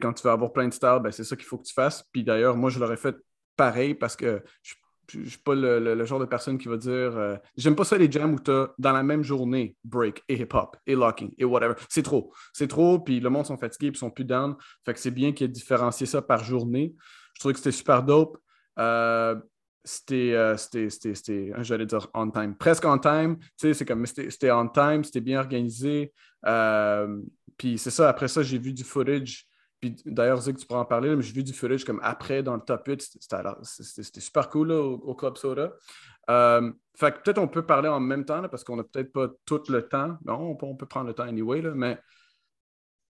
quand 0.00 0.12
tu 0.12 0.22
veux 0.24 0.32
avoir 0.32 0.52
plein 0.52 0.68
de 0.68 0.74
styles, 0.74 0.98
ben, 1.02 1.10
c'est 1.10 1.24
ça 1.24 1.36
qu'il 1.36 1.46
faut 1.46 1.58
que 1.58 1.64
tu 1.64 1.72
fasses. 1.72 2.04
Puis 2.12 2.24
d'ailleurs, 2.24 2.56
moi, 2.56 2.70
je 2.70 2.78
l'aurais 2.78 2.96
fait 2.96 3.16
pareil 3.56 3.94
parce 3.94 4.16
que 4.16 4.42
je 4.62 4.74
je 5.12 5.28
suis 5.28 5.38
pas 5.38 5.54
le, 5.54 5.78
le- 5.94 6.04
genre 6.04 6.20
de 6.20 6.24
personne 6.24 6.58
qui 6.58 6.68
va 6.68 6.76
dire 6.76 6.90
euh, 7.16 7.36
J'aime 7.56 7.76
pas 7.76 7.84
ça 7.84 7.96
les 7.98 8.10
jams 8.10 8.34
où 8.34 8.38
tu 8.40 8.50
as 8.50 8.70
dans 8.78 8.92
la 8.92 9.02
même 9.02 9.22
journée 9.22 9.76
break 9.84 10.22
et 10.28 10.34
hip-hop 10.40 10.76
et 10.86 10.94
locking 10.94 11.32
et 11.38 11.44
whatever. 11.44 11.74
C'est 11.88 12.02
trop. 12.02 12.32
C'est 12.52 12.68
trop, 12.68 12.98
puis 12.98 13.20
le 13.20 13.30
monde 13.30 13.46
sont 13.46 13.58
fatigués 13.58 13.88
et 13.88 13.94
sont 13.94 14.10
plus 14.10 14.24
down. 14.24 14.54
Fait 14.84 14.94
que 14.94 15.00
c'est 15.00 15.10
bien 15.10 15.32
qu'il 15.32 15.46
ait 15.46 15.48
différencié 15.48 16.06
ça 16.06 16.22
par 16.22 16.44
journée. 16.44 16.94
Je 17.34 17.40
trouvais 17.40 17.52
que 17.54 17.58
c'était 17.60 17.72
super 17.72 18.02
dope. 18.02 18.38
Euh, 18.78 19.36
c'était, 19.84 20.34
euh, 20.34 20.56
c'était, 20.56 20.90
c'était, 20.90 21.52
hein, 21.56 21.62
j'allais 21.62 21.86
dire 21.86 22.06
on 22.14 22.30
time, 22.30 22.54
presque 22.56 22.84
on 22.84 22.98
time. 22.98 23.38
Tu 23.38 23.46
sais, 23.56 23.74
c'est 23.74 23.84
comme, 23.84 24.04
c'était, 24.06 24.50
on 24.50 24.68
time, 24.68 25.04
c'était 25.04 25.20
bien 25.20 25.40
organisé. 25.40 26.12
Puis 27.56 27.78
c'est 27.78 27.90
ça, 27.90 28.08
après 28.08 28.28
ça, 28.28 28.42
j'ai 28.42 28.58
vu 28.58 28.72
du 28.72 28.84
footage. 28.84 29.46
Puis 29.80 29.96
d'ailleurs, 30.04 30.40
Zig, 30.40 30.56
tu 30.56 30.66
pourras 30.66 30.80
en 30.80 30.84
parler, 30.84 31.14
mais 31.16 31.22
j'ai 31.22 31.32
vu 31.32 31.42
du 31.42 31.52
footage 31.52 31.84
comme 31.84 32.00
après 32.02 32.42
dans 32.42 32.54
le 32.54 32.60
top 32.60 32.86
8. 32.86 33.16
C'était, 33.62 34.20
super 34.20 34.48
cool 34.50 34.68
là, 34.68 34.76
au, 34.76 34.94
au 34.94 35.14
Club 35.14 35.36
Soda. 35.36 35.72
Euh, 36.28 36.70
fait 36.96 37.12
que 37.12 37.22
peut-être 37.22 37.38
on 37.38 37.48
peut 37.48 37.64
parler 37.64 37.88
en 37.88 37.98
même 38.00 38.24
temps 38.24 38.40
là, 38.40 38.48
parce 38.48 38.62
qu'on 38.62 38.76
n'a 38.76 38.84
peut-être 38.84 39.12
pas 39.12 39.28
tout 39.46 39.62
le 39.68 39.88
temps. 39.88 40.18
Non, 40.24 40.56
on 40.60 40.76
peut, 40.76 40.86
prendre 40.86 41.06
le 41.06 41.14
temps 41.14 41.24
anyway, 41.24 41.62
là, 41.62 41.72
mais 41.74 41.98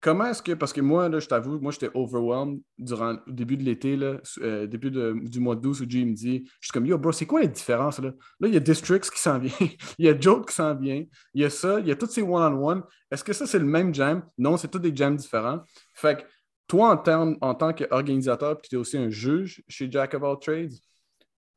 comment 0.00 0.26
est-ce 0.26 0.42
que, 0.42 0.52
parce 0.52 0.72
que 0.72 0.80
moi, 0.80 1.08
là, 1.08 1.18
je 1.18 1.26
t'avoue, 1.26 1.58
moi, 1.60 1.72
j'étais 1.72 1.90
overwhelmed 1.94 2.60
durant 2.78 3.18
le 3.26 3.32
début 3.32 3.56
de 3.56 3.64
l'été, 3.64 3.98
euh, 4.40 4.66
début 4.66 4.90
de- 4.90 5.14
du 5.24 5.40
mois 5.40 5.56
de 5.56 5.60
12 5.60 5.82
où 5.82 5.86
Jay 5.88 6.04
me 6.04 6.14
dit, 6.14 6.44
je 6.60 6.66
suis 6.68 6.72
comme, 6.72 6.86
yo, 6.86 6.96
bro, 6.98 7.12
c'est 7.12 7.26
quoi 7.26 7.40
les 7.40 7.48
différences, 7.48 7.98
là? 7.98 8.12
Là, 8.40 8.48
il 8.48 8.54
y 8.54 8.56
a 8.56 8.60
Districts 8.60 9.10
qui 9.10 9.20
s'en 9.20 9.38
vient, 9.38 9.52
il 9.98 10.06
y 10.06 10.08
a 10.08 10.18
Joke 10.18 10.48
qui 10.48 10.54
s'en 10.54 10.74
vient, 10.74 11.04
il 11.34 11.42
y 11.42 11.44
a 11.44 11.50
ça, 11.50 11.80
il 11.80 11.88
y 11.88 11.90
a 11.90 11.96
tous 11.96 12.06
ces 12.06 12.22
one-on-one. 12.22 12.82
Est-ce 13.10 13.24
que 13.24 13.32
ça, 13.32 13.46
c'est 13.46 13.58
le 13.58 13.66
même 13.66 13.92
jam? 13.92 14.22
Non, 14.38 14.56
c'est 14.56 14.68
tous 14.68 14.78
des 14.78 14.94
jams 14.94 15.16
différents. 15.16 15.60
Fait 15.94 16.18
que, 16.18 16.22
toi, 16.70 17.02
en, 17.40 17.54
tant 17.54 17.72
qu'organisateur, 17.72 18.56
puis 18.56 18.68
tu 18.68 18.76
es 18.76 18.78
aussi 18.78 18.96
un 18.96 19.10
juge 19.10 19.60
chez 19.66 19.90
Jack 19.90 20.14
of 20.14 20.22
All 20.22 20.38
Trades, 20.38 20.72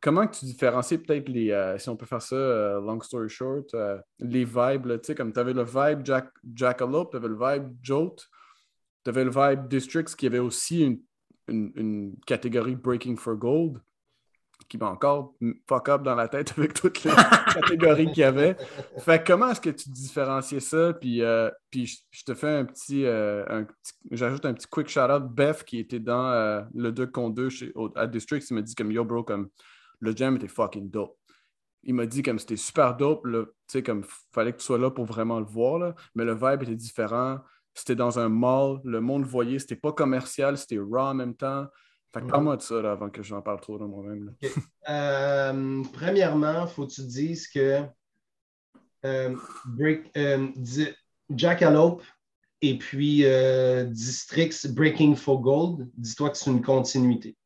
comment 0.01 0.26
tu 0.26 0.43
différencies 0.45 0.97
peut-être 0.97 1.30
les, 1.30 1.51
euh, 1.51 1.78
si 1.78 1.88
on 1.88 1.95
peut 1.95 2.07
faire 2.07 2.22
ça, 2.22 2.36
euh, 2.36 2.82
long 2.82 2.99
story 2.99 3.30
short, 3.30 3.72
euh, 3.76 3.99
les 4.18 4.43
vibes, 4.43 4.88
tu 4.88 4.99
sais, 5.03 5.16
comme 5.16 5.32
tu 5.32 5.39
avais 5.39 5.53
le 5.53 5.64
vibe 5.64 6.03
Jack, 6.03 6.30
Jackalope, 6.55 7.11
tu 7.11 7.18
avais 7.18 7.28
le 7.28 7.38
vibe 7.38 7.76
Jolt. 7.84 8.28
Tu 9.03 9.09
avais 9.09 9.24
le 9.24 9.30
vibe 9.30 9.68
Districts 9.68 10.16
qui 10.16 10.26
avait 10.26 10.39
aussi 10.39 10.99
une 11.47 12.16
catégorie 12.26 12.76
Breaking 12.76 13.18
for 13.18 13.36
Gold 13.36 13.82
qui 14.68 14.78
m'a 14.78 14.88
encore 14.88 15.34
fuck 15.68 15.89
up 15.89 16.03
dans 16.03 16.16
la 16.16 16.28
tête 16.28 16.53
avec 16.57 16.74
toutes 16.74 17.03
les 17.03 17.11
catégories 17.53 18.07
qu'il 18.07 18.20
y 18.20 18.24
avait. 18.24 18.55
Fait 18.99 19.26
comment 19.26 19.49
est-ce 19.49 19.61
que 19.61 19.70
tu 19.70 19.89
différenciais 19.89 20.59
ça? 20.59 20.93
Puis, 20.93 21.22
euh, 21.22 21.49
puis 21.70 22.03
je, 22.11 22.24
te 22.24 22.34
fais 22.34 22.49
un 22.49 22.66
petit, 22.66 23.05
euh, 23.05 23.64
j'ajoute 24.11 24.45
un 24.45 24.53
petit 24.53 24.68
quick 24.68 24.89
shout-out. 24.89 25.24
Beth, 25.24 25.64
qui 25.64 25.80
était 25.80 25.99
dans 25.99 26.32
euh, 26.32 26.61
le 26.74 26.91
2 26.91 27.07
contre 27.07 27.36
2 27.36 27.49
chez, 27.49 27.74
à 27.95 28.07
District, 28.07 28.45
il 28.49 28.53
m'a 28.53 28.61
dit 28.61 28.76
comme 28.76 28.91
Yo 28.91 29.03
bro, 29.03 29.24
comme 29.24 29.49
le 29.99 30.16
jam 30.16 30.36
était 30.36 30.47
fucking 30.47 30.89
dope. 30.89 31.18
Il 31.84 31.95
m'a 31.95 32.05
dit 32.05 32.24
comme 32.24 32.39
c'était 32.39 32.55
super 32.55 32.95
dope, 32.95 33.26
tu 33.26 33.45
sais, 33.68 33.84
comme 33.84 34.03
fallait 34.32 34.53
que 34.53 34.57
tu 34.57 34.66
sois 34.66 34.78
là 34.78 34.89
pour 34.89 35.05
vraiment 35.05 35.39
le 35.39 35.45
voir, 35.45 35.80
là, 35.80 35.95
mais 36.16 36.24
le 36.24 36.34
vibe 36.34 36.64
était 36.64 36.76
différent. 36.76 37.39
C'était 37.74 37.95
dans 37.95 38.20
un 38.20 38.30
mall, 38.30 38.80
le 38.84 39.01
monde 39.01 39.26
voyait, 39.26 39.59
c'était 39.59 39.76
pas 39.76 39.91
commercial, 39.91 40.57
c'était 40.57 40.78
raw 40.78 40.99
en 40.99 41.14
même 41.16 41.36
temps. 41.36 41.68
Fait 42.14 42.22
que 42.22 42.28
parle-moi 42.28 42.57
de 42.57 42.61
ça 42.61 42.91
avant 42.91 43.09
que 43.09 43.24
j'en 43.24 43.41
parle 43.41 43.59
trop 43.59 43.80
de 43.80 43.86
moi-même. 43.86 44.36
Euh, 44.89 45.82
premièrement, 45.93 46.64
il 46.64 46.68
faut 46.68 46.86
que 46.86 46.91
tu 46.91 47.03
dises 47.03 47.47
que 47.47 47.84
euh, 49.05 49.36
euh, 50.18 50.47
Jackalope 51.34 52.03
et 52.61 52.78
puis 52.78 53.24
Districts 53.88 54.68
Breaking 54.68 55.16
for 55.16 55.39
Gold, 55.39 55.89
dis-toi 55.95 56.32
que 56.32 56.38
c'est 56.38 56.51
une 56.51 56.61
continuité. 56.61 57.38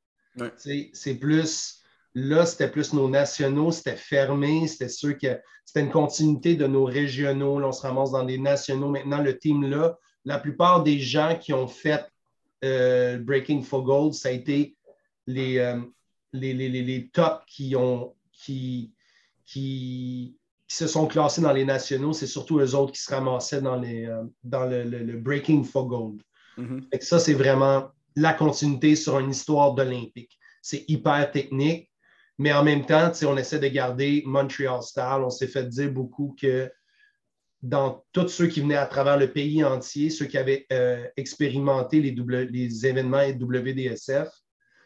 C'est 0.55 1.13
plus, 1.19 1.79
là, 2.15 2.47
c'était 2.47 2.71
plus 2.71 2.91
nos 2.91 3.07
nationaux, 3.07 3.71
c'était 3.71 3.95
fermé, 3.95 4.67
c'était 4.67 4.89
sûr 4.89 5.15
que 5.15 5.39
c'était 5.63 5.81
une 5.81 5.91
continuité 5.91 6.55
de 6.55 6.65
nos 6.65 6.85
régionaux. 6.85 7.59
Là, 7.59 7.67
on 7.67 7.71
se 7.71 7.83
ramasse 7.83 8.09
dans 8.09 8.23
des 8.23 8.39
nationaux. 8.39 8.89
Maintenant, 8.89 9.21
le 9.21 9.37
team 9.37 9.63
là, 9.63 9.95
la 10.25 10.39
plupart 10.39 10.81
des 10.81 10.97
gens 10.97 11.37
qui 11.39 11.53
ont 11.53 11.67
fait 11.67 12.03
euh, 12.63 13.17
Breaking 13.19 13.61
for 13.61 13.83
Gold, 13.83 14.13
ça 14.13 14.29
a 14.29 14.31
été 14.31 14.75
les, 15.25 15.57
euh, 15.57 15.79
les, 16.33 16.53
les, 16.53 16.69
les, 16.69 17.09
tops 17.09 17.43
qui, 17.47 17.75
ont, 17.75 18.15
qui, 18.31 18.93
qui, 19.45 20.37
se 20.67 20.85
sont 20.85 21.07
classés 21.07 21.41
dans 21.41 21.53
les 21.53 21.65
nationaux. 21.65 22.13
C'est 22.13 22.27
surtout 22.27 22.59
eux 22.59 22.75
autres 22.75 22.91
qui 22.91 23.01
se 23.01 23.13
ramassaient 23.13 23.61
dans, 23.61 23.77
les, 23.77 24.05
euh, 24.05 24.23
dans 24.43 24.65
le, 24.65 24.83
le, 24.83 25.17
Breaking 25.17 25.63
for 25.63 25.87
Gold. 25.87 26.21
Mm-hmm. 26.57 27.01
Ça, 27.01 27.19
c'est 27.19 27.33
vraiment 27.33 27.89
la 28.15 28.33
continuité 28.33 28.95
sur 28.95 29.19
une 29.19 29.29
histoire 29.29 29.73
d'Olympique. 29.73 30.37
C'est 30.61 30.83
hyper 30.89 31.31
technique, 31.31 31.89
mais 32.37 32.51
en 32.51 32.63
même 32.63 32.85
temps, 32.85 33.11
on 33.23 33.37
essaie 33.37 33.59
de 33.59 33.67
garder 33.67 34.23
Montreal 34.25 34.81
Style. 34.81 35.21
On 35.23 35.29
s'est 35.29 35.47
fait 35.47 35.67
dire 35.69 35.91
beaucoup 35.91 36.35
que 36.39 36.69
dans 37.61 38.05
tous 38.11 38.27
ceux 38.27 38.47
qui 38.47 38.61
venaient 38.61 38.75
à 38.75 38.85
travers 38.85 39.17
le 39.17 39.31
pays 39.31 39.63
entier, 39.63 40.09
ceux 40.09 40.25
qui 40.25 40.37
avaient 40.37 40.65
euh, 40.71 41.05
expérimenté 41.17 42.01
les, 42.01 42.15
les, 42.49 42.85
événements 42.85 43.27
WDSF, 43.27 44.29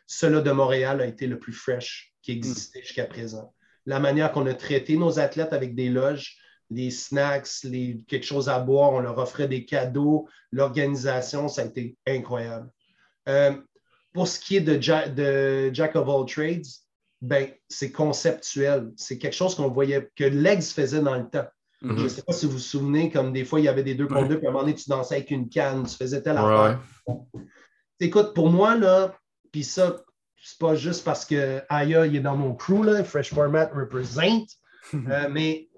cela 0.08 0.42
de 0.42 0.52
Montréal 0.52 1.02
a 1.02 1.06
été 1.06 1.28
le 1.28 1.38
plus 1.38 1.54
fresh 1.54 2.14
qui 2.22 2.32
existait 2.32 2.80
hmm. 2.80 2.84
jusqu'à 2.84 3.06
présent. 3.06 3.54
La 3.86 4.00
manière 4.00 4.32
qu'on 4.32 4.46
a 4.46 4.54
traité 4.54 4.96
nos 4.96 5.20
athlètes 5.20 5.54
avec 5.54 5.76
des 5.76 5.90
loges, 5.90 6.38
les 6.70 6.92
snacks, 6.92 7.64
les, 7.64 8.04
quelque 8.08 8.26
chose 8.26 8.48
à 8.48 8.60
boire, 8.60 8.94
on 8.94 9.00
leur 9.00 9.18
offrait 9.18 9.48
des 9.48 9.66
cadeaux, 9.66 10.30
l'organisation, 10.52 11.50
ça 11.50 11.64
a 11.64 11.66
été 11.66 11.98
incroyable. 12.08 12.70
Euh, 13.28 13.54
pour 14.14 14.28
ce 14.28 14.40
qui 14.40 14.58
est 14.58 14.62
de, 14.62 14.78
de 14.78 15.74
Jack 15.74 15.96
of 15.96 16.08
all 16.08 16.26
trades, 16.26 16.66
ben, 17.22 17.50
c'est 17.68 17.92
conceptuel. 17.92 18.92
C'est 18.96 19.18
quelque 19.18 19.36
chose 19.36 19.56
qu'on 19.56 19.68
voyait 19.68 20.10
que 20.16 20.24
Legs 20.24 20.64
faisait 20.64 21.02
dans 21.02 21.18
le 21.18 21.30
temps. 21.30 21.48
Je 21.82 21.88
ne 21.88 21.94
mhm. 21.94 22.10
sais 22.10 22.22
pas 22.22 22.34
si 22.34 22.46
vous 22.46 22.54
vous 22.54 22.60
souvenez, 22.60 23.10
comme 23.10 23.34
des 23.34 23.44
fois, 23.44 23.60
il 23.60 23.64
y 23.64 23.68
avait 23.68 23.84
des 23.84 23.96
deux 23.96 24.06
contre 24.06 24.28
deux, 24.28 24.38
puis 24.38 24.46
à 24.46 24.50
un 24.50 24.54
moment 24.54 24.64
donné, 24.64 24.76
tu 24.76 24.90
dansais 24.90 25.16
avec 25.16 25.32
une 25.32 25.50
canne, 25.50 25.86
tu 25.88 25.96
faisais 25.96 26.22
telle 26.22 26.38
affaire. 26.38 26.80
Écoute, 28.00 28.34
pour 28.34 28.50
moi, 28.50 28.76
là, 28.76 29.16
puis 29.52 29.64
ça, 29.64 30.04
c'est 30.44 30.60
pas 30.60 30.76
juste 30.76 31.04
parce 31.04 31.26
que 31.26 31.62
Aya, 31.70 32.06
il 32.06 32.16
est 32.16 32.22
dans 32.22 32.36
mon 32.36 32.54
crew, 32.54 32.84
là, 32.84 33.04
Fresh 33.04 33.34
Format 33.34 33.70
represent, 33.74 34.46
euh, 34.94 35.28
mais 35.30 35.70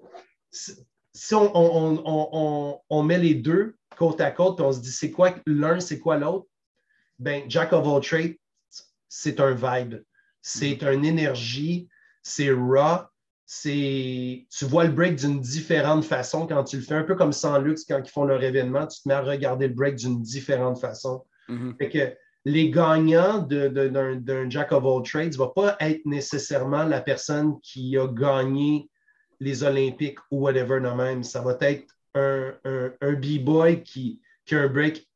si 0.50 1.34
on, 1.34 1.50
on, 1.54 2.80
on, 2.88 3.02
met 3.02 3.18
les 3.18 3.34
deux 3.34 3.76
côte 3.96 4.20
à 4.20 4.30
côte, 4.30 4.56
puis 4.56 4.66
on 4.66 4.72
se 4.72 4.80
dit 4.80 4.92
c'est 4.92 5.10
quoi 5.10 5.34
l'un, 5.46 5.80
c'est 5.80 5.98
quoi 5.98 6.16
l'autre, 6.18 6.46
ben 7.18 7.44
Jack 7.48 7.72
of 7.72 7.86
all 7.86 8.00
trades, 8.00 8.36
c'est 9.08 9.40
un 9.40 9.52
vibe, 9.52 10.02
c'est 10.42 10.80
mhm. 10.82 10.92
une 10.92 11.04
énergie, 11.04 11.88
c'est 12.22 12.50
raw, 12.50 13.06
c'est 13.46 14.46
tu 14.50 14.64
vois 14.64 14.84
le 14.84 14.92
break 14.92 15.16
d'une 15.16 15.40
différente 15.40 16.04
façon 16.04 16.46
quand 16.46 16.64
tu 16.64 16.76
le 16.76 16.82
fais, 16.82 16.94
un 16.94 17.02
peu 17.02 17.14
comme 17.14 17.32
sans 17.32 17.58
luxe 17.58 17.84
quand 17.84 18.00
ils 18.02 18.10
font 18.10 18.24
leur 18.24 18.42
événement, 18.42 18.86
tu 18.86 19.02
te 19.02 19.08
mets 19.08 19.14
à 19.14 19.20
regarder 19.20 19.68
le 19.68 19.74
break 19.74 19.96
d'une 19.96 20.22
différente 20.22 20.80
façon. 20.80 21.24
Mm-hmm. 21.48 21.90
que 21.90 22.16
les 22.46 22.70
gagnants 22.70 23.38
d'un 23.40 24.50
Jack 24.50 24.72
of 24.72 24.84
all 24.84 25.02
trades 25.02 25.32
ne 25.32 25.38
vont 25.38 25.48
pas 25.48 25.76
être 25.80 26.04
nécessairement 26.06 26.84
la 26.84 27.00
personne 27.00 27.58
qui 27.60 27.98
a 27.98 28.06
gagné 28.06 28.88
les 29.40 29.62
Olympiques 29.62 30.18
ou 30.30 30.40
whatever 30.40 30.80
non 30.80 30.94
même. 30.94 31.22
Ça 31.22 31.42
va 31.42 31.56
être 31.60 31.86
un, 32.14 32.54
un, 32.64 33.12
B-boy 33.12 33.82
qui, 33.82 34.20
qui 34.44 34.54
a 34.54 34.62
un 34.62 34.68
break 34.68 35.06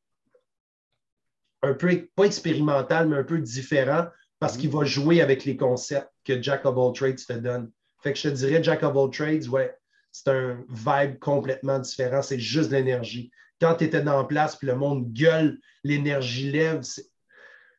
un 1.63 1.75
peu, 1.75 2.09
pas 2.15 2.25
expérimental, 2.25 3.09
mais 3.09 3.17
un 3.17 3.25
peu 3.25 3.39
différent 3.39 4.07
parce 4.39 4.57
mm-hmm. 4.57 4.61
qu'il 4.61 4.71
va 4.71 4.85
jouer 4.85 5.21
avec 5.21 5.45
les 5.45 5.57
concepts 5.57 6.11
que 6.25 6.41
Jack 6.41 6.65
of 6.65 6.77
all 6.79 6.93
trades 6.93 7.25
te 7.25 7.33
donne. 7.35 7.71
Fait 8.03 8.13
que 8.13 8.19
je 8.19 8.29
te 8.29 8.35
dirais, 8.35 8.63
Jack 8.63 8.83
of 8.83 8.97
all 8.97 9.11
trades, 9.11 9.49
ouais, 9.49 9.77
c'est 10.13 10.29
un 10.29 10.65
vibe 10.69 11.19
complètement 11.19 11.79
différent. 11.79 12.23
C'est 12.23 12.39
juste 12.39 12.71
l'énergie. 12.71 13.31
Quand 13.61 13.75
tu 13.75 13.85
étais 13.85 14.03
dans 14.03 14.19
la 14.19 14.25
place, 14.25 14.57
puis 14.57 14.67
le 14.67 14.77
monde 14.77 15.13
gueule, 15.13 15.59
l'énergie 15.85 16.51
lève. 16.51 16.83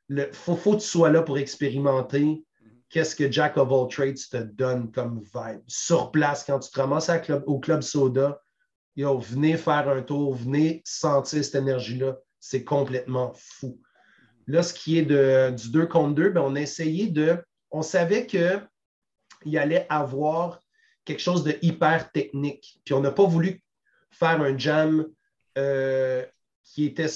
Il 0.09 0.29
faut, 0.33 0.55
faut 0.55 0.73
que 0.73 0.81
tu 0.81 0.87
sois 0.87 1.09
là 1.09 1.21
pour 1.21 1.37
expérimenter 1.37 2.43
qu'est-ce 2.89 3.15
que 3.15 3.31
Jack 3.31 3.57
of 3.57 3.71
all 3.71 3.87
trades 3.87 4.17
te 4.29 4.37
donne 4.37 4.91
comme 4.91 5.21
vibe. 5.21 5.61
Sur 5.67 6.11
place, 6.11 6.43
quand 6.43 6.59
tu 6.59 6.71
te 6.71 6.79
ramasses 6.79 7.11
au 7.45 7.59
Club 7.59 7.81
Soda, 7.81 8.41
yo, 8.95 9.17
venez 9.19 9.57
faire 9.57 9.87
un 9.87 10.01
tour, 10.01 10.35
venez 10.35 10.81
sentir 10.83 11.43
cette 11.43 11.55
énergie-là. 11.55 12.17
C'est 12.39 12.63
complètement 12.63 13.33
fou. 13.35 13.79
Là, 14.47 14.63
ce 14.63 14.73
qui 14.73 14.97
est 14.97 15.03
de, 15.03 15.51
du 15.55 15.69
2 15.69 15.85
contre 15.85 16.15
2, 16.15 16.29
ben, 16.31 16.41
on 16.41 16.55
a 16.55 16.61
essayé 16.61 17.07
de. 17.07 17.37
On 17.71 17.83
savait 17.83 18.25
que 18.25 18.59
il 19.45 19.57
allait 19.57 19.85
avoir 19.89 20.59
quelque 21.05 21.21
chose 21.21 21.43
de 21.43 21.55
hyper 21.61 22.11
technique. 22.11 22.79
Puis 22.85 22.93
on 22.93 23.01
n'a 23.01 23.11
pas 23.11 23.25
voulu 23.25 23.63
faire 24.11 24.41
un 24.41 24.57
jam 24.57 25.07
euh, 25.57 26.25
qui, 26.63 26.85
était 26.85 27.07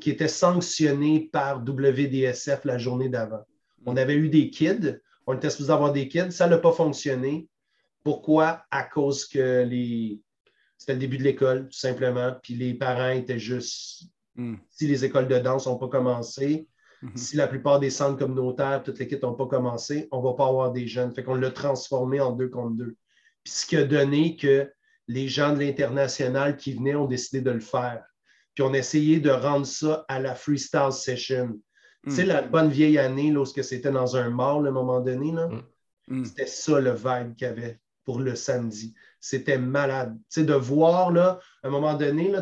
qui 0.00 0.10
était 0.10 0.28
sanctionné 0.28 1.28
par 1.32 1.62
WDSF 1.62 2.64
la 2.64 2.78
journée 2.78 3.08
d'avant. 3.08 3.44
On 3.86 3.96
avait 3.96 4.16
eu 4.16 4.28
des 4.28 4.50
kids, 4.50 4.98
on 5.26 5.34
était 5.34 5.50
supposé 5.50 5.72
avoir 5.72 5.92
des 5.92 6.08
kids, 6.08 6.32
ça 6.32 6.48
n'a 6.48 6.58
pas 6.58 6.72
fonctionné. 6.72 7.48
Pourquoi? 8.02 8.64
À 8.70 8.82
cause 8.82 9.26
que 9.26 9.62
les... 9.64 10.20
c'était 10.76 10.94
le 10.94 10.98
début 10.98 11.18
de 11.18 11.22
l'école, 11.22 11.68
tout 11.68 11.78
simplement, 11.78 12.34
puis 12.42 12.54
les 12.54 12.74
parents 12.74 13.10
étaient 13.10 13.38
juste... 13.38 14.04
Hmm. 14.34 14.56
Si 14.70 14.86
les 14.86 15.04
écoles 15.04 15.28
de 15.28 15.38
danse 15.38 15.66
n'ont 15.66 15.76
pas 15.76 15.88
commencé, 15.88 16.66
Mhm. 17.02 17.16
Si 17.16 17.36
la 17.36 17.46
plupart 17.46 17.80
des 17.80 17.90
centres 17.90 18.18
communautaires, 18.18 18.82
toute 18.82 18.98
l'équipe 18.98 19.22
n'ont 19.22 19.34
pas 19.34 19.46
commencé, 19.46 20.08
on 20.12 20.18
ne 20.18 20.24
va 20.24 20.34
pas 20.34 20.46
avoir 20.46 20.72
des 20.72 20.86
jeunes. 20.86 21.12
Fait 21.14 21.22
qu'on 21.22 21.34
l'a 21.34 21.50
transformé 21.50 22.20
en 22.20 22.32
deux 22.32 22.48
contre 22.48 22.76
deux. 22.76 22.96
Puis 23.42 23.52
ce 23.52 23.66
qui 23.66 23.76
a 23.76 23.84
donné 23.84 24.36
que 24.36 24.70
les 25.08 25.28
gens 25.28 25.54
de 25.54 25.60
l'international 25.60 26.56
qui 26.56 26.74
venaient 26.74 26.94
ont 26.94 27.06
décidé 27.06 27.40
de 27.40 27.50
le 27.50 27.60
faire. 27.60 28.04
Puis 28.54 28.62
on 28.62 28.74
a 28.74 28.78
essayé 28.78 29.18
de 29.18 29.30
rendre 29.30 29.66
ça 29.66 30.04
à 30.08 30.20
la 30.20 30.34
freestyle 30.34 30.92
session. 30.92 31.58
Tu 32.04 32.12
sais, 32.12 32.24
la 32.24 32.42
mhm. 32.42 32.50
bonne 32.50 32.68
vieille 32.70 32.98
année, 32.98 33.30
lorsque 33.30 33.64
c'était 33.64 33.90
dans 33.90 34.16
un 34.16 34.30
mall 34.30 34.66
à 34.66 34.70
un 34.70 34.72
moment 34.72 35.00
donné, 35.00 35.32
mhm. 36.08 36.24
c'était 36.24 36.46
ça 36.46 36.80
le 36.80 36.92
vibe 36.92 37.34
qu'il 37.36 37.46
y 37.46 37.50
avait 37.50 37.80
pour 38.04 38.20
le 38.20 38.34
samedi. 38.34 38.94
C'était 39.20 39.58
malade. 39.58 40.16
Tu 40.30 40.40
sais, 40.40 40.44
de 40.44 40.54
voir, 40.54 41.10
là, 41.12 41.38
à 41.62 41.68
un 41.68 41.70
moment 41.70 41.94
donné, 41.94 42.32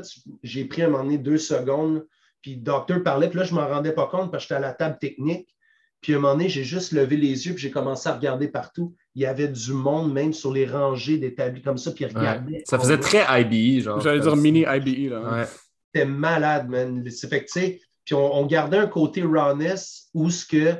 j'ai 0.42 0.64
pris 0.64 0.82
à 0.82 0.86
un 0.86 0.90
moment 0.90 1.04
donné 1.04 1.18
deux 1.18 1.38
secondes 1.38 2.06
puis 2.42 2.56
le 2.56 2.60
docteur 2.60 3.02
parlait, 3.02 3.28
puis 3.28 3.38
là, 3.38 3.44
je 3.44 3.54
ne 3.54 3.60
m'en 3.60 3.68
rendais 3.68 3.92
pas 3.92 4.06
compte 4.06 4.30
parce 4.30 4.44
que 4.44 4.54
j'étais 4.54 4.64
à 4.64 4.68
la 4.68 4.72
table 4.72 4.98
technique. 4.98 5.54
Puis 6.00 6.14
à 6.14 6.16
un 6.16 6.20
moment 6.20 6.34
donné, 6.34 6.48
j'ai 6.48 6.62
juste 6.62 6.92
levé 6.92 7.16
les 7.16 7.46
yeux, 7.46 7.54
puis 7.54 7.62
j'ai 7.62 7.70
commencé 7.70 8.08
à 8.08 8.14
regarder 8.14 8.48
partout. 8.48 8.94
Il 9.16 9.22
y 9.22 9.26
avait 9.26 9.48
du 9.48 9.72
monde, 9.72 10.12
même 10.12 10.32
sur 10.32 10.52
les 10.52 10.64
rangées 10.64 11.18
d'établis 11.18 11.62
comme 11.62 11.78
ça, 11.78 11.90
puis 11.90 12.04
regardait. 12.04 12.62
Ça 12.66 12.78
faisait 12.78 12.98
très 12.98 13.24
IBE, 13.40 13.82
genre. 13.82 14.00
J'allais 14.00 14.20
dire 14.20 14.36
mini 14.36 14.60
IBE, 14.60 15.10
là. 15.10 15.20
Ouais. 15.20 15.46
C'était 15.92 16.06
malade, 16.06 16.68
man. 16.68 17.04
Fait 17.10 17.44
que, 17.44 17.78
puis 18.04 18.14
on, 18.14 18.46
gardait 18.46 18.78
un 18.78 18.86
côté 18.86 19.22
rawness 19.22 20.08
où 20.14 20.30
ce 20.30 20.46
que 20.46 20.74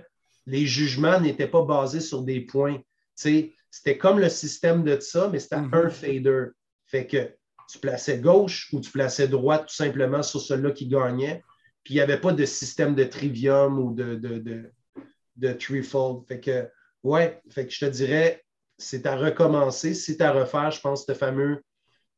les 0.46 0.66
jugements 0.66 1.20
n'étaient 1.20 1.48
pas 1.48 1.62
basés 1.62 2.00
sur 2.00 2.22
des 2.22 2.40
points. 2.40 2.78
C'était 3.14 3.98
comme 3.98 4.20
le 4.20 4.28
système 4.28 4.84
de 4.84 4.98
ça, 5.00 5.28
mais 5.32 5.40
c'était 5.40 5.56
mm-hmm. 5.56 5.86
un 5.86 5.90
fader. 5.90 6.44
Fait 6.86 7.06
que 7.06 7.28
tu 7.70 7.78
plaçais 7.78 8.18
gauche 8.18 8.68
ou 8.72 8.80
tu 8.80 8.90
plaçais 8.90 9.28
droite 9.28 9.66
tout 9.68 9.74
simplement 9.74 10.22
sur 10.22 10.40
celui-là 10.40 10.70
qui 10.70 10.88
gagnait. 10.88 11.44
Puis 11.84 11.94
il 11.94 11.96
n'y 11.96 12.02
avait 12.02 12.20
pas 12.20 12.32
de 12.32 12.44
système 12.44 12.94
de 12.94 13.04
trivium 13.04 13.78
ou 13.78 13.94
de, 13.94 14.14
de, 14.14 14.38
de, 14.38 14.72
de 15.36 15.52
threefold. 15.52 16.26
Fait 16.26 16.40
que, 16.40 16.68
ouais, 17.02 17.40
fait 17.50 17.66
que 17.66 17.72
je 17.72 17.80
te 17.80 17.90
dirais, 17.90 18.44
c'est 18.78 19.06
à 19.06 19.16
recommencer. 19.16 19.94
C'est 19.94 20.20
à 20.20 20.32
refaire, 20.32 20.70
je 20.70 20.80
pense, 20.80 21.06
ce 21.06 21.14
fameux 21.14 21.62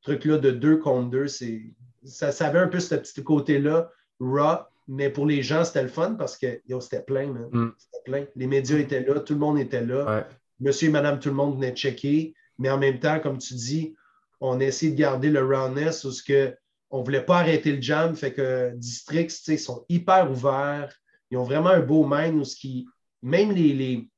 truc-là 0.03 0.39
de 0.39 0.51
deux 0.51 0.79
contre 0.79 1.11
deux, 1.11 1.29
c'est, 1.29 1.63
ça, 2.05 2.33
ça 2.33 2.47
avait 2.47 2.59
un 2.59 2.69
peu 2.69 2.81
ce 2.81 2.95
petit 2.95 3.23
côté-là, 3.23 3.91
Raw, 4.19 4.65
mais 4.89 5.11
pour 5.11 5.27
les 5.27 5.43
gens, 5.43 5.65
c'était 5.65 5.83
le 5.83 5.89
fun 5.89 6.15
parce 6.15 6.37
que 6.37 6.61
c'était 6.81 7.03
plein, 7.03 7.27
Mm. 7.27 7.73
C'était 7.79 8.03
plein. 8.05 8.25
Les 8.37 8.47
médias 8.47 8.79
étaient 8.79 9.05
là, 9.05 9.21
tout 9.21 9.35
le 9.35 9.41
monde 9.41 9.59
était 9.59 9.85
là. 9.85 10.05
Ouais. 10.17 10.27
Monsieur 10.61 10.89
et 10.89 10.91
madame, 10.91 11.21
tout 11.21 11.29
le 11.29 11.35
monde 11.35 11.55
venait 11.57 11.75
checker. 11.75 12.35
Mais 12.59 12.71
en 12.71 12.79
même 12.79 12.99
temps, 12.99 13.21
comme 13.21 13.39
tu 13.39 13.55
dis, 13.55 13.95
on 14.41 14.61
a 14.61 14.65
essayé 14.65 14.93
de 14.93 14.99
garder 14.99 15.31
le 15.31 15.45
roundness 15.45 16.03
parce 16.03 16.23
que 16.23 16.57
on 16.91 17.01
ne 17.01 17.05
voulait 17.05 17.25
pas 17.25 17.39
arrêter 17.39 17.73
le 17.77 17.81
jam. 17.83 18.17
Fait 18.17 18.33
que 18.33 18.73
Districts, 18.75 19.31
tu 19.37 19.45
sais, 19.45 19.57
sont 19.57 19.85
hyper 19.89 20.31
ouverts. 20.31 20.93
Ils 21.31 21.39
ont 21.39 21.45
vraiment 21.45 21.69
un 21.71 21.81
beau 21.81 22.05
mind 22.05 22.41
où 22.41 22.45
ce 22.45 22.57
qui, 22.57 22.87
même 23.23 23.53
les, 23.53 23.73
les, 23.73 24.09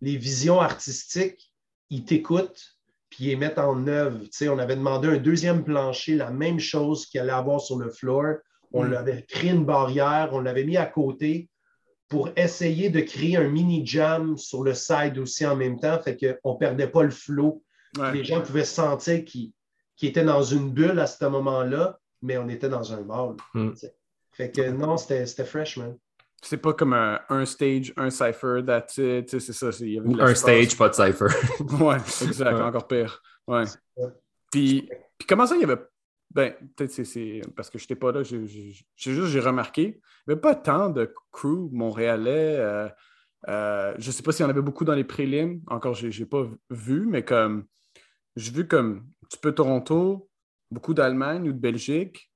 les 0.00 0.16
visions 0.16 0.60
artistiques, 0.60 1.52
ils 1.90 2.04
t'écoutent 2.04 2.76
puis 3.10 3.24
ils 3.24 3.28
les 3.30 3.36
mettent 3.36 3.58
en 3.58 3.86
œuvre. 3.88 4.20
Tu 4.20 4.28
sais, 4.32 4.48
on 4.48 4.58
avait 4.58 4.76
demandé 4.76 5.08
un 5.08 5.16
deuxième 5.18 5.64
plancher, 5.64 6.14
la 6.14 6.30
même 6.30 6.60
chose 6.60 7.06
qu'il 7.06 7.20
allait 7.20 7.32
avoir 7.32 7.60
sur 7.60 7.76
le 7.76 7.90
floor. 7.90 8.36
On 8.72 8.84
Mm. 8.84 8.90
l'avait 8.92 9.24
créé 9.28 9.50
une 9.50 9.64
barrière, 9.64 10.30
on 10.32 10.40
l'avait 10.40 10.64
mis 10.64 10.76
à 10.76 10.86
côté 10.86 11.50
pour 12.08 12.30
essayer 12.36 12.88
de 12.88 13.00
créer 13.00 13.36
un 13.36 13.48
mini 13.48 13.84
jam 13.84 14.38
sur 14.38 14.62
le 14.62 14.74
side 14.74 15.18
aussi 15.18 15.44
en 15.44 15.56
même 15.56 15.78
temps, 15.78 16.00
fait 16.00 16.16
qu'on 16.16 16.54
ne 16.54 16.58
perdait 16.58 16.88
pas 16.88 17.02
le 17.02 17.10
flow. 17.10 17.62
Ouais. 17.98 18.12
Les 18.12 18.24
gens 18.24 18.40
pouvaient 18.40 18.64
sentir 18.64 19.24
qu'ils 19.24 19.52
étaient 20.02 20.24
dans 20.24 20.42
une 20.42 20.70
bulle 20.70 20.98
à 20.98 21.06
ce 21.06 21.24
moment-là, 21.26 21.98
mais 22.22 22.38
on 22.38 22.48
était 22.48 22.68
dans 22.68 22.92
un 22.92 23.00
mall. 23.02 23.36
Mm. 23.54 23.70
tu 23.72 23.76
sais. 23.76 23.94
Fait 24.32 24.50
que 24.50 24.70
non, 24.70 24.96
c'était 24.96 25.26
c'était 25.26 25.44
fresh, 25.44 25.76
man. 25.76 25.96
C'est 26.42 26.56
pas 26.56 26.72
comme 26.72 26.94
un, 26.94 27.20
un 27.28 27.44
stage, 27.44 27.92
un 27.98 28.08
cipher, 28.08 28.62
that's 28.66 28.96
it. 28.96 29.28
C'est 29.38 29.52
ça. 29.52 29.68
y 29.80 29.98
avait 29.98 30.08
Ou 30.08 30.20
un 30.22 30.34
stage, 30.34 30.76
pas 30.76 30.88
de 30.88 30.94
cipher. 30.94 31.26
Ouais, 31.84 31.96
exact, 32.22 32.54
Ouais. 32.54 32.62
encore 32.62 32.86
pire. 32.86 33.20
Ouais. 33.46 33.64
Puis, 34.50 34.88
puis 35.18 35.26
comment 35.28 35.46
ça, 35.46 35.54
il 35.56 35.60
y 35.60 35.64
avait. 35.64 35.80
Ben, 36.32 36.54
peut-être 36.76 36.92
c'est- 36.92 37.04
c'est 37.04 37.40
parce 37.56 37.68
que 37.68 37.76
je 37.78 37.84
n'étais 37.84 37.96
pas 37.96 38.12
là, 38.12 38.22
j'ai 38.22 38.46
j'ai- 38.46 38.72
j'ai 38.94 39.12
juste 39.14 39.26
j'ai 39.32 39.40
remarqué, 39.40 39.82
il 39.82 39.92
n'y 40.28 40.32
avait 40.32 40.40
pas 40.40 40.54
tant 40.54 40.88
de 40.88 41.12
crew 41.32 41.68
montréalais. 41.72 42.56
euh, 42.56 42.88
euh, 43.48 43.94
je 43.98 44.06
ne 44.06 44.12
sais 44.12 44.22
pas 44.22 44.30
s'il 44.32 44.44
y 44.44 44.46
en 44.46 44.50
avait 44.50 44.62
beaucoup 44.62 44.84
dans 44.84 44.94
les 44.94 45.02
prélims, 45.04 45.60
encore, 45.66 45.94
je 45.94 46.06
n'ai 46.06 46.26
pas 46.26 46.46
vu, 46.70 47.04
mais 47.06 47.24
comme 47.24 47.64
j'ai 48.36 48.52
vu 48.52 48.66
comme 48.66 49.06
un 49.22 49.26
petit 49.28 49.38
peu 49.38 49.52
Toronto, 49.52 50.28
beaucoup 50.70 50.94
d'Allemagne 50.94 51.48
ou 51.48 51.52
de 51.52 51.58
Belgique. 51.58 52.30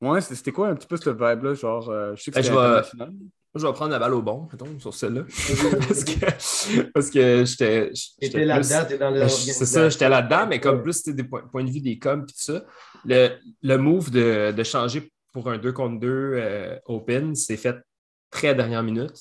Ouais, 0.00 0.20
c'était 0.20 0.52
quoi 0.52 0.68
un 0.68 0.74
petit 0.74 0.86
peu 0.86 0.96
ce 0.96 1.10
vibe-là? 1.10 1.54
Genre, 1.54 1.88
euh, 1.90 2.14
je 2.14 2.22
sais 2.22 2.30
que 2.30 2.36
Ben, 2.36 2.42
c'était 2.42 2.54
je 2.54 2.58
vais- 2.58 2.64
international. 2.66 3.10
Moi, 3.10 3.62
je 3.62 3.66
vais 3.66 3.72
prendre 3.72 3.90
la 3.92 3.98
balle 3.98 4.14
au 4.14 4.20
bon, 4.22 4.46
mettons, 4.52 4.78
sur 4.78 4.92
celle-là. 4.94 5.22
parce 5.88 6.04
que, 6.04 6.82
parce 6.92 7.10
que 7.10 7.44
j'étais. 7.46 7.90
J'étais 8.20 8.44
là-dedans, 8.44 8.84
t'es 8.86 8.98
dans 8.98 9.10
le. 9.10 9.26
C'est 9.28 9.64
ça, 9.64 9.88
j'étais 9.88 10.08
là-dedans, 10.08 10.46
mais 10.46 10.60
comme 10.60 10.82
plus 10.82 10.92
c'était 10.92 11.14
des 11.14 11.24
points, 11.24 11.42
points 11.48 11.64
de 11.64 11.70
vue 11.70 11.80
des 11.80 11.98
coms 11.98 12.22
et 12.22 12.26
tout 12.26 12.34
ça. 12.36 12.64
Le, 13.04 13.30
le 13.62 13.76
move 13.78 14.10
de, 14.10 14.52
de 14.52 14.62
changer 14.62 15.10
pour 15.32 15.48
un 15.50 15.56
2 15.58 15.72
contre 15.72 15.98
2 15.98 16.78
open, 16.86 17.34
c'est 17.34 17.56
fait 17.56 17.76
très 18.30 18.54
dernière 18.54 18.82
minute. 18.82 19.16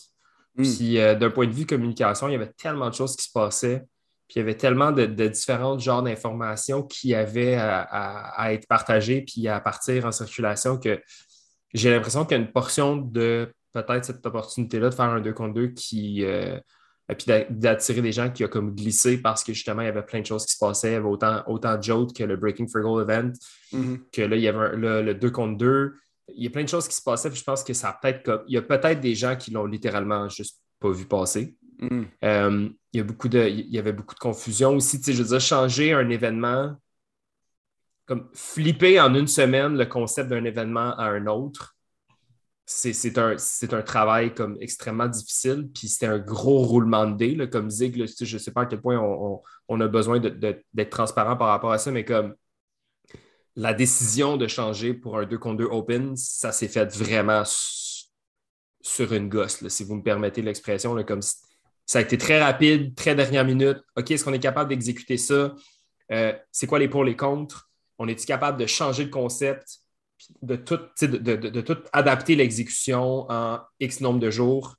Mm. 0.56 0.64
Puis 0.64 1.00
euh, 1.00 1.16
d'un 1.16 1.30
point 1.30 1.48
de 1.48 1.54
vue 1.54 1.66
communication, 1.66 2.28
il 2.28 2.34
y 2.34 2.36
avait 2.36 2.52
tellement 2.58 2.90
de 2.90 2.96
choses 2.96 3.16
qui 3.16 3.26
se 3.26 3.32
passaient. 3.32 3.86
Puis 4.28 4.36
il 4.36 4.40
y 4.40 4.42
avait 4.42 4.58
tellement 4.58 4.92
de, 4.92 5.06
de 5.06 5.28
différents 5.28 5.80
genres 5.80 6.04
d'informations 6.04 6.84
qui 6.84 7.16
avaient 7.16 7.56
à, 7.56 7.82
à- 7.82 8.42
à 8.44 8.54
être 8.54 8.68
partagées 8.68 9.22
puis 9.22 9.48
à 9.48 9.60
partir 9.62 10.06
en 10.06 10.12
circulation 10.12 10.78
que 10.78 11.02
j'ai 11.74 11.90
l'impression 11.92 12.26
qu'il 12.26 12.38
y 12.38 12.40
a 12.40 12.44
une 12.44 12.52
portion 12.52 12.98
de 12.98 13.52
peut-être 13.74 14.06
cette 14.06 14.26
opportunité-là 14.26 14.90
de 14.90 14.94
faire 14.96 15.06
un 15.06 15.22
2 15.22 15.34
contre 15.34 15.54
2 15.54 15.68
qui. 15.68 16.24
euh, 16.26 16.60
et 17.10 17.16
puis 17.16 17.26
d'a- 17.26 17.46
d'attirer 17.50 18.02
des 18.02 18.12
gens 18.12 18.30
qui 18.30 18.44
ont 18.44 18.50
comme 18.50 18.76
glissé 18.76 19.22
parce 19.22 19.42
que 19.44 19.54
justement, 19.54 19.82
il 19.82 19.86
y 19.86 19.88
avait 19.88 20.04
plein 20.04 20.20
de 20.20 20.26
choses 20.26 20.46
qui 20.46 20.54
se 20.54 20.58
passaient. 20.60 20.90
Il 20.90 20.94
y 20.94 20.96
avait 20.98 21.06
autant, 21.08 21.42
autant 21.48 21.78
de 21.78 21.82
jokes 21.84 22.14
que 22.14 22.24
le 22.26 22.36
Breaking 22.36 22.68
for 22.68 22.82
Goal 22.82 23.02
event, 23.10 23.32
Mhm. 23.72 24.00
que 24.12 24.22
là, 24.24 24.36
il 24.36 24.42
y 24.42 24.48
avait 24.50 24.58
un- 24.58 24.72
le, 24.76 25.02
le 25.04 25.14
2 25.16 25.30
contre 25.32 25.58
2. 25.58 25.94
Il 26.36 26.44
y 26.44 26.48
a 26.48 26.50
plein 26.50 26.64
de 26.64 26.70
choses 26.70 26.86
qui 26.86 26.96
se 26.96 27.02
passaient. 27.02 27.30
Puis 27.30 27.40
je 27.40 27.46
pense 27.46 27.64
que 27.64 27.72
ça 27.74 27.98
peut-être 28.02 28.24
comme. 28.24 28.42
Il 28.50 28.56
y 28.56 28.58
a 28.58 28.62
peut-être 28.62 29.00
des 29.00 29.16
gens 29.16 29.38
qui 29.38 29.52
l'ont 29.52 29.66
littéralement 29.66 30.28
juste 30.28 30.60
pas 30.82 30.90
vu 30.92 31.06
passer. 31.06 31.56
Mhm. 31.80 32.08
Euh, 32.24 32.70
il, 32.94 32.98
y 32.98 33.00
a 33.00 33.04
beaucoup 33.04 33.30
de, 33.30 33.48
il 33.48 33.70
y 33.74 33.80
avait 33.80 33.94
beaucoup 33.94 34.16
de 34.16 34.20
confusion 34.20 34.76
aussi. 34.76 35.00
Je 35.06 35.12
veux 35.22 35.28
dire, 35.30 35.40
changer 35.42 35.94
un 35.94 36.10
événement, 36.10 36.76
comme 38.06 38.30
flipper 38.34 39.00
en 39.00 39.14
une 39.14 39.28
semaine 39.28 39.78
le 39.78 39.86
concept 39.86 40.30
d'un 40.30 40.44
événement 40.46 40.96
à 40.98 41.06
un 41.06 41.28
autre, 41.28 41.76
c'est 42.66 43.18
un, 43.18 43.36
un 43.72 43.82
travail 43.82 44.34
comme 44.34 44.58
extrêmement 44.60 45.08
difficile. 45.08 45.70
Puis 45.74 45.88
c'était 45.88 46.08
un 46.08 46.20
gros 46.20 46.60
roulement 46.64 47.06
de 47.08 47.16
dés. 47.16 47.50
comme 47.50 47.70
Zig, 47.70 47.96
je 47.96 48.34
ne 48.34 48.40
sais 48.40 48.52
pas 48.52 48.62
à 48.62 48.66
quel 48.66 48.82
point 48.82 48.98
on, 49.00 49.42
on- 49.70 49.80
a 49.82 49.88
besoin 49.88 50.20
d'être 50.20 50.90
transparent 50.90 51.38
par 51.38 51.48
rapport 51.48 51.72
à 51.72 51.78
ça, 51.78 51.92
mais 51.92 52.04
comme 52.04 52.36
la 53.56 53.74
décision 53.74 54.38
de 54.38 54.48
changer 54.48 54.94
pour 54.94 55.18
un 55.18 55.26
2 55.26 55.38
contre 55.38 55.58
2 55.58 55.66
open, 55.66 56.16
ça 56.16 56.52
s'est 56.52 56.68
fait 56.68 56.94
vraiment 56.96 57.44
sur 58.82 59.14
une 59.14 59.30
gosse, 59.30 59.66
si 59.68 59.84
vous 59.84 59.96
me 59.96 60.04
permettez 60.04 60.42
l'expression. 60.42 61.02
Comme 61.04 61.22
ça 61.88 62.00
a 62.00 62.02
été 62.04 62.18
très 62.18 62.40
rapide, 62.44 62.94
très 62.94 63.16
dernière 63.16 63.46
minute. 63.46 63.78
OK, 63.96 64.12
est-ce 64.12 64.24
qu'on 64.24 64.34
est 64.34 64.40
capable 64.40 64.70
d'exécuter 64.70 65.18
ça? 65.18 65.56
Euh, 66.12 66.34
c'est 66.52 66.68
quoi 66.68 66.78
les 66.78 66.90
pour, 66.90 67.04
les 67.04 67.16
contre? 67.16 67.70
On 67.98 68.08
est-tu 68.08 68.28
capable 68.28 68.60
de 68.60 68.68
changer 68.68 69.06
le 69.06 69.10
concept, 69.10 69.80
de 70.42 70.56
tout, 70.58 70.78
tu 70.78 70.84
sais, 70.98 71.08
de, 71.08 71.18
de- 71.18 71.36
de- 71.38 71.50
de 71.50 71.62
tout 71.62 71.78
adapter 71.94 72.36
l'exécution 72.36 73.26
en 73.32 73.62
X 73.80 74.02
nombre 74.02 74.20
de 74.20 74.30
jours? 74.30 74.76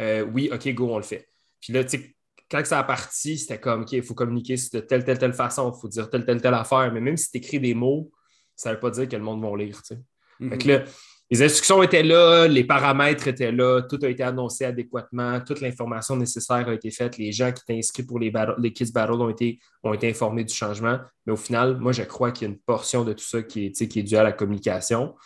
Euh, 0.00 0.22
oui, 0.22 0.50
OK, 0.52 0.66
go, 0.74 0.88
on 0.90 0.96
le 0.96 1.02
fait. 1.04 1.28
Puis 1.60 1.72
là, 1.72 1.84
tu 1.84 1.90
sais, 1.98 2.16
quand 2.50 2.64
ça 2.64 2.78
a 2.78 2.84
parti, 2.84 3.36
c'était 3.38 3.60
comme, 3.60 3.82
OK, 3.82 3.92
il 3.92 4.02
faut 4.02 4.14
communiquer 4.14 4.54
de 4.72 4.80
telle, 4.80 5.04
telle, 5.04 5.18
telle 5.18 5.32
façon, 5.34 5.72
il 5.74 5.80
faut 5.80 5.88
dire 5.88 6.08
telle, 6.08 6.24
telle, 6.24 6.40
telle 6.40 6.54
affaire. 6.54 6.90
Mais 6.92 7.00
même 7.00 7.16
si 7.16 7.30
tu 7.30 7.38
écris 7.38 7.60
des 7.60 7.74
mots, 7.74 8.10
ça 8.54 8.70
ne 8.70 8.74
veut 8.74 8.80
pas 8.80 8.90
dire 8.90 9.08
que 9.08 9.16
le 9.16 9.22
monde 9.22 9.42
va 9.42 9.54
lire, 9.56 9.78
sais. 9.84 9.98
Mhm. 10.40 10.50
Fait 10.50 10.58
que 10.58 10.68
là, 10.68 10.84
les 11.30 11.42
instructions 11.42 11.82
étaient 11.82 12.02
là, 12.04 12.46
les 12.46 12.62
paramètres 12.64 13.26
étaient 13.26 13.50
là, 13.50 13.82
tout 13.82 13.98
a 14.02 14.08
été 14.08 14.22
annoncé 14.22 14.64
adéquatement, 14.64 15.40
toute 15.40 15.60
l'information 15.60 16.14
nécessaire 16.16 16.68
a 16.68 16.72
été 16.74 16.90
faite, 16.92 17.18
les 17.18 17.32
gens 17.32 17.50
qui 17.52 17.62
étaient 17.62 17.78
inscrits 17.78 18.04
pour 18.04 18.18
les, 18.20 18.30
battle- 18.30 18.54
les 18.58 18.72
Kids 18.72 18.92
Battle 18.92 19.14
ont 19.14 19.28
été, 19.28 19.58
ont 19.82 19.92
été 19.92 20.08
informés 20.08 20.44
du 20.44 20.54
changement. 20.54 20.98
Mais 21.26 21.32
au 21.32 21.36
final, 21.36 21.78
moi, 21.78 21.90
je 21.92 22.02
crois 22.04 22.30
qu'il 22.30 22.46
y 22.46 22.50
a 22.50 22.54
une 22.54 22.60
portion 22.60 23.04
de 23.04 23.12
tout 23.12 23.24
ça 23.24 23.42
qui 23.42 23.66
est, 23.66 23.88
qui 23.88 23.98
est 23.98 24.02
due 24.04 24.16
à 24.16 24.22
la 24.22 24.32
communication, 24.32 25.16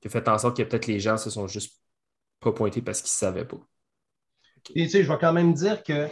qui 0.00 0.08
a 0.08 0.10
fait 0.10 0.28
en 0.28 0.38
sorte 0.38 0.56
que 0.56 0.62
peut-être 0.64 0.86
les 0.88 0.98
gens 0.98 1.16
se 1.16 1.30
sont 1.30 1.46
juste 1.46 1.76
pas 2.40 2.52
pointés 2.52 2.82
parce 2.82 3.00
qu'ils 3.00 3.08
ne 3.26 3.30
savaient 3.32 3.44
pas. 3.46 3.58
Et 4.74 4.84
tu 4.84 4.90
sais, 4.90 5.02
je 5.04 5.08
vais 5.12 5.18
quand 5.20 5.32
même 5.32 5.52
dire 5.54 5.82
qu'il 5.84 6.08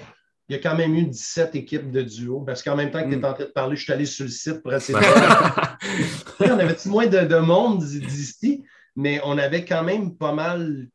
y 0.51 0.55
a 0.55 0.59
quand 0.59 0.77
même 0.77 0.95
eu 0.95 1.07
17 1.07 1.55
équipes 1.57 1.91
de 1.91 2.03
duo, 2.03 2.43
parce 2.43 2.63
qu'en 2.63 2.77
même 2.77 2.91
temps 2.91 3.03
que 3.03 3.09
tu 3.09 3.15
es 3.15 3.17
Mm. 3.19 3.25
en 3.25 3.33
train 3.35 3.45
de 3.45 3.51
parler, 3.51 3.75
je 3.77 3.83
suis 3.83 3.93
allé 3.93 4.07
sur 4.07 4.25
le 4.25 4.31
site 4.31 4.63
pour 4.63 4.73
essayer 4.73 4.99
de 5.01 6.45
on 6.53 6.59
avait 6.59 6.77
moins 6.87 7.07
de, 7.07 7.21
de 7.27 7.37
monde 7.39 7.83
d'ici, 7.83 8.63
mais 8.97 9.21
on 9.25 9.39
avait 9.39 9.65
quand 9.65 9.83
même 9.83 10.17
pas 10.17 10.33
mal. 10.33 10.89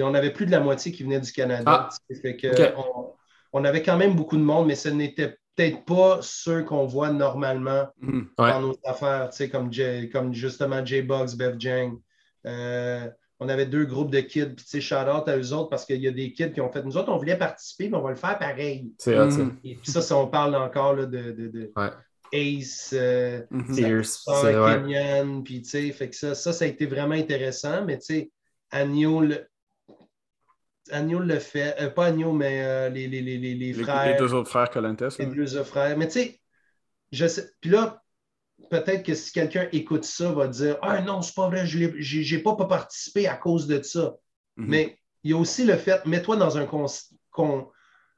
On 0.00 0.14
avait 0.14 0.32
plus 0.32 0.46
de 0.46 0.50
la 0.50 0.60
moitié 0.60 0.92
qui 0.92 1.02
venait 1.02 1.20
du 1.20 1.30
Canada. 1.32 1.88
Ah. 1.90 2.14
fait 2.22 2.36
que 2.36 2.48
on, 2.76 3.12
on 3.52 3.64
avait 3.64 3.82
quand 3.82 3.96
même 3.96 4.16
beaucoup 4.16 4.36
de 4.36 4.42
monde, 4.42 4.66
mais 4.66 4.74
ce 4.74 4.88
n'était 4.88 5.36
peut-être 5.56 5.84
pas 5.84 6.18
ceux 6.22 6.62
qu'on 6.64 6.86
voit 6.86 7.10
normalement 7.10 7.86
Mhm. 8.00 8.28
Ouais. 8.38 8.50
dans 8.50 8.60
nos 8.60 8.76
affaires, 8.84 9.28
tu 9.30 9.36
sais, 9.36 9.48
comme, 9.50 9.72
J- 9.72 10.08
comme 10.10 10.32
justement 10.34 10.84
J-Bugs, 10.84 11.36
Bev 11.36 11.56
Jang. 11.60 11.98
Euh, 12.46 13.08
on 13.40 13.48
avait 13.48 13.66
deux 13.66 13.84
groupes 13.84 14.10
de 14.10 14.20
kids, 14.20 14.46
puis 14.56 14.64
tu 14.64 14.66
sais, 14.66 14.80
shout-out 14.80 15.28
à 15.28 15.36
eux 15.36 15.52
autres 15.52 15.68
parce 15.68 15.84
qu'il 15.84 16.00
y 16.00 16.08
a 16.08 16.12
des 16.12 16.32
kids 16.32 16.52
qui 16.52 16.60
ont 16.60 16.70
fait. 16.72 16.82
Nous 16.82 16.96
autres, 16.96 17.12
on 17.12 17.16
voulait 17.18 17.36
participer, 17.38 17.88
mais 17.88 17.96
on 17.96 18.02
va 18.02 18.10
le 18.10 18.16
faire 18.16 18.38
pareil. 18.38 18.92
C'est 18.98 19.18
hot, 19.18 19.30
ça. 19.30 19.42
Et 19.64 19.74
puis 19.76 19.90
ça, 19.90 20.00
ça, 20.02 20.16
on 20.16 20.26
parle 20.28 20.54
encore 20.56 20.94
là, 20.94 21.06
de, 21.06 21.30
de, 21.32 21.48
de 21.48 21.72
Ouais. 21.76 21.90
Ace, 22.34 22.90
euh, 22.92 23.42
Mhm. 23.50 24.02
Kenyan, 24.82 25.42
puis 25.42 25.62
tu 25.62 25.68
sais, 25.70 25.92
fait 25.92 26.10
que 26.10 26.16
ça, 26.16 26.34
ça, 26.34 26.52
ça 26.52 26.64
a 26.64 26.68
été 26.68 26.86
vraiment 26.86 27.14
intéressant, 27.14 27.84
mais 27.84 27.98
tu 27.98 28.06
sais, 28.06 28.30
Agneau 28.70 29.20
le. 29.20 29.46
Agneau 30.90 31.20
le 31.20 31.38
fait, 31.38 31.74
euh, 31.80 31.88
pas 31.90 32.06
Agneau, 32.06 32.32
mais 32.32 32.62
euh, 32.64 32.88
les, 32.90 33.06
les, 33.08 33.22
les, 33.22 33.38
les, 33.38 33.72
frères. 33.72 34.12
les 34.12 34.18
deux 34.18 34.34
autres 34.34 34.50
frères 34.50 34.68
Colantes. 34.70 35.02
Les 35.18 35.26
deux 35.26 35.56
autres 35.56 35.68
frères. 35.68 35.96
Mais 35.96 36.06
tu 36.08 36.14
sais, 36.14 36.40
je 37.12 37.26
sais. 37.26 37.48
Puis 37.60 37.70
là, 37.70 38.02
peut-être 38.70 39.02
que 39.04 39.14
si 39.14 39.32
quelqu'un 39.32 39.68
écoute 39.72 40.04
ça, 40.04 40.32
va 40.32 40.48
dire 40.48 40.76
Ah 40.82 41.00
non, 41.00 41.22
c'est 41.22 41.34
pas 41.34 41.48
vrai, 41.48 41.66
je 41.66 42.34
n'ai 42.34 42.42
pas, 42.42 42.56
pas 42.56 42.66
participé 42.66 43.26
à 43.28 43.36
cause 43.36 43.66
de 43.66 43.80
ça. 43.82 44.14
Mhm. 44.56 44.66
Mais 44.68 44.98
il 45.22 45.30
y 45.30 45.34
a 45.34 45.38
aussi 45.38 45.64
le 45.64 45.76
fait, 45.76 46.04
mets-toi 46.04 46.36
dans 46.36 46.58
un, 46.58 46.66
con- 46.66 46.84
con- 47.30 47.68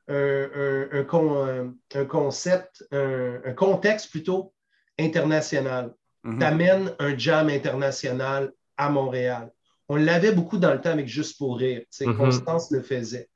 un, 0.08 0.14
un- 0.54 0.88
un 0.92 1.04
con- 1.04 1.44
un- 1.44 1.74
un 1.94 2.04
concept, 2.04 2.84
un, 2.92 3.40
un 3.44 3.52
contexte 3.52 4.10
plutôt 4.10 4.52
international. 4.98 5.94
Mhm. 6.24 6.38
T'amènes 6.38 6.94
un 6.98 7.16
jam 7.16 7.48
international 7.48 8.52
à 8.76 8.90
Montréal. 8.90 9.52
On 9.88 9.96
l'avait 9.96 10.32
beaucoup 10.32 10.58
dans 10.58 10.72
le 10.72 10.80
temps 10.80 10.90
avec 10.90 11.06
Juste 11.08 11.38
pour 11.38 11.58
rire. 11.58 11.82
sais, 11.90 12.06
Mhm. 12.06 12.16
Constance 12.16 12.70
le 12.70 12.82
faisait. 12.82 13.28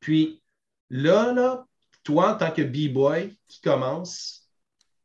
Puis 0.00 0.42
là, 0.90 1.32
là, 1.32 1.66
toi, 2.04 2.34
en 2.34 2.36
tant 2.36 2.50
que 2.52 2.62
B-boy 2.62 3.36
qui 3.48 3.60
commence, 3.60 4.48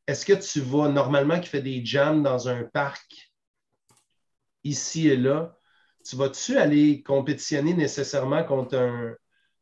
est-ce 0.07 0.25
que 0.25 0.33
tu 0.33 0.61
vas 0.61 0.89
normalement 0.89 1.39
qui 1.39 1.49
fait 1.49 1.61
des 1.61 1.83
jams 1.85 2.21
dans 2.21 2.47
un 2.49 2.63
parc 2.63 3.31
ici 4.63 5.07
et 5.07 5.17
là? 5.17 5.57
Tu 6.03 6.15
vas-tu 6.15 6.57
aller 6.57 7.03
compétitionner 7.03 7.73
nécessairement 7.73 8.43
contre 8.43 8.75
un 8.77 9.15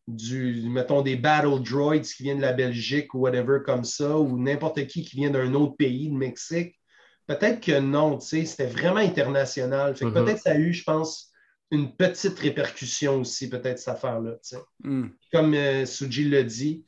du, 0.10 0.70
mettons, 0.70 1.02
des 1.02 1.16
battle 1.16 1.62
droids 1.62 2.00
qui 2.00 2.24
viennent 2.24 2.38
de 2.38 2.42
la 2.44 2.54
Belgique 2.54 3.14
ou 3.14 3.20
whatever 3.20 3.60
comme 3.66 3.84
ça, 3.84 4.18
ou 4.18 4.38
n'importe 4.38 4.86
qui 4.88 5.04
qui 5.04 5.16
vient 5.16 5.30
d'un 5.30 5.54
autre 5.54 5.76
pays, 5.76 6.10
de 6.10 6.16
Mexique? 6.16 6.80
Peut-être 7.28 7.62
que 7.62 7.80
non, 7.80 8.18
tu 8.18 8.28
sais, 8.28 8.46
c'était 8.46 8.66
vraiment 8.66 8.98
international. 8.98 9.96
Fait 9.96 10.06
que 10.06 10.10
Mhm. 10.10 10.26
peut-être 10.26 10.40
ça 10.42 10.52
a 10.52 10.58
eu, 10.58 10.74
je 10.74 10.84
pense, 10.84 11.32
une 11.72 11.96
petite 11.96 12.40
répercussion 12.40 13.22
aussi, 13.22 13.50
peut-être, 13.50 13.78
cette 13.78 13.90
affaire-là. 13.90 14.38
Hmm. 14.84 15.10
Comme 15.32 15.54
euh, 15.54 15.86
Suji 15.86 16.28
l'a 16.28 16.42
dit, 16.44 16.84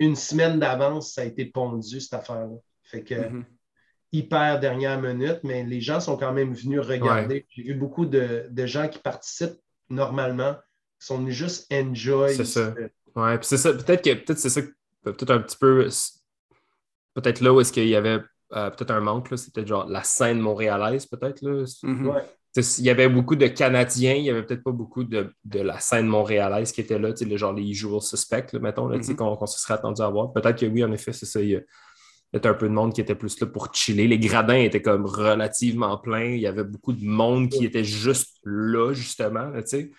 une 0.00 0.16
semaine 0.16 0.58
d'avance, 0.58 1.12
ça 1.12 1.20
a 1.20 1.24
été 1.24 1.44
pondu, 1.46 2.00
cette 2.00 2.14
affaire-là. 2.14 2.56
Fait 2.82 3.04
que 3.04 3.14
Mhm. 3.14 3.44
hyper 4.12 4.58
dernière 4.58 5.00
minute, 5.00 5.40
mais 5.44 5.62
les 5.64 5.80
gens 5.80 6.00
sont 6.00 6.16
quand 6.16 6.32
même 6.32 6.54
venus 6.54 6.80
regarder. 6.80 7.46
J'ai 7.50 7.62
vu 7.62 7.74
beaucoup 7.74 8.06
de, 8.06 8.46
de 8.50 8.66
gens 8.66 8.88
qui 8.88 8.98
participent 8.98 9.60
normalement, 9.90 10.56
sont 10.98 11.18
venus 11.18 11.34
juste 11.34 11.72
enjoy. 11.72 12.34
C'est 12.34 12.44
ça. 12.44 12.74
Ouais, 13.14 13.38
puis 13.38 13.46
c'est 13.46 13.56
ça. 13.56 13.72
Peut-être 13.72 14.02
que 14.04 14.14
peut-être 14.14 14.38
c'est 14.38 14.50
ça, 14.50 14.60
peut-être 15.04 15.30
un 15.30 15.40
petit 15.40 15.56
peu. 15.56 15.88
Peut-être 17.14 17.40
là 17.40 17.52
où 17.52 17.60
est-ce 17.60 17.72
qu'il 17.72 17.88
y 17.88 17.96
avait 17.96 18.20
euh, 18.54 18.70
peut-être 18.70 18.90
un 18.92 19.00
manque, 19.00 19.30
là, 19.30 19.36
c'est 19.36 19.52
peut-être 19.52 19.66
genre 19.68 19.86
la 19.88 20.02
scène 20.04 20.38
montréalaise, 20.40 21.06
peut-être. 21.06 21.42
là. 21.42 21.64
Mhm. 21.82 22.06
Ouais. 22.08 22.22
Sais, 22.56 22.80
Il 22.80 22.86
y 22.86 22.90
avait 22.90 23.08
beaucoup 23.08 23.36
de 23.36 23.46
Canadiens, 23.46 24.14
il 24.14 24.24
y 24.24 24.30
avait 24.30 24.42
peut-être 24.42 24.62
pas 24.64 24.70
beaucoup 24.72 25.04
de, 25.04 25.32
de 25.44 25.60
la 25.60 25.78
scène 25.80 26.06
montréalaise 26.06 26.72
qui 26.72 26.80
était 26.80 26.98
là, 26.98 27.12
tu 27.12 27.18
sais, 27.18 27.24
le 27.30 27.36
genre 27.36 27.52
les 27.52 27.62
usual 27.68 28.00
suspects, 28.00 28.52
là, 28.52 28.58
mettons, 28.60 28.88
là, 28.88 28.96
tu 28.98 29.04
sais, 29.04 29.10
Mhm. 29.12 29.16
qu'on 29.18 29.46
se 29.46 29.58
serait 29.60 29.74
attendu 29.74 30.00
à 30.00 30.08
voir. 30.08 30.32
Peut-être 30.32 30.58
que 30.58 30.66
oui, 30.66 30.82
en 30.82 30.90
effet, 30.92 31.12
c'est 31.12 31.26
ça. 31.26 31.42
Il 31.42 31.48
y 31.50 31.56
a 31.56 31.60
peut-être 32.32 32.46
un 32.46 32.54
peu 32.54 32.68
de 32.68 32.72
monde 32.74 32.94
qui 32.94 33.00
était 33.02 33.14
plus 33.14 33.38
là 33.40 33.46
pour 33.46 33.74
chiller. 33.74 34.06
Les 34.08 34.18
gradins 34.18 34.56
étaient 34.58 34.80
comme 34.82 35.04
relativement 35.04 35.98
pleins. 35.98 36.24
Il 36.30 36.40
y 36.40 36.46
avait 36.46 36.64
beaucoup 36.64 36.92
de 36.94 37.04
monde 37.04 37.50
qui 37.50 37.64
était 37.66 37.84
juste 37.84 38.36
là, 38.44 38.92
justement, 38.94 39.44
là, 39.50 39.62
tu 39.62 39.68
sais. 39.68 39.82
Fait 39.82 39.90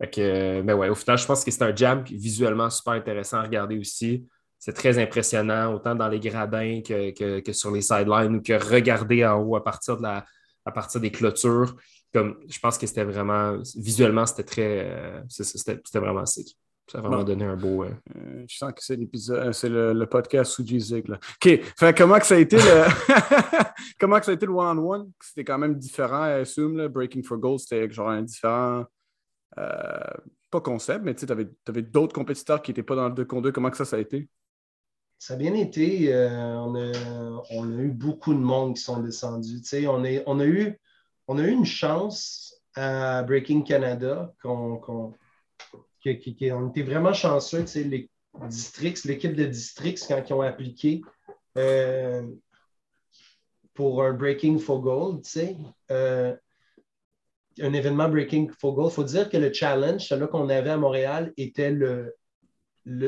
que, 0.00 0.60
mais 0.62 0.72
ouais, 0.72 0.88
au 0.88 0.94
final, 0.94 1.18
je 1.18 1.26
pense 1.26 1.44
que 1.44 1.50
c'est 1.50 1.62
un 1.62 1.74
jam 1.74 2.02
visuellement 2.04 2.68
super 2.70 2.94
intéressant 2.94 3.38
à 3.38 3.42
regarder 3.42 3.78
aussi. 3.78 4.26
C'est 4.58 4.72
très 4.72 4.98
impressionnant, 4.98 5.74
autant 5.74 5.94
dans 5.94 6.08
les 6.08 6.20
gradins 6.20 6.80
que, 6.86 7.10
que- 7.12 7.40
que 7.40 7.52
sur 7.52 7.70
les 7.70 7.82
sidelines 7.82 8.36
ou 8.36 8.42
que 8.42 8.52
regarder 8.54 9.24
en 9.26 9.40
haut 9.42 9.56
à 9.56 9.62
partir, 9.64 9.96
de 9.98 10.02
la, 10.02 10.24
à 10.64 10.70
partir 10.72 11.00
des 11.00 11.10
clôtures. 11.10 11.76
Comme, 12.12 12.38
je 12.48 12.58
pense 12.60 12.78
que 12.78 12.86
c'était 12.86 13.04
vraiment, 13.04 13.58
visuellement, 13.76 14.24
c'était 14.24 14.44
très, 14.44 14.80
euh, 14.90 15.20
c'était 15.28 15.80
c'était 15.84 15.98
vraiment 15.98 16.24
sick. 16.24 16.56
Ça 16.90 16.98
a 16.98 17.00
vraiment 17.00 17.18
Bon. 17.18 17.24
donné 17.24 17.44
un 17.44 17.56
beau. 17.56 17.84
euh, 17.84 17.90
Euh, 18.16 18.44
je 18.48 18.56
sens 18.56 18.70
que 18.72 18.82
c'est 18.84 18.96
l'épisode, 18.96 19.52
c'est 19.52 19.68
le, 19.70 19.92
le 19.94 20.06
podcast 20.06 20.52
Suji 20.52 20.80
Zig. 20.80 21.08
Là. 21.08 21.16
OK. 21.16 21.60
Fait, 21.78 21.96
comment 21.96 22.18
que 22.18 22.26
ça 22.26 22.34
a 22.34 22.38
été 22.38 22.56
le 22.56 22.62
comment 23.98 24.18
que 24.18 24.24
ça 24.26 24.30
a 24.32 24.34
été 24.34 24.46
le 24.46 24.52
one-on-one? 24.52 25.10
C'était 25.22 25.44
quand 25.44 25.58
même 25.58 25.74
différent, 25.76 26.24
I 26.26 26.40
assume. 26.42 26.76
Là. 26.76 26.88
Breaking 26.88 27.22
for 27.22 27.38
Gold, 27.38 27.58
c'était 27.60 27.90
genre 27.90 28.10
un 28.10 28.22
différent 28.22 28.84
pas 29.54 30.60
concept, 30.60 31.04
mais 31.04 31.14
tu 31.14 31.26
avais, 31.30 31.82
d'autres 31.82 32.14
compétiteurs 32.14 32.62
qui 32.62 32.70
n'étaient 32.70 32.82
pas 32.82 32.96
dans 32.96 33.08
le 33.08 33.14
2 33.14 33.24
contre 33.24 33.42
2. 33.42 33.52
Comment 33.52 33.70
que 33.70 33.76
ça, 33.76 33.84
ça 33.84 33.96
a 33.96 34.00
été? 34.00 34.28
Ça 35.18 35.34
a 35.34 35.36
bien 35.36 35.54
été. 35.54 36.12
euh, 36.12 36.56
on, 36.58 36.74
a, 36.74 37.42
on 37.50 37.78
a 37.78 37.82
eu 37.82 37.90
beaucoup 37.90 38.34
de 38.34 38.38
monde 38.38 38.76
qui 38.76 38.82
sont 38.82 39.00
descendus. 39.00 39.62
On, 39.86 40.04
on, 40.26 40.40
a 40.40 40.44
eu, 40.44 40.78
on 41.28 41.38
a 41.38 41.42
eu 41.42 41.50
une 41.50 41.64
chance 41.64 42.60
à 42.74 43.22
Breaking 43.22 43.62
Canada 43.62 44.34
qu'on, 44.42 45.14
était 46.04 46.82
vraiment 46.82 47.12
chanceux. 47.12 47.64
Les 47.74 48.10
districts, 48.48 49.04
l'équipe 49.04 49.34
de 49.34 49.44
districts, 49.44 50.04
quand 50.08 50.22
ils 50.28 50.32
ont 50.32 50.42
appliqué 50.42 51.02
euh, 51.56 52.26
pour 53.74 54.02
un 54.02 54.12
Breaking 54.12 54.58
for 54.58 54.80
Gold, 54.80 55.24
euh, 55.90 56.36
un 57.60 57.72
événement 57.72 58.08
Breaking 58.08 58.48
for 58.58 58.74
Gold, 58.74 58.90
il 58.92 58.94
faut 58.94 59.04
dire 59.04 59.28
que 59.28 59.36
le 59.36 59.52
challenge, 59.52 60.06
celui 60.06 60.28
qu'on 60.28 60.48
avait 60.48 60.70
à 60.70 60.76
Montréal, 60.76 61.32
était 61.36 61.70
le, 61.70 62.14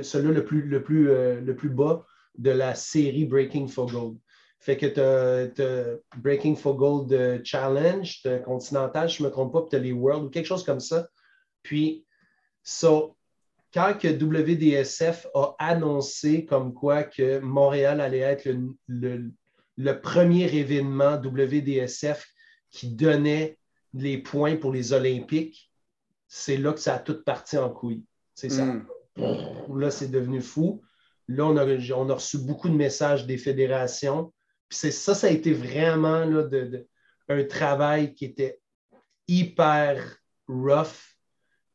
celui 0.02 0.34
le 0.34 0.44
plus, 0.44 0.62
le, 0.62 0.84
euh, 0.90 1.54
bas 1.64 2.04
de 2.38 2.50
la 2.50 2.74
série 2.74 3.24
Breaking 3.24 3.68
for 3.68 3.90
Gold. 3.90 4.18
Fait 4.58 4.76
que 4.76 4.86
tu 4.86 5.00
as, 5.00 5.98
Breaking 6.18 6.56
for 6.56 6.76
Gold 6.76 7.44
Challenge, 7.44 8.22
Continental, 8.44 9.08
je 9.08 9.22
ne 9.22 9.28
me 9.28 9.32
trompe 9.32 9.52
pas, 9.52 9.62
puis 9.62 9.70
tu 9.70 9.76
as 9.76 9.78
les 9.80 9.92
World 9.92 10.24
ou 10.24 10.30
quelque 10.30 10.46
chose 10.46 10.64
comme 10.64 10.80
ça. 10.80 11.08
Puis, 11.62 12.04
quand 13.72 13.98
que 13.98 14.08
WDSF 14.08 15.26
a 15.34 15.54
annoncé 15.58 16.44
comme 16.46 16.72
quoi 16.72 17.04
que 17.04 17.38
Montréal 17.40 18.00
allait 18.00 18.18
être 18.20 18.48
le 18.88 20.00
premier 20.00 20.52
événement 20.54 21.16
WDSF 21.16 22.26
qui 22.70 22.88
donnait 22.94 23.55
les 24.02 24.18
points 24.18 24.56
pour 24.56 24.72
les 24.72 24.92
Olympiques, 24.92 25.70
c'est 26.28 26.56
là 26.56 26.72
que 26.72 26.80
ça 26.80 26.94
a 26.94 26.98
tout 26.98 27.22
parti 27.24 27.56
en 27.56 27.70
couille. 27.70 28.04
C'est 28.34 28.50
ça. 28.50 28.64
Mm. 28.64 28.86
Là, 29.78 29.90
c'est 29.90 30.10
devenu 30.10 30.40
fou. 30.40 30.82
Là, 31.28 31.46
on 31.46 31.56
a, 31.56 31.64
on 31.94 32.10
a 32.10 32.14
reçu 32.14 32.38
beaucoup 32.38 32.68
de 32.68 32.74
messages 32.74 33.26
des 33.26 33.38
fédérations. 33.38 34.32
Puis 34.68 34.78
c'est 34.78 34.90
ça, 34.90 35.14
ça 35.14 35.28
a 35.28 35.30
été 35.30 35.52
vraiment 35.52 36.24
là, 36.24 36.42
de, 36.42 36.64
de- 36.64 36.86
un 37.28 37.44
travail 37.44 38.14
qui 38.14 38.24
était 38.24 38.60
hyper 39.26 40.18
rough. 40.48 41.16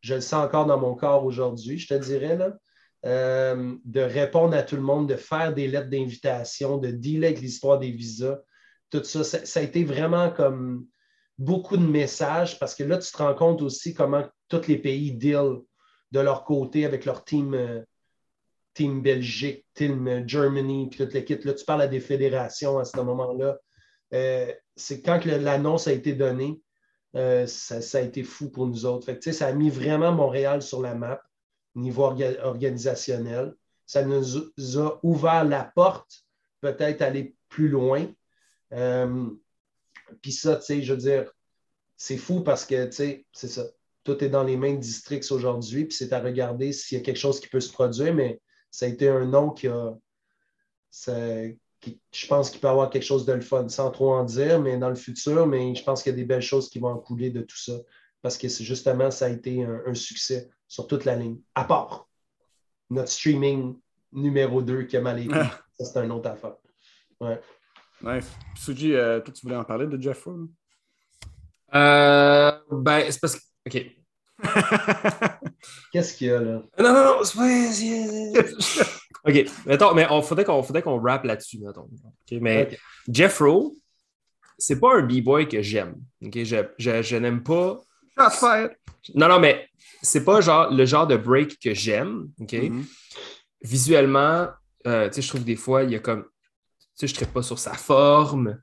Je 0.02 0.16
le 0.16 0.22
sens 0.22 0.46
encore 0.46 0.66
dans 0.66 0.80
mon 0.80 0.96
corps 0.96 1.26
aujourd'hui, 1.26 1.78
je 1.78 1.88
te 1.88 1.94
dirais, 1.94 2.38
là. 2.38 2.58
Euh, 3.04 3.76
de 3.84 4.00
répondre 4.00 4.56
à 4.56 4.62
tout 4.62 4.76
le 4.76 4.84
monde, 4.84 5.10
de 5.10 5.16
faire 5.16 5.56
des 5.56 5.68
lettres 5.68 5.90
d'invitation, 5.90 6.78
de 6.78 6.92
dealer 6.92 7.30
avec 7.30 7.42
l'histoire 7.42 7.80
des 7.80 7.90
visas, 7.90 8.38
tout 8.92 9.04
ça, 9.04 9.24
ça, 9.24 9.44
ça 9.44 9.60
a 9.60 9.64
été 9.64 9.84
vraiment 9.84 10.30
comme 10.30 10.86
beaucoup 11.42 11.76
de 11.76 11.86
messages 11.86 12.60
parce 12.60 12.76
que 12.76 12.84
là, 12.84 13.00
tu 13.00 13.12
te 13.12 13.18
rends 13.18 13.34
compte 13.34 13.64
aussi 13.64 13.96
comment 13.96 14.24
tous 14.48 14.68
les 14.68 14.78
pays 14.78 15.12
deal 15.12 15.62
de 16.12 16.20
leur 16.20 16.44
côté 16.44 16.86
avec 16.86 17.04
leur 17.06 17.24
team, 17.24 17.56
euh, 17.56 17.82
team 18.76 19.02
Belgique, 19.02 19.66
team 19.74 20.08
euh, 20.08 20.24
Germany, 20.28 20.88
puis 20.90 21.00
toute 21.00 21.14
l'équipe. 21.14 21.44
Là, 21.44 21.54
tu 21.56 21.66
parles 21.66 21.82
à 21.82 21.88
des 21.88 22.00
fédérations 22.00 22.78
à 22.78 22.86
ce 22.86 22.96
moment-là. 22.98 23.58
Euh, 24.14 24.54
c'est 24.76 25.02
quand 25.02 25.26
l'annonce 25.26 25.88
a 25.88 25.94
été 25.94 26.14
donnée, 26.14 26.62
ça, 27.14 27.98
a 27.98 28.02
été 28.02 28.24
fou 28.24 28.52
pour 28.52 28.68
nous 28.68 28.86
autres. 28.86 29.12
Ça 29.32 29.48
a 29.48 29.52
mis 29.52 29.70
vraiment 29.70 30.12
Montréal 30.12 30.62
sur 30.62 30.82
la 30.82 30.96
map, 30.96 31.22
niveau 31.76 32.04
orga- 32.04 32.40
organisationnel. 32.44 33.54
Ça 33.86 34.06
nous 34.06 34.78
a 34.80 35.00
ouvert 35.04 35.44
la 35.44 35.66
porte, 35.76 36.24
peut-être 36.62 37.02
aller 37.02 37.36
plus 37.50 37.68
loin. 37.68 38.08
Puis 40.22 40.32
ça, 40.32 40.56
tu 40.58 40.64
sais, 40.66 40.82
je 40.82 40.94
veux 40.94 41.00
dire, 41.00 41.32
c'est 41.98 42.18
fou 42.18 42.42
parce 42.42 42.66
que, 42.66 42.86
tu 42.86 42.92
sais, 42.94 43.26
c'est 43.32 43.48
ça. 43.48 43.66
Tout 44.04 44.24
est 44.24 44.30
dans 44.30 44.44
les 44.44 44.58
mains 44.58 44.74
de 44.74 44.80
Districts 44.80 45.32
aujourd'hui, 45.32 45.86
puis 45.86 45.96
c'est 45.96 46.12
à 46.14 46.20
regarder 46.20 46.74
s'il 46.74 46.98
y 46.98 47.02
a 47.02 47.04
quelque 47.04 47.20
chose 47.20 47.40
qui 47.40 47.48
peut 47.48 47.60
se 47.60 47.72
produire, 47.72 48.14
mais 48.14 48.42
ça 48.72 48.86
a 48.86 48.90
été 48.90 49.08
un 49.10 49.26
nom 49.26 49.50
qui 49.52 49.68
a. 49.68 49.94
ça- 50.90 51.48
qui- 51.80 52.00
je 52.14 52.28
pense 52.28 52.50
qu'il 52.50 52.60
peut 52.62 52.68
avoir 52.68 52.90
quelque 52.90 53.04
chose 53.04 53.26
de 53.26 53.34
le 53.34 53.42
fun, 53.42 53.68
sans 53.70 53.90
trop 53.92 54.14
en 54.14 54.24
dire, 54.24 54.60
mais 54.62 54.78
dans 54.78 54.90
le 54.90 54.96
futur, 54.96 55.48
mais 55.48 55.74
je 55.74 55.84
pense 55.84 56.04
qu'il 56.04 56.12
y 56.12 56.14
a 56.14 56.18
des 56.18 56.26
belles 56.26 56.42
choses 56.42 56.70
qui 56.70 56.80
vont 56.80 56.90
en 56.90 56.98
couler 57.00 57.30
de 57.32 57.42
tout 57.42 57.58
ça. 57.58 57.74
Parce 58.22 58.38
que 58.38 58.48
c'est 58.50 58.64
justement, 58.64 59.10
ça 59.10 59.26
a 59.26 59.30
été 59.30 59.64
un, 59.64 59.82
un 59.88 59.94
succès 59.96 60.50
sur 60.68 60.86
toute 60.88 61.06
la 61.06 61.16
ligne. 61.16 61.40
À 61.56 61.64
part 61.64 62.08
notre 62.90 63.10
streaming 63.10 63.80
numéro 64.12 64.62
2 64.62 64.84
qui 64.84 64.98
a 64.98 65.02
mal 65.02 65.20
été. 65.20 65.34
Ah. 65.34 65.60
Ça, 65.80 65.86
c'est 65.86 66.00
une 66.04 66.12
autre 66.12 66.30
affaire. 66.30 66.58
Ouais. 67.20 67.40
Nice. 68.04 68.32
Suji, 68.56 68.94
euh, 68.96 69.20
toi, 69.20 69.34
tu 69.34 69.42
voulais 69.44 69.56
en 69.56 69.64
parler 69.64 69.88
de 69.88 70.02
Jeff 70.02 70.24
Rowe? 70.26 70.48
Euh, 71.74 72.52
ben, 72.72 73.04
c'est 73.10 73.20
parce 73.20 73.36
que. 73.36 73.42
OK. 73.68 73.86
Qu'est-ce 75.92 76.16
qu'il 76.18 76.28
y 76.28 76.32
a 76.32 76.40
là? 76.40 76.62
Non, 76.80 76.94
non, 76.94 77.04
non, 77.06 77.24
c'est 77.24 77.38
pas. 77.38 78.92
OK. 79.30 79.46
Mettons, 79.68 79.94
mais 79.94 80.08
on 80.10 80.22
faudrait 80.22 80.46
qu'on 80.46 80.64
faudrait 80.64 80.82
qu'on 80.82 81.00
rappe 81.00 81.26
là-dessus, 81.26 81.60
mettons. 81.60 81.84
OK, 82.04 82.40
mais 82.42 82.68
Ok. 82.72 82.80
Jeff 83.10 83.38
Rowe, 83.40 83.76
c'est 84.58 84.80
pas 84.80 84.98
un 84.98 85.04
B-boy 85.04 85.48
que 85.48 85.62
j'aime. 85.62 85.96
OK? 86.26 86.44
Je, 86.44 86.58
je, 86.78 87.02
je 87.04 87.16
n'aime 87.18 87.44
pas. 87.44 87.80
Non, 89.16 89.28
non, 89.28 89.40
mais 89.40 89.68
c'est 90.02 90.24
pas 90.26 90.42
genre 90.42 90.72
le 90.72 90.86
genre 90.86 91.08
de 91.08 91.18
break 91.18 91.60
que 91.60 91.74
j'aime. 91.74 92.30
OK? 92.40 92.54
Mhm. 92.54 92.86
Visuellement, 93.62 94.48
euh, 94.88 95.08
tu 95.10 95.16
sais, 95.16 95.22
je 95.22 95.28
trouve 95.28 95.42
que 95.42 95.46
des 95.46 95.56
fois, 95.56 95.84
il 95.84 95.92
y 95.92 95.96
a 95.96 96.00
comme. 96.00 96.26
Je 97.08 97.20
ne 97.20 97.26
pas 97.26 97.42
sur 97.42 97.60
sa 97.60 97.74
forme. 97.74 98.60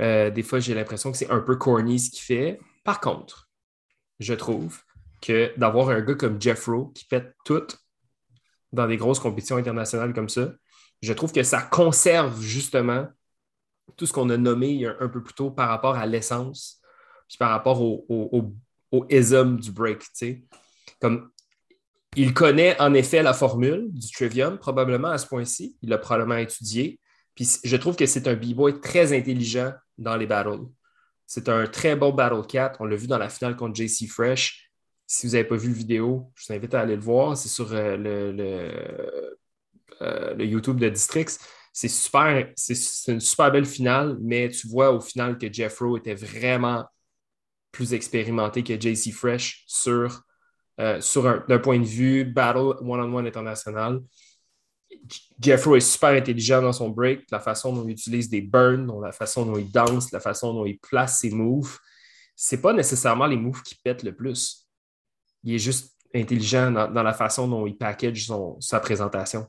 Euh, 0.00 0.30
des 0.30 0.42
fois, 0.42 0.60
j'ai 0.60 0.74
l'impression 0.74 1.10
que 1.10 1.18
c'est 1.18 1.30
un 1.30 1.40
peu 1.40 1.56
corny 1.56 1.98
ce 1.98 2.10
qu'il 2.10 2.22
fait. 2.22 2.60
Par 2.84 3.00
contre, 3.00 3.48
je 4.20 4.34
trouve 4.34 4.80
que 5.20 5.52
d'avoir 5.56 5.90
un 5.90 6.00
gars 6.00 6.14
comme 6.14 6.40
Jeff 6.40 6.66
Rowe 6.66 6.92
qui 6.94 7.04
pète 7.04 7.34
tout 7.44 7.66
dans 8.72 8.86
des 8.86 8.96
grosses 8.96 9.20
compétitions 9.20 9.56
internationales 9.56 10.14
comme 10.14 10.28
ça, 10.28 10.52
je 11.02 11.12
trouve 11.12 11.32
que 11.32 11.42
ça 11.42 11.60
conserve 11.60 12.40
justement 12.40 13.08
tout 13.96 14.06
ce 14.06 14.12
qu'on 14.12 14.30
a 14.30 14.36
nommé 14.36 14.86
un 14.86 15.08
peu 15.08 15.22
plus 15.22 15.34
tôt 15.34 15.50
par 15.50 15.68
rapport 15.68 15.96
à 15.96 16.06
l'essence, 16.06 16.80
puis 17.28 17.36
par 17.38 17.50
rapport 17.50 17.82
au, 17.82 18.04
au, 18.08 19.04
du 19.04 19.72
break. 19.72 20.02
Comme 21.00 21.30
il 22.16 22.34
connaît 22.34 22.80
en 22.80 22.94
effet 22.94 23.22
la 23.22 23.32
formule 23.32 23.88
du 23.92 24.10
trivium, 24.10 24.58
probablement 24.58 25.08
à 25.08 25.18
ce 25.18 25.26
point-ci. 25.26 25.76
Il 25.82 25.88
l'a 25.88 25.98
probablement 25.98 26.36
étudié. 26.36 27.00
Puis 27.34 27.60
je 27.64 27.76
trouve 27.76 27.96
que 27.96 28.06
c'est 28.06 28.28
un 28.28 28.34
b-boy 28.34 28.80
très 28.80 29.16
intelligent 29.16 29.72
dans 29.98 30.16
les 30.16 30.26
battles. 30.26 30.66
C'est 31.26 31.48
un 31.48 31.66
très 31.66 31.96
bon 31.96 32.12
battle 32.12 32.46
cat. 32.46 32.74
On 32.80 32.84
l'a 32.84 32.96
vu 32.96 33.06
dans 33.06 33.18
la 33.18 33.28
finale 33.28 33.56
contre 33.56 33.74
JC 33.74 34.06
Fresh. 34.06 34.70
Si 35.06 35.26
vous 35.26 35.32
n'avez 35.32 35.44
pas 35.44 35.56
vu 35.56 35.68
le 35.68 35.74
vidéo, 35.74 36.30
je 36.34 36.46
vous 36.46 36.54
invite 36.54 36.74
à 36.74 36.80
aller 36.80 36.96
le 36.96 37.02
voir. 37.02 37.36
C'est 37.36 37.48
sur 37.48 37.72
euh, 37.72 37.96
euh, 40.02 40.34
le 40.34 40.44
YouTube 40.44 40.78
de 40.78 40.88
Districts. 40.88 41.38
C'est 41.72 41.88
super, 41.88 42.50
c'est 42.54 43.12
une 43.12 43.20
super 43.20 43.50
belle 43.50 43.64
finale, 43.64 44.18
mais 44.20 44.50
tu 44.50 44.68
vois 44.68 44.92
au 44.92 45.00
final 45.00 45.38
que 45.38 45.50
Jeff 45.50 45.78
Rowe 45.78 45.96
était 45.96 46.14
vraiment 46.14 46.84
plus 47.70 47.94
expérimenté 47.94 48.62
que 48.62 48.78
JC 48.78 49.10
Fresh 49.10 49.64
sur, 49.66 50.22
euh, 50.80 51.00
sur 51.00 51.46
d'un 51.46 51.58
point 51.58 51.78
de 51.78 51.86
vue 51.86 52.24
battle 52.26 52.76
one-on-one 52.82 53.26
international. 53.26 54.00
Jeffro 55.40 55.76
est 55.76 55.80
super 55.80 56.10
intelligent 56.10 56.62
dans 56.62 56.72
son 56.72 56.88
break, 56.88 57.24
la 57.30 57.40
façon 57.40 57.74
dont 57.74 57.84
il 57.84 57.92
utilise 57.92 58.28
des 58.28 58.40
burns, 58.40 59.00
la 59.00 59.12
façon 59.12 59.44
dont 59.44 59.56
il 59.56 59.70
danse, 59.70 60.12
la 60.12 60.20
façon 60.20 60.54
dont 60.54 60.64
il 60.64 60.78
place 60.78 61.20
ses 61.20 61.30
moves. 61.30 61.78
C'est 62.36 62.60
pas 62.60 62.72
nécessairement 62.72 63.26
les 63.26 63.36
moves 63.36 63.62
qui 63.62 63.74
pètent 63.74 64.02
le 64.02 64.14
plus. 64.14 64.68
Il 65.42 65.54
est 65.54 65.58
juste 65.58 65.96
intelligent 66.14 66.70
dans, 66.70 67.02
la 67.02 67.12
façon 67.12 67.48
dont 67.48 67.66
il 67.66 67.76
package 67.76 68.30
sa 68.60 68.80
présentation. 68.80 69.46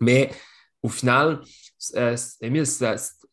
Mais 0.00 0.30
au 0.82 0.88
final, 0.88 1.40
euh, 1.96 2.16
Emile, 2.40 2.66
c'est 2.66 2.86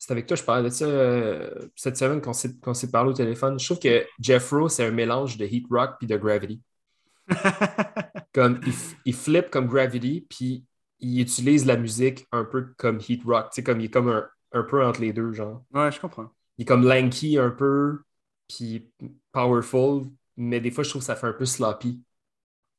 avec 0.10 0.28
toi 0.28 0.36
que 0.36 0.42
je 0.42 0.46
parlais 0.46 0.70
de 0.70 0.74
ça 0.74 0.86
euh, 0.86 1.70
cette 1.76 1.98
semaine 1.98 2.22
quand 2.22 2.34
on 2.66 2.74
s'est 2.74 2.92
parlé 2.92 3.10
au 3.10 3.14
téléphone. 3.14 3.60
Je 3.60 3.66
trouve 3.66 3.80
que 3.80 4.06
Jeff 4.20 4.52
Rowe, 4.52 4.70
c'est 4.70 4.86
un 4.86 4.92
mélange 4.92 5.38
de 5.38 5.46
Heat 5.46 5.66
Rock 5.70 5.96
et 6.02 6.06
de 6.06 6.18
Gravity. 6.18 6.62
comme 8.34 8.60
il, 8.66 8.74
il 9.06 9.16
flippe 9.16 9.50
comme 9.50 9.68
Gravity, 9.68 10.26
puis 10.30 10.66
il 11.02 11.22
utilise 11.22 11.66
la 11.66 11.78
musique 11.78 12.28
un 12.32 12.45
peu 12.45 12.74
comme 12.78 12.99
Heat 12.99 13.24
Rock. 13.26 13.49
Tu 13.49 13.56
sais, 13.56 13.64
comme 13.64 13.82
il 13.82 13.86
est 13.86 13.89
comme 13.89 14.10
un, 14.10 14.28
un, 14.54 14.64
peu 14.64 14.86
entre 14.86 15.02
les 15.02 15.14
deux, 15.14 15.34
genre. 15.34 15.64
Ouais, 15.74 15.91
je 15.91 15.99
comprends. 15.99 16.30
Il 16.58 16.64
est 16.64 16.66
comme 16.66 16.88
lanky 16.88 17.38
un 17.38 17.49
peu, 17.49 17.99
puis 18.47 18.91
powerful, 19.32 20.06
mais 20.38 20.60
des 20.60 20.72
fois, 20.72 20.84
je 20.84 20.89
trouve 20.89 21.02
que 21.02 21.08
ça 21.08 21.16
fait 21.16 21.28
un 21.28 21.34
peu 21.34 21.45
sloppy. 21.45 22.02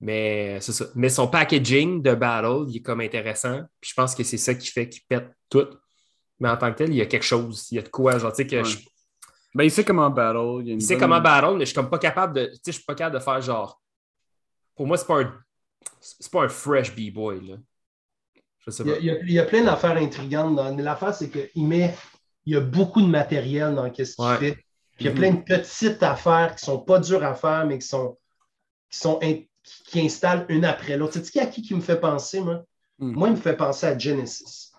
Mais 0.00 0.60
c'est 0.60 0.72
ça. 0.72 0.86
Mais 0.94 1.08
son 1.08 1.28
packaging 1.28 2.02
de 2.02 2.14
battle, 2.14 2.64
il 2.68 2.78
est 2.78 2.82
comme 2.82 3.00
intéressant. 3.00 3.62
Puis 3.80 3.90
je 3.90 3.94
pense 3.94 4.14
que 4.14 4.24
c'est 4.24 4.36
ça 4.36 4.54
qui 4.54 4.68
fait 4.68 4.88
qu'il 4.88 5.02
pète 5.08 5.30
tout. 5.48 5.68
Mais 6.40 6.48
en 6.48 6.56
tant 6.56 6.72
que 6.72 6.78
tel, 6.78 6.90
il 6.90 6.96
y 6.96 7.00
a 7.00 7.06
quelque 7.06 7.24
chose. 7.24 7.68
Il 7.70 7.76
y 7.76 7.78
a 7.78 7.82
de 7.82 7.88
quoi, 7.88 8.18
genre, 8.18 8.32
tu 8.32 8.42
sais, 8.42 8.46
que 8.46 8.62
Ben, 9.54 9.64
il 9.64 9.70
sait 9.70 9.84
comment 9.84 10.10
battle. 10.10 10.66
Il, 10.66 10.82
sait 10.82 10.98
comment 10.98 11.20
battle, 11.20 11.54
mais 11.54 11.60
je 11.60 11.66
suis 11.66 11.74
comme 11.74 11.90
pas 11.90 11.98
capable 11.98 12.34
de. 12.34 12.46
Tu 12.46 12.54
sais, 12.54 12.60
je 12.66 12.72
suis 12.72 12.84
pas 12.84 12.96
capable 12.96 13.18
de 13.18 13.22
faire 13.22 13.40
genre. 13.40 13.80
Pour 14.74 14.86
moi, 14.86 14.96
c'est 14.96 15.06
pas 15.06 15.20
un. 15.20 15.32
C'est 16.00 16.32
pas 16.32 16.42
un 16.42 16.48
fresh 16.48 16.94
B-boy, 16.96 17.46
là. 17.46 17.56
Je 18.66 18.70
sais 18.70 18.84
pas. 18.84 18.98
Il, 19.00 19.06
y 19.06 19.10
a, 19.10 19.18
il 19.20 19.32
y 19.32 19.38
a 19.38 19.44
plein 19.44 19.64
d'affaires 19.64 19.96
intrigantes. 19.96 20.58
L'affaire, 20.78 21.14
c'est 21.14 21.30
qu'il 21.30 21.66
met. 21.66 21.94
Il 22.44 22.54
y 22.54 22.56
a 22.56 22.60
beaucoup 22.60 23.00
de 23.00 23.06
matériel 23.06 23.74
dans 23.74 23.86
ce 23.86 23.90
qu'il 23.90 24.06
fait. 24.06 24.58
Puis 24.96 25.04
il 25.04 25.06
y 25.06 25.08
a 25.08 25.12
mm-hmm. 25.12 25.14
plein 25.14 25.30
de 25.32 25.40
petites 25.40 26.02
affaires 26.02 26.54
qui 26.56 26.64
sont 26.64 26.78
pas 26.78 26.98
dures 26.98 27.24
à 27.24 27.34
faire, 27.34 27.66
mais 27.66 27.78
qui 27.78 27.86
sont, 27.86 28.18
qui 28.90 28.98
sont 28.98 29.18
qui, 29.62 30.00
installe 30.00 30.46
une 30.48 30.64
après 30.64 30.96
l'autre. 30.96 31.18
Tu 31.18 31.24
sais 31.24 31.40
à 31.40 31.46
qui 31.46 31.62
qui 31.62 31.74
me 31.74 31.80
fait 31.80 32.00
penser, 32.00 32.40
moi? 32.40 32.64
Hmm. 32.98 33.12
Moi, 33.12 33.28
il 33.28 33.32
me 33.32 33.40
fait 33.40 33.56
penser 33.56 33.86
à 33.86 33.96
Genesis. 33.96 34.72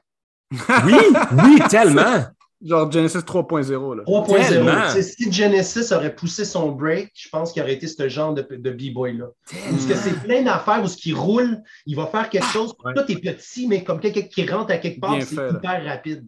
oui, 0.51 0.97
oui, 1.31 1.59
tellement. 1.69 2.25
Genre 2.63 2.89
Genesis 2.91 3.19
3.0. 3.19 4.03
3.0. 4.05 5.01
Si 5.01 5.31
Genesis 5.31 5.93
aurait 5.93 6.15
poussé 6.15 6.45
son 6.45 6.71
break, 6.71 7.11
je 7.13 7.27
pense 7.29 7.51
qu'il 7.51 7.61
aurait 7.61 7.73
été 7.73 7.87
ce 7.87 8.07
genre 8.07 8.33
de, 8.33 8.41
de 8.41 8.71
B-boy-là. 8.71 9.27
Parce 9.69 9.85
que 9.85 9.95
c'est 9.95 10.17
plein 10.23 10.43
d'affaires 10.43 10.81
où 10.81 10.87
ce 10.87 10.95
qui 10.95 11.13
roule, 11.13 11.61
il 11.85 11.95
va 11.95 12.05
faire 12.07 12.29
quelque 12.29 12.47
chose. 12.47 12.73
Ouais. 12.83 12.93
Tout 12.93 13.11
est 13.11 13.17
petit, 13.17 13.67
mais 13.67 13.83
comme 13.83 13.99
quelqu'un 13.99 14.21
qui 14.21 14.49
rentre 14.49 14.71
à 14.71 14.77
quelque 14.77 15.01
part, 15.01 15.21
c'est 15.21 15.35
hyper 15.35 15.83
rapide. 15.85 16.25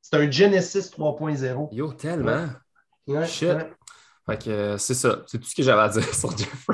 C'est 0.00 0.16
un 0.16 0.30
Genesis 0.30 0.90
3.0. 0.90 1.68
Yo, 1.72 1.92
tellement. 1.92 2.46
Shit. 3.26 3.50
Fait 4.26 4.42
que 4.42 4.50
euh, 4.50 4.78
c'est 4.78 4.94
ça. 4.94 5.22
C'est 5.26 5.38
tout 5.38 5.46
ce 5.46 5.54
que 5.54 5.62
j'avais 5.62 5.82
à 5.82 5.88
dire 5.88 6.02
sur 6.14 6.36
Jeff 6.36 6.66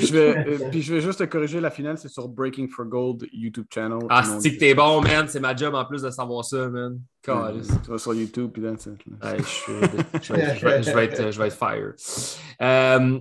je 0.00 0.12
vais, 0.12 0.36
euh, 0.36 0.68
puis 0.70 0.82
je 0.82 0.94
vais 0.94 1.00
juste 1.00 1.18
te 1.18 1.24
corriger, 1.24 1.60
la 1.60 1.70
finale, 1.72 1.98
c'est 1.98 2.08
sur 2.08 2.28
Breaking 2.28 2.68
for 2.68 2.84
Gold 2.84 3.26
YouTube 3.32 3.66
channel. 3.72 3.98
Ah, 4.08 4.22
c'est 4.22 4.54
que 4.54 4.60
t'es 4.60 4.74
bon, 4.74 5.00
man. 5.00 5.26
C'est 5.28 5.40
ma 5.40 5.56
job 5.56 5.74
en 5.74 5.84
plus 5.84 6.02
de 6.02 6.10
savoir 6.10 6.44
ça, 6.44 6.68
man. 6.68 7.00
tu 7.22 7.32
vas 7.32 7.98
sur 7.98 8.14
YouTube, 8.14 8.52
puis 8.52 8.62
that's 8.62 8.86
it. 8.86 8.94
je, 9.04 9.72
vais, 9.72 10.22
je, 10.22 10.94
vais, 10.94 11.04
être, 11.06 11.32
je 11.32 11.38
vais 11.38 11.48
être 11.48 11.56
fire. 11.56 11.92
Euh, 12.62 13.20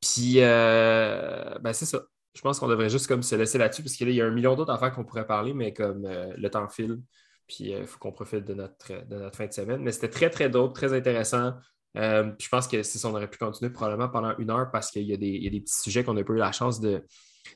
puis, 0.00 0.34
ben 0.36 1.72
c'est 1.72 1.86
ça. 1.86 2.02
Je 2.34 2.42
pense 2.42 2.58
qu'on 2.58 2.68
devrait 2.68 2.90
juste 2.90 3.06
comme 3.06 3.22
se 3.22 3.34
laisser 3.34 3.56
là-dessus, 3.56 3.82
parce 3.82 3.94
qu'il 3.94 4.10
y 4.10 4.20
a 4.20 4.26
un 4.26 4.30
million 4.30 4.54
d'autres 4.54 4.72
affaires 4.72 4.92
qu'on 4.92 5.04
pourrait 5.04 5.26
parler, 5.26 5.54
mais 5.54 5.72
comme 5.72 6.06
le 6.06 6.48
temps 6.50 6.68
file, 6.68 7.00
puis 7.46 7.70
il 7.70 7.86
faut 7.86 7.98
qu'on 7.98 8.12
profite 8.12 8.44
de 8.44 8.52
notre, 8.52 9.06
de 9.06 9.16
notre 9.16 9.38
fin 9.38 9.46
de 9.46 9.52
semaine. 9.54 9.80
Mais 9.80 9.92
c'était 9.92 10.10
très, 10.10 10.28
très 10.28 10.50
drôle, 10.50 10.74
très 10.74 10.92
intéressant. 10.92 11.54
Euh, 11.96 12.32
je 12.38 12.48
pense 12.48 12.68
que 12.68 12.82
si 12.82 13.04
on 13.06 13.10
aurait 13.10 13.30
pu 13.30 13.38
continuer 13.38 13.70
probablement 13.70 14.08
pendant 14.08 14.36
une 14.38 14.50
heure 14.50 14.70
parce 14.70 14.90
qu'il 14.90 15.02
y, 15.02 15.14
a 15.14 15.16
des 15.16 15.60
petits 15.60 15.80
sujets 15.82 16.04
qu'on 16.04 16.14
n'a 16.14 16.24
pas 16.24 16.34
eu 16.34 16.38
la 16.38 16.52
chance 16.52 16.80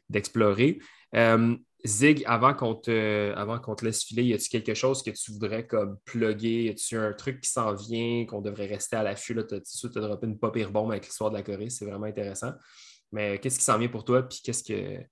d'explorer. 0.08 0.78
Euh, 1.14 1.56
Zig, 1.84 2.22
avant 2.26 2.54
qu'on 2.54 2.74
te, 2.74 3.84
laisse 3.84 4.04
filer, 4.04 4.24
y 4.24 4.34
a-t-il 4.34 4.48
quelque 4.48 4.74
chose 4.74 5.02
que 5.02 5.10
tu 5.10 5.32
voudrais 5.32 5.66
comme 5.66 5.98
plugger? 6.04 6.64
Y 6.64 6.68
a-t-il 6.70 6.98
un 6.98 7.12
truc 7.12 7.40
qui 7.40 7.50
s'en 7.50 7.74
vient, 7.74 8.26
qu'on 8.26 8.40
devrait 8.40 8.66
rester 8.66 8.96
à 8.96 9.02
l'affût? 9.02 9.34
Tu 9.34 9.54
as, 9.54 9.96
as 9.96 10.00
droppé 10.00 10.26
une 10.26 10.38
pop 10.38 10.58
bombe 10.70 10.90
avec 10.90 11.06
l'histoire 11.06 11.30
de 11.30 11.36
la 11.36 11.42
Corée, 11.42 11.70
c'est 11.70 11.86
vraiment 11.86 12.06
intéressant. 12.06 12.52
Mais 13.12 13.38
qu'est-ce 13.38 13.58
qui 13.58 13.64
s'en 13.64 13.78
vient 13.78 13.88
pour 13.88 14.04
toi? 14.04 14.22
Puis 14.22 14.40
qu'est-ce 14.44 14.62
que, 14.62 15.02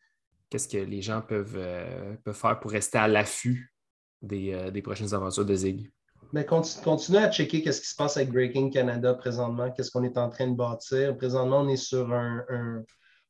qu'est-ce 0.51 0.69
que 0.69 0.79
les 0.79 1.03
gens 1.03 1.23
peuvent, 1.23 1.57
euh, 1.57 2.15
faire 2.33 2.61
pour 2.61 2.71
rester 2.71 2.99
à 2.99 3.09
l'affût 3.09 3.75
des 4.21 4.83
prochaines 4.83 5.15
aventures 5.15 5.47
de 5.47 5.55
Zig? 5.55 5.91
Mais 6.33 6.45
continue, 6.45 7.19
à 7.19 7.31
checker 7.31 7.63
qu'est-ce 7.63 7.81
qui 7.81 7.89
se 7.89 7.97
passe 7.97 8.17
avec 8.17 8.31
Breaking 8.31 8.71
Canada 8.71 9.15
présentement, 9.15 9.71
qu'est-ce 9.71 9.91
qu'on 9.91 10.05
est 10.05 10.19
en 10.19 10.29
train 10.29 10.49
de 10.49 10.57
bâtir. 10.57 11.17
Présentement, 11.17 11.61
on 11.61 11.69
est 11.69 11.77
sur 11.77 12.13
un. 12.13 12.45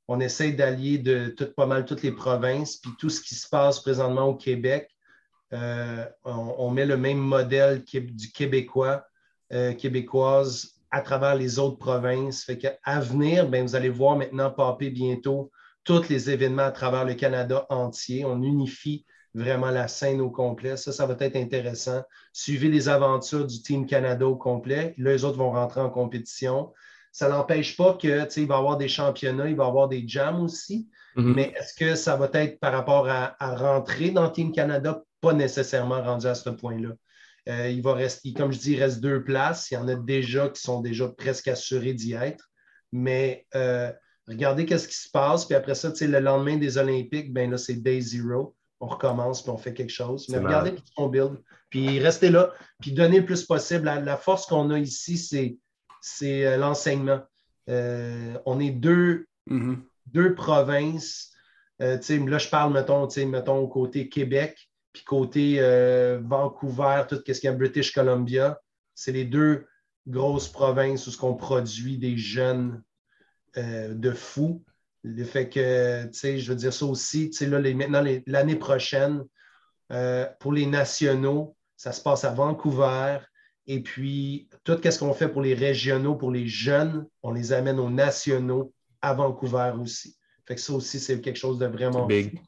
on 0.09 0.21
essaie 0.21 0.53
d'allier 0.53 0.99
de 0.99 1.29
tout, 1.29 1.47
pas 1.57 1.67
mal 1.67 1.85
toutes 1.85 2.03
les 2.03 2.13
provinces, 2.13 2.77
puis 2.77 2.91
tout 2.99 3.11
ce 3.11 3.21
qui 3.21 3.35
se 3.35 3.49
passe 3.49 3.81
présentement 3.81 4.27
au 4.27 4.35
Québec. 4.35 4.91
Euh, 5.53 6.05
on, 6.25 6.71
met 6.71 6.85
le 6.85 6.97
même 6.97 7.19
modèle 7.19 7.83
du 7.85 8.33
Québécois, 8.33 9.05
euh, 9.53 9.73
québécoise 9.73 10.75
à 10.91 11.01
travers 11.01 11.37
les 11.37 11.59
autres 11.59 11.79
provinces. 11.79 12.45
Fait 12.45 12.59
qu'à 12.59 13.01
venir, 13.01 13.49
ben, 13.49 13.65
vous 13.65 13.75
allez 13.75 13.89
voir 13.89 14.17
maintenant 14.17 14.51
popper 14.51 14.91
bientôt 14.91 15.51
tous 15.85 16.09
les 16.09 16.31
événements 16.31 16.65
à 16.65 16.71
travers 16.71 17.05
le 17.05 17.15
Canada 17.15 17.67
entier. 17.71 18.25
On 18.25 18.43
unifie 18.43 19.07
vraiment 19.35 19.71
la 19.71 19.89
scène 19.89 20.21
au 20.21 20.31
complet. 20.31 20.77
Ça, 20.77 20.93
ça 20.93 21.07
va 21.07 21.17
être 21.21 21.37
intéressant. 21.37 22.03
Suivez 22.33 22.69
les 22.69 22.89
aventures 22.89 23.47
du 23.47 23.63
Team 23.63 23.87
Canada 23.87 24.27
au 24.27 24.37
complet. 24.37 24.95
Là, 24.99 25.13
les 25.13 25.25
autres 25.25 25.39
vont 25.39 25.53
rentrer 25.53 25.81
en 25.81 25.91
compétition. 25.91 26.73
Ça 27.13 27.29
n'empêche 27.29 27.77
pas 27.77 27.95
qu'il 27.95 28.17
va 28.17 28.27
y 28.27 28.43
avoir 28.43 28.77
des 28.77 28.89
championnats, 28.89 29.49
il 29.49 29.57
va 29.57 29.65
y 29.65 29.69
avoir 29.69 29.89
des 29.89 30.07
jams 30.07 30.41
aussi. 30.41 30.89
Mhm. 31.17 31.35
Mais 31.35 31.55
est-ce 31.59 31.75
que 31.75 31.95
ça 31.95 32.17
va 32.17 32.31
être 32.35 32.61
par 32.61 32.73
rapport 32.73 33.09
à, 33.09 33.35
rentrer 33.57 34.11
dans 34.11 34.29
Team 34.31 34.53
Canada? 34.53 35.03
Pas 35.21 35.33
nécessairement 35.33 36.03
rendu 36.03 36.27
à 36.27 36.35
ce 36.35 36.51
point-là. 36.51 36.91
Euh, 37.49 37.71
il 37.71 37.83
va 37.83 37.95
rester, 37.95 38.33
comme 38.35 38.53
je 38.53 38.59
dis, 38.59 38.73
il 38.73 38.83
reste 38.83 39.01
deux 39.01 39.25
places. 39.25 39.71
Il 39.71 39.75
y 39.75 39.77
en 39.79 39.89
a 39.89 39.95
déjà 39.95 40.49
qui 40.49 40.61
sont 40.61 40.81
déjà 40.81 41.09
presque 41.09 41.49
assurés 41.49 41.95
d'y 41.95 42.13
être. 42.13 42.51
Mais 42.93 43.47
euh, 43.55 43.91
regardez 44.29 44.67
qu'est-ce 44.67 44.87
qui 44.87 44.97
se 44.97 45.11
passe. 45.11 45.45
Puis 45.47 45.55
après 45.55 45.75
ça, 45.75 45.93
le 45.99 46.21
lendemain 46.21 46.57
des 46.57 46.79
Olympiques, 46.79 47.33
ben 47.33 47.51
là, 47.51 47.59
c'est 47.59 47.75
Day 47.75 48.01
Zero 48.01 48.55
on 48.81 48.87
recommence, 48.87 49.43
puis 49.43 49.51
on 49.51 49.59
fait 49.59 49.75
quelque 49.75 49.93
chose. 49.93 50.29
Mais 50.29 50.39
regardez 50.39 50.75
tout 50.75 50.83
ce 50.97 51.09
build, 51.09 51.39
puis 51.71 51.99
restez 52.01 52.31
là, 52.31 52.53
puis 52.81 52.93
donnez 52.93 53.21
le 53.21 53.25
plus 53.27 53.45
possible. 53.45 53.85
La, 53.85 54.17
force 54.17 54.47
qu'on 54.47 54.71
a 54.71 54.79
ici, 54.79 55.19
c'est, 55.19 56.47
euh, 56.47 56.57
l'enseignement. 56.57 57.21
Euh, 57.69 58.39
on 58.47 58.61
est 58.61 58.71
deux, 58.71 59.27
mm-hmm. 59.51 59.79
deux 60.07 60.35
provinces. 60.35 61.33
Euh, 61.83 61.99
là, 62.27 62.39
je 62.39 62.49
parle, 62.49 62.73
mettons, 62.73 63.09
mettons, 63.27 63.67
côté 63.67 64.09
Québec, 64.09 64.71
puis 64.93 65.05
côté 65.05 65.61
Vancouver, 66.23 67.05
tout 67.09 67.17
ce 67.17 67.33
qu'il 67.33 67.45
y 67.45 67.49
a 67.49 67.53
British 67.53 67.93
Columbia. 67.93 68.61
C'est 68.95 69.13
les 69.13 69.25
deux 69.25 69.67
grosses 70.07 70.49
provinces 70.49 71.07
où 71.07 71.11
ce 71.11 71.19
qu'on 71.19 71.35
produit 71.35 71.99
des 71.99 72.17
jeunes 72.17 72.83
de 73.57 74.11
fous. 74.13 74.65
Le 75.05 75.25
fait 75.25 75.49
que, 75.49 76.05
tu 76.07 76.19
sais, 76.19 76.39
je 76.39 76.51
veux 76.51 76.57
dire 76.57 76.73
ça 76.73 76.87
aussi, 76.87 77.31
tu 77.31 77.39
sais, 77.39 77.47
là, 77.47 77.61
maintenant, 77.75 78.05
l'année 78.27 78.57
prochaine, 78.57 79.25
euh, 79.93 80.27
pour 80.41 80.53
les 80.53 80.67
nationaux, 80.67 81.57
ça 81.77 81.93
se 81.93 82.03
passe 82.03 82.25
à 82.25 82.31
Vancouver. 82.31 83.19
Et 83.67 83.83
puis, 83.83 84.49
tout 84.65 84.79
ce 84.83 84.99
qu'on 84.99 85.15
fait 85.15 85.29
pour 85.29 85.43
les 85.43 85.55
régionaux, 85.55 86.17
pour 86.17 86.31
les 86.31 86.49
jeunes, 86.49 87.07
on 87.23 87.33
les 87.33 87.53
amène 87.53 87.79
aux 87.79 87.91
nationaux 87.91 88.73
à 89.01 89.15
Vancouver 89.15 89.73
aussi. 89.81 90.17
Fait 90.47 90.55
que 90.55 90.61
ça 90.61 90.73
aussi, 90.73 90.99
c'est 90.99 91.21
quelque 91.21 91.37
chose 91.37 91.59
de 91.59 91.67
vraiment 91.67 92.07
big. 92.07 92.41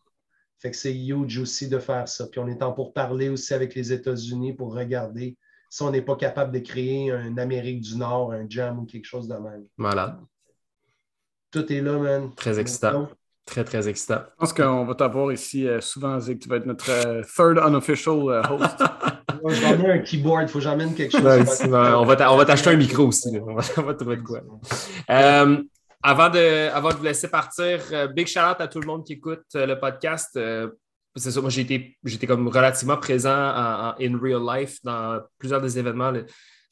Fait 0.59 0.71
que 0.71 0.77
c'est 0.77 0.95
huge 0.95 1.39
aussi 1.39 1.69
de 1.69 1.79
faire 1.79 2.09
ça. 2.09 2.27
Puis 2.27 2.41
on 2.41 2.49
est 2.49 2.63
en 2.63 2.73
pour 2.73 2.93
parler 2.93 3.29
aussi 3.29 3.55
avec 3.55 3.75
les 3.75 3.93
États-Unis 3.93 4.53
pour 4.55 4.75
regarder 4.75 5.37
si 5.71 5.83
on 5.83 5.91
n'est 5.91 6.03
pas 6.03 6.17
capable 6.17 6.53
de 6.53 6.59
créer 6.59 7.11
un 7.13 7.39
Amérique 7.39 7.81
du 7.81 7.97
Nord, 7.97 8.33
un 8.33 8.47
jam 8.49 8.79
ou 8.81 8.85
quelque 8.85 9.07
chose 9.07 9.29
de 9.29 9.37
même. 9.37 9.65
Malade. 9.79 10.19
Tout 11.51 11.73
est 11.73 11.81
là, 11.81 11.99
man. 11.99 12.31
Très 12.37 12.59
excitant. 12.61 13.09
Très, 13.45 13.65
très 13.65 13.89
excitant. 13.89 14.21
Je 14.25 14.37
pense 14.39 14.53
qu'on 14.53 14.85
va 14.85 14.95
t'avoir 14.95 15.33
ici 15.33 15.67
euh, 15.67 15.81
souvent, 15.81 16.21
Zig. 16.21 16.39
Tu 16.39 16.49
vas 16.49 16.57
être 16.57 16.67
notre 16.67 16.89
euh, 16.91 17.23
third 17.37 17.59
unofficial 17.59 18.15
euh, 18.15 18.43
host. 18.49 18.77
je 19.49 19.61
vais 19.61 19.67
amener 19.67 19.91
un 19.91 19.99
keyboard. 19.99 20.43
Il 20.43 20.49
faut 20.49 20.59
que 20.59 20.65
j'amène 20.65 20.95
quelque 20.95 21.19
chose. 21.19 21.69
on 21.73 22.05
va 22.05 22.45
t'acheter 22.45 22.71
un 22.71 22.77
micro 22.77 23.09
aussi. 23.09 23.29
On 23.43 23.55
va, 23.55 23.63
on 23.79 23.83
va 23.83 23.95
trouver 23.95 24.17
de 24.17 24.23
quoi. 24.23 24.43
avant, 26.03 26.31
de, 26.31 26.69
avant 26.69 26.91
de 26.91 26.95
vous 26.95 27.05
laisser 27.05 27.29
partir, 27.29 27.81
big 28.15 28.29
shout 28.29 28.39
out 28.39 28.61
à 28.61 28.69
tout 28.69 28.81
le 28.81 28.87
monde 28.87 29.05
qui 29.05 29.15
écoute 29.15 29.43
le 29.55 29.75
podcast. 29.75 30.39
c'est 31.17 31.31
ça, 31.33 31.41
moi 31.41 31.51
j'ai 31.51 31.63
été, 31.63 31.99
comme 32.29 32.47
relativement 32.47 32.99
présent 32.99 33.35
en, 33.35 33.95
in 34.01 34.19
real 34.23 34.43
life 34.47 34.79
dans 34.85 35.21
plusieurs 35.39 35.61
des 35.61 35.77
événements 35.77 36.13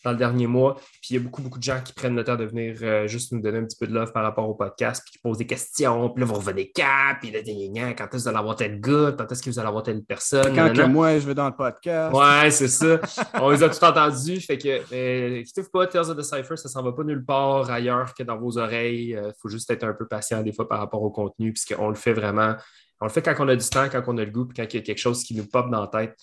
dans 0.04 0.12
le 0.12 0.16
dernier 0.16 0.46
mois. 0.46 0.74
Puis 0.74 1.10
il 1.10 1.14
y 1.14 1.16
a 1.16 1.20
beaucoup, 1.20 1.42
beaucoup 1.42 1.58
de 1.58 1.64
gens 1.64 1.80
qui 1.84 1.92
prennent 1.92 2.16
le 2.16 2.24
temps 2.24 2.36
de 2.36 2.44
venir 2.44 2.76
euh, 2.82 3.06
juste 3.06 3.32
nous 3.32 3.40
donner 3.40 3.58
un 3.58 3.64
petit 3.64 3.76
peu 3.78 3.86
de 3.86 3.94
love 3.94 4.12
par 4.12 4.22
rapport 4.22 4.48
au 4.48 4.54
podcast, 4.54 5.02
puis 5.04 5.12
qui 5.12 5.18
posent 5.18 5.38
des 5.38 5.46
questions. 5.46 6.10
Puis 6.10 6.20
là, 6.20 6.26
vous 6.26 6.34
revenez 6.34 6.70
cap, 6.70 7.18
puis 7.20 7.30
là, 7.30 7.40
quand 7.42 8.04
est-ce 8.04 8.10
que 8.10 8.16
vous 8.16 8.28
allez 8.28 8.38
avoir 8.38 8.56
tel 8.56 8.80
gars, 8.80 9.14
quand 9.16 9.30
est-ce 9.30 9.42
que 9.42 9.50
vous 9.50 9.58
allez 9.58 9.68
avoir 9.68 9.82
telle 9.82 10.02
personne. 10.02 10.54
Quand 10.54 10.72
que 10.72 10.82
moi, 10.82 11.18
je 11.18 11.26
vais 11.26 11.34
dans 11.34 11.48
le 11.48 11.56
podcast. 11.56 12.14
Ouais, 12.14 12.50
c'est 12.50 12.68
ça. 12.68 13.00
On 13.40 13.50
les 13.50 13.62
a 13.62 13.68
tout 13.68 13.84
entendus. 13.84 14.40
Fait 14.40 14.58
que, 14.58 14.80
euh, 14.92 15.42
pas, 15.72 15.86
Tales 15.86 16.10
of 16.10 16.16
the 16.16 16.22
Cypher, 16.22 16.56
ça 16.56 16.68
s'en 16.68 16.82
va 16.82 16.92
pas 16.92 17.04
nulle 17.04 17.24
part 17.24 17.70
ailleurs 17.70 18.14
que 18.14 18.22
dans 18.22 18.38
vos 18.38 18.58
oreilles. 18.58 19.10
Il 19.10 19.16
euh, 19.16 19.30
faut 19.40 19.48
juste 19.48 19.70
être 19.70 19.84
un 19.84 19.92
peu 19.92 20.06
patient 20.06 20.42
des 20.42 20.52
fois 20.52 20.68
par 20.68 20.78
rapport 20.78 21.02
au 21.02 21.10
contenu, 21.10 21.52
puisqu'on 21.52 21.88
le 21.88 21.94
fait 21.94 22.12
vraiment. 22.12 22.54
On 23.00 23.06
le 23.06 23.12
fait 23.12 23.22
quand 23.22 23.34
on 23.38 23.48
a 23.48 23.56
du 23.56 23.68
temps, 23.68 23.88
quand 23.90 24.02
on 24.06 24.18
a 24.18 24.24
le 24.24 24.30
goût, 24.30 24.46
puis 24.46 24.56
quand 24.56 24.72
il 24.72 24.76
y 24.76 24.80
a 24.80 24.82
quelque 24.82 24.98
chose 24.98 25.22
qui 25.22 25.36
nous 25.36 25.46
pop 25.46 25.70
dans 25.70 25.82
la 25.82 25.86
tête. 25.86 26.14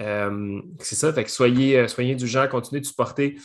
Euh, 0.00 0.60
c'est 0.80 0.94
ça, 0.94 1.12
fait 1.12 1.24
que 1.24 1.30
soyez, 1.30 1.78
euh, 1.78 1.88
soyez 1.88 2.14
du 2.14 2.26
genre, 2.26 2.48
continuez 2.48 2.80
de 2.80 2.86
supporter. 2.86 3.38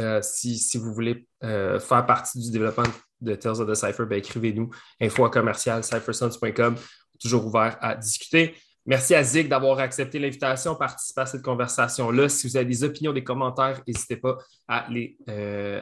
Euh, 0.00 0.20
si, 0.22 0.60
vous 0.76 0.92
voulez 0.92 1.26
faire 1.40 2.04
partie 2.06 2.38
du 2.38 2.50
développement 2.50 2.84
de 3.20 3.34
Tales 3.34 3.60
of 3.60 3.68
the 3.68 3.74
Cypher, 3.74 4.04
ben, 4.04 4.18
écrivez-nous 4.18 4.68
info 5.00 5.28
commercial 5.30 5.82
cyphersons.com, 5.82 6.76
toujours 7.18 7.46
ouvert 7.46 7.78
à 7.80 7.94
discuter. 7.94 8.54
Merci 8.84 9.14
à 9.14 9.22
Zig 9.22 9.48
d'avoir 9.48 9.78
accepté 9.78 10.18
l'invitation, 10.18 10.76
participer 10.76 11.22
à 11.22 11.26
cette 11.26 11.42
conversation-là. 11.42 12.28
Si 12.28 12.46
vous 12.46 12.56
avez 12.56 12.66
des 12.66 12.84
opinions, 12.84 13.12
des 13.12 13.24
commentaires, 13.24 13.80
n'hésitez 13.86 14.16
pas 14.16 14.36
à, 14.68 14.86
les, 14.90 15.16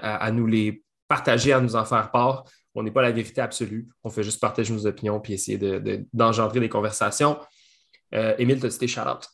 à, 0.01 0.31
nous 0.31 0.47
les 0.47 0.83
partager, 1.09 1.53
à 1.53 1.61
nous 1.61 1.77
en 1.77 1.85
faire 1.85 2.11
part. 2.11 2.45
On 2.75 2.83
n'est 2.83 2.93
pas 2.93 3.03
la 3.03 3.13
vérité 3.13 3.41
absolue. 3.41 3.87
On 4.05 4.11
fait 4.11 4.23
juste 4.23 4.41
partager 4.41 4.73
nos 4.73 4.87
opinions 4.87 5.21
puis 5.21 5.35
essayer 5.35 5.59
d'engendrer 6.13 6.61
de, 6.61 6.65
des 6.65 6.71
conversations. 6.71 7.39
Émile, 8.13 8.61
tu 8.61 8.67
as 8.67 8.71
cité 8.71 8.87
shout-out. 8.87 9.34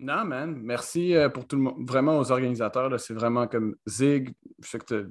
Non, 0.00 0.24
man. 0.24 0.58
Merci 0.60 1.14
euh, 1.14 1.28
pour 1.28 1.46
tout 1.46 1.56
le 1.56 1.62
monde. 1.62 1.88
Vraiment 1.88 2.18
aux 2.18 2.32
organisateurs. 2.32 2.98
C'est 2.98 3.14
vraiment 3.14 3.46
comme 3.46 3.76
Zig. 3.86 4.34
Je 4.62 4.68
sais 4.68 4.78
que 4.78 4.84
tu 4.84 5.08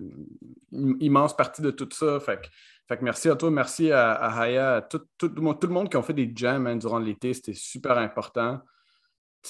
une 0.71 0.97
immense 0.99 1.35
partie 1.35 1.61
de 1.61 1.71
tout 1.71 1.89
ça. 1.91 2.19
Fait 2.19 2.41
que, 2.41 3.03
merci 3.03 3.29
à 3.29 3.35
toi. 3.35 3.49
Merci 3.49 3.91
à, 3.91 4.11
à 4.13 4.41
Haya, 4.41 4.75
à 4.75 4.81
tout, 4.81 5.01
le 5.21 5.41
monde, 5.41 5.59
tout 5.59 5.67
le 5.67 5.73
monde 5.73 5.89
qui 5.89 5.97
ont 5.97 6.03
fait 6.03 6.13
des 6.13 6.31
jams 6.35 6.77
durant 6.77 6.99
l'été. 6.99 7.33
C'était 7.33 7.53
super 7.53 7.97
important. 7.97 8.61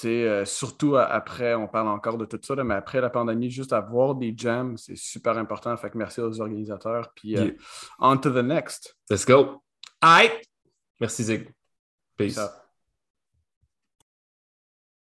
Euh, 0.04 0.44
surtout 0.44 0.96
après, 0.96 1.54
on 1.54 1.68
parle 1.68 1.88
encore 1.88 2.18
de 2.18 2.24
tout 2.24 2.40
ça, 2.42 2.62
mais 2.64 2.74
après 2.74 3.00
la 3.00 3.10
pandémie, 3.10 3.50
juste 3.50 3.72
avoir 3.72 4.14
des 4.14 4.34
jams, 4.36 4.76
c'est 4.76 4.96
super 4.96 5.38
important. 5.38 5.76
Fait 5.76 5.90
que 5.90 5.98
merci 5.98 6.20
aux 6.20 6.40
organisateurs. 6.40 7.12
Puis 7.14 7.36
euh, 7.36 7.52
on 8.00 8.16
to 8.16 8.30
the 8.30 8.44
next. 8.44 8.96
Let's 9.08 9.24
go. 9.24 9.62
Aye. 10.02 10.30
Merci 11.00 11.24
Zig. 11.24 11.48
Peace. 12.16 12.38